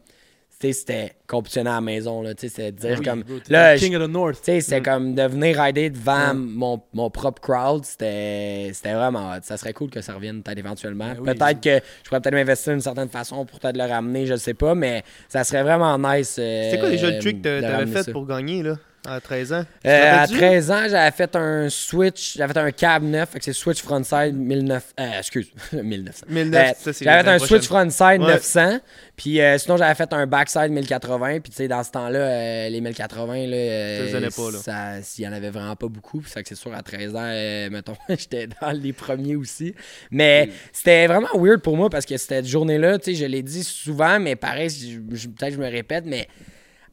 Tu 0.60 0.66
sais, 0.66 0.72
c'était 0.72 1.12
compétitionner 1.28 1.70
à 1.70 1.74
la 1.74 1.80
maison, 1.80 2.20
là. 2.20 2.34
Tu 2.34 2.48
sais, 2.48 2.52
c'est 2.56 2.72
dire 2.72 2.96
Oui, 2.98 3.04
comme. 3.04 3.22
bro, 3.22 3.36
Là, 3.48 3.76
King 3.78 3.94
of 3.94 4.02
the 4.04 4.10
North. 4.10 4.38
tu 4.38 4.44
sais, 4.46 4.60
c'est 4.60 4.82
comme 4.82 5.14
de 5.14 5.22
venir 5.22 5.56
rider 5.56 5.88
devant 5.88 6.34
mon, 6.34 6.82
mon 6.92 7.10
propre 7.10 7.40
crowd, 7.40 7.84
c'était 7.84 8.72
c'était 8.74 8.92
vraiment 8.94 9.30
hot. 9.30 9.38
Ça 9.42 9.56
serait 9.56 9.72
cool 9.72 9.88
que 9.88 10.00
ça 10.00 10.14
revienne 10.14 10.42
peut-être 10.42 10.58
éventuellement. 10.58 11.10
Ben 11.14 11.16
oui. 11.20 11.34
peut-être 11.36 11.60
que 11.60 11.86
je 12.02 12.08
pourrais 12.08 12.20
peut-être 12.20 12.34
m'investir 12.34 12.72
d'une 12.72 12.82
certaine 12.82 13.08
façon 13.08 13.44
pour 13.46 13.60
peut-être 13.60 13.76
le 13.76 13.84
ramener, 13.84 14.26
je 14.26 14.34
sais 14.34 14.54
pas, 14.54 14.74
mais 14.74 15.04
ça 15.28 15.44
serait 15.44 15.62
vraiment 15.62 15.96
nice. 15.96 16.36
euh, 16.40 16.70
C'était 16.70 16.80
quoi 16.80 16.90
déjà 16.90 17.10
le 17.12 17.18
trick 17.20 17.40
que 17.40 17.56
de 17.56 17.60
t'avais 17.60 17.86
fait 17.86 18.02
ça. 18.02 18.10
pour 18.10 18.26
gagner, 18.26 18.64
là, 18.64 18.78
à 19.08 19.20
13 19.20 19.52
ans? 19.52 19.64
Euh, 19.86 20.12
à 20.12 20.20
rappelles-tu? 20.20 20.36
13 20.38 20.70
ans, 20.70 20.82
j'avais 20.88 21.10
fait 21.10 21.34
un 21.36 21.68
switch, 21.68 22.36
j'avais 22.36 22.52
fait 22.52 22.58
un 22.60 22.70
cab 22.72 23.02
neuf, 23.02 23.30
fait 23.30 23.38
que 23.38 23.44
c'est 23.44 23.52
switch 23.52 23.82
frontside 23.82 24.34
1900, 24.34 24.86
euh, 25.00 25.18
excuse, 25.18 25.50
1900. 25.72 26.26
1900, 26.28 26.58
Euh, 26.58 26.72
ça, 26.78 26.92
c'est 26.92 27.04
j'avais 27.04 27.22
fait 27.24 27.30
un 27.30 27.38
switch 27.38 27.66
frontside 27.66 28.20
Ouais. 28.22 28.34
900, 28.34 28.78
puis 29.16 29.40
euh, 29.40 29.58
sinon 29.58 29.76
j'avais 29.76 29.94
fait 29.94 30.12
un 30.12 30.26
backside 30.26 30.70
1080, 30.70 31.40
puis 31.40 31.50
tu 31.50 31.56
sais 31.56 31.68
dans 31.68 31.82
ce 31.82 31.90
temps-là 31.90 32.18
euh, 32.18 32.68
les 32.68 32.80
1080 32.80 33.46
là, 33.46 34.20
Ça 34.62 35.02
s'il 35.02 35.24
y 35.24 35.28
en 35.28 35.32
avait 35.32 35.50
vraiment 35.50 35.76
pas 35.76 35.88
beaucoup, 35.88 36.20
puis 36.20 36.30
c'est 36.32 36.54
sûr 36.54 36.74
à 36.74 36.82
13 36.82 37.14
ans 37.16 37.68
mettons, 37.70 37.96
j'étais 38.08 38.48
dans 38.60 38.72
les 38.72 38.92
premiers 38.92 39.36
aussi. 39.36 39.74
Mais 40.10 40.50
c'était 40.72 41.06
vraiment 41.06 41.28
weird 41.34 41.60
pour 41.62 41.76
moi 41.76 41.88
parce 41.90 42.04
que 42.06 42.16
cette 42.16 42.46
journée-là, 42.46 42.98
tu 42.98 43.06
sais, 43.06 43.14
je 43.14 43.24
l'ai 43.24 43.42
dit 43.42 43.64
souvent 43.64 44.18
mais 44.20 44.36
pareil, 44.36 44.68
peut-être 44.68 45.50
que 45.50 45.54
je 45.54 45.60
me 45.60 45.70
répète 45.70 46.04
mais 46.06 46.28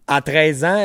à 0.08 0.22
13 0.22 0.64
ans, 0.64 0.78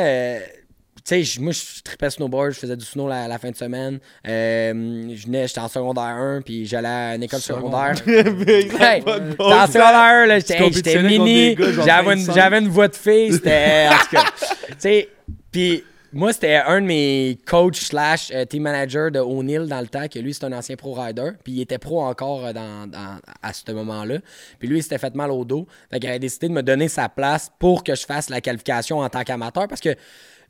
tu 1.03 1.15
sais, 1.15 1.23
je- 1.23 1.41
moi, 1.41 1.51
je 1.51 1.81
tripais 1.83 2.09
snowboard, 2.09 2.51
je 2.51 2.59
faisais 2.59 2.77
du 2.77 2.85
snow 2.85 3.07
la, 3.07 3.27
la 3.27 3.37
fin 3.39 3.49
de 3.51 3.55
semaine. 3.55 3.99
Euh, 4.27 5.13
je 5.15 5.25
venais, 5.25 5.47
j'étais 5.47 5.59
en 5.59 5.67
secondaire 5.67 6.03
1, 6.03 6.41
puis 6.41 6.65
j'allais 6.65 6.87
à 6.87 7.15
une 7.15 7.23
école 7.23 7.41
secondaire. 7.41 7.93
Hey, 8.05 9.01
bon 9.01 9.19
en 9.39 9.67
secondaire 9.67 9.95
1, 9.95 10.25
là, 10.27 10.39
j'étais 10.39 10.57
hey, 10.93 11.03
mini, 11.03 11.55
j'avais 11.83 12.13
une, 12.13 12.19
25. 12.19 12.33
j'avais 12.35 12.59
une 12.59 12.67
voix 12.69 12.87
de 12.87 12.95
fille, 12.95 13.33
c'était... 13.33 13.87
En 13.89 13.97
tout 13.97 14.15
cas, 14.15 14.23
tu 14.67 14.73
sais, 14.79 15.09
puis 15.51 15.83
moi, 16.13 16.33
c'était 16.33 16.55
un 16.55 16.81
de 16.81 16.85
mes 16.87 17.37
coachs 17.45 17.77
slash 17.77 18.31
euh, 18.33 18.43
team 18.43 18.63
manager 18.63 19.11
de 19.11 19.19
O'Neill 19.19 19.67
dans 19.67 19.79
le 19.79 19.87
temps, 19.87 20.07
que 20.09 20.19
lui, 20.19 20.33
c'est 20.33 20.43
un 20.43 20.51
ancien 20.51 20.75
pro 20.75 20.93
rider, 20.93 21.31
puis 21.41 21.53
il 21.53 21.61
était 21.61 21.77
pro 21.77 22.01
encore 22.03 22.45
euh, 22.47 22.51
dans, 22.53 22.85
dans- 22.89 23.17
à 23.41 23.53
ce 23.53 23.71
moment-là. 23.71 24.17
Puis 24.59 24.67
lui, 24.67 24.79
il 24.79 24.83
s'était 24.83 24.97
fait 24.97 25.15
mal 25.15 25.31
au 25.31 25.45
dos, 25.45 25.65
fait 25.89 25.99
qu'il 26.01 26.09
avait 26.09 26.19
décidé 26.19 26.49
de 26.49 26.53
me 26.53 26.63
donner 26.63 26.89
sa 26.89 27.07
place 27.07 27.49
pour 27.59 27.83
que 27.83 27.95
je 27.95 28.05
fasse 28.05 28.29
la 28.29 28.41
qualification 28.41 28.99
en 28.99 29.07
tant 29.09 29.23
qu'amateur, 29.23 29.69
parce 29.69 29.79
que 29.79 29.95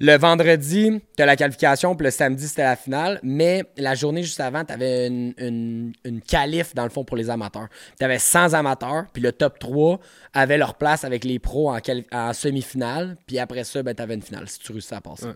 le 0.02 0.18
vendredi, 0.18 1.00
t'as 1.16 1.28
la 1.28 1.36
qualification, 1.36 1.96
puis 1.96 2.06
le 2.06 2.12
samedi, 2.12 2.48
c'était 2.48 2.64
la 2.64 2.76
finale. 2.76 3.20
Mais 3.22 3.64
la 3.78 3.94
journée 3.94 4.24
juste 4.24 4.40
avant, 4.40 4.66
t'avais 4.66 5.08
une, 5.08 5.34
une, 5.38 5.94
une 6.04 6.22
qualif, 6.22 6.74
dans 6.74 6.84
le 6.84 6.90
fond, 6.90 7.04
pour 7.04 7.16
les 7.16 7.30
amateurs. 7.30 7.68
T'avais 8.00 8.18
100 8.18 8.56
amateurs, 8.56 9.06
puis 9.14 9.22
le 9.22 9.32
top 9.32 9.60
3 9.60 10.00
avait 10.34 10.58
leur 10.58 10.74
place 10.74 11.04
avec 11.04 11.24
les 11.24 11.38
pros 11.38 11.72
en, 11.72 12.34
semi-finale. 12.34 13.16
Puis 13.28 13.38
après 13.38 13.64
ça, 13.64 13.84
ben, 13.84 13.94
t'avais 13.94 14.16
une 14.16 14.24
finale, 14.24 14.50
si 14.50 14.58
tu 14.58 14.72
réussis 14.72 14.96
à 14.96 15.02
passer. 15.02 15.28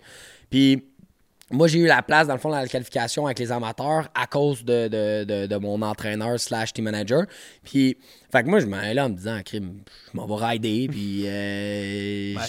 Puis 0.49 0.84
moi, 1.51 1.67
j'ai 1.67 1.77
eu 1.79 1.85
la 1.85 2.01
place, 2.01 2.27
dans 2.27 2.33
le 2.33 2.39
fond, 2.39 2.49
dans 2.49 2.59
la 2.59 2.67
qualification 2.67 3.25
avec 3.27 3.37
les 3.39 3.51
amateurs 3.51 4.09
à 4.15 4.25
cause 4.25 4.65
de, 4.65 4.87
de, 4.87 5.23
de, 5.25 5.45
de 5.45 5.55
mon 5.57 5.81
entraîneur 5.83 6.39
slash 6.39 6.73
team 6.73 6.85
manager. 6.85 7.25
Puis, 7.63 7.97
fait 8.31 8.43
que 8.43 8.49
moi, 8.49 8.59
je 8.59 8.65
m'en 8.65 8.77
allais 8.77 8.99
en 9.01 9.09
me 9.09 9.15
disant, 9.15 9.39
crime, 9.45 9.81
je 10.11 10.17
m'en 10.17 10.25
vais 10.25 10.43
rider, 10.45 10.87
puis... 10.89 11.23
Euh, 11.27 12.33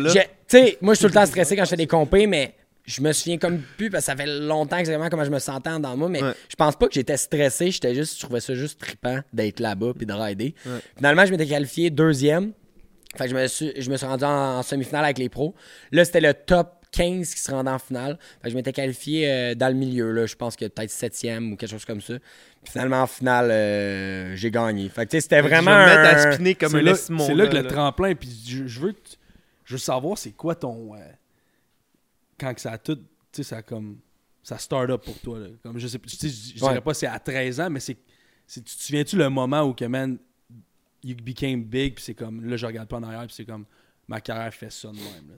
là. 0.00 0.10
Tu 0.10 0.20
sais, 0.48 0.78
moi, 0.80 0.94
je 0.94 0.98
suis 0.98 1.02
tout 1.06 1.08
le 1.14 1.14
temps 1.20 1.26
stressé 1.26 1.54
quand 1.54 1.64
je 1.64 1.70
fais 1.70 1.76
des 1.76 1.86
compés, 1.86 2.26
mais 2.26 2.54
je 2.86 3.02
me 3.02 3.12
souviens 3.12 3.36
comme 3.36 3.60
plus, 3.76 3.90
parce 3.90 4.06
que 4.06 4.12
ça 4.12 4.16
fait 4.16 4.26
longtemps 4.26 4.78
exactement 4.78 5.10
comment 5.10 5.24
je 5.24 5.30
me 5.30 5.38
sentais 5.38 5.78
dans 5.78 5.94
moi, 5.94 6.08
mais 6.08 6.22
Ouais. 6.22 6.32
je 6.48 6.56
pense 6.56 6.74
pas 6.76 6.88
que 6.88 6.94
j'étais 6.94 7.18
stressé, 7.18 7.70
j'étais 7.70 7.94
juste, 7.94 8.16
je 8.18 8.24
trouvais 8.24 8.40
ça 8.40 8.54
juste 8.54 8.80
trippant 8.80 9.18
d'être 9.34 9.60
là-bas 9.60 9.92
puis 9.94 10.06
de 10.06 10.14
rider. 10.14 10.54
Finalement, 10.96 11.26
je 11.26 11.32
m'étais 11.32 11.46
qualifié 11.46 11.90
deuxième. 11.90 12.52
Fait 13.16 13.24
que 13.24 13.30
je 13.30 13.34
me 13.36 13.46
suis, 13.46 13.72
je 13.78 13.90
me 13.90 13.96
suis 13.98 14.06
rendu 14.06 14.24
en, 14.24 14.58
en 14.58 14.62
semi-finale 14.62 15.04
avec 15.04 15.18
les 15.18 15.28
pros. 15.28 15.54
Là, 15.92 16.04
c'était 16.06 16.20
le 16.22 16.32
top 16.32 16.77
15 16.92 17.34
qui 17.34 17.40
se 17.40 17.50
rendait 17.50 17.70
en 17.70 17.78
finale. 17.78 18.18
Fait 18.40 18.44
que 18.48 18.50
je 18.50 18.54
m'étais 18.56 18.72
qualifié 18.72 19.30
euh, 19.30 19.54
dans 19.54 19.68
le 19.68 19.74
milieu. 19.74 20.10
Là. 20.12 20.26
Je 20.26 20.34
pense 20.36 20.56
que 20.56 20.64
peut-être 20.66 20.90
septième 20.90 21.52
ou 21.52 21.56
quelque 21.56 21.70
chose 21.70 21.84
comme 21.84 22.00
ça. 22.00 22.14
Puis 22.62 22.72
finalement, 22.72 23.02
en 23.02 23.06
finale, 23.06 23.50
euh, 23.50 24.34
j'ai 24.36 24.50
gagné. 24.50 24.88
Fait 24.88 25.04
que 25.06 25.10
tu 25.10 25.16
sais, 25.16 25.20
c'était 25.22 25.40
vraiment. 25.40 25.70
Je 25.70 25.88
vais 25.90 25.96
me 25.96 26.02
mettre 26.02 26.16
à 26.16 26.28
un- 26.28 26.32
spinner 26.32 26.54
comme 26.54 26.70
C'est 26.70 26.78
un 26.78 26.82
là, 26.82 26.90
estimon. 26.92 27.26
c'est 27.26 27.34
là 27.34 27.46
que 27.46 27.56
le 27.56 27.66
tremplin, 27.66 28.14
puis 28.14 28.28
je, 28.46 28.66
je 28.66 28.80
veux, 28.80 28.94
je 29.64 29.76
savoir 29.76 30.16
c'est 30.18 30.32
quoi 30.32 30.54
ton. 30.54 30.94
euh, 30.94 30.98
quand 32.38 32.54
que 32.54 32.60
ça 32.60 32.72
a 32.72 32.78
tout. 32.78 32.96
Tu 32.96 33.02
sais, 33.32 33.42
ça 33.42 33.56
a 33.58 33.62
comme. 33.62 33.98
Ça 34.42 34.56
start 34.58 34.88
up 34.90 35.04
pour 35.04 35.18
toi. 35.18 35.38
Là. 35.40 35.48
Comme, 35.62 35.78
je 35.78 35.86
sais, 35.86 35.98
je, 36.06 36.16
je 36.28 36.64
Ouais. 36.64 36.70
dirais 36.70 36.80
pas 36.80 36.94
c'est 36.94 37.06
à 37.06 37.18
13 37.18 37.60
ans, 37.60 37.68
mais 37.70 37.80
c'est. 37.80 37.96
c'est- 38.46 38.62
Tu 38.64 38.76
te 38.76 38.82
souviens-tu 38.82 39.16
le 39.16 39.28
moment 39.28 39.62
où 39.62 39.74
que, 39.74 39.84
man, 39.84 40.16
you 41.04 41.14
became 41.22 41.62
big, 41.64 41.94
puis 41.96 42.04
c'est 42.04 42.14
comme. 42.14 42.44
Là, 42.48 42.56
je 42.56 42.64
regarde 42.66 42.88
pas 42.88 42.96
en 42.96 43.02
arrière, 43.02 43.26
puis 43.26 43.34
c'est 43.34 43.44
comme. 43.44 43.66
Ma 44.08 44.20
carrière 44.20 44.52
fait 44.54 44.72
ça 44.72 44.88
de 44.88 44.94
même. 44.94 45.04
là. 45.28 45.34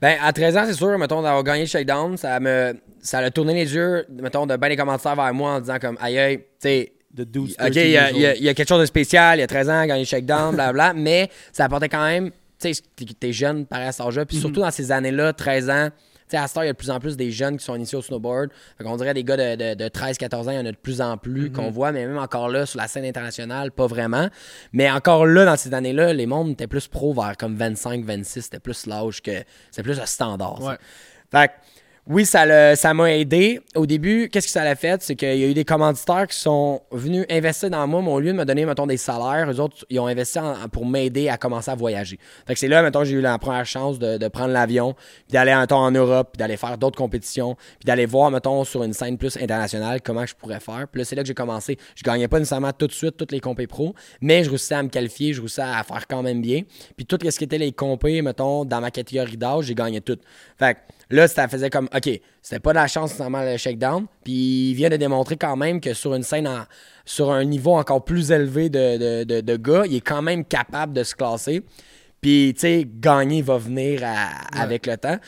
Ben, 0.00 0.18
à 0.20 0.32
13 0.32 0.56
ans, 0.56 0.64
c'est 0.66 0.74
sûr, 0.74 0.98
mettons, 0.98 1.22
d'avoir 1.22 1.44
gagné 1.44 1.60
le 1.60 1.66
shakedown, 1.66 2.16
ça 2.16 2.40
me. 2.40 2.74
Ça 3.00 3.18
a 3.18 3.30
tourné 3.30 3.54
les 3.54 3.72
yeux, 3.72 4.04
mettons, 4.10 4.46
de 4.46 4.56
bien 4.56 4.68
des 4.68 4.76
commentaires 4.76 5.14
vers 5.14 5.32
moi 5.32 5.52
en 5.52 5.60
disant 5.60 5.78
comme, 5.80 5.96
aïe, 6.00 6.18
aïe, 6.18 6.38
tu 6.38 6.44
sais, 6.60 6.92
The 7.16 7.20
dude's 7.20 7.52
OK, 7.60 7.70
13 7.72 7.76
il 7.76 7.90
y, 7.90 7.96
a- 7.98 8.10
y 8.34 8.44
y 8.46 8.54
quelque 8.54 8.66
chose 8.68 8.80
de 8.80 8.86
spécial, 8.86 9.38
il 9.38 9.40
y 9.40 9.44
a 9.44 9.46
13 9.46 9.68
ans, 9.70 9.84
gagné 9.86 10.00
le 10.00 10.06
shakedown, 10.06 10.54
blablabla, 10.54 10.94
mais 10.94 11.28
ça 11.52 11.66
apportait 11.66 11.88
quand 11.90 12.04
même, 12.04 12.30
tu 12.58 12.72
sais, 12.74 12.82
t'es- 13.20 13.32
jeune 13.32 13.66
à 13.70 13.92
cet 13.92 14.06
âge-là, 14.06 14.24
puis 14.26 14.38
surtout 14.38 14.60
dans 14.60 14.70
ces 14.70 14.90
années-là, 14.90 15.32
13 15.34 15.68
ans, 15.70 15.90
sais, 16.32 16.42
à 16.42 16.48
temps, 16.48 16.62
il 16.62 16.66
y 16.66 16.68
a 16.68 16.72
de 16.72 16.76
plus 16.76 16.90
en 16.90 17.00
plus 17.00 17.16
des 17.16 17.30
jeunes 17.30 17.56
qui 17.56 17.64
sont 17.64 17.74
initiés 17.74 17.96
au 17.96 18.02
snowboard. 18.02 18.50
Fait 18.76 18.84
qu'on 18.84 18.96
dirait 18.96 19.14
des 19.14 19.24
gars 19.24 19.36
de, 19.36 19.74
de, 19.74 19.74
de 19.74 19.88
13-14 19.88 20.48
ans, 20.48 20.50
il 20.50 20.56
y 20.56 20.58
en 20.58 20.66
a 20.66 20.72
de 20.72 20.76
plus 20.76 21.00
en 21.00 21.16
plus 21.16 21.50
qu'on 21.50 21.70
voit, 21.70 21.92
mais 21.92 22.06
même 22.06 22.18
encore 22.18 22.48
là, 22.48 22.66
sur 22.66 22.78
la 22.78 22.88
scène 22.88 23.04
internationale, 23.04 23.70
pas 23.72 23.86
vraiment. 23.86 24.28
Mais 24.72 24.90
encore 24.90 25.26
là, 25.26 25.44
dans 25.44 25.56
ces 25.56 25.72
années-là, 25.72 26.12
les 26.12 26.26
mondes 26.26 26.50
étaient 26.50 26.66
plus 26.66 26.88
pro 26.88 27.12
vers 27.12 27.36
comme 27.36 27.56
25-26, 27.56 28.42
c'était 28.42 28.60
plus 28.60 28.86
l'âge 28.86 29.22
que. 29.22 29.32
C'était 29.70 29.82
plus 29.82 29.98
le 29.98 30.06
standard. 30.06 30.62
Ouais. 30.62 30.76
Fait 31.30 31.48
que, 31.48 31.52
oui, 32.08 32.26
ça 32.26 32.44
l'a- 32.44 32.74
ça 32.74 32.92
m'a 32.94 33.12
aidé. 33.12 33.60
Au 33.76 33.86
début, 33.86 34.28
qu'est-ce 34.28 34.48
que 34.48 34.52
ça 34.52 34.64
l'a 34.64 34.74
fait? 34.74 35.00
C'est 35.02 35.14
qu'il 35.14 35.38
y 35.38 35.44
a 35.44 35.46
eu 35.46 35.54
des 35.54 35.64
commanditaires 35.64 36.26
qui 36.26 36.36
sont 36.36 36.82
venus 36.90 37.24
investir 37.30 37.70
dans 37.70 37.86
moi, 37.86 38.02
mais 38.02 38.10
au 38.10 38.18
lieu 38.18 38.32
de 38.32 38.36
me 38.36 38.44
donner, 38.44 38.66
mettons, 38.66 38.88
des 38.88 38.96
salaires, 38.96 39.48
eux 39.48 39.60
autres, 39.60 39.86
ils 39.88 40.00
ont 40.00 40.08
investi 40.08 40.40
pour 40.72 40.84
m'aider 40.84 41.28
à 41.28 41.36
commencer 41.36 41.70
à 41.70 41.76
voyager. 41.76 42.18
Fait 42.44 42.54
que 42.54 42.58
c'est 42.58 42.66
là, 42.66 42.82
mettons, 42.82 43.04
j'ai 43.04 43.14
eu 43.14 43.20
la 43.20 43.38
première 43.38 43.66
chance 43.66 44.00
de, 44.00 44.28
prendre 44.28 44.52
l'avion, 44.52 44.94
puis 44.94 45.34
d'aller, 45.34 45.54
mettons, 45.54 45.76
en 45.76 45.92
Europe, 45.92 46.30
puis 46.32 46.38
d'aller 46.38 46.56
faire 46.56 46.76
d'autres 46.76 46.98
compétitions, 46.98 47.54
puis 47.54 47.86
d'aller 47.86 48.06
voir, 48.06 48.32
mettons, 48.32 48.64
sur 48.64 48.82
une 48.82 48.94
scène 48.94 49.16
plus 49.16 49.36
internationale, 49.36 50.00
comment 50.02 50.26
je 50.26 50.34
pourrais 50.34 50.58
faire. 50.58 50.88
Puis 50.90 51.00
là, 51.00 51.04
c'est 51.04 51.14
là 51.14 51.22
que 51.22 51.28
j'ai 51.28 51.34
commencé. 51.34 51.78
Je 51.94 52.02
gagnais 52.02 52.26
pas 52.26 52.40
nécessairement 52.40 52.72
tout 52.72 52.88
de 52.88 52.92
suite 52.92 53.16
toutes 53.16 53.30
les 53.30 53.40
compés 53.40 53.68
pro, 53.68 53.94
mais 54.20 54.42
je 54.42 54.50
réussissais 54.50 54.74
à 54.74 54.82
me 54.82 54.88
qualifier, 54.88 55.34
je 55.34 55.40
réussissais 55.40 55.62
à 55.62 55.84
faire 55.84 56.08
quand 56.08 56.22
même 56.22 56.40
bien. 56.40 56.62
Puis 56.96 57.06
tout 57.06 57.16
ce 57.22 57.38
qui 57.38 57.44
était 57.44 57.58
les 57.58 57.70
compés, 57.70 58.22
mettons, 58.22 58.64
dans 58.64 58.80
ma 58.80 58.90
catégorie 58.90 59.36
d'âge, 59.36 59.66
j'ai 59.66 59.76
gagné 59.76 60.00
tout. 60.00 60.18
Fait 60.58 60.74
que 60.74 60.78
là, 61.12 61.28
ça 61.28 61.46
faisait 61.46 61.70
comme, 61.70 61.88
OK, 61.94 62.08
c'était 62.42 62.58
pas 62.60 62.70
de 62.72 62.78
la 62.78 62.88
chance 62.88 63.10
nécessairement 63.10 63.42
le 63.42 63.56
shakedown. 63.56 64.06
Puis 64.24 64.70
il 64.70 64.74
vient 64.74 64.90
de 64.90 64.96
démontrer 64.96 65.36
quand 65.36 65.56
même 65.56 65.80
que 65.80 65.94
sur 65.94 66.14
une 66.14 66.22
scène, 66.24 66.48
en- 66.48 66.64
sur 67.04 67.30
un 67.30 67.44
niveau 67.44 67.76
encore 67.76 68.04
plus 68.04 68.30
élevé 68.32 68.68
de, 68.68 68.96
de, 68.96 69.24
de, 69.24 69.40
de 69.40 69.56
gars, 69.56 69.82
il 69.86 69.94
est 69.96 70.00
quand 70.00 70.22
même 70.22 70.44
capable 70.44 70.92
de 70.92 71.02
se 71.04 71.14
classer. 71.14 71.62
Puis, 72.20 72.52
tu 72.54 72.60
sais, 72.60 72.86
gagner 72.88 73.42
va 73.42 73.58
venir 73.58 74.00
à- 74.04 74.60
avec 74.60 74.86
le 74.86 74.96
temps. 74.96 75.18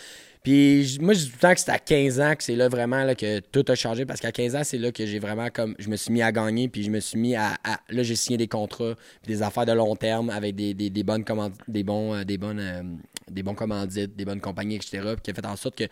Puis 0.44 0.98
moi, 1.00 1.14
je 1.14 1.20
dis 1.20 1.26
tout 1.30 1.36
le 1.36 1.40
temps 1.40 1.54
que 1.54 1.60
c'est 1.60 1.70
à 1.70 1.78
15 1.78 2.20
ans 2.20 2.34
que 2.36 2.44
c'est 2.44 2.54
là 2.54 2.68
vraiment 2.68 3.02
là, 3.02 3.14
que 3.14 3.40
tout 3.40 3.64
a 3.66 3.74
changé 3.74 4.04
parce 4.04 4.20
qu'à 4.20 4.30
15 4.30 4.54
ans, 4.54 4.60
c'est 4.62 4.76
là 4.76 4.92
que 4.92 5.06
j'ai 5.06 5.18
vraiment 5.18 5.48
comme. 5.48 5.74
Je 5.78 5.88
me 5.88 5.96
suis 5.96 6.12
mis 6.12 6.20
à 6.20 6.30
gagner, 6.32 6.68
puis 6.68 6.82
je 6.82 6.90
me 6.90 7.00
suis 7.00 7.18
mis 7.18 7.34
à. 7.34 7.54
à- 7.64 7.80
là, 7.88 8.02
j'ai 8.02 8.14
signé 8.14 8.36
des 8.36 8.46
contrats, 8.46 8.92
puis 9.22 9.34
des 9.34 9.42
affaires 9.42 9.64
de 9.64 9.72
long 9.72 9.96
terme 9.96 10.28
avec 10.28 10.54
des, 10.54 10.74
des, 10.74 10.90
des 10.90 11.02
bonnes 11.02 11.24
commandes, 11.24 11.54
des 11.66 11.82
bons, 11.82 12.12
euh, 12.14 12.24
des 12.24 12.36
bonnes, 12.36 12.60
euh, 12.60 12.82
des 13.30 13.42
bons 13.42 13.54
commandites, 13.54 14.16
des 14.16 14.24
bonnes 14.24 14.40
compagnies, 14.40 14.76
etc. 14.76 15.00
Puis 15.14 15.22
qui 15.22 15.30
a 15.30 15.34
fait 15.34 15.46
en 15.46 15.56
sorte 15.56 15.76
que 15.76 15.84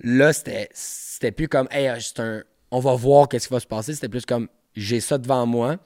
là, 0.00 0.32
c'était, 0.32 0.68
c'était 0.72 1.32
plus 1.32 1.48
comme, 1.48 1.68
hey, 1.70 1.90
c'est 2.00 2.20
un. 2.20 2.42
On 2.70 2.80
va 2.80 2.94
voir 2.94 3.28
qu'est-ce 3.28 3.48
qui 3.48 3.54
va 3.54 3.60
se 3.60 3.66
passer. 3.66 3.94
C'était 3.94 4.08
plus 4.08 4.26
comme, 4.26 4.48
j'ai 4.76 5.00
ça 5.00 5.16
devant 5.18 5.46
moi. 5.46 5.76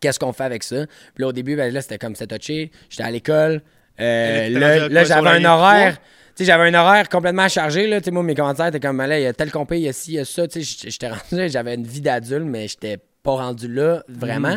Qu'est-ce 0.00 0.18
qu'on 0.18 0.32
fait 0.32 0.44
avec 0.44 0.62
ça? 0.62 0.86
Puis 1.14 1.22
là, 1.22 1.28
au 1.28 1.32
début, 1.32 1.56
ben, 1.56 1.72
là, 1.72 1.80
c'était 1.82 1.98
comme, 1.98 2.14
c'était 2.14 2.38
touché. 2.38 2.70
J'étais 2.88 3.02
à 3.02 3.10
l'école. 3.10 3.62
Euh, 4.00 4.48
là, 4.48 4.88
là, 4.88 5.04
j'avais 5.04 5.28
un 5.28 5.44
horaire. 5.44 5.98
J'avais 6.38 6.74
un 6.74 6.74
horaire 6.74 7.08
complètement 7.08 7.48
chargé. 7.48 7.86
Là. 7.86 8.00
Moi, 8.10 8.22
mes 8.22 8.34
commentaires 8.34 8.66
étaient 8.66 8.80
comme, 8.80 8.98
là, 8.98 9.18
il 9.18 9.22
y 9.22 9.26
a 9.26 9.32
tel 9.32 9.50
compé, 9.50 9.78
il 9.78 9.82
y 9.82 9.88
a 9.88 9.92
ci, 9.92 10.12
il 10.12 10.14
y 10.14 10.18
a 10.18 10.24
ça. 10.24 10.44
J'étais 10.54 11.08
rendu, 11.08 11.48
j'avais 11.48 11.74
une 11.74 11.86
vie 11.86 12.00
d'adulte, 12.00 12.46
mais 12.46 12.66
j'étais 12.66 12.98
pas 13.22 13.32
rendu 13.32 13.68
là, 13.68 14.02
vraiment. 14.08 14.56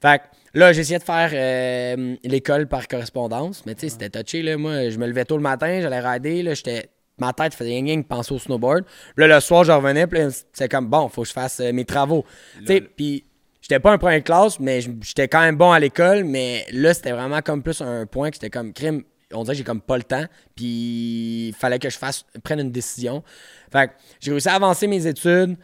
Fait 0.00 0.18
que 0.18 0.24
là, 0.54 0.72
j'essayais 0.72 0.98
de 0.98 1.04
faire 1.04 1.30
euh, 1.32 2.16
l'école 2.24 2.66
par 2.66 2.88
correspondance, 2.88 3.64
mais 3.66 3.74
tu 3.74 3.82
sais, 3.82 3.88
c'était 3.90 4.10
touché, 4.10 4.42
là. 4.42 4.56
Moi, 4.56 4.90
je 4.90 4.98
me 4.98 5.06
levais 5.06 5.24
tôt 5.24 5.36
le 5.36 5.42
matin, 5.42 5.80
j'allais 5.80 6.00
rider, 6.00 6.42
là, 6.42 6.54
j'étais... 6.54 6.90
Ma 7.18 7.34
tête 7.34 7.52
faisait 7.52 7.70
rien 7.70 8.00
que 8.00 8.08
penser 8.08 8.32
au 8.32 8.38
snowboard. 8.38 8.84
Puis 9.14 9.28
là, 9.28 9.34
le 9.34 9.40
soir, 9.40 9.62
je 9.62 9.72
revenais, 9.72 10.06
puis 10.06 10.20
c'est 10.54 10.70
comme, 10.70 10.86
bon, 10.86 11.08
faut 11.10 11.22
que 11.22 11.28
je 11.28 11.34
fasse 11.34 11.60
euh, 11.60 11.70
mes 11.70 11.84
travaux. 11.84 12.24
Tu 12.60 12.66
sais, 12.66 12.80
puis 12.80 13.24
j'étais 13.60 13.78
pas 13.78 13.92
un 13.92 13.98
premier 13.98 14.22
classe, 14.22 14.58
mais 14.58 14.80
j'étais 14.80 15.28
quand 15.28 15.40
même 15.40 15.56
bon 15.56 15.70
à 15.70 15.78
l'école, 15.78 16.24
mais 16.24 16.64
là, 16.72 16.94
c'était 16.94 17.12
vraiment 17.12 17.42
comme 17.42 17.62
plus 17.62 17.82
un 17.82 18.06
point 18.06 18.30
que 18.30 18.36
c'était 18.36 18.48
comme 18.48 18.72
crime. 18.72 19.02
On 19.34 19.42
dirait 19.42 19.54
que 19.54 19.58
j'ai 19.58 19.64
comme 19.64 19.82
pas 19.82 19.98
le 19.98 20.02
temps, 20.02 20.24
puis 20.56 21.48
il 21.48 21.54
fallait 21.54 21.78
que 21.78 21.90
je 21.90 21.98
fasse, 21.98 22.24
prenne 22.42 22.60
une 22.60 22.72
décision. 22.72 23.22
Fait 23.70 23.88
que 23.88 23.92
j'ai 24.18 24.30
réussi 24.30 24.48
à 24.48 24.54
avancer 24.54 24.86
mes 24.86 25.06
études. 25.06 25.56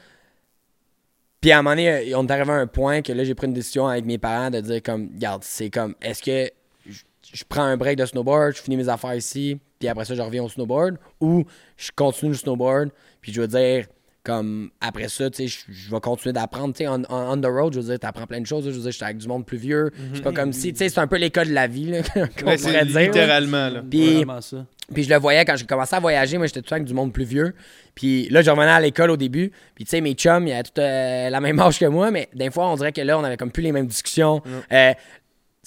Puis 1.40 1.52
à 1.52 1.58
un 1.58 1.62
moment 1.62 1.76
donné, 1.76 2.14
on 2.14 2.26
est 2.26 2.30
arrivé 2.30 2.50
à 2.50 2.54
un 2.54 2.66
point 2.66 3.02
que 3.02 3.12
là, 3.12 3.24
j'ai 3.24 3.34
pris 3.34 3.46
une 3.46 3.52
décision 3.52 3.86
avec 3.86 4.04
mes 4.04 4.18
parents 4.18 4.50
de 4.50 4.60
dire 4.60 4.82
comme, 4.82 5.10
regarde, 5.14 5.42
c'est 5.44 5.70
comme, 5.70 5.94
est-ce 6.00 6.22
que 6.22 6.50
je, 6.86 7.02
je 7.32 7.44
prends 7.48 7.62
un 7.62 7.76
break 7.76 7.98
de 7.98 8.06
snowboard, 8.06 8.56
je 8.56 8.62
finis 8.62 8.76
mes 8.76 8.88
affaires 8.88 9.14
ici, 9.14 9.58
puis 9.78 9.88
après 9.88 10.04
ça, 10.04 10.14
je 10.14 10.22
reviens 10.22 10.42
au 10.42 10.48
snowboard, 10.48 10.96
ou 11.20 11.44
je 11.76 11.90
continue 11.94 12.32
le 12.32 12.36
snowboard, 12.36 12.90
puis 13.20 13.32
je 13.32 13.40
veux 13.40 13.48
dire, 13.48 13.86
comme, 14.26 14.70
après 14.80 15.08
ça, 15.08 15.30
tu 15.30 15.48
sais, 15.48 15.64
je, 15.68 15.90
vais 15.90 16.00
continuer 16.00 16.32
d'apprendre, 16.32 16.74
tu 16.74 16.78
sais, 16.84 16.88
on, 16.88 17.02
on- 17.08 17.32
on 17.32 17.40
the 17.40 17.46
road, 17.46 17.72
je 17.74 17.80
veux 17.80 17.86
dire, 17.86 17.98
t'apprends 17.98 18.26
plein 18.26 18.40
de 18.40 18.46
choses, 18.46 18.64
je 18.64 18.70
veux 18.70 18.80
dire, 18.82 18.90
j'étais 18.90 19.04
avec 19.04 19.18
du 19.18 19.28
monde 19.28 19.46
plus 19.46 19.56
vieux, 19.58 19.90
c'est 20.14 20.22
pas 20.22 20.32
comme 20.32 20.52
si, 20.52 20.72
tu 20.72 20.78
sais, 20.78 20.88
c'est 20.88 21.00
un 21.00 21.06
peu 21.06 21.16
l'école 21.16 21.48
de 21.48 21.52
la 21.54 21.66
vie, 21.66 21.86
là, 21.90 22.02
qu'on. 22.14 22.46
Ouais, 22.46 22.56
c'est 22.58 22.70
pourrait 22.70 22.84
dire. 22.86 23.00
littéralement, 23.00 23.68
là. 23.70 23.82
Puis- 23.88 24.24
ça. 24.40 24.66
Puis 24.94 25.02
je 25.02 25.10
le 25.10 25.16
voyais 25.18 25.44
quand 25.44 25.56
j'ai 25.56 25.66
commencé 25.66 25.96
à 25.96 25.98
voyager, 26.00 26.38
moi 26.38 26.46
j'étais 26.46 26.60
tout 26.60 26.66
le 26.66 26.68
temps 26.68 26.76
avec 26.76 26.86
du 26.86 26.94
monde 26.94 27.12
plus 27.12 27.24
vieux. 27.24 27.54
Puis 27.96 28.28
là, 28.28 28.40
je 28.42 28.50
revenais 28.50 28.70
à 28.70 28.80
l'école 28.80 29.10
au 29.10 29.16
début. 29.16 29.50
Puis 29.74 29.84
tu 29.84 29.90
sais, 29.90 30.00
mes 30.00 30.12
chums, 30.14 30.46
ils 30.46 30.52
avaient 30.52 30.62
tout 30.62 30.78
euh, 30.80 31.28
la 31.28 31.40
même 31.40 31.58
âge 31.60 31.80
que 31.80 31.86
moi, 31.86 32.12
mais 32.12 32.28
des 32.34 32.52
fois, 32.52 32.68
on 32.70 32.76
dirait 32.76 32.92
que 32.92 33.00
là, 33.00 33.18
on 33.18 33.24
avait 33.24 33.36
comme 33.36 33.50
plus 33.50 33.62
les 33.64 33.72
mêmes 33.72 33.88
discussions. 33.88 34.42
Euh, 34.70 34.92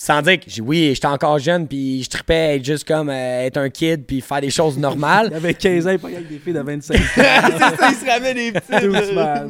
sans 0.01 0.21
dire 0.21 0.39
que 0.39 0.61
oui, 0.61 0.91
j'étais 0.93 1.07
encore 1.07 1.39
jeune, 1.39 1.67
puis 1.67 2.01
je 2.03 2.09
tripais 2.09 2.55
être 2.55 2.63
juste 2.63 2.87
comme 2.87 3.09
euh, 3.09 3.45
être 3.45 3.57
un 3.57 3.69
kid, 3.69 4.05
puis 4.05 4.21
faire 4.21 4.39
des 4.39 4.49
choses 4.49 4.77
normales. 4.77 5.27
Il 5.31 5.35
avait 5.35 5.53
15 5.53 5.87
ans, 5.87 5.91
il 5.91 5.99
parlait 5.99 6.15
avec 6.15 6.29
des 6.29 6.39
filles 6.39 6.53
de 6.53 6.61
25 6.61 6.95
ans. 6.95 6.99
c'est 7.15 7.21
ça, 7.21 7.89
il 7.89 7.95
se 7.95 8.05
ramène 8.09 8.35
des 8.37 8.51
petits. 8.53 8.71
Là, 8.71 9.43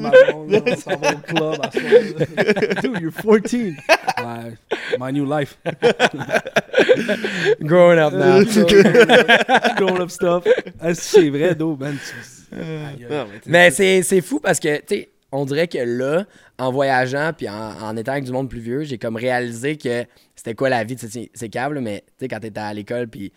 on 0.66 0.76
s'en 0.76 0.98
va 0.98 1.14
au 1.14 1.18
club 1.20 1.60
à 1.62 1.72
soir. 1.72 2.82
Dude, 2.82 3.00
you're 3.00 3.14
14. 3.14 3.54
Ouais, 3.54 4.56
my 5.00 5.14
new 5.14 5.24
life. 5.24 5.56
Growing 7.62 8.00
up 8.00 8.14
now. 8.14 8.44
Grown 9.78 10.02
up 10.02 10.10
stuff. 10.10 10.46
Ah, 10.82 10.96
c'est 10.96 11.30
vrai, 11.30 11.54
dude, 11.54 11.80
man. 11.80 11.96
tu-. 12.04 12.56
Non, 12.58 13.28
mais 13.32 13.40
tu- 13.40 13.50
Mais 13.50 13.70
c'est 13.70 14.02
c'est 14.02 14.22
fou 14.22 14.40
parce 14.40 14.60
que, 14.60 14.78
tu 14.78 14.84
sais, 14.88 15.10
on 15.32 15.46
dirait 15.46 15.68
que 15.68 15.78
là, 15.78 16.26
en 16.60 16.72
voyageant 16.72 17.32
puis 17.36 17.50
en, 17.50 17.54
en 17.82 17.98
étant 17.98 18.12
avec 18.12 18.26
du 18.26 18.32
monde 18.32 18.50
plus 18.50 18.60
vieux, 18.60 18.84
j'ai 18.84 18.98
comme 18.98 19.16
réalisé 19.16 19.78
que 19.78 20.06
c'était 20.36 20.54
quoi 20.54 20.70
la 20.70 20.84
vie. 20.84 20.96
Tu 20.96 21.08
sais, 21.08 21.12
C'est 21.12 21.32
c'est 21.34 21.50
câble, 21.50 21.76
là, 21.76 21.82
mais 21.82 22.04
tu 22.08 22.14
sais, 22.20 22.28
quand 22.28 22.40
t'étais 22.40 22.60
à 22.60 22.74
l'école 22.74 23.08
puis 23.08 23.32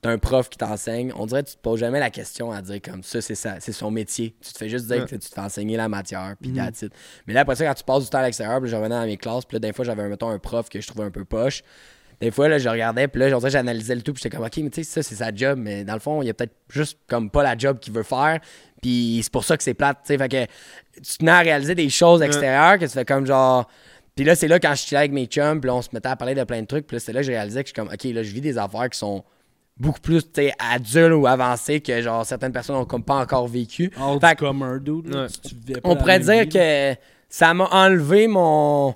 t'as 0.00 0.10
un 0.10 0.18
prof 0.18 0.48
qui 0.48 0.58
t'enseigne, 0.58 1.12
on 1.14 1.26
dirait 1.26 1.44
que 1.44 1.50
tu 1.50 1.54
te 1.54 1.60
poses 1.60 1.78
jamais 1.78 2.00
la 2.00 2.10
question 2.10 2.50
à 2.50 2.60
dire 2.60 2.80
comme 2.82 3.04
ça, 3.04 3.20
c'est 3.20 3.36
ça, 3.36 3.56
c'est 3.60 3.72
son 3.72 3.90
métier. 3.92 4.34
Tu 4.40 4.52
te 4.52 4.58
fais 4.58 4.68
juste 4.68 4.86
dire 4.88 5.04
que 5.04 5.14
tu 5.14 5.28
te 5.28 5.34
fais 5.34 5.40
enseigner 5.40 5.76
la 5.76 5.88
matière 5.88 6.34
puis 6.40 6.50
it. 6.50 6.92
Mais 7.26 7.34
là, 7.34 7.42
après 7.42 7.54
ça, 7.54 7.64
quand 7.66 7.74
tu 7.74 7.84
passes 7.84 8.02
du 8.04 8.10
temps 8.10 8.18
à 8.18 8.24
l'extérieur, 8.24 8.60
puis 8.60 8.68
je 8.68 8.74
revenais 8.74 8.96
dans 8.96 9.06
mes 9.06 9.16
classes, 9.16 9.44
puis 9.44 9.54
là, 9.54 9.60
des 9.60 9.72
fois, 9.72 9.84
j'avais, 9.84 10.08
mettons, 10.08 10.30
un 10.30 10.40
prof 10.40 10.68
que 10.68 10.80
je 10.80 10.86
trouvais 10.88 11.04
un 11.04 11.10
peu 11.10 11.24
poche. 11.24 11.62
Des 12.22 12.30
fois, 12.30 12.48
là, 12.48 12.56
je 12.58 12.68
regardais, 12.68 13.08
puis 13.08 13.20
là, 13.20 13.30
que 13.38 13.48
j'analysais 13.48 13.96
le 13.96 14.00
tout, 14.02 14.12
puis 14.12 14.22
j'étais 14.22 14.34
comme, 14.36 14.46
OK, 14.46 14.56
mais 14.58 14.70
tu 14.70 14.84
sais, 14.84 14.90
ça, 14.90 15.02
c'est 15.02 15.16
sa 15.16 15.34
job, 15.34 15.58
mais 15.60 15.82
dans 15.82 15.94
le 15.94 15.98
fond, 16.00 16.22
il 16.22 16.26
y 16.26 16.30
a 16.30 16.34
peut-être 16.34 16.54
juste 16.70 16.96
comme 17.08 17.28
pas 17.30 17.42
la 17.42 17.58
job 17.58 17.78
qu'il 17.80 17.92
veut 17.92 18.04
faire, 18.04 18.38
puis 18.80 19.20
c'est 19.24 19.32
pour 19.32 19.42
ça 19.44 19.56
que 19.56 19.62
c'est 19.64 19.74
plate, 19.74 19.98
tu 20.04 20.08
sais. 20.14 20.18
Fait 20.18 20.28
que 20.28 20.44
tu 21.02 21.18
tenais 21.18 21.32
à 21.32 21.40
réaliser 21.40 21.74
des 21.74 21.90
choses 21.90 22.22
extérieures 22.22 22.78
que 22.78 22.84
tu 22.84 22.92
fais 22.92 23.04
comme 23.04 23.26
genre. 23.26 23.68
Puis 24.14 24.24
là, 24.24 24.36
c'est 24.36 24.46
là 24.46 24.60
quand 24.60 24.72
je 24.74 24.82
chillais 24.82 24.98
avec 24.98 25.10
mes 25.12 25.26
chums, 25.26 25.60
puis 25.60 25.68
on 25.70 25.82
se 25.82 25.88
mettait 25.92 26.10
à 26.10 26.16
parler 26.16 26.34
de 26.36 26.44
plein 26.44 26.60
de 26.62 26.66
trucs, 26.66 26.86
puis 26.86 26.96
là, 26.96 27.00
c'est 27.00 27.12
là 27.12 27.20
que 27.20 27.26
j'ai 27.26 27.32
réalisé 27.32 27.62
que 27.64 27.68
je 27.70 27.72
suis 27.74 27.74
comme, 27.84 27.92
OK, 27.92 28.04
là, 28.04 28.22
je 28.22 28.30
vis 28.32 28.40
des 28.40 28.56
affaires 28.56 28.88
qui 28.88 28.98
sont 28.98 29.24
beaucoup 29.76 30.00
plus, 30.00 30.22
tu 30.22 30.42
sais, 30.42 30.52
adultes 30.60 31.14
ou 31.14 31.26
avancées 31.26 31.80
que, 31.80 32.00
genre, 32.02 32.24
certaines 32.24 32.52
personnes 32.52 32.76
ont 32.76 32.84
comme 32.84 33.02
pas 33.02 33.16
encore 33.16 33.48
vécu. 33.48 33.90
Fait 34.20 34.36
que- 34.36 34.40
commun, 34.40 34.78
dude. 34.78 35.08
là, 35.12 35.22
Ouais. 35.22 35.26
tu- 35.28 35.48
tu 35.48 35.54
vivais 35.56 35.80
pas 35.80 35.88
on 35.88 35.96
pourrait 35.96 36.20
dire 36.20 36.42
vie, 36.42 36.48
que 36.50 36.94
ça 37.28 37.52
m'a 37.54 37.64
enlevé 37.72 38.28
mon. 38.28 38.94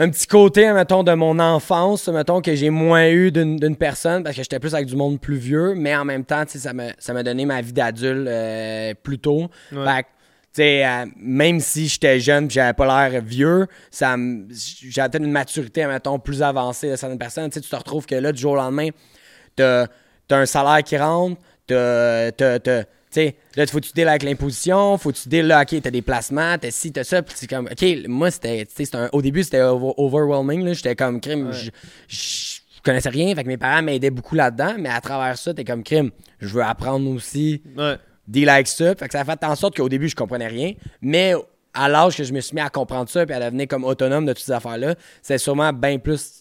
Un 0.00 0.08
petit 0.08 0.26
côté, 0.26 0.72
mettons, 0.72 1.02
de 1.02 1.12
mon 1.12 1.38
enfance, 1.38 2.08
mettons, 2.08 2.40
que 2.40 2.54
j'ai 2.54 2.70
moins 2.70 3.10
eu 3.10 3.30
d'une 3.30 3.76
personne 3.76 4.22
parce 4.22 4.34
que 4.34 4.42
j'étais 4.42 4.58
plus 4.58 4.74
avec 4.74 4.86
du 4.86 4.96
monde 4.96 5.20
plus 5.20 5.36
vieux, 5.36 5.74
mais 5.74 5.94
en 5.94 6.06
même 6.06 6.24
temps, 6.24 6.42
ça 6.46 6.72
m'a 6.72 6.84
ça 6.98 7.22
donné 7.22 7.44
ma 7.44 7.60
vie 7.60 7.74
d'adulte 7.74 8.26
euh, 8.26 8.94
plus 9.02 9.18
tôt. 9.18 9.50
Ouais. 9.70 9.84
Fait 9.84 10.02
que, 10.04 10.08
tu 10.08 10.14
sais, 10.52 10.86
euh, 10.86 11.04
même 11.18 11.60
si 11.60 11.86
j'étais 11.86 12.18
jeune 12.18 12.46
et 12.46 12.48
j'avais 12.50 12.72
pas 12.72 13.08
l'air 13.10 13.20
vieux, 13.20 13.66
ça 13.90 14.16
j'avais 14.88 15.10
peut-être 15.10 15.24
une 15.24 15.32
maturité, 15.32 15.84
mettons, 15.84 16.18
plus 16.18 16.42
avancée 16.42 16.90
de 16.90 16.96
certaines 16.96 17.18
personnes. 17.18 17.50
Tu 17.50 17.60
te 17.60 17.76
retrouves 17.76 18.06
que 18.06 18.14
là, 18.14 18.32
du 18.32 18.40
jour 18.40 18.52
au 18.52 18.56
lendemain, 18.56 18.88
t'as 19.54 19.84
as 20.30 20.34
un 20.34 20.46
salaire 20.46 20.82
qui 20.82 20.96
rentre, 20.96 21.38
t'as. 21.66 22.30
Tu 23.12 23.20
sais, 23.20 23.36
là, 23.56 23.66
faut 23.66 23.80
que 23.80 23.86
tu 23.86 23.92
deals 23.94 24.08
avec 24.08 24.22
l'imposition, 24.22 24.96
faut 24.98 25.10
que 25.12 25.16
tu 25.18 25.28
deals, 25.28 25.46
là, 25.46 25.62
OK, 25.62 25.80
t'as 25.82 25.90
des 25.90 26.02
placements, 26.02 26.56
t'as 26.58 26.70
ci, 26.70 26.92
t'as 26.92 27.04
ça, 27.04 27.22
puis 27.22 27.34
c'est 27.36 27.48
comme, 27.48 27.66
OK, 27.70 27.84
moi, 28.06 28.30
c'était, 28.30 28.66
tu 28.66 28.84
un- 28.94 29.08
au 29.12 29.20
début, 29.22 29.42
c'était 29.42 29.62
over- 29.62 29.94
overwhelming, 29.96 30.64
là, 30.64 30.72
j'étais 30.72 30.94
comme, 30.96 31.20
crime, 31.20 31.52
je- 31.52 31.70
je 32.08 32.60
je 32.80 32.82
connaissais 32.82 33.10
rien, 33.10 33.34
fait 33.34 33.42
que 33.42 33.48
mes 33.48 33.58
parents 33.58 33.82
m'aidaient 33.82 34.08
beaucoup 34.08 34.34
là-dedans, 34.34 34.76
mais 34.78 34.88
à 34.88 35.02
travers 35.02 35.36
ça, 35.36 35.52
t'es 35.52 35.64
comme, 35.64 35.82
crime, 35.84 36.10
je 36.38 36.48
veux 36.48 36.62
apprendre 36.62 37.10
aussi, 37.10 37.62
Ouais. 37.76 37.96
deal 38.26 38.48
avec 38.48 38.68
ça, 38.68 38.94
fait 38.94 39.06
que 39.06 39.12
ça 39.12 39.20
a 39.20 39.24
fait 39.26 39.44
en 39.44 39.54
sorte 39.54 39.76
qu'au 39.76 39.90
début, 39.90 40.08
je 40.08 40.16
comprenais 40.16 40.46
rien, 40.46 40.72
mais 41.02 41.34
à 41.74 41.90
l'âge 41.90 42.16
que 42.16 42.24
je 42.24 42.32
me 42.32 42.40
suis 42.40 42.54
mis 42.54 42.62
à 42.62 42.70
comprendre 42.70 43.10
ça, 43.10 43.26
puis 43.26 43.34
à 43.34 43.38
devenir 43.40 43.68
comme 43.68 43.84
autonome 43.84 44.24
de 44.24 44.32
toutes 44.32 44.44
ces 44.44 44.52
affaires-là, 44.52 44.94
c'est 45.20 45.36
sûrement 45.36 45.74
bien 45.74 45.98
plus 45.98 46.39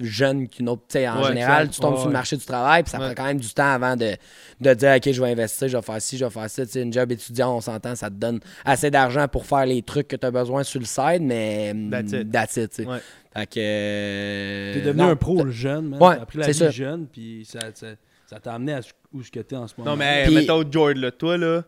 jeune 0.00 0.48
qu'une 0.48 0.68
autre. 0.68 0.82
Tu 0.88 0.94
sais, 0.98 1.08
en 1.08 1.20
Ouais, 1.22 1.28
général, 1.28 1.62
exact. 1.66 1.74
tu 1.74 1.80
tombes 1.80 1.92
Ouais, 1.94 1.98
sur 2.00 2.06
le 2.08 2.12
marché 2.12 2.36
du 2.36 2.44
travail, 2.44 2.82
puis 2.82 2.90
ça 2.90 2.98
Ouais. 2.98 3.06
prend 3.06 3.14
quand 3.14 3.28
même 3.28 3.38
du 3.40 3.48
temps 3.54 3.72
avant 3.72 3.96
de, 3.96 4.12
de 4.60 4.74
dire, 4.74 4.94
OK, 4.96 5.12
je 5.12 5.22
vais 5.22 5.30
investir, 5.30 5.68
je 5.68 5.76
vais 5.76 5.82
faire 5.82 6.00
ci, 6.02 6.18
je 6.18 6.24
vais 6.24 6.30
faire 6.30 6.50
ça. 6.50 6.64
Tu 6.66 6.72
sais, 6.72 6.82
une 6.82 6.92
job 6.92 7.12
étudiant, 7.12 7.56
on 7.56 7.60
s'entend, 7.60 7.94
ça 7.94 8.08
te 8.10 8.14
donne 8.14 8.40
assez 8.64 8.90
d'argent 8.90 9.28
pour 9.28 9.46
faire 9.46 9.66
les 9.66 9.82
trucs 9.82 10.08
que 10.08 10.16
tu 10.16 10.26
as 10.26 10.30
besoin 10.30 10.62
sur 10.62 10.80
le 10.80 10.86
side, 10.86 11.22
mais 11.22 11.74
That's 11.90 12.12
it. 12.12 12.30
that's 12.32 12.56
it, 12.56 12.70
tu 12.70 12.82
sais. 12.84 12.88
Ouais. 12.88 12.98
Fait 13.36 13.46
que. 13.46 13.60
euh, 13.60 14.74
T'es 14.74 14.80
devenu 14.80 15.02
non, 15.02 15.08
un 15.10 15.16
pro 15.16 15.46
jeune, 15.48 15.88
man. 15.88 16.02
Ouais, 16.02 16.16
T'as 16.16 16.22
appris 16.22 16.38
la 16.38 16.46
vie 16.46 16.54
ça. 16.54 16.70
jeune, 16.70 17.06
puis 17.06 17.44
ça 17.50 17.58
ça- 17.74 17.86
ça 18.26 18.38
t'a 18.40 18.54
amené 18.54 18.74
à 18.74 18.80
où 19.12 19.22
ce 19.22 19.30
que 19.30 19.40
t'es 19.40 19.56
en 19.56 19.66
ce 19.66 19.74
moment. 19.76 19.90
Non, 19.90 19.96
mais 19.96 20.24
Puis- 20.24 20.34
mettons, 20.34 20.62
George, 20.70 20.94
là, 20.94 21.10
toi, 21.10 21.36
là. 21.36 21.62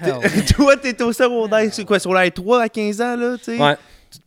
Hell, 0.00 0.14
toi, 0.56 0.76
t'es 0.76 1.00
au 1.02 1.12
secondaire, 1.12 1.68
c'est 1.72 1.84
quoi, 1.84 1.98
sur 1.98 2.12
la 2.12 2.30
3 2.30 2.62
à 2.62 2.68
15 2.68 3.00
ans, 3.00 3.16
là, 3.16 3.36
tu 3.38 3.44
sais? 3.44 3.56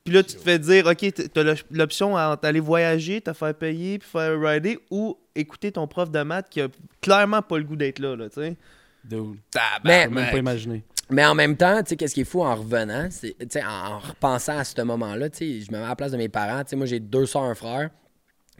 Puis 0.03 0.13
là, 0.13 0.23
tu 0.23 0.35
te 0.35 0.41
fais 0.41 0.59
dire, 0.59 0.85
OK, 0.85 1.13
t'as 1.33 1.43
l'op- 1.43 1.65
l'option 1.71 2.17
à 2.17 2.35
d'aller 2.35 2.59
voyager, 2.59 3.21
te 3.21 3.33
faire 3.33 3.53
payer, 3.53 3.99
puis 3.99 4.09
faire 4.09 4.39
rider, 4.39 4.79
ou 4.89 5.17
écouter 5.35 5.71
ton 5.71 5.87
prof 5.87 6.09
de 6.11 6.21
maths 6.21 6.49
qui 6.49 6.61
a 6.61 6.67
clairement 7.01 7.41
pas 7.41 7.57
le 7.57 7.63
goût 7.63 7.75
d'être 7.75 7.99
là, 7.99 8.15
là, 8.15 8.29
tu 8.29 8.41
sais. 8.41 8.57
dude. 9.03 9.37
Mais, 9.83 10.07
même 10.07 10.31
pas 10.31 10.37
imaginer. 10.37 10.83
Mais 11.09 11.25
en 11.25 11.33
même 11.33 11.57
temps, 11.57 11.81
tu 11.81 11.89
sais, 11.89 11.95
qu'est-ce 11.95 12.13
qui 12.13 12.21
est 12.21 12.25
fou 12.25 12.43
en 12.43 12.55
revenant, 12.55 13.07
c'est, 13.09 13.35
tu 13.39 13.47
sais, 13.49 13.63
en 13.63 13.99
repensant 13.99 14.57
à 14.57 14.63
ce 14.63 14.79
moment-là, 14.81 15.29
tu 15.29 15.37
sais, 15.37 15.61
je 15.61 15.71
me 15.71 15.77
mets 15.77 15.85
à 15.85 15.89
la 15.89 15.95
place 15.95 16.11
de 16.11 16.17
mes 16.17 16.29
parents. 16.29 16.63
Tu 16.63 16.69
sais, 16.71 16.75
moi, 16.75 16.85
j'ai 16.85 16.99
deux 16.99 17.25
soeurs, 17.25 17.43
un 17.43 17.55
frère. 17.55 17.89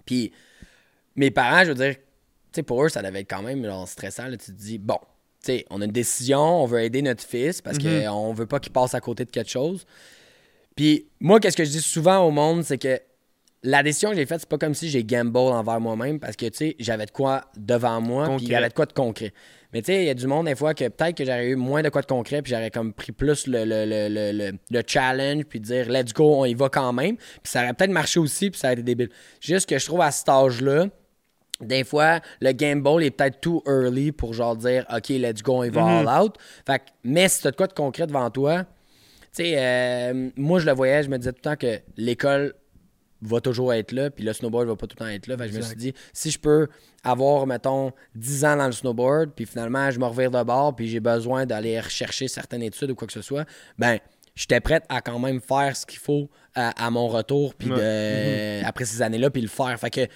Puis 0.05 0.31
mes 1.15 1.29
parents, 1.29 1.63
je 1.63 1.69
veux 1.69 1.75
dire, 1.75 1.95
tu 1.95 2.01
sais, 2.53 2.63
pour 2.63 2.83
eux, 2.83 2.89
ça 2.89 3.03
devait 3.03 3.21
être 3.21 3.29
quand 3.29 3.43
même 3.43 3.63
genre, 3.63 3.87
stressant. 3.87 4.27
Là, 4.27 4.37
tu 4.37 4.47
te 4.47 4.51
dis, 4.51 4.79
bon, 4.79 4.97
tu 5.43 5.51
sais, 5.51 5.65
on 5.69 5.81
a 5.81 5.85
une 5.85 5.91
décision, 5.91 6.63
on 6.63 6.65
veut 6.65 6.81
aider 6.81 7.03
notre 7.03 7.23
fils 7.23 7.61
parce 7.61 7.77
qu'on 7.77 8.33
veut 8.33 8.47
pas 8.47 8.59
qu'il 8.59 8.71
passe 8.73 8.95
à 8.95 8.99
côté 9.01 9.25
de 9.25 9.29
quelque 9.31 9.51
chose. 9.51 9.85
Puis 10.79 11.07
moi, 11.19 11.41
qu'est-ce 11.41 11.57
que 11.57 11.65
je 11.65 11.71
dis 11.71 11.81
souvent 11.81 12.19
au 12.19 12.31
monde, 12.31 12.63
c'est 12.63 12.77
que 12.77 13.01
la 13.63 13.83
décision 13.83 14.11
que 14.11 14.15
j'ai 14.15 14.25
faite, 14.25 14.39
c'est 14.39 14.47
pas 14.47 14.57
comme 14.57 14.73
si 14.73 14.87
j'ai 14.89 15.03
gamble 15.03 15.37
envers 15.37 15.81
moi-même 15.81 16.21
parce 16.21 16.37
que, 16.37 16.45
tu 16.45 16.55
sais, 16.57 16.75
j'avais 16.79 17.05
de 17.05 17.11
quoi 17.11 17.41
devant 17.57 17.99
moi, 17.99 18.27
puis 18.37 18.55
avait 18.55 18.69
de 18.69 18.73
quoi 18.73 18.85
de 18.85 18.93
concret. 18.93 19.33
Mais 19.73 19.81
tu 19.81 19.87
sais, 19.87 20.03
il 20.03 20.05
y 20.05 20.09
a 20.09 20.13
du 20.13 20.25
monde, 20.25 20.45
des 20.45 20.55
fois, 20.55 20.73
que 20.73 20.87
peut-être 20.87 21.17
que 21.17 21.25
j'aurais 21.25 21.47
eu 21.49 21.57
moins 21.57 21.81
de 21.83 21.89
quoi 21.89 22.01
de 22.01 22.05
concret, 22.07 22.41
puis 22.41 22.51
j'aurais 22.53 22.71
comme 22.71 22.93
pris 22.93 23.11
plus 23.11 23.45
le, 23.47 23.65
le, 23.65 23.83
le, 23.83 24.07
le, 24.07 24.31
le- 24.51 24.57
le 24.71 24.83
challenge, 24.87 25.43
puis 25.43 25.59
dire, 25.59 25.89
let's 25.89 26.13
go, 26.13 26.35
on 26.37 26.45
y 26.45 26.53
va 26.53 26.69
quand 26.69 26.93
même. 26.93 27.17
Puis 27.17 27.41
ça 27.51 27.63
aurait 27.63 27.73
peut-être 27.73 27.91
marché 27.91 28.21
aussi, 28.21 28.49
puis 28.49 28.57
ça 28.61 28.67
aurait 28.69 28.75
été 28.75 28.83
débile. 28.83 29.09
Juste 29.41 29.67
que 29.67 29.77
je 29.77 29.85
trouve 29.85 29.99
à 29.99 30.11
cet 30.11 30.29
âge-là, 30.29 30.85
des 31.59 31.83
fois, 31.83 32.21
le 32.39 32.53
game 32.53 32.81
ball 32.81 33.03
est 33.03 33.11
peut-être 33.11 33.41
too 33.41 33.61
early 33.67 34.13
pour 34.13 34.33
genre 34.33 34.55
dire, 34.55 34.85
OK, 34.95 35.09
let's 35.09 35.43
go, 35.43 35.57
on 35.57 35.63
y 35.65 35.69
va 35.69 35.81
all 35.99 36.23
out. 36.23 36.35
Fait 36.65 36.79
que, 36.79 36.85
mais 37.03 37.27
si 37.27 37.41
t'as 37.41 37.51
de 37.51 37.57
quoi 37.57 37.67
de 37.67 37.73
concret 37.73 38.07
devant 38.07 38.29
toi, 38.29 38.63
sais, 39.31 39.53
euh, 39.57 40.29
moi, 40.35 40.59
je 40.59 40.65
le 40.65 40.73
voyais, 40.73 41.03
je 41.03 41.09
me 41.09 41.17
disais 41.17 41.31
tout 41.31 41.39
le 41.43 41.49
temps 41.49 41.55
que 41.55 41.79
l'école 41.97 42.53
va 43.21 43.41
toujours 43.41 43.73
être 43.73 43.91
là, 43.91 44.09
puis 44.09 44.23
le 44.23 44.31
snowboard 44.31 44.67
va 44.67 44.75
pas 44.75 44.87
tout 44.87 44.95
le 44.97 45.05
temps 45.05 45.11
être 45.11 45.27
là. 45.27 45.37
Fait 45.37 45.47
que 45.47 45.53
je 45.53 45.57
me 45.57 45.61
suis 45.61 45.75
dit, 45.75 45.93
si 46.13 46.31
je 46.31 46.39
peux 46.39 46.67
avoir, 47.03 47.45
mettons, 47.47 47.91
10 48.15 48.45
ans 48.45 48.55
dans 48.55 48.67
le 48.67 48.71
snowboard, 48.71 49.31
puis 49.35 49.45
finalement, 49.45 49.91
je 49.91 49.99
me 49.99 50.05
revire 50.05 50.31
de 50.31 50.41
bord, 50.43 50.75
puis 50.75 50.87
j'ai 50.87 51.01
besoin 51.01 51.45
d'aller 51.45 51.79
rechercher 51.79 52.27
certaines 52.27 52.63
études 52.63 52.91
ou 52.91 52.95
quoi 52.95 53.07
que 53.07 53.13
ce 53.13 53.21
soit, 53.21 53.45
ben, 53.77 53.99
j'étais 54.35 54.61
prête 54.61 54.85
à 54.87 55.01
quand 55.01 55.19
même 55.19 55.41
faire 55.41 55.75
ce 55.75 55.85
qu'il 55.85 55.99
faut 55.99 56.29
à, 56.55 56.85
à 56.85 56.89
mon 56.89 57.09
retour, 57.09 57.55
puis 57.55 57.71
après 58.63 58.85
ces 58.85 59.01
années-là, 59.01 59.29
puis 59.29 59.41
le 59.41 59.49
faire. 59.49 59.77
Fait 59.79 59.89
que 59.89 60.07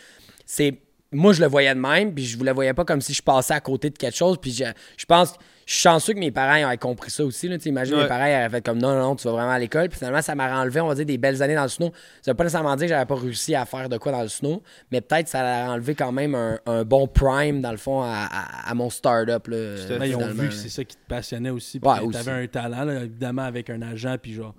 c'est 0.46 0.80
moi, 1.14 1.34
je 1.34 1.42
le 1.42 1.48
voyais 1.48 1.74
de 1.74 1.80
même, 1.80 2.14
puis 2.14 2.26
je 2.26 2.38
ne 2.38 2.44
le 2.44 2.52
voyais 2.52 2.74
pas 2.74 2.86
comme 2.86 3.02
si 3.02 3.14
je 3.14 3.22
passais 3.22 3.54
à 3.54 3.62
côté 3.62 3.90
de 3.90 3.98
quelque 3.98 4.16
chose. 4.18 4.38
Puis 4.42 4.52
je, 4.52 4.66
je 4.98 5.06
pense, 5.06 5.34
je 5.66 5.74
suis 5.74 5.82
chanceux 5.82 6.14
que 6.14 6.20
mes 6.20 6.32
parents 6.32 6.70
aient 6.70 6.78
compris 6.78 7.10
ça 7.12 7.24
aussi. 7.24 7.48
Là, 7.48 7.58
Tu 7.58 7.70
imagine, 7.70 7.96
Ouais. 7.96 8.02
mes 8.04 8.08
parents 8.08 8.24
avaient 8.24 8.50
fait 8.50 8.62
comme 8.66 8.78
non, 8.80 8.94
non, 8.94 9.02
non, 9.02 9.16
tu 9.16 9.26
vas 9.28 9.34
vraiment 9.34 9.52
à 9.52 9.60
l'école. 9.60 9.90
Puis 9.90 9.98
finalement, 9.98 10.22
ça 10.22 10.36
m'a 10.36 10.60
enlevé, 10.62 10.82
on 10.82 10.88
va 10.88 10.96
dire, 10.96 11.06
des 11.06 11.18
belles 11.18 11.42
années 11.42 11.56
dans 11.56 11.64
le 11.64 11.70
snow. 11.70 11.92
Ça 12.22 12.32
veut 12.32 12.36
pas 12.36 12.44
nécessairement 12.44 12.76
dire 12.76 12.86
que 12.88 12.94
j'avais 12.94 13.06
pas 13.06 13.16
réussi 13.16 13.56
à 13.56 13.66
faire 13.66 13.88
de 13.90 13.98
quoi 13.98 14.12
dans 14.12 14.22
le 14.22 14.28
snow, 14.28 14.62
mais 14.92 15.02
peut-être 15.02 15.28
ça 15.28 15.42
a 15.68 15.70
enlevé 15.72 15.96
quand 15.96 16.12
même 16.12 16.36
un, 16.36 16.60
un 16.66 16.84
bon 16.84 17.08
prime, 17.08 17.62
dans 17.62 17.72
le 17.72 17.78
fond, 17.78 18.02
à, 18.02 18.28
à- 18.32 18.70
à 18.72 18.74
mon 18.74 18.90
start-up. 18.90 19.48
Ils 19.50 20.16
ont 20.16 20.28
vu 20.28 20.50
que 20.50 20.54
c'est 20.54 20.70
ça 20.70 20.84
qui 20.84 20.96
te 20.96 21.08
passionnait 21.08 21.50
aussi. 21.50 21.80
Ouais, 21.84 21.98
Puis 21.98 22.06
aussi. 22.08 22.24
t'avais 22.26 22.44
un 22.44 22.48
talent, 22.48 22.84
là, 22.84 23.04
évidemment, 23.04 23.44
avec 23.44 23.70
un 23.70 23.82
agent, 23.82 24.18
puis 24.22 24.34
genre, 24.34 24.54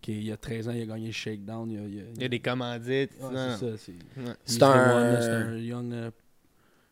qu'il 0.00 0.24
y 0.24 0.32
a 0.32 0.36
13 0.36 0.68
ans, 0.68 0.72
il 0.72 0.82
a 0.82 0.86
gagné 0.86 1.06
le 1.06 1.12
Shakedown. 1.12 1.68
Il 1.70 1.74
y 1.74 1.78
a, 1.78 1.86
il 1.88 1.94
y 1.96 2.00
a- 2.00 2.04
Il 2.16 2.22
y 2.22 2.24
a 2.24 2.28
des 2.28 2.38
commandites. 2.40 3.12
Non, 3.20 3.30
c'est 3.58 3.66
ça. 3.76 3.82
C'est 4.44 4.62
Ouais. 4.62 4.68
un- 4.68 4.96
one, 4.96 5.12
là, 5.12 5.20
C'est 5.20 5.30
un 5.30 5.56
young. 5.56 5.92
euh, 5.92 6.10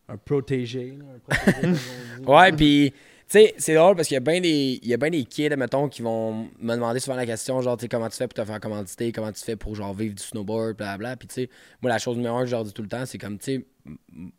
un 0.08 0.16
protégé. 0.16 0.96
là, 0.98 1.04
un 1.14 1.34
protégé. 1.34 1.74
Ouais, 2.26 2.52
puis, 2.52 2.92
tu 2.92 2.98
sais, 3.28 3.54
c'est 3.58 3.74
drôle 3.74 3.96
parce 3.96 4.08
qu'il 4.08 4.14
y 4.14 4.18
a 4.18 4.20
bien 4.20 4.40
des, 4.40 4.78
il 4.82 4.88
y 4.88 4.94
a 4.94 4.96
bien 4.96 5.10
des 5.10 5.24
kids, 5.24 5.56
mettons, 5.56 5.88
qui 5.88 6.02
vont 6.02 6.48
me 6.58 6.74
demander 6.74 7.00
souvent 7.00 7.16
la 7.16 7.26
question, 7.26 7.60
genre, 7.60 7.76
tu 7.76 7.82
sais, 7.82 7.88
comment 7.88 8.08
tu 8.08 8.16
fais 8.16 8.28
pour 8.28 8.34
te 8.34 8.44
faire 8.44 8.60
commanditer, 8.60 9.12
comment 9.12 9.32
tu 9.32 9.42
fais 9.42 9.56
pour, 9.56 9.74
genre, 9.74 9.94
vivre 9.94 10.14
du 10.14 10.22
snowboard, 10.22 10.76
blablabla. 10.76 11.16
Puis, 11.16 11.28
tu 11.28 11.34
sais, 11.34 11.50
moi, 11.82 11.90
la 11.90 11.98
chose 11.98 12.16
numéro 12.16 12.36
un 12.36 12.40
que 12.40 12.46
je 12.46 12.52
leur 12.52 12.64
dis 12.64 12.72
tout 12.72 12.82
le 12.82 12.88
temps, 12.88 13.06
c'est 13.06 13.18
comme, 13.18 13.38
tu 13.38 13.56
sais, 13.56 13.66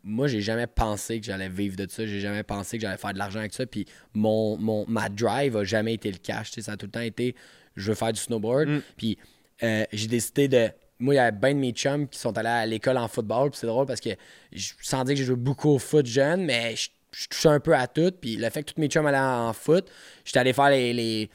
moi, 0.02 0.26
j'ai 0.26 0.40
jamais 0.40 0.66
pensé 0.66 1.20
que 1.20 1.26
j'allais 1.26 1.48
vivre 1.48 1.76
de 1.76 1.86
ça, 1.90 2.06
j'ai 2.06 2.20
jamais 2.20 2.42
pensé 2.42 2.78
que 2.78 2.82
j'allais 2.82 2.98
faire 2.98 3.12
de 3.12 3.18
l'argent 3.18 3.40
avec 3.40 3.52
ça, 3.52 3.66
puis 3.66 3.86
mon, 4.14 4.56
mon, 4.58 4.84
ma 4.88 5.08
drive 5.08 5.56
a 5.56 5.64
jamais 5.64 5.94
été 5.94 6.10
le 6.10 6.18
cash, 6.18 6.50
tu 6.50 6.54
sais, 6.54 6.66
ça 6.66 6.72
a 6.72 6.76
tout 6.76 6.86
le 6.86 6.92
temps 6.92 7.00
été, 7.00 7.34
je 7.76 7.90
veux 7.90 7.94
faire 7.94 8.12
du 8.12 8.20
snowboard. 8.20 8.68
Mm. 8.68 8.82
Puis, 8.96 9.18
euh, 9.62 9.84
j'ai 9.92 10.08
décidé 10.08 10.48
de. 10.48 10.70
Moi, 11.00 11.14
il 11.14 11.16
y 11.18 11.20
a 11.20 11.30
bien 11.30 11.54
de 11.54 11.60
mes 11.60 11.70
chums 11.70 12.08
qui 12.08 12.18
sont 12.18 12.36
allés 12.36 12.48
à 12.48 12.66
l'école 12.66 12.96
en 12.96 13.06
football. 13.06 13.50
Puis 13.50 13.60
c'est 13.60 13.68
drôle 13.68 13.86
parce 13.86 14.00
que 14.00 14.10
je, 14.52 14.72
sans 14.82 15.04
dire 15.04 15.14
que 15.14 15.18
j'ai 15.18 15.26
joué 15.26 15.36
beaucoup 15.36 15.70
au 15.70 15.78
foot 15.78 16.04
jeune, 16.04 16.44
mais 16.44 16.74
je, 16.74 16.88
je 17.12 17.26
touchais 17.28 17.48
un 17.48 17.60
peu 17.60 17.74
à 17.74 17.86
tout. 17.86 18.12
Puis 18.20 18.36
le 18.36 18.48
fait 18.50 18.62
que 18.62 18.72
tous 18.72 18.80
mes 18.80 18.88
chums 18.88 19.06
allaient 19.06 19.18
en, 19.18 19.52
foot, 19.52 19.88
j'étais 20.24 20.38
allé 20.38 20.52
faire 20.52 20.70
les, 20.70 20.92
les, 20.92 21.30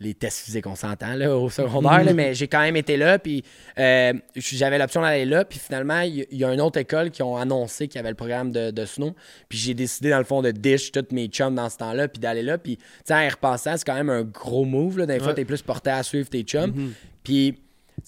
les 0.00 0.14
tests 0.14 0.44
physiques, 0.44 0.66
on 0.66 0.76
s'entend, 0.76 1.14
là, 1.14 1.36
au 1.36 1.48
secondaire. 1.48 2.04
là, 2.04 2.12
mais 2.14 2.34
j'ai 2.34 2.48
quand 2.48 2.60
même 2.60 2.76
été 2.76 2.96
là. 2.96 3.18
Puis 3.18 3.42
euh, 3.78 4.12
j'avais 4.34 4.78
l'option 4.78 5.00
d'aller 5.02 5.24
là. 5.24 5.44
Puis 5.44 5.58
finalement, 5.58 6.00
il 6.00 6.26
y, 6.30 6.44
a 6.44 6.52
une 6.52 6.60
autre 6.60 6.78
école 6.78 7.10
qui 7.10 7.22
ont 7.22 7.36
annoncé 7.36 7.88
qu'il 7.88 7.96
y 7.96 8.00
avait 8.00 8.10
le 8.10 8.16
programme 8.16 8.52
de, 8.52 8.70
de 8.70 8.84
snow. 8.84 9.14
Puis 9.48 9.58
j'ai 9.58 9.74
décidé, 9.74 10.10
dans 10.10 10.18
le 10.18 10.24
fond, 10.24 10.42
de 10.42 10.50
dish 10.50 10.92
tous 10.92 11.04
mes 11.12 11.26
chums 11.28 11.54
dans 11.54 11.68
ce 11.70 11.78
temps-là. 11.78 12.08
Puis 12.08 12.20
d'aller 12.20 12.42
là. 12.42 12.58
Puis, 12.58 12.76
tu 12.76 12.84
sais, 13.04 13.14
en 13.14 13.20
y 13.20 13.28
repensant, 13.28 13.76
c'est 13.76 13.86
quand 13.86 13.94
même 13.94 14.10
un 14.10 14.22
gros 14.22 14.64
move. 14.64 14.98
Là. 14.98 15.06
Des 15.06 15.18
fois, 15.18 15.28
Ouais. 15.28 15.34
t'es 15.34 15.44
plus 15.44 15.62
porté 15.62 15.90
à 15.90 16.02
suivre 16.02 16.28
tes 16.28 16.42
chums. 16.42 16.92
Puis, 17.24 17.54
tu 17.96 18.02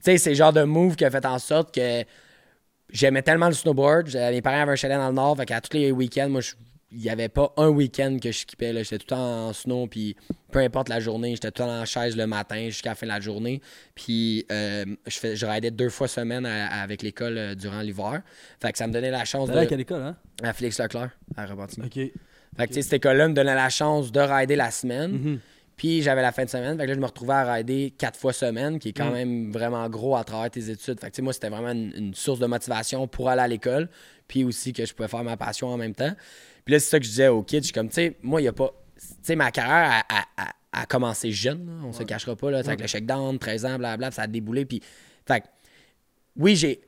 sais, 0.00 0.18
c'est 0.18 0.30
le 0.30 0.36
genre 0.36 0.52
de 0.52 0.62
move 0.64 0.96
qui 0.96 1.04
a 1.04 1.10
fait 1.10 1.24
en 1.26 1.38
sorte 1.38 1.74
que 1.74 2.04
j'aimais 2.92 3.22
tellement 3.22 3.48
le 3.48 3.54
snowboard. 3.54 4.14
Mes 4.14 4.42
parents 4.42 4.60
avaient 4.62 4.72
un 4.72 4.76
chalet 4.76 4.96
dans 4.98 5.08
le 5.08 5.14
nord, 5.14 5.36
fait 5.36 5.46
qu'à 5.46 5.60
tous 5.60 5.76
les 5.76 5.90
week-ends, 5.90 6.28
moi, 6.28 6.40
il 6.94 6.98
n'y 6.98 7.08
avait 7.08 7.30
pas 7.30 7.52
un 7.56 7.68
week-end 7.68 8.18
que 8.22 8.30
je 8.30 8.38
skippais. 8.38 8.72
J'étais 8.84 8.98
tout 8.98 9.06
le 9.10 9.16
temps 9.16 9.48
en 9.48 9.52
snow, 9.54 9.86
puis 9.86 10.14
peu 10.50 10.58
importe 10.58 10.90
la 10.90 11.00
journée, 11.00 11.30
j'étais 11.30 11.50
tout 11.50 11.62
le 11.62 11.68
temps 11.68 11.80
en 11.80 11.84
chaise 11.86 12.16
le 12.16 12.26
matin 12.26 12.66
jusqu'à 12.66 12.90
la 12.90 12.94
fin 12.94 13.06
de 13.06 13.12
la 13.12 13.18
journée. 13.20 13.62
Puis 13.94 14.44
euh, 14.52 14.84
je, 15.06 15.18
fais, 15.18 15.34
je 15.34 15.70
deux 15.70 15.88
fois 15.88 16.06
semaine 16.06 16.44
à- 16.44 16.66
avec 16.82 17.02
l'école 17.02 17.38
euh, 17.38 17.54
durant 17.54 17.80
l'hiver. 17.80 18.20
Fait 18.60 18.72
que 18.72 18.76
ça 18.78 18.86
me 18.86 18.92
donnait 18.92 19.10
la 19.10 19.24
chance 19.24 19.48
T'allais 19.48 19.60
à 19.60 19.64
de... 19.64 19.68
quelle 19.70 19.80
école, 19.80 20.02
hein? 20.02 20.16
À 20.42 20.52
Félix 20.52 20.78
Leclerc, 20.78 21.10
à 21.36 21.46
Repentigny. 21.46 21.86
Ok. 21.86 21.94
Fait 22.58 22.66
que, 22.68 22.74
sais, 22.74 22.82
cette 22.82 22.92
école-là 22.92 23.28
me 23.28 23.34
donnait 23.34 23.54
la 23.54 23.70
chance 23.70 24.12
de 24.12 24.20
rider 24.20 24.56
la 24.56 24.70
semaine. 24.70 25.12
Mhm. 25.12 25.38
Puis 25.76 26.02
j'avais 26.02 26.22
la 26.22 26.32
fin 26.32 26.44
de 26.44 26.50
semaine. 26.50 26.76
Fait 26.76 26.84
que 26.84 26.88
là, 26.88 26.94
je 26.94 27.00
me 27.00 27.06
retrouvais 27.06 27.32
à 27.32 27.52
rider 27.54 27.92
quatre 27.96 28.18
fois 28.18 28.32
semaine, 28.32 28.78
qui 28.78 28.90
est 28.90 28.92
quand 28.92 29.10
même 29.10 29.50
vraiment 29.50 29.88
gros 29.88 30.16
à 30.16 30.24
travers 30.24 30.50
tes 30.50 30.70
études. 30.70 31.00
Fait 31.00 31.06
que, 31.06 31.12
tu 31.12 31.16
sais, 31.16 31.22
moi, 31.22 31.32
c'était 31.32 31.48
vraiment 31.48 31.70
une, 31.72 31.92
une 31.96 32.14
source 32.14 32.38
de 32.38 32.46
motivation 32.46 33.08
pour 33.08 33.28
aller 33.28 33.42
à 33.42 33.48
l'école. 33.48 33.88
Puis 34.28 34.44
aussi 34.44 34.72
que 34.72 34.84
je 34.84 34.94
pouvais 34.94 35.08
faire 35.08 35.24
ma 35.24 35.36
passion 35.36 35.68
en 35.68 35.76
même 35.76 35.94
temps. 35.94 36.14
Puis 36.64 36.72
là, 36.72 36.78
c'est 36.78 36.90
ça 36.90 36.98
que 36.98 37.04
je 37.04 37.10
disais 37.10 37.28
aux 37.28 37.42
kids. 37.42 37.58
Je 37.58 37.64
suis 37.64 37.72
comme, 37.72 37.88
tu 37.88 37.94
sais, 37.94 38.16
moi, 38.22 38.40
il 38.40 38.44
n'y 38.44 38.48
a 38.48 38.52
pas. 38.52 38.72
Tu 38.96 39.06
sais, 39.22 39.36
ma 39.36 39.50
carrière 39.50 40.04
a, 40.72 40.86
commencé 40.86 41.32
jeune. 41.32 41.66
là. 41.66 41.72
On 41.84 41.92
se 41.92 42.02
cachera 42.02 42.36
pas. 42.36 42.50
Là, 42.50 42.58
Tu 42.58 42.64
sais, 42.64 42.70
Avec 42.70 42.80
le 42.80 42.86
check 42.86 43.04
down, 43.04 43.38
13 43.38 43.66
ans, 43.66 43.78
blablabla, 43.78 44.10
ça 44.10 44.22
a 44.22 44.26
déboulé. 44.26 44.64
Puis, 44.64 44.80
fait 45.26 45.40
que, 45.40 45.46
oui, 46.36 46.56
j'ai. 46.56 46.80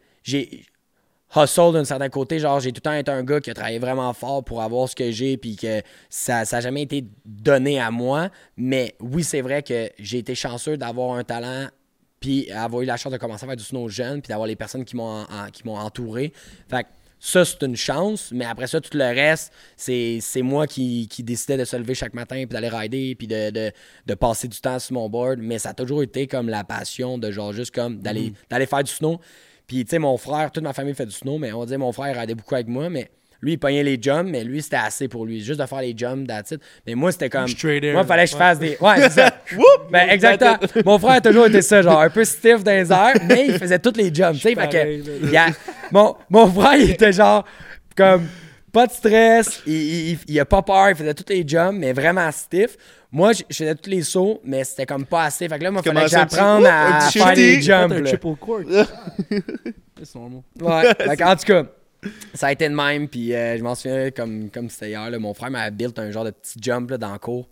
Hustle 1.37 1.73
d'un 1.73 1.85
certain 1.85 2.09
côté. 2.09 2.39
Genre, 2.39 2.61
j'ai 2.61 2.71
tout 2.73 2.79
le 2.85 2.91
temps 2.91 2.93
été 2.93 3.11
un 3.11 3.23
gars 3.23 3.41
qui 3.41 3.51
a 3.51 3.55
travaillé 3.55 3.79
vraiment 3.79 4.13
fort 4.13 4.45
pour 4.45 4.63
avoir 4.63 4.89
ce 4.89 4.95
que 4.95 5.11
j'ai, 5.11 5.37
puis 5.37 5.57
que 5.57 5.83
ça 6.09 6.45
n'a 6.51 6.61
jamais 6.61 6.83
été 6.83 7.05
donné 7.25 7.81
à 7.81 7.91
moi. 7.91 8.31
Mais 8.57 8.95
oui, 9.01 9.25
c'est 9.25 9.41
vrai 9.41 9.63
que 9.63 9.91
j'ai 9.99 10.19
été 10.19 10.35
chanceux 10.35 10.77
d'avoir 10.77 11.17
un 11.17 11.25
talent, 11.25 11.69
puis 12.21 12.51
avoir 12.51 12.83
eu 12.83 12.87
la 12.87 12.97
chance 12.97 13.13
de 13.13 13.19
commencer 13.19 13.45
à 13.45 13.49
faire 13.49 13.57
du 13.57 13.65
snow 13.65 13.89
jeune, 13.89 14.23
puis 14.23 14.29
d'avoir 14.29 14.47
les 14.47 14.57
personnes 14.57 14.85
qui 14.85 14.97
m'ont 14.97 15.05
en- 15.05 15.23
en- 15.23 15.51
qui 15.53 15.67
m'ont 15.67 15.77
entouré. 15.77 16.33
Fait 16.69 16.85
que 16.85 16.89
ça, 17.21 17.43
c'est 17.45 17.63
une 17.63 17.77
chance, 17.77 18.31
mais 18.33 18.45
après 18.45 18.67
ça, 18.67 18.81
tout 18.83 18.97
le 18.99 19.05
reste, 19.05 19.51
c'est 19.77 20.19
c'est 20.21 20.43
moi 20.43 20.67
qui, 20.67 21.09
qui 21.09 21.23
décidais 21.23 21.57
de 21.57 21.65
se 21.65 21.75
lever 21.75 21.95
chaque 21.95 22.13
matin, 22.13 22.37
puis 22.37 22.49
d'aller 22.49 22.69
rider, 22.69 23.15
puis 23.15 23.27
de, 23.27 23.49
de, 23.51 23.73
de 24.07 24.15
passer 24.15 24.47
du 24.47 24.61
temps 24.61 24.79
sur 24.79 24.93
mon 24.95 25.09
board. 25.09 25.39
Mais 25.41 25.59
ça 25.59 25.71
a 25.71 25.75
toujours 25.75 26.03
été 26.03 26.27
comme 26.27 26.49
la 26.51 26.65
passion 26.65 27.17
de 27.17 27.31
genre 27.31 27.53
juste 27.55 27.75
comme 27.75 27.99
d'aller 28.01 28.35
d'aller 28.51 28.67
faire 28.67 28.85
du 28.85 28.93
snow. 28.93 29.21
Puis, 29.67 29.85
tu 29.85 29.91
sais, 29.91 29.99
mon 29.99 30.17
frère, 30.17 30.51
toute 30.53 30.63
ma 30.63 30.73
famille 30.73 30.95
fait 30.95 31.07
du 31.07 31.13
snow, 31.15 31.39
mais 31.39 31.53
on 31.53 31.61
va 31.61 31.67
dire 31.67 31.79
mon 31.79 31.93
frère 31.93 32.15
radait 32.17 32.35
beaucoup 32.35 32.55
avec 32.55 32.69
moi, 32.69 32.91
mais 32.91 33.11
lui, 33.41 33.53
il 33.53 33.59
pognait 33.59 33.83
les 33.83 33.99
jumps, 34.01 34.31
mais 34.31 34.43
lui, 34.45 34.63
c'était 34.63 34.77
assez 34.77 35.07
pour 35.09 35.27
lui. 35.27 35.43
Juste 35.43 35.61
de 35.61 35.67
faire 35.67 35.81
les 35.81 35.95
jumps, 35.97 36.27
that's 36.27 36.51
it. 36.53 36.61
Mais 36.87 36.95
moi, 36.95 37.13
c'était 37.13 37.29
comme. 37.29 37.47
Air. 37.89 37.93
Moi, 37.95 38.03
il 38.03 38.09
fallait 38.09 38.25
que 38.25 38.31
je 38.31 38.37
fasse 38.37 38.59
des. 38.59 38.77
Ouais, 38.81 38.95
c'est 39.03 39.11
ça. 39.11 39.35
ben, 39.91 40.09
exactement. 40.11 40.59
Mon 40.85 40.99
frère 40.99 41.13
a 41.13 41.21
toujours 41.21 41.47
été 41.47 41.61
ça, 41.63 41.83
genre 41.83 42.01
un 42.01 42.11
peu 42.11 42.25
stiff 42.25 42.63
dans 42.65 42.73
les 42.73 42.91
airs, 42.93 43.15
mais 43.29 43.47
il 43.49 43.59
faisait 43.59 43.79
tous 43.79 43.97
les 43.97 44.15
jumps, 44.15 44.35
tu 44.37 44.41
sais. 44.41 44.55
Que. 44.55 45.37
a- 45.37 45.51
mon, 45.93 46.17
mon 46.31 46.47
frère, 46.51 46.77
il 46.77 46.91
était 46.91 47.13
genre. 47.13 47.45
Comme. 47.97 48.27
Pas 48.73 48.89
de 48.89 48.93
stress, 48.93 49.63
il, 49.69 49.73
il, 49.73 50.11
il- 50.11 50.19
il 50.27 50.41
a 50.41 50.45
pas 50.45 50.61
peur, 50.63 50.91
il 50.91 50.97
faisait 50.97 51.15
tous 51.15 51.33
les 51.33 51.47
jumps, 51.47 51.79
mais 51.79 51.93
vraiment 51.93 52.29
stiff. 52.33 52.77
Moi, 53.15 53.31
je 53.33 53.45
faisais 53.49 53.77
tous 53.77 53.91
les 53.91 54.03
sauts, 54.03 54.41
mais 54.43 54.65
c'était 54.65 54.87
comme 54.87 55.07
pas 55.07 55.27
assez. 55.27 55.49
Fait 55.49 55.57
que 55.57 55.63
là, 55.63 55.71
moi, 55.71 55.83
il 55.85 55.89
fallait 55.89 56.07
que 56.07 56.11
j'apprenne 56.11 56.67
à 56.67 57.09
faire 57.13 57.35
les 57.37 57.63
jumps. 57.63 57.93
un 57.93 58.01
là. 58.01 58.09
triple 58.09 58.35
court. 58.35 58.63
c'est 60.03 60.15
normal. 60.17 60.43
Ouais. 60.61 60.95
Fait 60.99 61.17
que, 61.17 61.23
en 61.23 61.37
tout 61.37 61.45
cas, 61.45 61.65
ça 62.35 62.49
a 62.49 62.53
été 62.53 62.69
de 62.69 62.75
même. 62.75 63.07
Puis 63.07 63.33
euh, 63.33 63.57
je 63.57 63.63
m'en 63.63 63.77
souviens 63.77 64.11
comme 64.11 64.51
comme 64.51 64.69
c'était 64.69 64.91
hier. 64.91 65.09
là, 65.09 65.19
mon 65.21 65.33
frère 65.33 65.53
m'a 65.53 65.71
built 65.71 65.97
un 66.01 66.11
genre 66.11 66.25
de 66.25 66.33
petit 66.33 66.59
jump 66.61 66.91
là, 66.91 66.99
dans 66.99 67.13
le 67.13 67.21
cours. 67.21 67.49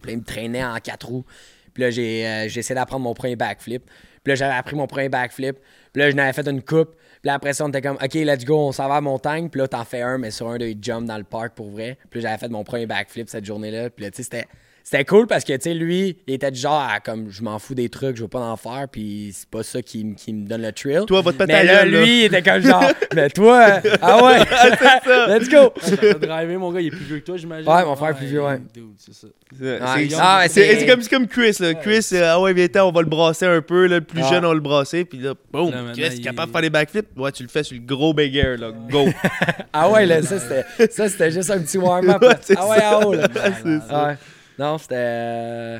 Puis 0.00 0.06
là, 0.06 0.12
il 0.14 0.18
me 0.20 0.24
traînait 0.24 0.64
en 0.64 0.78
quatre 0.78 1.06
roues. 1.06 1.26
Puis 1.74 1.82
là, 1.82 1.90
j'ai 1.90 2.26
euh, 2.26 2.48
j'ai 2.48 2.60
essayé 2.60 2.74
d'apprendre 2.74 3.04
mon 3.04 3.12
premier 3.12 3.36
backflip. 3.36 3.84
Puis 4.24 4.32
là, 4.32 4.34
j'avais 4.34 4.54
appris 4.54 4.76
mon 4.76 4.86
premier 4.86 5.10
backflip. 5.10 5.58
Puis 5.92 6.02
là, 6.02 6.10
je 6.10 6.16
n'avais 6.16 6.32
fait 6.32 6.48
une 6.48 6.62
coupe. 6.62 6.94
Puis 7.20 7.28
là, 7.28 7.34
après 7.34 7.52
ça, 7.52 7.66
on 7.66 7.68
était 7.68 7.82
comme, 7.82 7.98
OK, 8.02 8.14
let's 8.14 8.46
go, 8.46 8.68
on 8.68 8.72
s'en 8.72 8.88
va 8.88 8.94
à 8.94 8.96
la 8.96 9.00
montagne. 9.02 9.50
Puis 9.50 9.60
là, 9.60 9.68
t'en 9.68 9.84
fais 9.84 10.00
un, 10.00 10.16
mais 10.16 10.30
sur 10.30 10.48
un 10.48 10.56
des 10.56 10.74
jumps 10.80 11.06
dans 11.06 11.18
le 11.18 11.24
parc 11.24 11.54
pour 11.54 11.68
vrai. 11.68 11.98
Puis 12.08 12.22
là, 12.22 12.30
j'avais 12.30 12.38
fait 12.38 12.48
mon 12.48 12.64
premier 12.64 12.86
backflip 12.86 13.28
cette 13.28 13.44
journée-là. 13.44 13.90
Puis 13.90 14.06
là, 14.06 14.10
tu 14.10 14.16
sais, 14.16 14.22
c'était. 14.22 14.46
C'était 14.88 15.04
cool 15.04 15.26
parce 15.26 15.42
que, 15.42 15.52
tu 15.54 15.62
sais, 15.62 15.74
lui, 15.74 16.16
il 16.28 16.34
était 16.34 16.48
du 16.52 16.60
genre 16.60 16.80
à, 16.80 17.00
comme, 17.00 17.28
je 17.28 17.42
m'en 17.42 17.58
fous 17.58 17.74
des 17.74 17.88
trucs, 17.88 18.16
je 18.16 18.22
veux 18.22 18.28
pas 18.28 18.38
en 18.38 18.56
faire, 18.56 18.86
puis 18.88 19.32
c'est 19.34 19.48
pas 19.50 19.64
ça 19.64 19.82
qui, 19.82 20.14
qui 20.14 20.32
me 20.32 20.46
donne 20.46 20.62
le 20.62 20.70
thrill. 20.70 21.02
Toi, 21.08 21.22
votre 21.22 21.44
Mais 21.44 21.64
là, 21.64 21.84
lui, 21.84 22.20
il 22.20 22.24
était 22.26 22.40
comme 22.40 22.60
genre, 22.60 22.84
mais 23.16 23.28
toi, 23.30 23.80
ah 24.00 24.24
ouais, 24.24 24.38
let's 25.40 25.48
go. 25.48 25.72
T'as 25.80 26.14
drivé, 26.14 26.56
mon 26.56 26.70
gars, 26.70 26.80
il 26.80 26.86
est 26.86 26.90
plus 26.90 27.04
vieux 27.04 27.18
que 27.18 27.24
toi, 27.24 27.36
j'imagine. 27.36 27.68
Ouais, 27.68 27.84
mon 27.84 27.96
frère 27.96 28.10
est 28.10 28.14
plus 28.14 28.26
vieux, 28.28 28.44
ouais. 28.44 28.60
Dude, 28.72 28.84
c'est 28.96 29.12
ça. 29.12 29.26
C'est 29.58 29.78
Ah, 29.82 30.44
comme, 30.86 31.02
c'est 31.02 31.10
comme 31.10 31.26
Chris. 31.26 31.56
Là. 31.58 31.74
Chris, 31.74 32.06
euh, 32.12 32.30
ah 32.34 32.40
ouais, 32.40 32.52
viens 32.52 32.68
on 32.84 32.92
va 32.92 33.00
le 33.02 33.08
brasser 33.08 33.46
un 33.46 33.62
peu. 33.62 33.86
Là. 33.88 33.96
Le 33.96 34.04
plus 34.04 34.22
Ouais. 34.22 34.28
jeune, 34.28 34.44
on 34.44 34.48
va 34.50 34.54
le 34.54 34.60
brasser. 34.60 35.04
Puis 35.04 35.18
là, 35.18 35.34
boum, 35.52 35.72
Chris, 35.94 36.02
t'es 36.10 36.14
il- 36.18 36.20
capable 36.20 36.46
de 36.46 36.52
faire 36.52 36.62
des 36.62 36.70
backflips? 36.70 37.08
Ouais, 37.16 37.32
tu 37.32 37.42
le 37.42 37.48
fais 37.48 37.64
sur 37.64 37.74
le 37.76 37.82
gros 37.82 38.14
big 38.14 38.36
air. 38.36 38.56
Là. 38.56 38.70
Go. 38.88 39.06
Ah 39.72 39.90
ouais, 39.90 40.06
là, 40.06 40.22
ça, 40.22 40.38
c'était, 40.38 40.90
ça, 40.92 41.08
c'était 41.08 41.30
juste 41.32 41.50
un 41.50 41.58
petit 41.60 41.76
warm-up. 41.76 42.22
Ouais, 42.22 42.28
ah 42.56 42.68
ouais, 42.68 42.78
ça. 42.78 42.98
en 42.98 43.02
haut, 43.02 43.14
là. 43.14 43.26
c'est 43.34 43.78
ça. 43.88 44.16
Non, 44.58 44.78
c'était. 44.78 44.94
euh, 44.98 45.78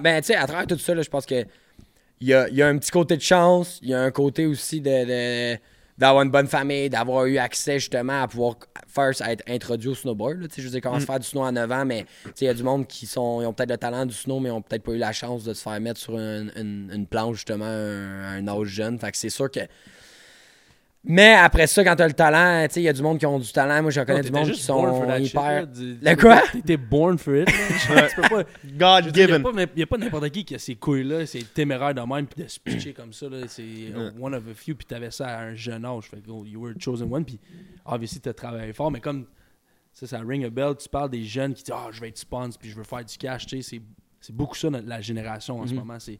Ben, 0.00 0.20
tu 0.20 0.26
sais, 0.28 0.36
à 0.36 0.46
travers 0.46 0.66
tout 0.66 0.78
ça, 0.78 0.94
là, 0.94 1.02
je 1.02 1.08
pense 1.10 1.26
que 1.26 1.44
il 2.20 2.26
y 2.28 2.34
a, 2.34 2.48
il 2.48 2.56
y 2.56 2.62
a 2.62 2.66
un 2.68 2.76
petit 2.78 2.90
côté 2.90 3.16
de 3.16 3.22
chance, 3.22 3.78
il 3.82 3.90
y 3.90 3.94
a 3.94 4.00
un 4.00 4.10
côté 4.10 4.46
aussi 4.46 4.80
de. 4.80 5.54
de- 5.54 5.58
d'avoir 5.96 6.22
une 6.22 6.30
bonne 6.30 6.46
famille, 6.46 6.88
d'avoir 6.88 7.26
eu 7.26 7.38
accès 7.38 7.80
justement 7.80 8.22
à 8.22 8.28
pouvoir 8.28 8.54
first 8.86 9.20
être 9.26 9.42
introduit 9.48 9.88
au 9.88 9.96
snowboard. 9.96 10.42
là. 10.42 10.46
Tu 10.46 10.54
sais, 10.54 10.62
Je 10.62 10.66
veux 10.68 10.72
dire, 10.72 10.80
commencer 10.80 11.02
à 11.02 11.06
faire 11.06 11.18
du 11.18 11.26
snow 11.26 11.42
à 11.42 11.50
9 11.50 11.72
ans, 11.72 11.84
mais 11.84 12.04
tu 12.22 12.30
sais, 12.36 12.44
il 12.44 12.44
y 12.44 12.48
a 12.50 12.54
du 12.54 12.62
monde 12.62 12.86
qui 12.86 13.04
sont, 13.04 13.42
ils 13.42 13.46
ont 13.46 13.52
peut-être 13.52 13.70
le 13.70 13.78
talent 13.78 14.06
du 14.06 14.14
snow, 14.14 14.38
mais 14.38 14.48
ils 14.48 14.52
ont 14.52 14.62
peut-être 14.62 14.84
pas 14.84 14.92
eu 14.92 14.98
la 14.98 15.10
chance 15.10 15.42
de 15.42 15.52
se 15.54 15.60
faire 15.60 15.80
mettre 15.80 15.98
sur 15.98 16.14
une, 16.16 16.52
une- 16.54 16.88
une 16.94 17.04
planche 17.08 17.38
justement 17.38 17.64
à 17.64 17.68
un, 17.68 18.38
un 18.38 18.46
âge 18.48 18.68
jeune. 18.68 18.96
Fait 19.00 19.10
que 19.10 19.16
c'est 19.16 19.28
sûr 19.28 19.50
que. 19.50 19.58
Mais 21.04 21.34
après 21.34 21.66
ça, 21.68 21.84
quand 21.84 21.94
t'as 21.96 22.06
le 22.08 22.12
talent, 22.12 22.66
tu 22.66 22.74
sais, 22.74 22.80
il 22.80 22.84
y 22.84 22.88
a 22.88 22.92
du 22.92 23.02
monde 23.02 23.18
qui 23.18 23.24
ont 23.24 23.38
du 23.38 23.50
talent. 23.52 23.80
Moi, 23.82 23.90
je 23.92 24.00
connais 24.00 24.20
Non, 24.20 24.26
du 24.26 24.32
monde 24.32 24.44
qui 24.46 24.54
juste 24.54 24.66
born 24.66 24.90
for 24.94 25.06
sont 25.06 25.22
hyper. 25.22 25.66
Le 25.74 26.14
quoi? 26.16 26.42
T'étais 26.52 26.76
born 26.76 27.16
for 27.18 27.36
it. 27.36 27.48
là. 27.48 28.08
Tu 28.08 28.16
peux 28.16 28.22
pas. 28.28 28.44
God 28.64 29.04
Il 29.06 29.12
n'y 29.12 29.22
a, 29.22 29.26
given. 29.38 29.42
pas- 29.42 29.62
y 29.76 29.82
a 29.82 29.86
pas 29.86 29.96
n'importe 29.96 30.28
qui 30.30 30.44
qui 30.44 30.54
a 30.56 30.58
ces 30.58 30.74
couilles-là, 30.74 31.24
c'est 31.24 31.54
téméraire 31.54 31.94
de 31.94 32.00
même, 32.00 32.26
puis 32.26 32.42
de 32.42 32.48
se 32.48 32.58
pitcher 32.60 32.92
comme 32.92 33.12
ça. 33.12 33.28
là, 33.28 33.46
C'est 33.46 33.64
one 34.20 34.34
of 34.34 34.42
a 34.50 34.54
few, 34.54 34.74
puis 34.74 34.86
t'avais 34.86 35.10
ça 35.12 35.28
à 35.28 35.42
un 35.44 35.54
jeune 35.54 35.84
âge. 35.84 36.04
Fait 36.10 36.18
que, 36.18 36.30
oh, 36.30 36.44
you 36.44 36.60
were 36.60 36.74
chosen 36.78 37.10
one, 37.12 37.24
puis 37.24 37.38
obviously, 37.86 38.20
t'as 38.20 38.32
travaillé 38.34 38.72
fort, 38.72 38.90
mais 38.90 39.00
comme 39.00 39.26
ça, 39.92 40.06
ça 40.06 40.18
ring 40.20 40.44
a 40.44 40.50
bell, 40.50 40.74
tu 40.78 40.88
parles 40.88 41.10
des 41.10 41.22
jeunes 41.24 41.54
qui 41.54 41.62
disent 41.62 41.74
Ah, 41.74 41.88
je 41.92 42.00
vais 42.00 42.08
être 42.08 42.18
sponsor, 42.18 42.58
puis 42.60 42.70
je 42.70 42.76
veux 42.76 42.84
faire 42.84 43.04
du 43.04 43.16
cash, 43.16 43.46
tu 43.46 43.62
sais, 43.62 43.76
c'est- 43.76 43.82
c'est 44.20 44.34
beaucoup 44.34 44.56
ça, 44.56 44.68
notre- 44.68 44.86
la 44.88 45.00
génération 45.00 45.60
en 45.60 45.66
ce 45.66 45.72
Mhm. 45.72 45.78
moment. 45.78 45.98
c'est 46.00 46.18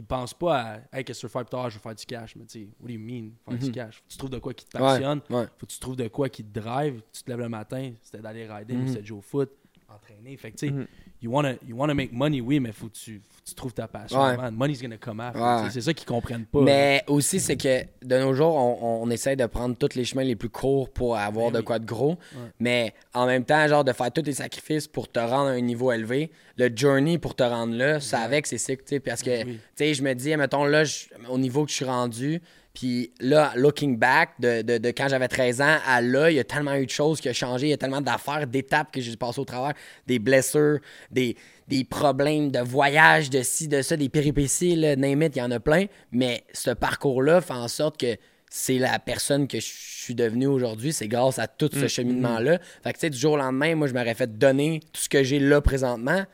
ils 0.00 0.06
pensent 0.06 0.32
pas 0.34 0.60
à 0.60 0.76
Hey, 0.96 1.04
qu'est-ce 1.04 1.18
que 1.18 1.20
tu 1.20 1.26
veux 1.26 1.30
faire 1.30 1.44
plus 1.44 1.50
tard, 1.50 1.68
je 1.70 1.76
veux 1.76 1.80
faire 1.82 1.94
du 1.94 2.06
cash. 2.06 2.34
Mais 2.36 2.46
tu 2.46 2.60
sais, 2.60 2.68
what 2.80 2.88
do 2.88 2.94
you 2.94 2.98
mean, 3.00 3.32
faire 3.44 3.58
du 3.58 3.66
Mhm. 3.66 3.72
cash? 3.72 3.96
Faut 3.96 4.02
que 4.06 4.10
tu 4.12 4.16
trouves 4.18 4.30
de 4.30 4.38
quoi 4.38 4.54
qui 4.54 4.64
te 4.64 4.78
passionne, 4.78 5.20
ouais. 5.30 5.46
faut 5.58 5.66
que 5.66 5.72
tu 5.72 5.78
trouves 5.78 5.96
de 5.96 6.08
quoi 6.08 6.28
qui 6.30 6.42
te 6.42 6.58
drive. 6.58 7.02
Tu 7.12 7.22
te 7.22 7.30
lèves 7.30 7.40
le 7.40 7.48
matin, 7.50 7.92
c'était 8.02 8.22
d'aller 8.22 8.50
rider, 8.50 8.74
Mhm. 8.76 8.88
c'était 8.88 9.02
de 9.02 9.06
jouer 9.06 9.18
au 9.18 9.22
foot, 9.22 9.50
entraîner. 9.94 10.36
Fait 10.36 10.50
que 10.50 10.56
tu 10.56 10.66
sais, 10.68 10.72
Mhm. 10.72 10.86
you, 11.22 11.30
wanna, 11.32 11.54
you 11.66 11.76
wanna 11.76 11.94
make 11.94 12.12
money, 12.12 12.40
oui, 12.40 12.60
mais 12.60 12.72
faut 12.72 12.86
que 12.88 12.94
tu, 12.96 13.20
faut 13.28 13.40
que 13.42 13.48
tu 13.48 13.54
trouves 13.54 13.72
ta 13.74 13.88
passion. 13.88 14.20
Ouais. 14.22 14.36
Man. 14.36 14.54
Money's 14.54 14.80
gonna 14.82 14.96
come 14.98 15.20
after. 15.20 15.40
Ouais. 15.40 15.70
C'est 15.70 15.80
ça 15.80 15.92
qu'ils 15.94 16.06
comprennent 16.06 16.44
pas. 16.46 16.60
Mais 16.62 17.02
aussi, 17.08 17.40
c'est 17.40 17.56
que 17.56 17.82
de 18.04 18.18
nos 18.18 18.32
jours, 18.34 18.54
on, 18.54 19.02
on 19.02 19.10
essaie 19.10 19.36
de 19.36 19.46
prendre 19.46 19.76
tous 19.76 19.94
les 19.96 20.04
chemins 20.04 20.22
les 20.24 20.36
plus 20.36 20.48
courts 20.48 20.90
pour 20.90 21.16
avoir 21.16 21.46
Ben 21.46 21.54
de 21.54 21.58
oui. 21.58 21.64
quoi 21.64 21.78
de 21.78 21.86
gros. 21.86 22.10
Ouais. 22.10 22.50
Mais 22.60 22.94
en 23.14 23.26
même 23.26 23.44
temps, 23.44 23.66
genre, 23.66 23.84
de 23.84 23.92
faire 23.92 24.12
tous 24.12 24.22
les 24.24 24.34
sacrifices 24.34 24.86
pour 24.86 25.10
te 25.10 25.18
rendre 25.20 25.48
à 25.48 25.52
un 25.52 25.60
niveau 25.60 25.90
élevé, 25.92 26.30
le 26.56 26.70
journey 26.74 27.18
pour 27.18 27.34
te 27.34 27.42
rendre 27.42 27.74
là, 27.74 28.00
ça 28.00 28.20
avec, 28.20 28.46
c'est 28.46 28.58
sick, 28.58 28.84
tu 28.84 28.90
sais. 28.96 29.00
Parce 29.00 29.22
que, 29.22 29.30
Ben 29.30 29.46
oui. 29.48 29.54
tu 29.54 29.60
sais, 29.84 29.94
je 29.94 30.02
me 30.02 30.14
dis, 30.14 30.36
mettons, 30.36 30.64
là, 30.64 30.84
au 31.28 31.38
niveau 31.38 31.64
que 31.64 31.70
je 31.70 31.76
suis 31.76 31.84
rendu, 31.84 32.40
puis 32.74 33.12
là, 33.20 33.52
looking 33.56 33.96
back, 33.98 34.30
de, 34.38 34.62
de, 34.62 34.78
de 34.78 34.88
quand 34.90 35.08
j'avais 35.08 35.28
13 35.28 35.60
ans 35.60 35.78
à 35.84 36.00
là, 36.00 36.30
il 36.30 36.36
y 36.36 36.38
a 36.38 36.44
tellement 36.44 36.74
eu 36.74 36.86
de 36.86 36.90
choses 36.90 37.20
qui 37.20 37.28
ont 37.28 37.32
changé, 37.32 37.66
il 37.66 37.70
y 37.70 37.72
a 37.72 37.76
tellement 37.76 38.00
d'affaires, 38.00 38.46
d'étapes 38.46 38.92
que 38.92 39.00
j'ai 39.00 39.16
passées 39.16 39.40
au 39.40 39.44
travers, 39.44 39.74
des 40.06 40.18
blessures, 40.18 40.78
des, 41.10 41.36
des 41.66 41.84
problèmes 41.84 42.50
de 42.50 42.60
voyage, 42.60 43.28
de 43.28 43.42
ci, 43.42 43.66
de 43.66 43.82
ça, 43.82 43.96
des 43.96 44.08
péripéties, 44.08 44.76
là, 44.76 44.94
name 44.94 45.22
it, 45.22 45.36
il 45.36 45.40
y 45.40 45.42
en 45.42 45.50
a 45.50 45.58
plein. 45.58 45.86
Mais 46.12 46.44
ce 46.52 46.70
parcours-là 46.70 47.40
fait 47.40 47.54
en 47.54 47.68
sorte 47.68 47.98
que 47.98 48.16
c'est 48.48 48.78
la 48.78 48.98
personne 48.98 49.48
que 49.48 49.58
je 49.58 49.66
suis 49.66 50.14
devenu 50.14 50.46
aujourd'hui. 50.46 50.92
C'est 50.92 51.08
grâce 51.08 51.38
à 51.38 51.48
tout 51.48 51.70
ce 51.72 51.86
cheminement-là. 51.86 52.58
Fait 52.82 52.92
que, 52.92 52.98
tu 52.98 53.00
sais, 53.02 53.10
du 53.10 53.18
jour 53.18 53.32
au 53.32 53.36
lendemain, 53.36 53.76
moi, 53.76 53.86
je 53.86 53.94
m'aurais 53.94 54.14
fait 54.14 54.38
donner 54.38 54.80
tout 54.92 55.02
ce 55.02 55.08
que 55.08 55.22
j'ai 55.22 55.38
là 55.38 55.60
présentement. 55.60 56.24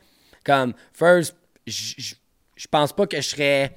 Comme, 0.43 0.73
first, 0.93 1.35
je 1.65 2.67
pense 2.71 2.93
pas 2.93 3.05
que 3.05 3.17
je 3.17 3.27
serais 3.27 3.71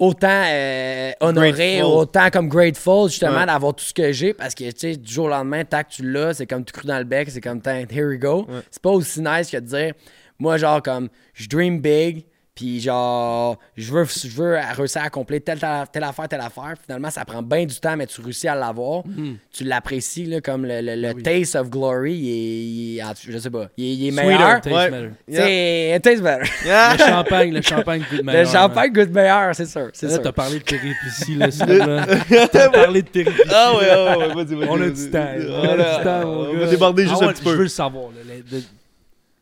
autant 0.00 0.42
euh, 0.48 1.12
honoré, 1.20 1.52
Grateful. 1.78 1.84
autant 1.84 2.30
comme 2.30 2.48
grateful, 2.48 3.08
justement, 3.08 3.38
Ouais. 3.40 3.46
d'avoir 3.46 3.74
tout 3.76 3.84
ce 3.84 3.94
que 3.94 4.10
j'ai. 4.10 4.34
Parce 4.34 4.54
que, 4.56 4.64
tu 4.64 4.72
sais, 4.76 4.96
du 4.96 5.12
jour 5.12 5.26
au 5.26 5.28
lendemain, 5.28 5.64
tac, 5.64 5.88
tu 5.90 6.02
l'as, 6.10 6.34
c'est 6.34 6.46
comme 6.46 6.64
tu 6.64 6.72
cru 6.72 6.88
dans 6.88 6.98
le 6.98 7.04
bec, 7.04 7.28
c'est 7.30 7.40
comme, 7.40 7.60
here 7.64 8.08
we 8.08 8.18
go. 8.18 8.46
Ouais. 8.48 8.60
C'est 8.70 8.82
pas 8.82 8.90
aussi 8.90 9.20
nice 9.20 9.50
que 9.50 9.58
de 9.58 9.66
dire, 9.66 9.92
moi, 10.38 10.56
genre, 10.56 10.82
comme, 10.82 11.08
je 11.34 11.46
dream 11.48 11.80
big, 11.80 12.24
puis 12.60 12.78
genre, 12.78 13.56
je 13.74 13.90
veux, 13.90 14.04
je 14.04 14.28
veux 14.28 14.58
réussir 14.76 15.00
à 15.00 15.04
accomplir 15.06 15.40
telle, 15.42 15.58
telle, 15.58 15.70
telle 15.90 16.04
affaire, 16.04 16.28
telle 16.28 16.40
affaire. 16.42 16.74
Finalement, 16.84 17.08
ça 17.08 17.24
prend 17.24 17.40
bien 17.40 17.64
du 17.64 17.74
temps, 17.80 17.96
mais 17.96 18.06
tu 18.06 18.20
réussis 18.20 18.48
à 18.48 18.54
l'avoir. 18.54 19.02
Tu 19.50 19.64
l'apprécies, 19.64 20.26
là, 20.26 20.42
comme 20.42 20.66
le, 20.66 20.82
le- 20.82 20.96
le 20.96 21.14
Oui. 21.14 21.22
taste 21.22 21.56
of 21.56 21.70
glory, 21.70 22.12
il 22.14 22.28
est, 22.28 22.32
il 22.34 22.98
est- 22.98 23.02
en 23.02 23.10
tout- 23.14 23.30
je 23.30 23.38
sais 23.38 23.48
pas, 23.48 23.68
il 23.78 23.84
est, 23.84 23.94
il 23.94 24.08
est 24.08 24.10
Sweeter. 24.10 24.26
meilleur. 24.26 24.60
Taste 24.60 24.76
Ouais. 24.76 25.96
it 25.96 26.02
tastes 26.02 26.22
better. 26.22 26.50
Yeah. 26.66 26.92
Le 26.98 27.04
champagne, 27.06 27.52
le 27.54 27.62
champagne 27.62 28.04
goûte 28.10 28.22
meilleur. 28.24 28.44
Le 28.44 28.48
champagne 28.50 28.92
goûte 28.92 29.10
meilleur, 29.10 29.54
c'est 29.56 29.64
sûr. 29.66 29.88
C'est 29.94 30.06
Là, 30.08 30.12
sûr. 30.14 30.22
t'as 30.22 30.32
parlé 30.32 30.58
de 30.58 30.64
péripéties, 30.64 31.34
là, 31.36 31.50
Seb, 31.50 31.68
là. 31.70 32.06
T'as 32.52 32.68
parlé 32.68 33.00
de 33.00 33.08
péripéties. 33.08 33.48
Ah 33.50 33.72
ouais, 33.74 33.88
ah 33.90 34.18
ouais, 34.18 34.28
vas-y, 34.34 34.54
vas-y. 34.54 34.68
On 34.68 34.74
a 34.74 34.78
vas-y. 34.80 34.92
du 34.92 35.10
temps. 35.10 35.26
On 35.48 35.64
a 35.64 35.98
du 35.98 36.04
temps, 36.04 36.20
mon 36.26 36.50
On 36.50 36.58
va 36.58 36.66
déborder 36.66 37.06
juste 37.06 37.22
I 37.22 37.24
un 37.24 37.32
petit 37.32 37.42
Je 37.42 37.48
veux 37.48 37.56
peu. 37.56 37.62
le 37.62 37.68
savoir. 37.68 38.04
là, 38.10 38.34
le- 38.52 38.58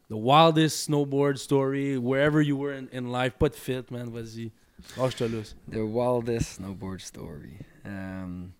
the, 0.08 0.16
wildest 0.16 0.88
snowboard 0.88 1.38
story, 1.38 1.98
wherever 1.98 2.40
you 2.40 2.56
were 2.56 2.72
in, 2.72 2.88
in 2.92 3.10
life. 3.10 3.38
Pas 3.38 3.48
de 3.50 3.56
fit, 3.56 3.90
man. 3.90 4.10
Vas-y. 4.10 4.50
Te 5.16 5.24
laisse. 5.24 5.54
The 5.70 5.84
wildest 5.84 6.60
snowboard 6.60 7.00
story. 7.00 7.58
Um, 7.84 8.52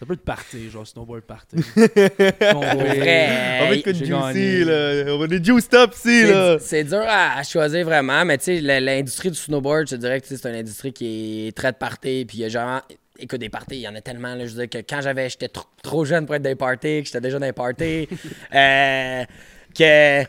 Ça 0.00 0.06
peut 0.06 0.14
être 0.14 0.24
party, 0.24 0.68
genre 0.70 0.86
snowboard 0.86 1.22
party. 1.22 1.56
vrai, 1.76 2.44
On 2.52 2.60
va 2.60 3.76
être 3.76 3.92
juicy, 3.94 4.10
gagné. 4.10 4.64
là. 4.64 5.14
On 5.14 5.18
va 5.18 5.26
des 5.28 5.42
juiced 5.42 5.72
up 5.74 5.94
ici, 5.94 6.24
là. 6.24 6.58
c'est 6.58 6.82
dur 6.84 7.04
à, 7.06 7.38
à 7.38 7.42
choisir 7.44 7.84
vraiment, 7.84 8.24
mais 8.24 8.36
tu 8.38 8.44
sais, 8.44 8.60
l'industrie 8.80 9.30
du 9.30 9.36
snowboard, 9.36 9.86
je 9.88 9.94
te 9.94 10.00
dirais 10.00 10.20
que 10.20 10.26
c'est 10.26 10.44
une 10.48 10.56
industrie 10.56 10.92
qui 10.92 11.46
est 11.46 11.56
très 11.56 11.70
de 11.72 11.76
party, 11.76 12.24
puis 12.26 12.38
il 12.38 12.40
y 12.40 12.44
a 12.44 12.48
genre. 12.48 12.82
Écoute, 13.16 13.38
des 13.38 13.48
parties, 13.48 13.76
il 13.76 13.82
y 13.82 13.88
en 13.88 13.94
a 13.94 14.00
tellement. 14.00 14.34
Là, 14.34 14.44
je 14.44 14.52
veux 14.54 14.66
dire 14.66 14.68
que 14.68 14.84
quand 14.84 15.00
j'avais, 15.00 15.30
j'étais 15.30 15.46
trop, 15.48 15.68
trop 15.84 16.04
jeune 16.04 16.26
pour 16.26 16.34
être 16.34 16.42
des 16.42 16.56
parties, 16.56 17.00
que 17.00 17.06
j'étais 17.06 17.20
déjà 17.20 17.38
dans 17.38 17.46
les 17.46 17.52
parties, 17.52 18.08
euh, 18.54 19.24
que 19.72 20.24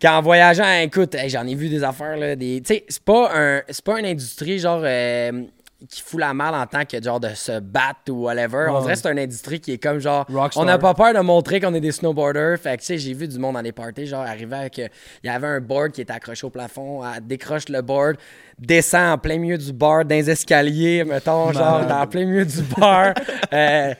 qu'en 0.00 0.20
voyageant, 0.22 0.70
écoute, 0.82 1.14
hey, 1.14 1.28
j'en 1.30 1.46
ai 1.46 1.54
vu 1.54 1.68
des 1.68 1.82
affaires 1.84 2.16
là, 2.16 2.36
des. 2.36 2.60
Tu 2.64 2.74
sais, 2.74 2.84
c'est 2.88 3.02
pas 3.02 3.30
un, 3.34 3.62
c'est 3.68 3.84
pas 3.84 3.98
une 4.00 4.06
industrie 4.06 4.58
genre 4.58 4.80
euh, 4.84 5.42
qui 5.88 6.02
fout 6.02 6.18
la 6.18 6.34
malle 6.34 6.54
en 6.54 6.66
tant 6.66 6.84
que 6.84 7.00
genre 7.00 7.20
de 7.20 7.28
se 7.34 7.60
battre 7.60 8.10
ou 8.10 8.24
whatever. 8.24 8.66
On 8.68 8.74
Ouais. 8.76 8.80
dirait 8.82 8.94
que 8.94 9.00
c'est 9.00 9.12
une 9.12 9.18
industrie 9.20 9.60
qui 9.60 9.72
est 9.74 9.78
comme 9.78 10.00
genre. 10.00 10.26
Rockstar. 10.28 10.62
On 10.62 10.66
n'a 10.66 10.76
pas 10.78 10.92
peur 10.94 11.14
de 11.14 11.20
montrer 11.20 11.60
qu'on 11.60 11.72
est 11.74 11.80
des 11.80 11.92
snowboarders. 11.92 12.58
Fait 12.58 12.76
que 12.76 12.80
tu 12.80 12.86
sais, 12.86 12.98
j'ai 12.98 13.14
vu 13.14 13.28
du 13.28 13.38
monde 13.38 13.54
dans 13.54 13.60
les 13.60 13.70
parties, 13.72 14.06
genre 14.06 14.22
arriver 14.24 14.56
avec. 14.56 14.78
euh, 14.80 14.88
Il 15.22 15.28
y 15.28 15.30
avait 15.30 15.46
un 15.46 15.60
board 15.60 15.92
qui 15.92 16.00
était 16.00 16.12
accroché 16.12 16.46
au 16.46 16.50
plafond, 16.50 17.00
elle 17.04 17.24
décroche 17.26 17.68
le 17.68 17.80
board, 17.80 18.16
descend 18.58 19.12
en 19.14 19.18
plein 19.18 19.38
milieu 19.38 19.56
du 19.58 19.72
bar, 19.72 20.04
dans 20.04 20.14
les 20.16 20.28
escaliers, 20.30 21.04
mettons, 21.04 21.52
genre 21.52 21.86
dans 21.86 22.06
plein 22.08 22.24
milieu 22.24 22.44
du 22.44 22.62
bar. 22.76 23.14
Euh, 23.52 23.94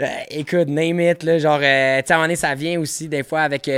euh, 0.00 0.06
écoute, 0.30 0.68
name 0.68 1.00
it, 1.00 1.24
là, 1.24 1.38
genre, 1.38 1.58
euh, 1.60 2.00
tu 2.00 2.06
sais, 2.06 2.12
à 2.12 2.14
un 2.14 2.18
moment 2.18 2.24
donné, 2.26 2.36
ça 2.36 2.54
vient 2.54 2.78
aussi 2.78 3.08
des 3.08 3.24
fois 3.24 3.40
avec. 3.40 3.68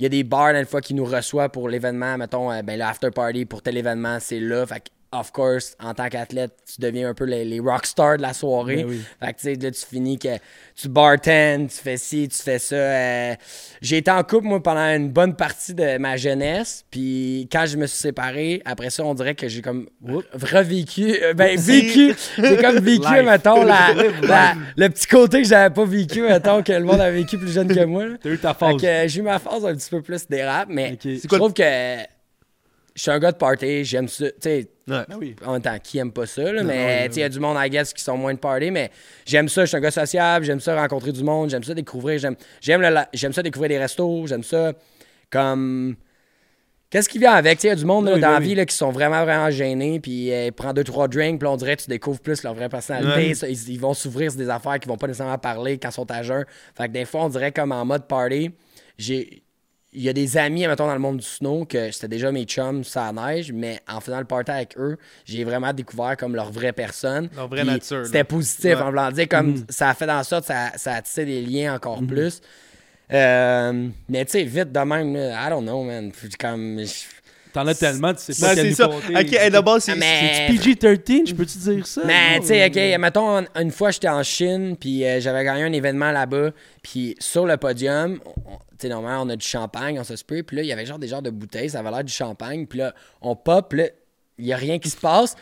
Il 0.00 0.04
y 0.04 0.06
a 0.06 0.08
des 0.08 0.24
bars, 0.24 0.54
des 0.54 0.64
fois, 0.64 0.80
qui 0.80 0.94
nous 0.94 1.04
reçoivent 1.04 1.50
pour 1.50 1.68
l'événement, 1.68 2.16
mettons, 2.16 2.50
euh, 2.50 2.62
ben, 2.62 2.78
le 2.78 2.84
after 2.84 3.10
party 3.10 3.44
pour 3.44 3.60
tel 3.60 3.76
événement, 3.76 4.18
c'est 4.18 4.40
là. 4.40 4.64
Fait 4.66 4.90
of 5.12 5.32
course, 5.32 5.74
en 5.82 5.92
tant 5.92 6.08
qu'athlète, 6.08 6.52
tu 6.72 6.80
deviens 6.80 7.08
un 7.10 7.14
peu 7.14 7.24
les, 7.24 7.44
les 7.44 7.58
rockstars 7.58 8.16
de 8.16 8.22
la 8.22 8.32
soirée. 8.32 8.76
Ben 8.84 8.86
oui. 8.88 9.00
Fait 9.18 9.32
que, 9.32 9.38
tu 9.38 9.42
sais, 9.42 9.54
là, 9.54 9.70
tu 9.72 9.84
finis 9.86 10.18
que 10.18 10.28
tu 10.76 10.88
bartends, 10.88 11.66
tu 11.68 11.76
fais 11.82 11.96
ci, 11.96 12.28
tu 12.28 12.38
fais 12.40 12.58
ça. 12.60 12.76
euh, 12.76 13.34
J'ai 13.82 13.96
été 13.98 14.10
en 14.10 14.22
couple, 14.22 14.46
moi, 14.46 14.62
pendant 14.62 14.86
une 14.94 15.08
bonne 15.10 15.34
partie 15.34 15.74
de 15.74 15.98
ma 15.98 16.16
jeunesse. 16.16 16.84
Puis 16.90 17.48
quand 17.50 17.66
je 17.66 17.76
me 17.76 17.86
suis 17.86 17.98
séparé, 17.98 18.62
après 18.64 18.90
ça, 18.90 19.04
on 19.04 19.14
dirait 19.14 19.34
que 19.34 19.48
j'ai 19.48 19.62
comme 19.62 19.88
revécu. 20.32 21.16
euh, 21.22 21.34
Ben, 21.34 21.58
vécu. 21.58 22.14
J'ai 22.36 22.56
comme 22.58 22.78
vécu, 22.78 23.22
mettons, 23.24 23.64
la, 23.64 23.92
la- 24.22 24.54
le 24.76 24.88
petit 24.88 25.06
côté 25.06 25.42
que 25.42 25.48
j'avais 25.48 25.74
pas 25.74 25.84
vécu, 25.84 26.22
mettons, 26.22 26.62
que 26.62 26.72
le 26.72 26.84
monde 26.84 27.00
a 27.00 27.10
vécu 27.10 27.36
plus 27.38 27.52
jeune 27.52 27.68
que 27.68 27.84
moi. 27.84 28.04
T'as 28.22 28.30
eu 28.30 28.38
ta 28.38 28.54
Fait 28.54 28.66
phase. 28.66 28.80
que 28.80 28.86
euh, 28.86 29.08
j'ai 29.08 29.20
eu 29.20 29.22
ma 29.22 29.38
phase 29.38 29.64
un 29.64 29.74
petit 29.74 29.90
peu 29.90 30.02
plus 30.02 30.26
des 30.28 30.44
rap, 30.44 30.68
mais 30.70 30.96
je 31.02 31.26
trouve 31.26 31.52
que 31.52 31.62
je 32.92 33.02
suis 33.02 33.10
un 33.10 33.18
gars 33.18 33.32
de 33.32 33.36
party, 33.36 33.84
j'aime 33.84 34.08
ça. 34.08 34.26
Tu 34.26 34.32
sais, 34.40 34.68
Ouais. 34.90 35.04
Ben 35.08 35.16
oui. 35.18 35.36
en 35.46 35.52
même 35.54 35.62
temps, 35.62 35.78
qui 35.82 35.98
aime 35.98 36.12
pas 36.12 36.26
ça, 36.26 36.42
là, 36.42 36.62
Non, 36.62 36.68
mais 36.68 37.06
oui, 37.08 37.14
il 37.16 37.20
y 37.20 37.22
a 37.22 37.28
du 37.28 37.38
monde, 37.40 37.56
I 37.60 37.70
guess, 37.70 37.92
qui 37.92 38.02
sont 38.02 38.16
moins 38.16 38.34
de 38.34 38.38
party, 38.38 38.70
mais 38.70 38.90
j'aime 39.24 39.48
ça, 39.48 39.62
je 39.62 39.68
suis 39.68 39.76
un 39.76 39.80
gars 39.80 39.90
sociable, 39.90 40.44
j'aime 40.44 40.60
ça 40.60 40.74
rencontrer 40.78 41.12
du 41.12 41.22
monde, 41.22 41.48
j'aime 41.50 41.62
ça 41.64 41.72
découvrir, 41.74 42.18
j'aime 42.18 42.36
j'aime 42.60 42.80
le 42.82 42.88
la- 42.90 43.08
j'aime 43.14 43.32
ça 43.32 43.42
découvrir 43.42 43.68
des 43.70 43.78
restos, 43.78 44.26
j'aime 44.26 44.42
ça 44.42 44.72
comme... 45.30 45.96
Qu'est-ce 46.90 47.08
qui 47.08 47.20
vient 47.20 47.34
avec? 47.34 47.62
Il 47.62 47.68
y 47.68 47.70
a 47.70 47.76
du 47.76 47.84
monde 47.84 48.06
là, 48.06 48.14
Oui, 48.14 48.20
dans 48.20 48.26
oui, 48.26 48.32
la 48.34 48.40
oui. 48.40 48.46
vie 48.46 48.54
là, 48.56 48.66
qui 48.66 48.74
sont 48.74 48.90
vraiment, 48.90 49.22
vraiment 49.24 49.48
gênés, 49.48 50.00
puis 50.00 50.32
euh, 50.32 50.46
ils 50.46 50.52
prennent 50.52 50.72
deux, 50.72 50.82
trois 50.82 51.06
drinks, 51.06 51.38
puis 51.38 51.46
on 51.46 51.56
dirait 51.56 51.76
que 51.76 51.82
tu 51.82 51.88
découvres 51.88 52.18
plus 52.18 52.42
leur 52.42 52.52
vraie 52.54 52.68
personnalité. 52.68 53.28
Ouais. 53.28 53.34
Ça, 53.34 53.48
ils, 53.48 53.68
ils 53.70 53.78
vont 53.78 53.94
s'ouvrir 53.94 54.32
sur 54.32 54.40
des 54.40 54.48
affaires 54.50 54.80
qu'ils 54.80 54.88
vont 54.88 54.96
pas 54.96 55.06
nécessairement 55.06 55.38
parler 55.38 55.78
quand 55.78 55.90
ils 55.90 55.92
sont 55.92 56.10
à 56.10 56.24
jeun. 56.24 56.44
Fait 56.76 56.88
que 56.88 56.92
des 56.92 57.04
fois, 57.04 57.26
on 57.26 57.28
dirait 57.28 57.52
comme 57.52 57.70
en 57.70 57.84
mode 57.84 58.08
party, 58.08 58.50
j'ai... 58.98 59.44
Il 59.92 60.02
y 60.02 60.08
a 60.08 60.12
des 60.12 60.36
amis, 60.36 60.66
mettons, 60.68 60.86
dans 60.86 60.92
le 60.94 61.00
monde 61.00 61.16
du 61.16 61.26
snow, 61.26 61.64
que 61.64 61.90
c'était 61.90 62.06
déjà 62.06 62.30
mes 62.30 62.44
chums 62.44 62.84
ça 62.84 63.12
neige, 63.12 63.50
mais 63.52 63.80
en 63.88 64.00
faisant 64.00 64.18
le 64.20 64.24
party 64.24 64.50
avec 64.52 64.78
eux, 64.78 64.96
j'ai 65.24 65.42
vraiment 65.42 65.72
découvert 65.72 66.16
comme 66.16 66.36
leur 66.36 66.52
vraie 66.52 66.72
personne. 66.72 67.28
Leur 67.34 67.48
vraie 67.48 67.62
Puis 67.62 67.70
nature. 67.70 68.06
C'était 68.06 68.22
positif, 68.22 68.76
Ouais. 68.76 68.82
en 68.82 68.90
voulant 68.90 69.10
dire, 69.10 69.26
comme 69.28 69.64
ça 69.68 69.88
a 69.90 69.94
fait 69.94 70.08
en 70.08 70.22
sorte, 70.22 70.44
ça, 70.44 70.70
ça 70.76 70.94
a 70.94 71.02
tissé 71.02 71.24
des 71.24 71.42
liens 71.42 71.74
encore 71.74 72.00
plus. 72.06 72.40
Euh, 73.12 73.88
mais 74.08 74.24
tu 74.24 74.30
sais, 74.32 74.44
vite 74.44 74.70
de 74.70 74.78
même, 74.78 75.16
I 75.16 75.48
don't 75.50 75.62
know, 75.64 75.82
man. 75.82 76.12
Comme, 76.38 76.78
je- 76.78 77.04
T'en 77.52 77.66
as 77.66 77.74
tellement, 77.74 78.14
tu 78.14 78.32
sais 78.32 78.40
pas 78.40 78.54
quel 78.54 78.74
ça. 78.74 78.86
compter. 78.86 79.16
Ok, 79.16 79.32
hey, 79.32 79.50
d'abord, 79.50 79.80
c'est. 79.80 79.92
Ah, 79.92 79.96
mais- 79.96 80.46
C'est 80.48 80.52
PG-13, 80.54 81.28
je 81.28 81.34
peux-tu 81.34 81.58
dire 81.58 81.86
ça? 81.86 82.02
Mais 82.04 82.36
Non, 82.36 82.40
tu 82.42 82.46
sais, 82.48 82.66
ok, 82.94 83.00
mettons, 83.00 83.44
une 83.56 83.70
fois 83.70 83.90
j'étais 83.90 84.08
en 84.08 84.22
Chine, 84.22 84.76
puis 84.78 85.04
euh, 85.04 85.20
j'avais 85.20 85.44
gagné 85.44 85.64
un 85.64 85.72
événement 85.72 86.12
là-bas, 86.12 86.50
puis 86.82 87.16
sur 87.18 87.46
le 87.46 87.56
podium, 87.56 88.20
tu 88.20 88.52
sais, 88.78 88.88
normalement, 88.88 89.22
on 89.22 89.28
a 89.30 89.36
du 89.36 89.46
champagne, 89.46 89.98
on 89.98 90.04
se 90.04 90.16
spray, 90.16 90.42
puis 90.42 90.56
là, 90.56 90.62
il 90.62 90.68
y 90.68 90.72
avait 90.72 90.86
genre 90.86 90.98
des 90.98 91.08
genres 91.08 91.22
de 91.22 91.30
bouteilles, 91.30 91.70
ça 91.70 91.80
avait 91.80 91.90
l'air 91.90 92.04
du 92.04 92.12
champagne, 92.12 92.66
puis 92.66 92.78
là, 92.78 92.94
on 93.20 93.34
pop, 93.36 93.72
là, 93.72 93.84
il 94.38 94.46
y 94.46 94.52
a 94.52 94.56
rien 94.56 94.78
qui 94.78 94.88
se 94.90 94.96
passe. 94.96 95.34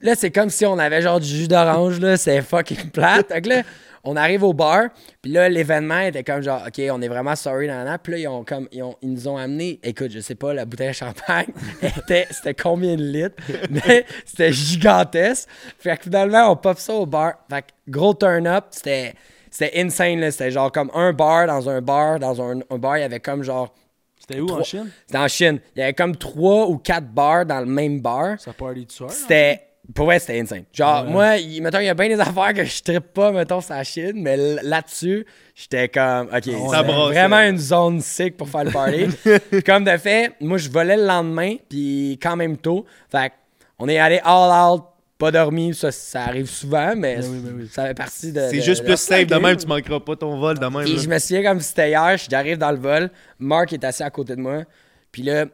Là, 0.00 0.14
c'est 0.14 0.30
comme 0.30 0.48
si 0.48 0.64
on 0.64 0.78
avait 0.78 1.02
genre 1.02 1.18
du 1.18 1.26
jus 1.26 1.48
d'orange, 1.48 1.98
là, 1.98 2.16
c'est 2.16 2.40
fucking 2.40 2.90
plate. 2.92 3.30
Donc 3.30 3.46
là, 3.46 3.62
on 4.04 4.16
arrive 4.16 4.42
au 4.44 4.52
bar, 4.52 4.84
puis 5.22 5.32
là, 5.32 5.48
l'événement 5.48 6.00
était 6.00 6.24
comme 6.24 6.40
genre, 6.42 6.62
OK, 6.66 6.80
on 6.90 7.02
est 7.02 7.08
vraiment 7.08 7.34
sorry, 7.36 7.66
nan, 7.66 7.84
nan. 7.84 7.98
Puis 8.02 8.12
là, 8.14 8.18
ils, 8.18 8.28
ont 8.28 8.44
comme, 8.44 8.68
ils, 8.72 8.82
ont- 8.82 8.96
ils 9.02 9.12
nous 9.12 9.28
ont 9.28 9.36
amené, 9.36 9.80
écoute, 9.82 10.10
je 10.10 10.20
sais 10.20 10.34
pas, 10.34 10.54
la 10.54 10.64
bouteille 10.64 10.88
de 10.88 10.92
champagne, 10.92 11.48
était, 11.82 12.26
c'était 12.30 12.54
combien 12.54 12.96
de 12.96 13.02
litres, 13.02 13.36
mais 13.70 14.04
c'était 14.24 14.52
gigantesque. 14.52 15.48
Fait 15.78 15.96
que 15.96 16.04
finalement, 16.04 16.50
on 16.52 16.56
pop 16.56 16.78
ça 16.78 16.94
au 16.94 17.06
bar. 17.06 17.34
Fait 17.50 17.62
que 17.62 17.66
gros 17.90 18.14
turn-up, 18.14 18.66
c'était, 18.70 19.14
c'était 19.50 19.72
insane, 19.80 20.20
là. 20.20 20.30
C'était 20.30 20.50
genre 20.50 20.70
comme 20.72 20.90
un 20.94 21.12
bar 21.12 21.46
dans 21.46 21.68
un 21.68 21.80
bar, 21.80 22.18
dans 22.18 22.40
un, 22.40 22.60
un 22.70 22.78
bar, 22.78 22.98
il 22.98 23.00
y 23.00 23.04
avait 23.04 23.20
comme 23.20 23.42
genre, 23.42 23.74
C'était 24.20 24.40
où 24.40 24.48
en 24.50 24.62
Chine? 24.62 24.90
c'était 25.06 25.18
en 25.18 25.28
Chine, 25.28 25.60
il 25.74 25.80
y 25.80 25.82
avait 25.82 25.94
comme 25.94 26.14
trois 26.16 26.66
ou 26.68 26.78
quatre 26.78 27.06
bars 27.08 27.44
dans 27.46 27.60
le 27.60 27.66
même 27.66 28.00
bar. 28.00 28.38
Ça 28.40 28.52
party 28.52 28.84
du 28.86 28.94
soir? 28.94 29.10
C'était. 29.10 29.62
Pour 29.94 30.04
vrai, 30.06 30.18
c'était 30.18 30.38
insane. 30.38 30.64
Genre, 30.72 31.04
Ouais. 31.06 31.10
moi, 31.10 31.36
il, 31.38 31.62
mettons, 31.62 31.78
il 31.78 31.86
y 31.86 31.88
a 31.88 31.94
bien 31.94 32.08
des 32.08 32.20
affaires 32.20 32.52
que 32.52 32.64
je 32.64 32.82
trippe 32.82 33.12
pas, 33.14 33.32
mettons, 33.32 33.60
sur 33.62 33.74
la 33.74 33.84
Chine, 33.84 34.12
mais 34.16 34.36
là-dessus, 34.62 35.24
j'étais 35.54 35.88
comme, 35.88 36.26
OK, 36.28 36.42
c'est 36.44 36.52
Ça 36.68 36.82
brassait. 36.82 37.12
vraiment 37.14 37.40
une 37.40 37.56
zone 37.58 38.00
sick 38.00 38.36
pour 38.36 38.48
faire 38.50 38.64
le 38.64 38.70
party. 38.70 39.06
comme 39.66 39.84
de 39.84 39.96
fait, 39.96 40.32
moi, 40.40 40.58
je 40.58 40.68
volais 40.68 40.96
le 40.96 41.06
lendemain, 41.06 41.56
puis 41.70 42.18
quand 42.22 42.36
même 42.36 42.56
tôt. 42.58 42.84
Fait 43.10 43.30
que 43.30 43.34
on 43.78 43.88
est 43.88 43.98
allé 43.98 44.20
all 44.24 44.50
out, 44.74 44.82
pas 45.16 45.30
dormi, 45.30 45.72
ça, 45.74 45.90
ça 45.90 46.22
arrive 46.24 46.50
souvent, 46.50 46.94
mais 46.94 47.16
Ben 47.16 47.24
oui, 47.30 47.38
ben 47.42 47.54
oui. 47.60 47.68
ça 47.72 47.86
fait 47.86 47.94
partie 47.94 48.30
de. 48.32 48.40
C'est 48.50 48.60
juste 48.60 48.82
de- 48.82 48.88
plus 48.88 48.96
safe 49.00 49.26
de 49.26 49.36
même, 49.36 49.56
tu 49.56 49.66
manqueras 49.66 50.00
pas 50.00 50.16
ton 50.16 50.38
vol 50.38 50.58
de 50.58 50.66
même. 50.66 50.84
Puis 50.84 50.96
là. 50.96 51.02
je 51.02 51.08
me 51.08 51.18
souviens 51.18 51.42
comme 51.44 51.60
si 51.60 51.68
c'était 51.68 51.88
hier, 51.90 52.16
j'arrive 52.30 52.58
dans 52.58 52.70
le 52.72 52.76
vol, 52.78 53.10
Mark 53.38 53.72
est 53.72 53.82
assis 53.84 54.02
à 54.02 54.10
côté 54.10 54.36
de 54.36 54.40
moi, 54.40 54.64
puis 55.10 55.22
là, 55.22 55.46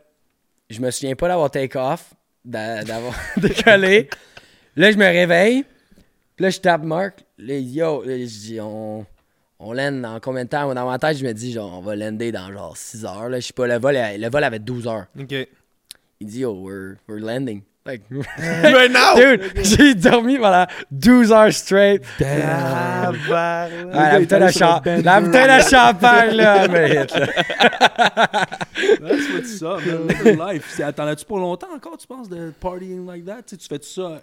je 0.70 0.80
me 0.80 0.90
souviens 0.90 1.14
pas 1.14 1.28
d'avoir 1.28 1.50
take 1.50 1.78
off, 1.78 2.12
d'avoir 2.44 3.14
décollé. 3.36 4.08
Là, 4.76 4.90
je 4.90 4.96
me 4.96 5.04
réveille, 5.04 5.64
puis 6.36 6.44
là, 6.44 6.50
je 6.50 6.58
tape 6.58 6.82
Mark, 6.82 7.24
là, 7.38 7.54
yo, 7.54 8.02
là, 8.02 8.18
je 8.18 8.24
dis, 8.24 8.58
on, 8.60 9.06
on 9.58 9.72
land 9.72 9.92
dans 9.92 10.18
combien 10.20 10.44
de 10.44 10.48
temps? 10.48 10.72
Dans 10.74 10.86
ma 10.86 10.98
tête, 10.98 11.16
je 11.16 11.24
me 11.24 11.32
dis, 11.32 11.52
genre, 11.52 11.78
on 11.78 11.80
va 11.80 11.94
lander 11.94 12.32
dans 12.32 12.52
genre 12.52 12.76
6 12.76 13.04
heures, 13.04 13.28
là, 13.28 13.40
je 13.40 13.46
sais 13.46 13.52
pas, 13.52 13.66
le 13.66 13.78
vol, 13.78 13.94
le 13.96 14.28
vol 14.28 14.44
avait 14.44 14.58
12 14.58 14.86
heures. 14.88 15.06
Ok. 15.18 15.34
Il 16.20 16.26
dit, 16.26 16.40
yo, 16.40 16.52
we're, 16.54 16.96
we're 17.08 17.20
landing. 17.20 17.62
Like, 17.86 18.02
Right 18.38 18.90
now! 18.90 19.14
Dude, 19.14 19.52
j'ai 19.62 19.94
dormi 19.94 20.38
pendant 20.38 20.66
12 20.90 21.30
heures 21.32 21.52
straight. 21.52 22.02
Ah, 22.24 23.12
bah, 23.28 23.68
Ah, 23.68 23.68
gars, 23.68 23.84
la, 23.84 24.18
il 24.20 24.20
bouteille 24.20 24.26
de 24.26 24.34
allé 24.44 24.52
sur 24.52 24.58
cha- 24.66 24.82
le 24.86 25.02
la 25.02 25.20
bouteille 25.20 25.56
de 25.58 25.62
champagne, 25.68 26.34
là, 26.34 26.66
là. 26.66 27.06
That's 29.00 29.28
what's 29.34 29.62
up, 29.62 29.80
man. 29.84 30.06
Living 30.08 30.38
life. 30.48 30.72
C'est- 30.74 30.92
T'en 30.94 31.06
as-tu 31.06 31.26
pour 31.26 31.38
longtemps 31.38 31.74
encore, 31.76 31.98
tu 31.98 32.06
penses, 32.06 32.30
de 32.30 32.54
partying 32.58 33.06
like 33.06 33.26
that? 33.26 33.42
Tu 33.42 33.56
sais, 33.56 33.56
tu 33.58 33.68
fais 33.68 33.80
ça 33.82 34.22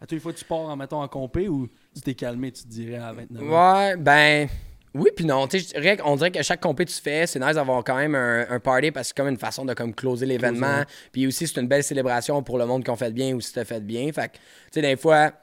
à 0.00 0.06
toutes 0.06 0.12
les 0.12 0.20
fois 0.20 0.32
que 0.32 0.38
tu 0.38 0.44
pars, 0.46 0.58
en 0.60 0.76
mettons, 0.76 1.02
en 1.02 1.08
compé 1.08 1.48
ou 1.48 1.68
tu 1.94 2.00
t'es 2.00 2.14
calmé, 2.14 2.50
tu 2.50 2.62
te 2.62 2.68
dirais, 2.68 2.96
à 2.96 3.12
29 3.12 3.42
ans? 3.42 3.82
Ouais, 3.84 3.96
ben. 3.96 4.48
Oui, 4.94 5.08
puis 5.16 5.24
non. 5.24 5.46
Tu 5.48 5.58
sais, 5.60 5.96
qu'on 5.96 6.16
dirait 6.16 6.30
que 6.30 6.42
chaque 6.42 6.60
compé 6.60 6.84
que 6.84 6.90
tu 6.90 7.00
fais, 7.00 7.26
c'est 7.26 7.38
nice 7.40 7.54
d'avoir 7.54 7.82
quand 7.82 7.96
même 7.96 8.14
un, 8.14 8.46
un 8.50 8.60
party 8.60 8.90
parce 8.90 9.08
que 9.08 9.14
c'est 9.16 9.16
comme 9.22 9.28
une 9.32 9.38
façon 9.38 9.64
de 9.64 9.72
comme 9.74 9.94
closer 9.94 10.26
l'événement. 10.26 10.82
Puis 11.12 11.26
aussi, 11.26 11.46
c'est 11.48 11.60
une 11.60 11.68
belle 11.68 11.82
célébration 11.84 12.42
pour 12.42 12.58
le 12.58 12.66
monde 12.66 12.84
qui 12.84 12.90
ont 12.90 12.96
fait 12.96 13.10
bien 13.12 13.34
ou 13.34 13.40
si 13.40 13.52
t'as 13.54 13.64
fait 13.64 13.80
bien. 13.80 14.12
Fait 14.12 14.28
que, 14.28 14.34
tu 14.34 14.40
sais, 14.72 14.82
des 14.82 14.96
fois, 14.96 15.30
tu 15.30 15.34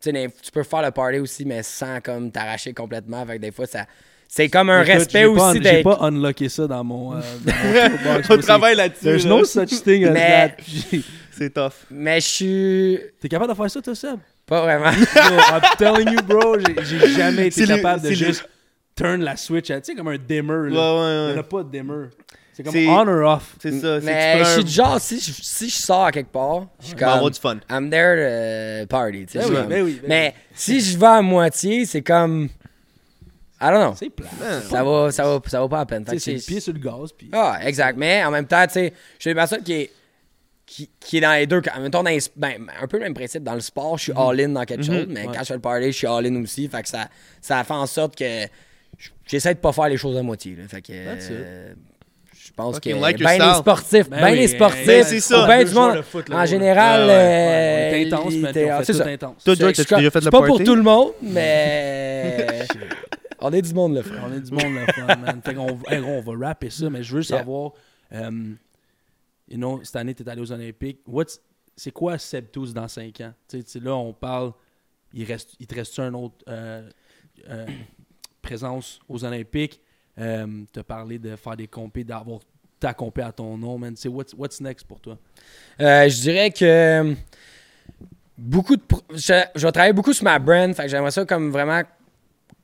sais, 0.00 0.12
des- 0.12 0.28
tu 0.42 0.50
peux 0.52 0.62
faire 0.62 0.82
le 0.82 0.90
party 0.92 1.18
aussi, 1.18 1.44
mais 1.44 1.62
sans 1.64 2.00
comme 2.00 2.30
t'arracher 2.30 2.72
complètement. 2.72 3.26
Fait 3.26 3.36
que 3.36 3.42
des 3.42 3.50
fois, 3.52 3.66
ça. 3.66 3.84
C'est 4.28 4.48
comme 4.48 4.70
un 4.70 4.82
Écoute, 4.82 4.94
respect 4.94 5.24
aussi 5.26 5.44
un- 5.44 5.52
J'ai 5.54 5.60
d'être. 5.60 5.82
pas 5.84 5.98
unlocké 6.06 6.48
ça 6.48 6.66
dans 6.66 6.82
mon, 6.84 7.14
euh, 7.14 7.20
dans 7.44 7.52
mon. 8.04 8.20
On 8.30 8.38
travaille 8.38 8.76
là-dessus. 8.76 9.04
There's 9.04 9.26
no 9.26 9.44
such 9.44 9.82
thing 9.82 10.04
as 10.06 10.14
that. 10.14 10.56
C'est 11.32 11.50
tough. 11.52 11.72
Mais 11.90 12.20
je 12.20 12.26
suis. 12.28 12.98
T'es 13.20 13.28
capable 13.28 13.50
de 13.52 13.56
faire 13.56 13.70
ça, 13.70 13.82
toi, 13.82 13.94
Seb? 13.94 14.18
Pas 14.46 14.60
vraiment. 14.62 14.90
Yo, 14.92 15.38
I'm 15.38 15.60
telling 15.78 16.08
you, 16.12 16.22
bro, 16.22 16.56
j'ai- 16.58 17.08
jamais 17.14 17.46
été 17.48 17.66
capable 17.66 18.02
de 18.02 18.12
juste 18.12 18.48
turn 18.96 19.22
la 19.22 19.36
switch, 19.36 19.70
à- 19.70 19.80
tu 19.80 19.92
sais, 19.92 19.96
comme 19.96 20.08
un 20.08 20.18
dimmer. 20.18 20.52
Ouais, 20.54 20.70
Là. 20.70 20.94
ouais, 20.94 21.00
Il 21.00 21.26
ouais. 21.28 21.32
n'y 21.32 21.38
en 21.38 21.40
a 21.40 21.42
pas 21.44 21.62
de 21.62 21.70
dimmer. 21.70 22.06
C'est 22.54 22.62
comme 22.62 22.76
on 22.76 23.08
or 23.08 23.36
off. 23.36 23.56
C'est 23.62 23.80
ça. 23.80 23.98
mais 24.02 24.44
je 24.44 24.60
tu 24.60 24.66
suis 24.66 24.70
genre, 24.74 25.00
si 25.00 25.18
je, 25.18 25.32
si 25.40 25.70
je 25.70 25.74
sors 25.76 26.04
à 26.04 26.12
quelque 26.12 26.30
part, 26.32 26.66
je 26.80 26.88
suis 26.88 26.94
un- 26.96 27.06
avoir 27.08 27.20
comme. 27.22 27.30
du 27.30 27.40
fun. 27.40 27.56
I'm 27.70 27.88
there 27.88 28.82
to 28.82 28.86
party. 28.88 29.24
tu 29.26 29.38
sais, 29.38 29.38
Ben 29.38 29.48
oui, 29.48 29.54
comme- 29.56 29.68
ben 29.68 29.82
oui, 29.84 29.98
ben 30.02 30.08
mais 30.08 30.34
si 30.54 30.80
je 30.82 30.98
vais 30.98 31.06
à 31.06 31.22
moitié, 31.22 31.86
c'est 31.86 32.02
comme. 32.02 32.48
I 33.58 33.66
don't 33.70 33.80
know. 33.80 33.94
C'est 33.96 34.10
plat. 34.10 34.26
Ça 34.68 34.82
va, 34.82 35.10
ça, 35.12 35.22
va, 35.24 35.40
ça 35.46 35.60
va 35.60 35.68
pas 35.68 35.80
à 35.80 35.86
peine. 35.86 36.04
C'est 36.18 36.32
le 36.34 36.40
pied 36.40 36.58
sur 36.60 36.72
le 36.72 36.80
gaz. 36.80 37.12
Puis... 37.16 37.30
Ah, 37.32 37.58
exact. 37.64 37.96
Mais 37.96 38.22
en 38.24 38.30
même 38.32 38.46
temps, 38.46 38.66
tu 38.66 38.72
sais, 38.72 38.92
je 39.16 39.20
suis 39.22 39.30
une 39.30 39.36
personne 39.36 39.62
qui 39.62 39.72
est, 39.72 39.90
qui, 40.74 40.88
qui 41.00 41.18
est 41.18 41.20
dans 41.20 41.32
les 41.32 41.46
deux. 41.46 41.60
En 41.76 41.80
même 41.80 41.90
temps, 41.90 42.02
dans 42.02 42.08
les- 42.10 42.18
ben, 42.36 42.54
un 42.80 42.86
peu 42.86 42.96
le 42.96 43.02
même 43.04 43.14
principe. 43.14 43.42
Dans 43.42 43.54
le 43.54 43.60
sport, 43.60 43.98
je 43.98 44.04
suis 44.04 44.12
all-in 44.16 44.48
dans 44.48 44.64
quelque 44.64 44.84
chose, 44.84 45.06
mais 45.08 45.26
Ouais. 45.26 45.32
quand 45.34 45.40
je 45.40 45.44
fais 45.48 45.54
le 45.54 45.60
party, 45.60 45.86
je 45.86 45.90
suis 45.98 46.06
all-in 46.06 46.42
aussi. 46.42 46.66
Fait 46.68 46.82
que 46.82 46.88
ça, 46.88 47.08
ça 47.42 47.62
fait 47.62 47.74
en 47.74 47.86
sorte 47.86 48.16
que 48.16 48.46
j'essaie 49.26 49.54
de 49.54 49.58
pas 49.60 49.72
faire 49.72 49.88
les 49.88 49.96
choses 49.98 50.16
à 50.16 50.22
moitié. 50.22 50.56
là. 50.56 50.62
Fait 50.68 50.80
que. 50.80 50.92
Euh, 50.94 51.74
je 52.34 52.50
pense 52.56 52.80
que 52.80 52.90
Fucking 52.90 53.00
like 53.02 53.18
ben 53.22 53.38
les 53.38 53.54
sportifs, 53.54 54.10
Ben 54.10 54.20
ben, 54.20 54.32
oui, 54.32 54.38
les 54.40 54.48
sportifs, 54.48 54.86
ben 54.86 55.04
c'est 55.04 55.20
ça. 55.20 55.46
ben 55.46 55.64
du 55.66 55.72
monde, 55.74 55.96
de 55.96 56.02
foot, 56.02 56.28
là, 56.28 56.36
en 56.36 56.40
ouais. 56.40 56.46
général, 56.46 57.00
Ouais, 57.02 57.06
ouais. 57.06 57.12
euh, 57.14 57.96
est 57.96 58.06
intense, 58.12 58.34
mais 58.34 58.48
on 58.48 58.52
fait 58.78 58.84
c'est 58.84 58.92
tout 58.92 58.98
ça. 58.98 59.06
intense. 59.06 59.44
Toi, 59.44 59.54
c'est 59.56 59.84
t'as 59.86 59.96
déjà 59.98 60.10
fait 60.10 60.30
pas 60.30 60.42
pour 60.42 60.62
tout 60.62 60.74
le 60.74 60.82
monde, 60.82 61.12
mais 61.22 62.66
on 63.40 63.52
est 63.52 63.62
du 63.62 63.72
monde 63.74 63.94
le 63.94 64.02
frère. 64.02 64.24
On 64.28 64.32
est 64.36 64.40
du 64.40 64.50
monde 64.52 64.74
le 64.74 64.92
fun, 64.92 65.06
man. 65.16 65.40
Fait 65.44 65.54
qu'on 65.54 65.78
hey, 65.88 66.00
on 66.00 66.20
va 66.20 66.46
rapper 66.48 66.70
ça, 66.70 66.90
mais 66.90 67.02
je 67.02 67.16
veux 67.16 67.22
Yeah. 67.22 67.38
savoir, 67.38 67.72
um, 68.14 68.56
you 69.48 69.56
know, 69.56 69.80
cette 69.82 69.96
année, 69.96 70.14
tu 70.14 70.22
es 70.22 70.28
allé 70.28 70.40
aux 70.40 70.52
Olympiques. 70.52 71.00
C'est 71.76 71.90
quoi 71.90 72.18
Seb 72.18 72.50
Tous 72.50 72.72
dans 72.72 72.88
5 72.88 73.20
ans? 73.22 73.34
Là, 73.80 73.96
on 73.96 74.12
parle, 74.12 74.52
il, 75.12 75.24
reste, 75.24 75.54
il 75.58 75.66
te 75.66 75.74
reste 75.74 75.98
un 75.98 76.12
autre 76.14 76.36
euh, 76.48 76.88
euh, 77.48 77.66
présence 78.42 79.00
aux 79.08 79.24
Olympiques? 79.24 79.80
Um, 80.14 80.66
tu 80.70 80.78
as 80.78 80.84
parlé 80.84 81.18
de 81.18 81.36
faire 81.36 81.56
des 81.56 81.68
compés, 81.68 82.04
d'avoir 82.04 82.40
ta 82.78 82.92
compé 82.92 83.22
à 83.22 83.32
ton 83.32 83.56
nom, 83.56 83.78
man. 83.78 83.94
What's, 84.04 84.34
what's 84.34 84.60
next 84.60 84.86
pour 84.86 85.00
toi? 85.00 85.16
Euh, 85.80 86.08
je 86.08 86.20
dirais 86.20 86.50
que 86.50 86.64
euh, 86.64 87.14
beaucoup 88.36 88.76
de 88.76 88.82
je, 89.14 89.44
je 89.54 89.66
vais 89.66 89.72
travailler 89.72 89.92
beaucoup 89.92 90.12
sur 90.12 90.24
ma 90.24 90.38
brand 90.38 90.74
fait 90.74 90.88
j'aimerais 90.88 91.12
ça 91.12 91.24
comme 91.24 91.50
vraiment 91.50 91.82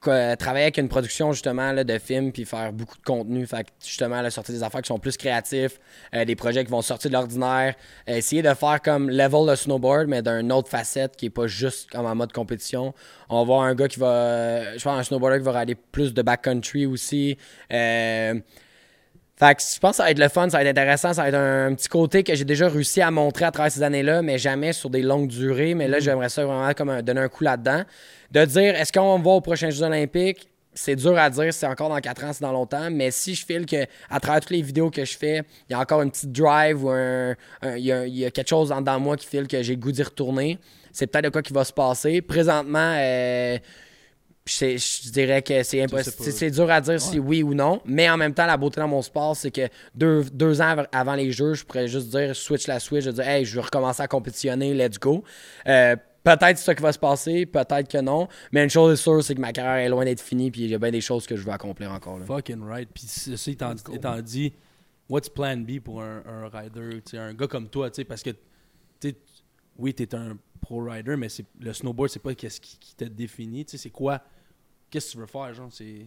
travailler 0.01 0.65
avec 0.65 0.79
une 0.79 0.89
production 0.89 1.33
justement 1.33 1.73
là, 1.73 1.85
de 1.85 1.99
films 1.99 2.33
puis 2.33 2.45
faire 2.45 2.73
beaucoup 2.73 2.97
de 2.97 3.03
contenu. 3.03 3.47
Fait 3.47 3.65
que 3.65 3.71
justement 3.85 4.21
là, 4.21 4.31
sortir 4.31 4.55
des 4.55 4.63
affaires 4.63 4.83
qui 4.83 4.89
sont 4.89 4.99
plus 4.99 5.17
créatifs 5.17 5.79
euh, 6.15 6.25
des 6.25 6.37
projets 6.37 6.65
qui 6.65 6.71
vont 6.71 6.83
sortir 6.83 7.11
de 7.11 7.17
l'ordinaire. 7.17 7.75
Euh, 8.09 8.17
essayer 8.17 8.43
de 8.43 8.55
faire 8.55 8.81
comme 8.83 9.11
level 9.11 9.51
de 9.51 9.55
snowboard 9.55 10.07
mais 10.09 10.23
d'une 10.23 10.53
autre 10.53 10.69
facette 10.69 11.17
qui 11.17 11.27
est 11.27 11.31
pas 11.31 11.47
juste 11.47 11.91
comme 11.91 12.07
en 12.07 12.15
mode 12.15 12.33
compétition. 12.33 12.95
On 13.29 13.45
va 13.45 13.55
un 13.57 13.75
gars 13.75 13.89
qui 13.89 13.99
va 13.99 14.77
je 14.77 14.83
pense 14.83 14.99
un 14.99 15.03
snowboarder 15.03 15.39
qui 15.39 15.45
va 15.45 15.59
aller 15.59 15.75
plus 15.75 16.15
de 16.15 16.23
backcountry 16.23 16.87
aussi. 16.87 17.37
Euh, 17.73 18.35
fait 19.39 19.55
que 19.55 19.63
je 19.63 19.79
pense 19.79 19.93
que 19.93 19.97
ça 19.99 20.05
va 20.05 20.11
être 20.11 20.19
le 20.19 20.29
fun, 20.29 20.49
ça 20.49 20.59
va 20.59 20.65
être 20.65 20.77
intéressant, 20.77 21.13
ça 21.13 21.23
va 21.23 21.29
être 21.29 21.35
un, 21.35 21.75
petit 21.75 21.89
côté 21.89 22.25
que 22.25 22.35
j'ai 22.35 22.45
déjà 22.45 22.69
réussi 22.69 23.01
à 23.01 23.11
montrer 23.11 23.45
à 23.45 23.51
travers 23.51 23.71
ces 23.71 23.83
années-là, 23.83 24.23
mais 24.23 24.39
jamais 24.39 24.73
sur 24.73 24.91
des 24.91 25.03
longues 25.03 25.29
durées. 25.29 25.75
Mais 25.75 25.87
là, 25.87 26.01
j'aimerais 26.01 26.29
ça 26.29 26.45
vraiment 26.45 26.73
comme 26.75 26.91
un- 26.91 27.03
donner 27.03 27.21
un 27.21 27.29
coup 27.29 27.45
là-dedans. 27.45 27.83
De 28.33 28.45
dire, 28.45 28.75
est-ce 28.75 28.93
qu'on 28.93 29.19
va 29.19 29.31
aux 29.31 29.41
prochains 29.41 29.71
Jeux 29.71 29.85
olympiques? 29.85 30.49
C'est 30.75 30.97
dur 30.97 31.17
à 31.19 31.31
dire, 31.31 31.53
c'est 31.53 31.67
encore 31.67 31.89
dans 31.89 31.99
4 31.99 32.25
ans, 32.25 32.33
c'est 32.33 32.43
dans 32.43 32.53
longtemps, 32.53 32.89
mais 32.91 33.11
si 33.11 33.35
je 33.35 33.45
file 33.45 33.67
que 33.67 33.85
à 34.11 34.21
travers 34.21 34.41
toutes 34.41 34.51
les 34.51 34.63
vidéos 34.63 34.91
que 34.91 35.05
je 35.05 35.17
fais, 35.17 35.43
il 35.69 35.73
y 35.73 35.75
a 35.75 35.81
encore 35.81 36.03
une 36.03 36.11
petite 36.11 36.31
drive 36.31 36.85
ou 36.85 36.91
un, 36.91 37.35
il, 37.65 37.79
y 37.79 37.91
a, 37.91 38.07
il 38.07 38.17
y 38.17 38.25
a 38.25 38.31
quelque 38.31 38.49
chose 38.49 38.71
en 38.71 38.81
dedans 38.81 38.99
de 38.99 39.03
moi 39.03 39.17
qui 39.17 39.27
file 39.27 39.49
que 39.49 39.61
j'ai 39.61 39.75
le 39.75 39.81
goût 39.81 39.91
d'y 39.91 40.05
retourner, 40.05 40.59
c'est 40.93 41.07
peut-être 41.07 41.25
de 41.25 41.31
quoi 41.31 41.43
qui 41.43 41.53
va 41.53 41.65
se 41.65 41.73
passer. 41.73 42.21
Présentement, 42.23 42.95
euh, 42.97 43.59
je, 44.49 44.77
je 44.79 45.11
dirais 45.11 45.43
que 45.43 45.63
c'est 45.63 45.83
impossible. 45.83 46.17
C'est- 46.33 46.51
dur 46.51 46.71
à 46.71 46.81
dire 46.81 47.01
si 47.01 47.19
oui 47.19 47.43
ou 47.43 47.55
non, 47.55 47.81
mais 47.85 48.09
en 48.11 48.17
même 48.17 48.35
temps, 48.35 48.47
la 48.47 48.57
beauté 48.57 48.81
dans 48.81 48.89
mon 48.89 49.03
sport, 49.03 49.37
c'est 49.37 49.51
que 49.51 49.69
deux, 49.95 50.25
deux 50.33 50.61
ans 50.61 50.69
av- 50.79 50.89
avant 50.93 51.15
les 51.15 51.31
Jeux, 51.33 51.55
je 51.55 51.65
pourrais 51.65 51.89
juste 51.89 52.09
dire 52.09 52.35
switch 52.35 52.67
la 52.67 52.81
switch, 52.81 53.05
je 53.05 53.11
dire 53.11 53.27
hey, 53.29 53.45
je 53.45 53.55
veux 53.55 53.61
recommencer 53.61 54.03
à 54.03 54.09
compétitionner, 54.09 54.75
let's 54.75 54.99
go. 54.99 55.23
Euh, 55.67 55.95
peut-être 56.25 56.59
c'est 56.59 56.65
ça 56.65 56.75
qui 56.75 56.83
va 56.83 56.93
se 56.93 56.99
passer, 56.99 57.47
peut-être 57.47 57.89
que 57.89 57.99
non, 57.99 58.29
mais 58.53 58.65
une 58.65 58.71
chose 58.71 58.93
est 58.95 59.03
sûre, 59.03 59.23
c'est 59.23 59.35
que 59.35 59.41
ma 59.41 59.53
carrière 59.53 59.85
est 59.87 59.89
loin 59.89 60.05
d'être 60.05 60.21
finie, 60.21 60.51
puis 60.51 60.63
il 60.63 60.71
y 60.71 60.75
a 60.75 60.79
bien 60.79 60.91
des 60.91 61.01
choses 61.01 61.27
que 61.27 61.37
je 61.37 61.43
veux 61.45 61.53
accomplir 61.53 61.93
encore. 61.93 62.19
là. 62.19 62.25
Fucking 62.27 62.63
right. 62.65 62.89
Puis 62.93 63.05
ceci 63.07 63.53
étant, 63.53 63.75
étant 63.95 64.21
dit, 64.21 64.53
what's 65.09 65.29
plan 65.29 65.57
B 65.59 65.81
pour 65.81 66.03
un, 66.03 66.23
un 66.27 66.49
rider, 66.49 67.01
tu 67.05 67.13
sais, 67.13 67.19
un 67.19 67.35
gars 67.35 67.47
comme 67.47 67.69
toi, 67.69 67.91
tu 67.91 67.97
sais, 67.97 68.05
parce 68.05 68.23
que, 68.23 68.31
tu 68.31 69.11
sais, 69.11 69.15
oui, 69.79 69.95
t'es 69.95 70.15
un 70.15 70.37
pro 70.61 70.83
rider, 70.85 71.15
mais 71.17 71.29
c'est 71.29 71.45
le 71.61 71.73
snowboard, 71.73 72.11
c'est 72.11 72.19
pas 72.23 72.35
qu'est-ce 72.35 72.61
qui, 72.61 72.77
qui 72.79 72.95
te 72.97 73.05
définit, 73.05 73.65
tu 73.65 73.79
c'est 73.79 73.91
quoi, 73.91 74.21
qu'est-ce 74.91 75.07
que 75.09 75.13
tu 75.13 75.19
veux 75.19 75.27
faire, 75.27 75.53
genre, 75.55 75.69
c'est... 75.71 76.07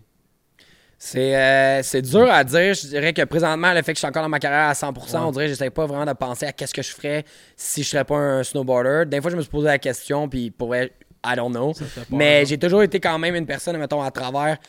C'est 1.04 1.36
euh, 1.36 1.82
c'est 1.82 2.04
dur 2.04 2.32
à 2.32 2.44
dire. 2.44 2.76
Je 2.76 2.86
dirais 2.90 3.12
que 3.12 3.24
présentement, 3.24 3.74
le 3.74 3.82
fait 3.82 3.92
que 3.94 3.96
je 3.96 4.02
suis 4.02 4.08
encore 4.08 4.22
dans 4.22 4.30
ma 4.30 4.38
carrière 4.38 4.70
à 4.70 4.74
100%, 4.74 4.94
Ouais. 4.94 5.20
on 5.26 5.32
dirait 5.32 5.46
que 5.46 5.50
j'essaie 5.50 5.72
pas 5.72 5.88
vraiment 5.88 6.06
de 6.06 6.14
penser 6.14 6.46
à 6.46 6.52
qu'est-ce 6.54 6.76
que 6.76 6.84
je 6.84 6.92
ferais 6.92 7.26
si 7.56 7.82
je 7.82 7.90
serais 7.90 8.04
pas 8.06 8.18
un 8.18 8.44
snowboarder. 8.44 9.06
Des 9.10 9.20
fois, 9.20 9.32
je 9.32 9.36
me 9.36 9.42
suis 9.42 9.50
posé 9.50 9.66
la 9.66 9.80
question, 9.80 10.30
puis 10.30 10.52
pour 10.52 10.68
vrai, 10.68 10.92
I 11.26 11.36
don't 11.36 11.50
know. 11.52 11.74
Mais 12.12 12.42
hein. 12.42 12.44
j'ai 12.46 12.60
toujours 12.60 12.84
été 12.84 13.00
quand 13.00 13.18
même 13.18 13.34
une 13.34 13.48
personne, 13.48 13.78
mettons, 13.78 14.04
à 14.04 14.12
travers 14.12 14.60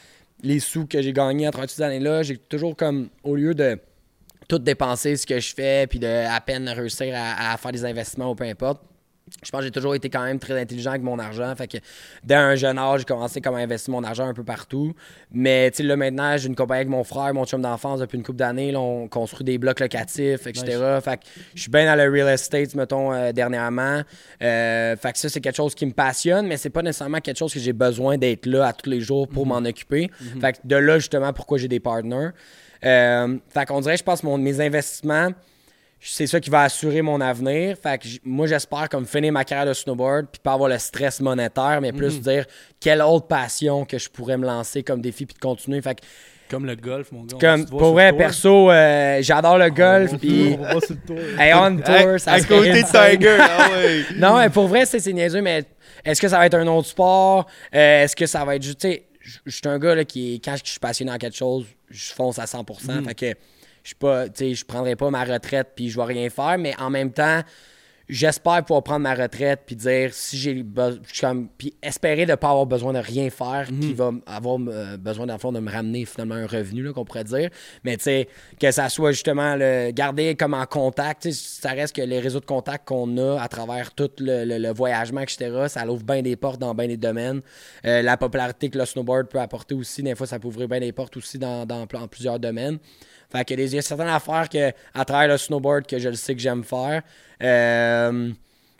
les 0.43 0.59
sous 0.59 0.87
que 0.87 1.03
j'ai 1.03 1.13
gagnés 1.13 1.47
à 1.49 1.51
travers 1.51 1.69
toutes 1.69 1.77
ces 1.77 1.83
années-là, 1.83 2.23
j'ai 2.23 2.39
toujours 2.39 2.77
comme, 2.77 3.11
au 3.25 3.37
lieu 3.37 3.55
de 3.55 3.79
tout 4.49 4.59
dépenser 4.59 5.17
ce 5.17 5.27
que 5.27 5.39
je 5.39 5.55
fais, 5.55 5.87
puis 5.87 5.99
de 5.99 6.07
à 6.35 6.41
peine 6.41 6.67
réussir 6.71 7.15
à, 7.15 7.53
à 7.53 7.57
faire 7.59 7.73
des 7.73 7.85
investissements 7.85 8.31
ou 8.31 8.35
peu 8.35 8.45
importe, 8.45 8.81
je 9.43 9.51
pense 9.51 9.61
que 9.61 9.65
j'ai 9.67 9.71
toujours 9.71 9.95
été 9.95 10.09
quand 10.09 10.23
même 10.23 10.39
très 10.39 10.61
intelligent 10.61 10.91
avec 10.91 11.03
mon 11.03 11.19
argent. 11.19 11.55
Fait 11.57 11.67
que 11.67 11.79
dès 12.25 12.35
un 12.35 12.55
jeune 12.55 12.79
âge, 12.79 13.01
j'ai 13.01 13.07
commencé 13.07 13.41
comme 13.41 13.55
à 13.55 13.59
investir 13.59 13.93
mon 13.93 14.05
argent 14.05 14.27
un 14.27 14.35
peu 14.35 14.45
partout. 14.45 14.95
Mais 15.33 15.71
tu 15.71 15.79
sais, 15.79 15.83
là 15.83 15.97
maintenant, 15.97 16.37
j'ai 16.37 16.49
une 16.49 16.55
compagnie 16.55 16.81
avec 16.81 16.89
mon 16.89 17.05
frère, 17.05 17.33
mon 17.35 17.45
chum 17.45 17.63
d'enfance 17.63 18.01
depuis 18.01 18.17
une 18.17 18.25
couple 18.25 18.39
d'années. 18.39 18.75
On 18.77 19.09
construit 19.09 19.45
des 19.45 19.59
blocs 19.59 19.81
locatifs, 19.81 20.47
etc. 20.47 20.99
Fait 21.03 21.17
que 21.19 21.25
je 21.55 21.63
suis 21.63 21.71
bien 21.71 21.87
dans 21.87 22.03
le 22.03 22.11
real 22.11 22.29
estate, 22.29 22.75
mettons, 22.75 23.13
euh, 23.13 23.33
dernièrement. 23.33 24.03
Euh, 24.43 24.97
fait 24.97 25.13
que 25.13 25.19
ça, 25.19 25.29
c'est 25.29 25.41
quelque 25.41 25.57
chose 25.57 25.75
qui 25.75 25.87
me 25.87 25.93
passionne, 25.93 26.47
mais 26.47 26.57
c'est 26.57 26.71
pas 26.71 26.83
nécessairement 26.83 27.21
quelque 27.21 27.39
chose 27.39 27.53
que 27.53 27.61
j'ai 27.61 27.73
besoin 27.73 28.19
d'être 28.19 28.47
là 28.47 28.69
à 28.69 28.73
tous 28.73 28.91
les 28.91 29.01
jours 29.01 29.29
pour 29.29 29.47
m'en 29.47 29.59
occuper. 29.59 30.11
Fait 30.41 30.53
que 30.53 30.59
de 30.65 30.77
là, 30.77 30.99
justement, 30.99 31.33
pourquoi 31.33 31.59
j'ai 31.59 31.69
des 31.69 31.81
partners. 31.81 32.31
Euh, 32.85 33.39
fait 33.49 33.67
qu'on 33.67 33.81
dirait, 33.81 33.97
je 33.97 34.03
pense, 34.03 34.23
mon, 34.23 34.39
mes 34.39 34.61
investissements 34.61 35.31
c'est 36.05 36.27
ça 36.27 36.41
qui 36.41 36.51
va 36.51 36.63
assurer 36.63 37.01
mon 37.03 37.21
avenir. 37.21 37.77
Fait 37.81 37.99
que 37.99 38.07
moi, 38.25 38.47
j'espère 38.47 38.89
comme 38.89 39.07
finir 39.07 39.33
ma 39.33 39.45
carrière 39.45 39.67
de 39.69 39.73
snowboard 39.73 40.27
puis 40.33 40.41
pas 40.43 40.53
avoir 40.55 40.69
le 40.69 40.79
stress 40.79 41.21
monétaire, 41.21 41.79
mais 41.81 41.93
plus 41.93 42.21
dire 42.21 42.45
quelle 42.81 43.03
autre 43.03 43.27
passion 43.27 43.85
que 43.85 43.99
je 43.99 44.09
pourrais 44.11 44.37
me 44.37 44.45
lancer 44.47 44.83
comme 44.83 45.01
défi 45.01 45.27
puis 45.27 45.35
de 45.35 45.41
continuer. 45.41 45.81
Fait 45.81 45.95
que 45.95 46.05
comme 46.51 46.67
le 46.67 46.77
golf, 46.77 47.11
mon 47.13 47.25
gars. 47.25 47.39
Comme, 47.41 47.67
pour 47.67 47.93
vrai, 47.93 48.13
perso, 48.13 48.71
euh, 48.71 49.19
j'adore 49.23 49.57
le 49.57 49.71
golf, 49.71 50.11
On- 50.13 50.19
puis 50.19 50.55
On 50.59 50.63
va 50.63 50.81
sur 50.81 50.91
le 50.91 51.07
tour. 51.07 51.41
hey, 51.41 51.55
on 51.55 51.77
tour, 51.79 52.19
ça 52.21 52.33
à 52.33 52.41
côté 52.43 52.73
de. 52.73 52.83
Tiger, 52.83 53.39
ah 53.41 53.69
ouais. 53.77 54.05
Non, 54.17 54.37
mais 54.37 54.51
pour 54.51 54.67
vrai, 54.69 54.85
c'est 54.85 55.11
niaiseux, 55.15 55.41
mais 55.41 55.65
est-ce 56.05 56.21
que 56.21 56.29
ça 56.29 56.37
va 56.37 56.45
être 56.45 56.55
un 56.55 56.67
autre 56.67 56.89
sport? 56.89 57.47
Euh, 57.75 58.03
est-ce 58.05 58.15
que 58.15 58.27
ça 58.27 58.45
va 58.45 58.57
être 58.57 58.63
juste. 58.63 58.81
Tu 58.81 58.89
sais, 58.89 59.05
je 59.47 59.51
suis 59.51 59.63
un 59.67 59.79
gars 59.79 59.95
là, 59.95 60.05
qui, 60.05 60.43
quand 60.45 60.55
je 60.63 60.69
suis 60.71 60.79
passionné 60.81 61.11
en 61.13 61.17
quelque 61.17 61.37
chose, 61.39 61.65
je 61.89 62.13
fonce 62.13 62.39
à 62.39 62.45
100%. 62.45 63.03
Fait 63.07 63.15
que 63.15 63.35
je 63.85 63.95
je 64.55 64.65
prendrai 64.65 64.97
pas 64.97 65.11
ma 65.11 65.25
retraite 65.25 65.69
puis 65.75 65.89
je 65.91 65.97
vais 65.99 66.05
rien 66.07 66.31
faire, 66.31 66.57
mais 66.59 66.75
en 66.79 66.91
même 66.91 67.13
temps, 67.13 67.41
j'espère 68.09 68.63
pouvoir 68.65 68.83
prendre 68.83 69.01
ma 69.01 69.15
retraite 69.15 69.61
puis 69.65 69.77
dire 69.77 70.11
si 70.13 70.37
j'ai 70.37 70.65
comme 71.21 71.49
puis 71.57 71.73
espérer 71.83 72.27
de 72.27 72.35
pas 72.35 72.51
avoir 72.51 72.67
besoin 72.67 72.93
de 72.93 72.99
rien 72.99 73.31
faire 73.31 73.69
qui 73.81 73.95
va 73.95 74.09
m- 74.09 74.21
avoir 74.27 74.59
euh, 74.69 74.97
besoin 74.99 75.27
dans 75.27 75.35
le 75.35 75.39
fond 75.39 75.53
de 75.53 75.61
me 75.61 75.71
ramener 75.71 76.05
finalement 76.05 76.35
un 76.35 76.47
revenu 76.47 76.93
qu'on 76.93 77.05
pourrait 77.05 77.25
dire. 77.25 77.49
Mais 77.85 77.97
tu 77.97 78.05
sais 78.05 78.29
que 78.61 78.71
ça 78.71 78.89
soit 78.89 79.13
justement 79.13 79.55
le 79.57 79.93
garder 79.93 80.35
comme 80.35 80.53
en 80.53 80.67
contact 80.67 81.31
ça 81.31 81.71
reste 81.71 81.95
que 81.97 82.03
les 82.03 82.19
réseaux 82.21 82.41
de 82.41 82.45
contact 82.45 82.87
qu'on 82.89 83.17
a 83.19 83.41
à 83.41 83.49
travers 83.49 83.95
tout 83.95 84.11
le, 84.19 84.45
le- 84.45 84.59
le 84.59 84.73
voyagement 84.75 85.21
etc 85.23 85.67
ça 85.69 85.87
ouvre 85.87 86.03
bien 86.05 86.23
des 86.23 86.37
portes 86.37 86.61
dans 86.61 86.75
bien 86.75 86.89
des 86.89 86.97
domaines. 86.97 87.41
Euh, 87.87 88.03
la 88.03 88.17
popularité 88.17 88.69
que 88.69 88.79
le 88.79 88.85
snowboard 88.85 89.29
peut 89.29 89.41
apporter 89.41 89.75
aussi 89.75 90.03
des 90.03 90.15
fois 90.17 90.27
ça 90.27 90.39
peut 90.39 90.49
ouvrir 90.49 90.69
bien 90.69 90.81
des 90.81 90.93
portes 90.93 91.17
aussi 91.17 91.39
dans, 91.39 91.65
dans, 91.65 91.87
dans 91.87 92.09
plusieurs 92.09 92.39
domaines 92.41 92.79
fait 93.33 93.45
que 93.45 93.55
il 93.55 93.75
y 93.75 93.79
a 93.79 93.83
certaines 93.83 94.09
affaires 94.09 94.49
que, 94.49 94.73
à 94.95 95.05
travers 95.05 95.29
le 95.29 95.39
snowboard 95.39 95.87
que 95.87 95.99
je 95.99 96.09
le 96.09 96.15
sais 96.15 96.35
que 96.35 96.41
j'aime 96.41 96.65
faire. 96.65 97.03
Euh, 97.43 98.31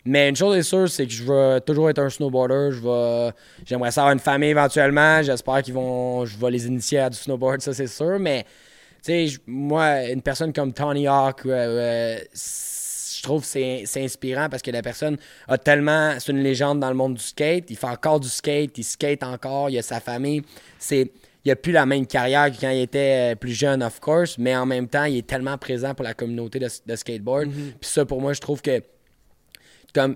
mais 0.05 0.29
une 0.29 0.35
chose 0.35 0.57
est 0.57 0.63
sûre, 0.63 0.89
c'est 0.89 1.07
que 1.07 1.13
je 1.13 1.23
vais 1.23 1.61
toujours 1.61 1.89
être 1.89 1.99
un 1.99 2.09
snowboarder. 2.09 2.69
Je 2.71 2.81
vais, 2.81 3.33
j'aimerais 3.65 3.91
ça 3.91 4.01
avoir 4.01 4.13
une 4.13 4.19
famille 4.19 4.49
éventuellement. 4.49 5.21
J'espère 5.23 5.63
qu'ils 5.63 5.73
vont, 5.73 6.25
je 6.25 6.37
vais 6.37 6.51
les 6.51 6.67
initier 6.67 6.99
à 6.99 7.09
du 7.09 7.17
snowboard, 7.17 7.61
ça 7.61 7.73
c'est 7.73 7.87
sûr. 7.87 8.19
Mais 8.19 8.45
tu 9.03 9.27
sais, 9.27 9.37
moi, 9.47 10.03
une 10.09 10.21
personne 10.21 10.51
comme 10.51 10.73
Tony 10.73 11.07
Hawk, 11.07 11.45
euh, 11.45 11.49
euh, 11.49 12.19
je 12.33 13.23
trouve 13.23 13.41
que 13.41 13.47
c'est, 13.47 13.83
c'est 13.85 14.03
inspirant 14.03 14.49
parce 14.49 14.61
que 14.61 14.71
la 14.71 14.81
personne 14.81 15.17
a 15.47 15.57
tellement, 15.57 16.15
c'est 16.19 16.31
une 16.33 16.43
légende 16.43 16.81
dans 16.81 16.89
le 16.89 16.95
monde 16.95 17.13
du 17.13 17.23
skate. 17.23 17.69
Il 17.69 17.77
fait 17.77 17.87
encore 17.87 18.19
du 18.19 18.27
skate, 18.27 18.77
il 18.77 18.83
skate 18.83 19.23
encore, 19.23 19.69
il 19.69 19.77
a 19.77 19.81
sa 19.81 20.01
famille. 20.01 20.43
C'est 20.77 21.09
il 21.45 21.51
a 21.51 21.55
plus 21.55 21.71
la 21.73 21.85
même 21.85 22.05
carrière 22.07 22.51
que 22.51 22.59
quand 22.59 22.69
il 22.69 22.81
était 22.81 23.33
euh, 23.33 23.35
plus 23.35 23.51
jeune, 23.51 23.83
of 23.83 23.99
course, 23.99 24.37
mais 24.37 24.55
en 24.55 24.65
même 24.65 24.87
temps, 24.87 25.03
il 25.05 25.17
est 25.17 25.27
tellement 25.27 25.57
présent 25.57 25.93
pour 25.93 26.03
la 26.05 26.13
communauté 26.13 26.57
de, 26.59 26.69
de 26.85 26.95
skateboard. 26.95 27.49
Puis 27.51 27.89
ça, 27.89 28.05
pour 28.05 28.21
moi, 28.21 28.33
je 28.33 28.39
trouve 28.39 28.61
que 28.61 28.81
comme 29.93 30.15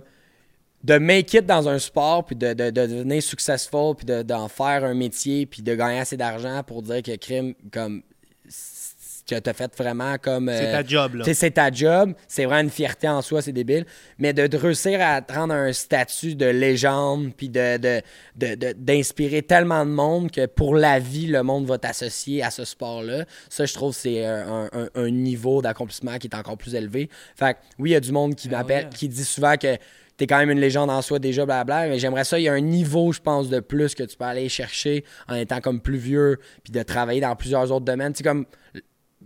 de 0.83 0.97
make 0.97 1.33
it 1.33 1.45
dans 1.45 1.67
un 1.67 1.79
sport, 1.79 2.25
puis 2.25 2.35
de, 2.35 2.53
de, 2.53 2.69
de 2.69 2.85
devenir 2.85 3.21
successful, 3.21 3.95
puis 3.95 4.05
de- 4.05 4.21
d'en 4.21 4.47
faire 4.47 4.85
un 4.85 4.93
métier, 4.93 5.45
puis 5.45 5.61
de 5.61 5.75
gagner 5.75 5.99
assez 5.99 6.15
d'argent 6.17 6.63
pour 6.63 6.81
dire 6.81 7.01
que 7.01 7.15
crime, 7.17 7.53
comme 7.73 8.03
que 9.27 9.39
t'as 9.39 9.53
fait 9.53 9.71
vraiment 9.77 10.15
comme. 10.21 10.49
C'est 10.53 10.67
euh, 10.69 10.81
ta 10.81 10.87
job, 10.87 11.15
là. 11.15 11.23
c'est 11.33 11.51
ta 11.51 11.71
job, 11.71 12.13
c'est 12.27 12.45
vraiment 12.45 12.61
une 12.63 12.69
fierté 12.69 13.07
en 13.07 13.21
soi, 13.21 13.41
c'est 13.41 13.51
débile. 13.51 13.85
Mais 14.17 14.33
de, 14.33 14.47
de 14.47 14.57
réussir 14.57 14.99
à 15.01 15.21
te 15.21 15.33
rendre 15.33 15.53
un 15.53 15.73
statut 15.73 16.35
de 16.35 16.45
légende, 16.45 17.33
puis 17.35 17.49
de, 17.49 17.77
de, 18.35 18.73
d'inspirer 18.73 19.41
tellement 19.41 19.85
de 19.85 19.91
monde 19.91 20.31
que 20.31 20.45
pour 20.45 20.75
la 20.75 20.99
vie, 20.99 21.27
le 21.27 21.43
monde 21.43 21.65
va 21.65 21.77
t'associer 21.77 22.43
à 22.43 22.49
ce 22.51 22.65
sport-là. 22.65 23.25
Ça, 23.49 23.65
je 23.65 23.73
trouve, 23.73 23.93
c'est 23.93 24.25
un, 24.25 24.69
un- 24.71 24.89
un 24.95 25.09
niveau 25.09 25.61
d'accomplissement 25.61 26.17
qui 26.17 26.27
est 26.27 26.35
encore 26.35 26.57
plus 26.57 26.75
élevé. 26.75 27.09
Fait 27.35 27.53
que, 27.53 27.59
oui, 27.79 27.89
il 27.91 27.93
y 27.93 27.95
a 27.95 27.99
du 27.99 28.11
monde 28.11 28.35
qui 28.35 28.47
Hell 28.47 28.53
m'appelle, 28.53 28.89
qui 28.89 29.07
dit 29.09 29.23
souvent 29.25 29.55
que 29.57 29.77
t'es 30.17 30.25
quand 30.25 30.37
même 30.39 30.49
une 30.49 30.59
légende 30.59 30.89
en 30.89 31.01
soi 31.03 31.19
déjà, 31.19 31.45
blabla, 31.45 31.87
mais 31.89 31.99
j'aimerais 31.99 32.23
ça, 32.23 32.39
il 32.39 32.43
y 32.43 32.49
a 32.49 32.53
un 32.53 32.59
niveau, 32.59 33.11
je 33.11 33.19
pense, 33.21 33.49
de 33.49 33.59
plus 33.59 33.93
que 33.93 34.01
tu 34.03 34.17
peux 34.17 34.25
aller 34.25 34.49
chercher 34.49 35.03
en 35.27 35.35
étant 35.35 35.61
comme 35.61 35.79
plus 35.79 35.97
vieux, 35.97 36.39
puis 36.63 36.71
de 36.73 36.81
travailler 36.81 37.21
dans 37.21 37.35
plusieurs 37.35 37.71
autres 37.71 37.85
domaines. 37.85 38.13
Tu 38.13 38.19
sais, 38.19 38.23
comme 38.23 38.45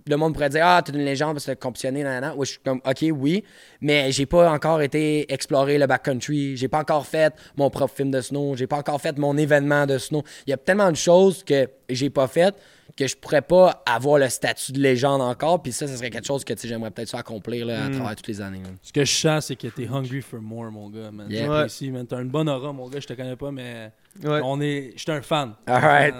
le 0.07 0.15
monde 0.17 0.33
pourrait 0.33 0.49
dire 0.49 0.61
Ah, 0.65 0.81
t'es 0.83 0.91
une 0.91 1.05
légende 1.05 1.33
parce 1.33 1.45
que 1.45 1.51
t'as 1.51 1.55
compétitionné, 1.55 2.03
nan, 2.03 2.13
nan, 2.13 2.21
nan. 2.29 2.37
Ouais, 2.37 2.45
je 2.45 2.51
suis 2.51 2.59
comme 2.59 2.81
OK, 2.85 3.05
oui, 3.11 3.43
mais 3.81 4.11
j'ai 4.11 4.25
pas 4.25 4.51
encore 4.51 4.81
été 4.81 5.31
explorer 5.31 5.77
le 5.77 5.87
backcountry, 5.87 6.57
j'ai 6.57 6.67
pas 6.67 6.79
encore 6.79 7.05
fait 7.05 7.33
mon 7.57 7.69
propre 7.69 7.93
film 7.95 8.11
de 8.11 8.21
snow, 8.21 8.55
j'ai 8.55 8.67
pas 8.67 8.77
encore 8.77 8.99
fait 9.01 9.17
mon 9.17 9.37
événement 9.37 9.85
de 9.85 9.97
snow. 9.97 10.23
Il 10.47 10.51
y 10.51 10.53
a 10.53 10.57
tellement 10.57 10.89
de 10.91 10.95
choses 10.97 11.43
que 11.43 11.67
j'ai 11.89 12.09
pas 12.09 12.27
faites 12.27 12.55
que 12.97 13.07
je 13.07 13.15
pourrais 13.15 13.41
pas 13.41 13.81
avoir 13.85 14.17
le 14.19 14.27
statut 14.27 14.73
de 14.73 14.79
légende 14.81 15.21
encore, 15.21 15.61
puis 15.63 15.71
ça, 15.71 15.87
ça 15.87 15.95
serait 15.95 16.09
quelque 16.09 16.27
chose 16.27 16.43
que 16.43 16.53
j'aimerais 16.61 16.91
peut-être 16.91 17.15
accomplir 17.15 17.65
là, 17.65 17.85
à 17.85 17.89
travers 17.89 18.15
toutes 18.17 18.27
les 18.27 18.41
années. 18.41 18.59
là. 18.61 18.69
Ce 18.81 18.91
que 18.91 19.05
je 19.05 19.13
sens, 19.13 19.45
c'est 19.45 19.55
que 19.55 19.67
t'es 19.67 19.87
hungry 19.87 20.19
for 20.21 20.41
more, 20.41 20.69
mon 20.71 20.89
gars, 20.89 21.09
man. 21.09 21.27
Yeah. 21.29 21.45
J'apprécie, 21.45 21.89
man. 21.89 22.05
T'as 22.05 22.21
une 22.21 22.27
bonne 22.27 22.49
aura, 22.49 22.73
mon 22.73 22.89
gars. 22.89 22.99
Je 22.99 23.07
te 23.07 23.13
connais 23.13 23.37
pas, 23.37 23.49
mais 23.49 23.91
Ouais. 24.25 24.41
on 24.43 24.59
est... 24.59 24.91
j'étais 24.97 25.13
un 25.13 25.21
fan. 25.21 25.53
All 25.67 25.79
right. 25.81 26.13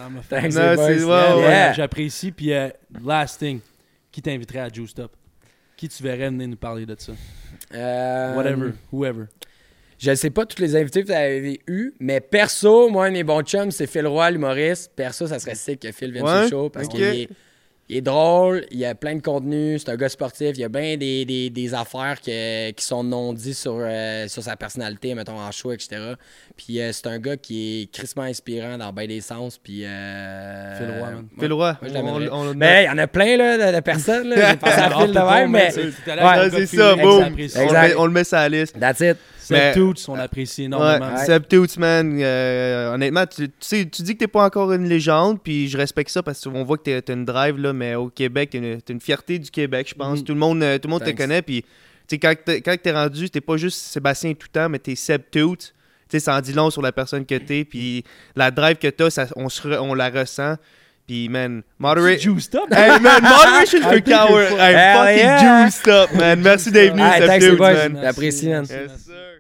J'apprécie. 1.76 2.32
Puis, 2.32 2.54
euh, 2.54 2.70
last 3.04 3.40
thing, 3.40 3.60
qui 4.12 4.22
t'inviterait 4.22 4.60
à 4.60 4.70
Juiced 4.70 5.00
Up? 5.00 5.12
Qui 5.78 5.90
tu 5.90 6.04
verrais 6.04 6.30
venir 6.30 6.48
nous 6.48 6.58
parler 6.58 6.86
de 6.86 6.96
ça? 6.98 7.14
Euh, 7.74 8.36
Whatever, 8.36 8.74
whoever. 8.92 9.26
Je 9.98 10.16
sais 10.16 10.32
pas 10.32 10.46
tous 10.46 10.60
les 10.60 10.76
invités 10.76 11.02
que 11.04 11.08
vous 11.08 11.14
avez 11.14 11.62
eus, 11.68 11.94
mais 12.00 12.22
perso, 12.22 12.90
moi, 12.90 13.06
un 13.06 13.10
de 13.10 13.14
mes 13.14 13.24
bons 13.24 13.44
chums, 13.44 13.70
c'est 13.70 13.86
Phil 13.86 14.08
Roy, 14.08 14.32
l'humoriste. 14.32 14.92
Perso, 14.96 15.28
ça 15.28 15.38
serait 15.38 15.54
sick 15.54 15.80
que 15.80 15.92
Phil 15.92 16.12
vienne 16.12 16.26
sur 16.26 16.42
le 16.42 16.50
show 16.50 16.70
parce 16.70 16.88
ok. 16.88 16.94
qu'il 16.94 17.04
est, 17.04 17.30
il 17.92 17.98
est 17.98 18.02
drôle, 18.02 18.66
il 18.72 18.84
a 18.86 18.96
plein 18.96 19.16
de 19.16 19.22
contenu, 19.22 19.78
c'est 19.78 19.90
un 19.92 19.98
gars 19.98 20.08
sportif, 20.08 20.52
il 20.54 20.60
y 20.60 20.64
a 20.64 20.70
bien 20.70 20.96
des, 20.96 21.26
des, 21.26 21.50
des 21.50 21.74
affaires 21.74 22.22
que- 22.26 22.72
qui 22.72 22.86
sont 22.86 23.04
non 23.04 23.34
dites 23.34 23.56
sur, 23.56 23.76
euh, 23.80 24.28
sur 24.30 24.42
sa 24.42 24.56
personnalité, 24.56 25.14
mettons 25.14 25.38
en 25.38 25.52
show, 25.52 25.74
etc. 25.74 26.14
Puis 26.56 26.80
euh, 26.80 26.92
c'est 26.94 27.08
un 27.08 27.20
gars 27.20 27.36
qui 27.36 27.82
est 27.84 27.92
crissement 27.92 28.24
inspirant 28.24 28.78
dans 28.78 28.94
bien 28.94 29.08
des 29.08 29.20
sens. 29.20 29.58
Puis. 29.58 29.84
Euh, 29.86 30.78
Phil 30.78 31.00
Roy, 31.00 31.12
man. 31.12 31.28
Phil 31.38 31.54
Roy, 31.54 31.78
Moi, 32.02 32.30
on- 32.32 32.54
Mais 32.56 32.84
il 32.84 32.88
y 32.88 32.90
en 32.90 32.98
a 32.98 33.08
plein 33.08 33.36
là, 33.36 33.72
de, 33.72 33.76
de 33.76 33.82
personnes. 33.82 34.30
Là. 34.30 34.52
J'ai 34.52 34.58
pensé 34.58 34.74
à 34.74 34.86
Alors, 34.86 35.04
Phil 35.04 35.12
de 35.14 35.20
même, 35.20 35.52
mais. 35.52 35.72
c'est- 35.72 35.82
Ouais, 35.82 35.92
ça, 36.06 36.44
j'apprécie. 36.44 36.78
On, 36.82 37.20
le 37.30 37.44
Exact. 37.44 37.88
met, 37.90 37.96
on 37.96 38.06
le 38.06 38.12
met 38.12 38.24
sur 38.24 38.38
la 38.38 38.48
liste. 38.50 38.80
That's 38.80 39.00
it. 39.02 39.18
Seb 39.52 39.60
Mais- 39.60 39.74
Toots, 39.74 40.10
on 40.10 40.16
apprécie 40.16 40.64
énormément. 40.64 41.08
Ouais, 41.08 41.20
Ouais. 41.20 41.26
Seb 41.26 41.48
Toots, 41.48 41.78
man, 41.80 42.18
euh, 42.22 42.94
honnêtement, 42.94 43.26
tu, 43.26 43.48
tu 43.48 43.54
sais, 43.60 43.86
tu 43.86 44.02
dis 44.02 44.14
que 44.14 44.20
t'es 44.20 44.28
pas 44.28 44.44
encore 44.46 44.72
une 44.74 44.88
légende, 44.88 45.40
puis 45.42 45.68
je 45.70 45.78
respecte 45.78 46.10
ça 46.10 46.24
parce 46.24 46.42
qu'on 46.44 46.64
voit 46.64 46.78
que 46.78 46.84
t'es- 46.84 47.02
t'as 47.02 47.14
une 47.14 47.26
drive, 47.26 47.58
là, 47.60 47.74
mais 47.74 47.96
au 47.96 48.10
Québec, 48.10 48.50
t'as 48.52 48.94
une, 48.94 49.02
fierté 49.02 49.40
du 49.40 49.52
Québec, 49.52 49.88
je 49.90 49.96
pense. 49.96 50.20
Mhm. 50.20 50.26
Tout 50.26 50.34
le 50.34 50.40
monde, 50.40 50.64
euh, 50.64 50.78
tout 50.78 50.88
le 50.88 50.92
monde 50.94 51.04
te 51.04 51.12
connaît, 51.12 51.42
puis 51.42 51.64
tu 52.08 52.18
sais, 52.22 52.62
quand 52.62 52.76
t'es 52.82 52.92
rendu, 52.92 53.30
t'es 53.30 53.42
pas 53.42 53.58
juste 53.58 53.78
Sébastien 53.78 54.34
tout 54.34 54.48
le 54.54 54.60
temps, 54.60 54.70
mais 54.70 54.80
t'es 54.80 54.96
Seb 54.96 55.22
Toots. 55.32 55.56
Tu 56.10 56.18
sais, 56.18 56.20
ça 56.20 56.36
en 56.36 56.42
dit 56.42 56.52
long 56.54 56.70
sur 56.70 56.82
la 56.82 56.92
personne 56.92 57.26
que 57.26 57.36
t'es, 57.36 57.64
puis 57.64 58.04
la 58.36 58.52
drive 58.52 58.76
que 58.78 58.88
t'as, 58.90 59.10
ça, 59.10 59.28
on, 59.38 59.48
se 59.48 59.62
re- 59.68 59.78
on 59.80 59.94
la 59.94 60.10
ressent. 60.10 60.56
Puis, 61.08 61.28
man, 61.30 61.64
moderate. 61.80 62.20
Juiced 62.22 62.54
Up? 62.56 62.72
Hey, 62.72 63.00
man, 63.00 63.22
moderation 63.24 63.82
for 63.82 64.00
coward. 64.02 64.52
I'm 64.52 64.96
fucking 64.96 65.18
yeah. 65.18 65.66
juiced 65.66 65.88
up, 65.88 66.14
man. 66.14 66.42
Merci 66.42 66.72
d'être 66.72 66.94
venu, 66.94 67.02
Hey, 67.04 67.20
Seb 67.20 67.28
thanks, 67.28 67.58
boys. 67.58 67.74
man. 67.74 68.00
J'apprécie, 68.02 68.48
man. 68.50 68.66
Yes, 68.70 68.70
sir. 69.06 69.31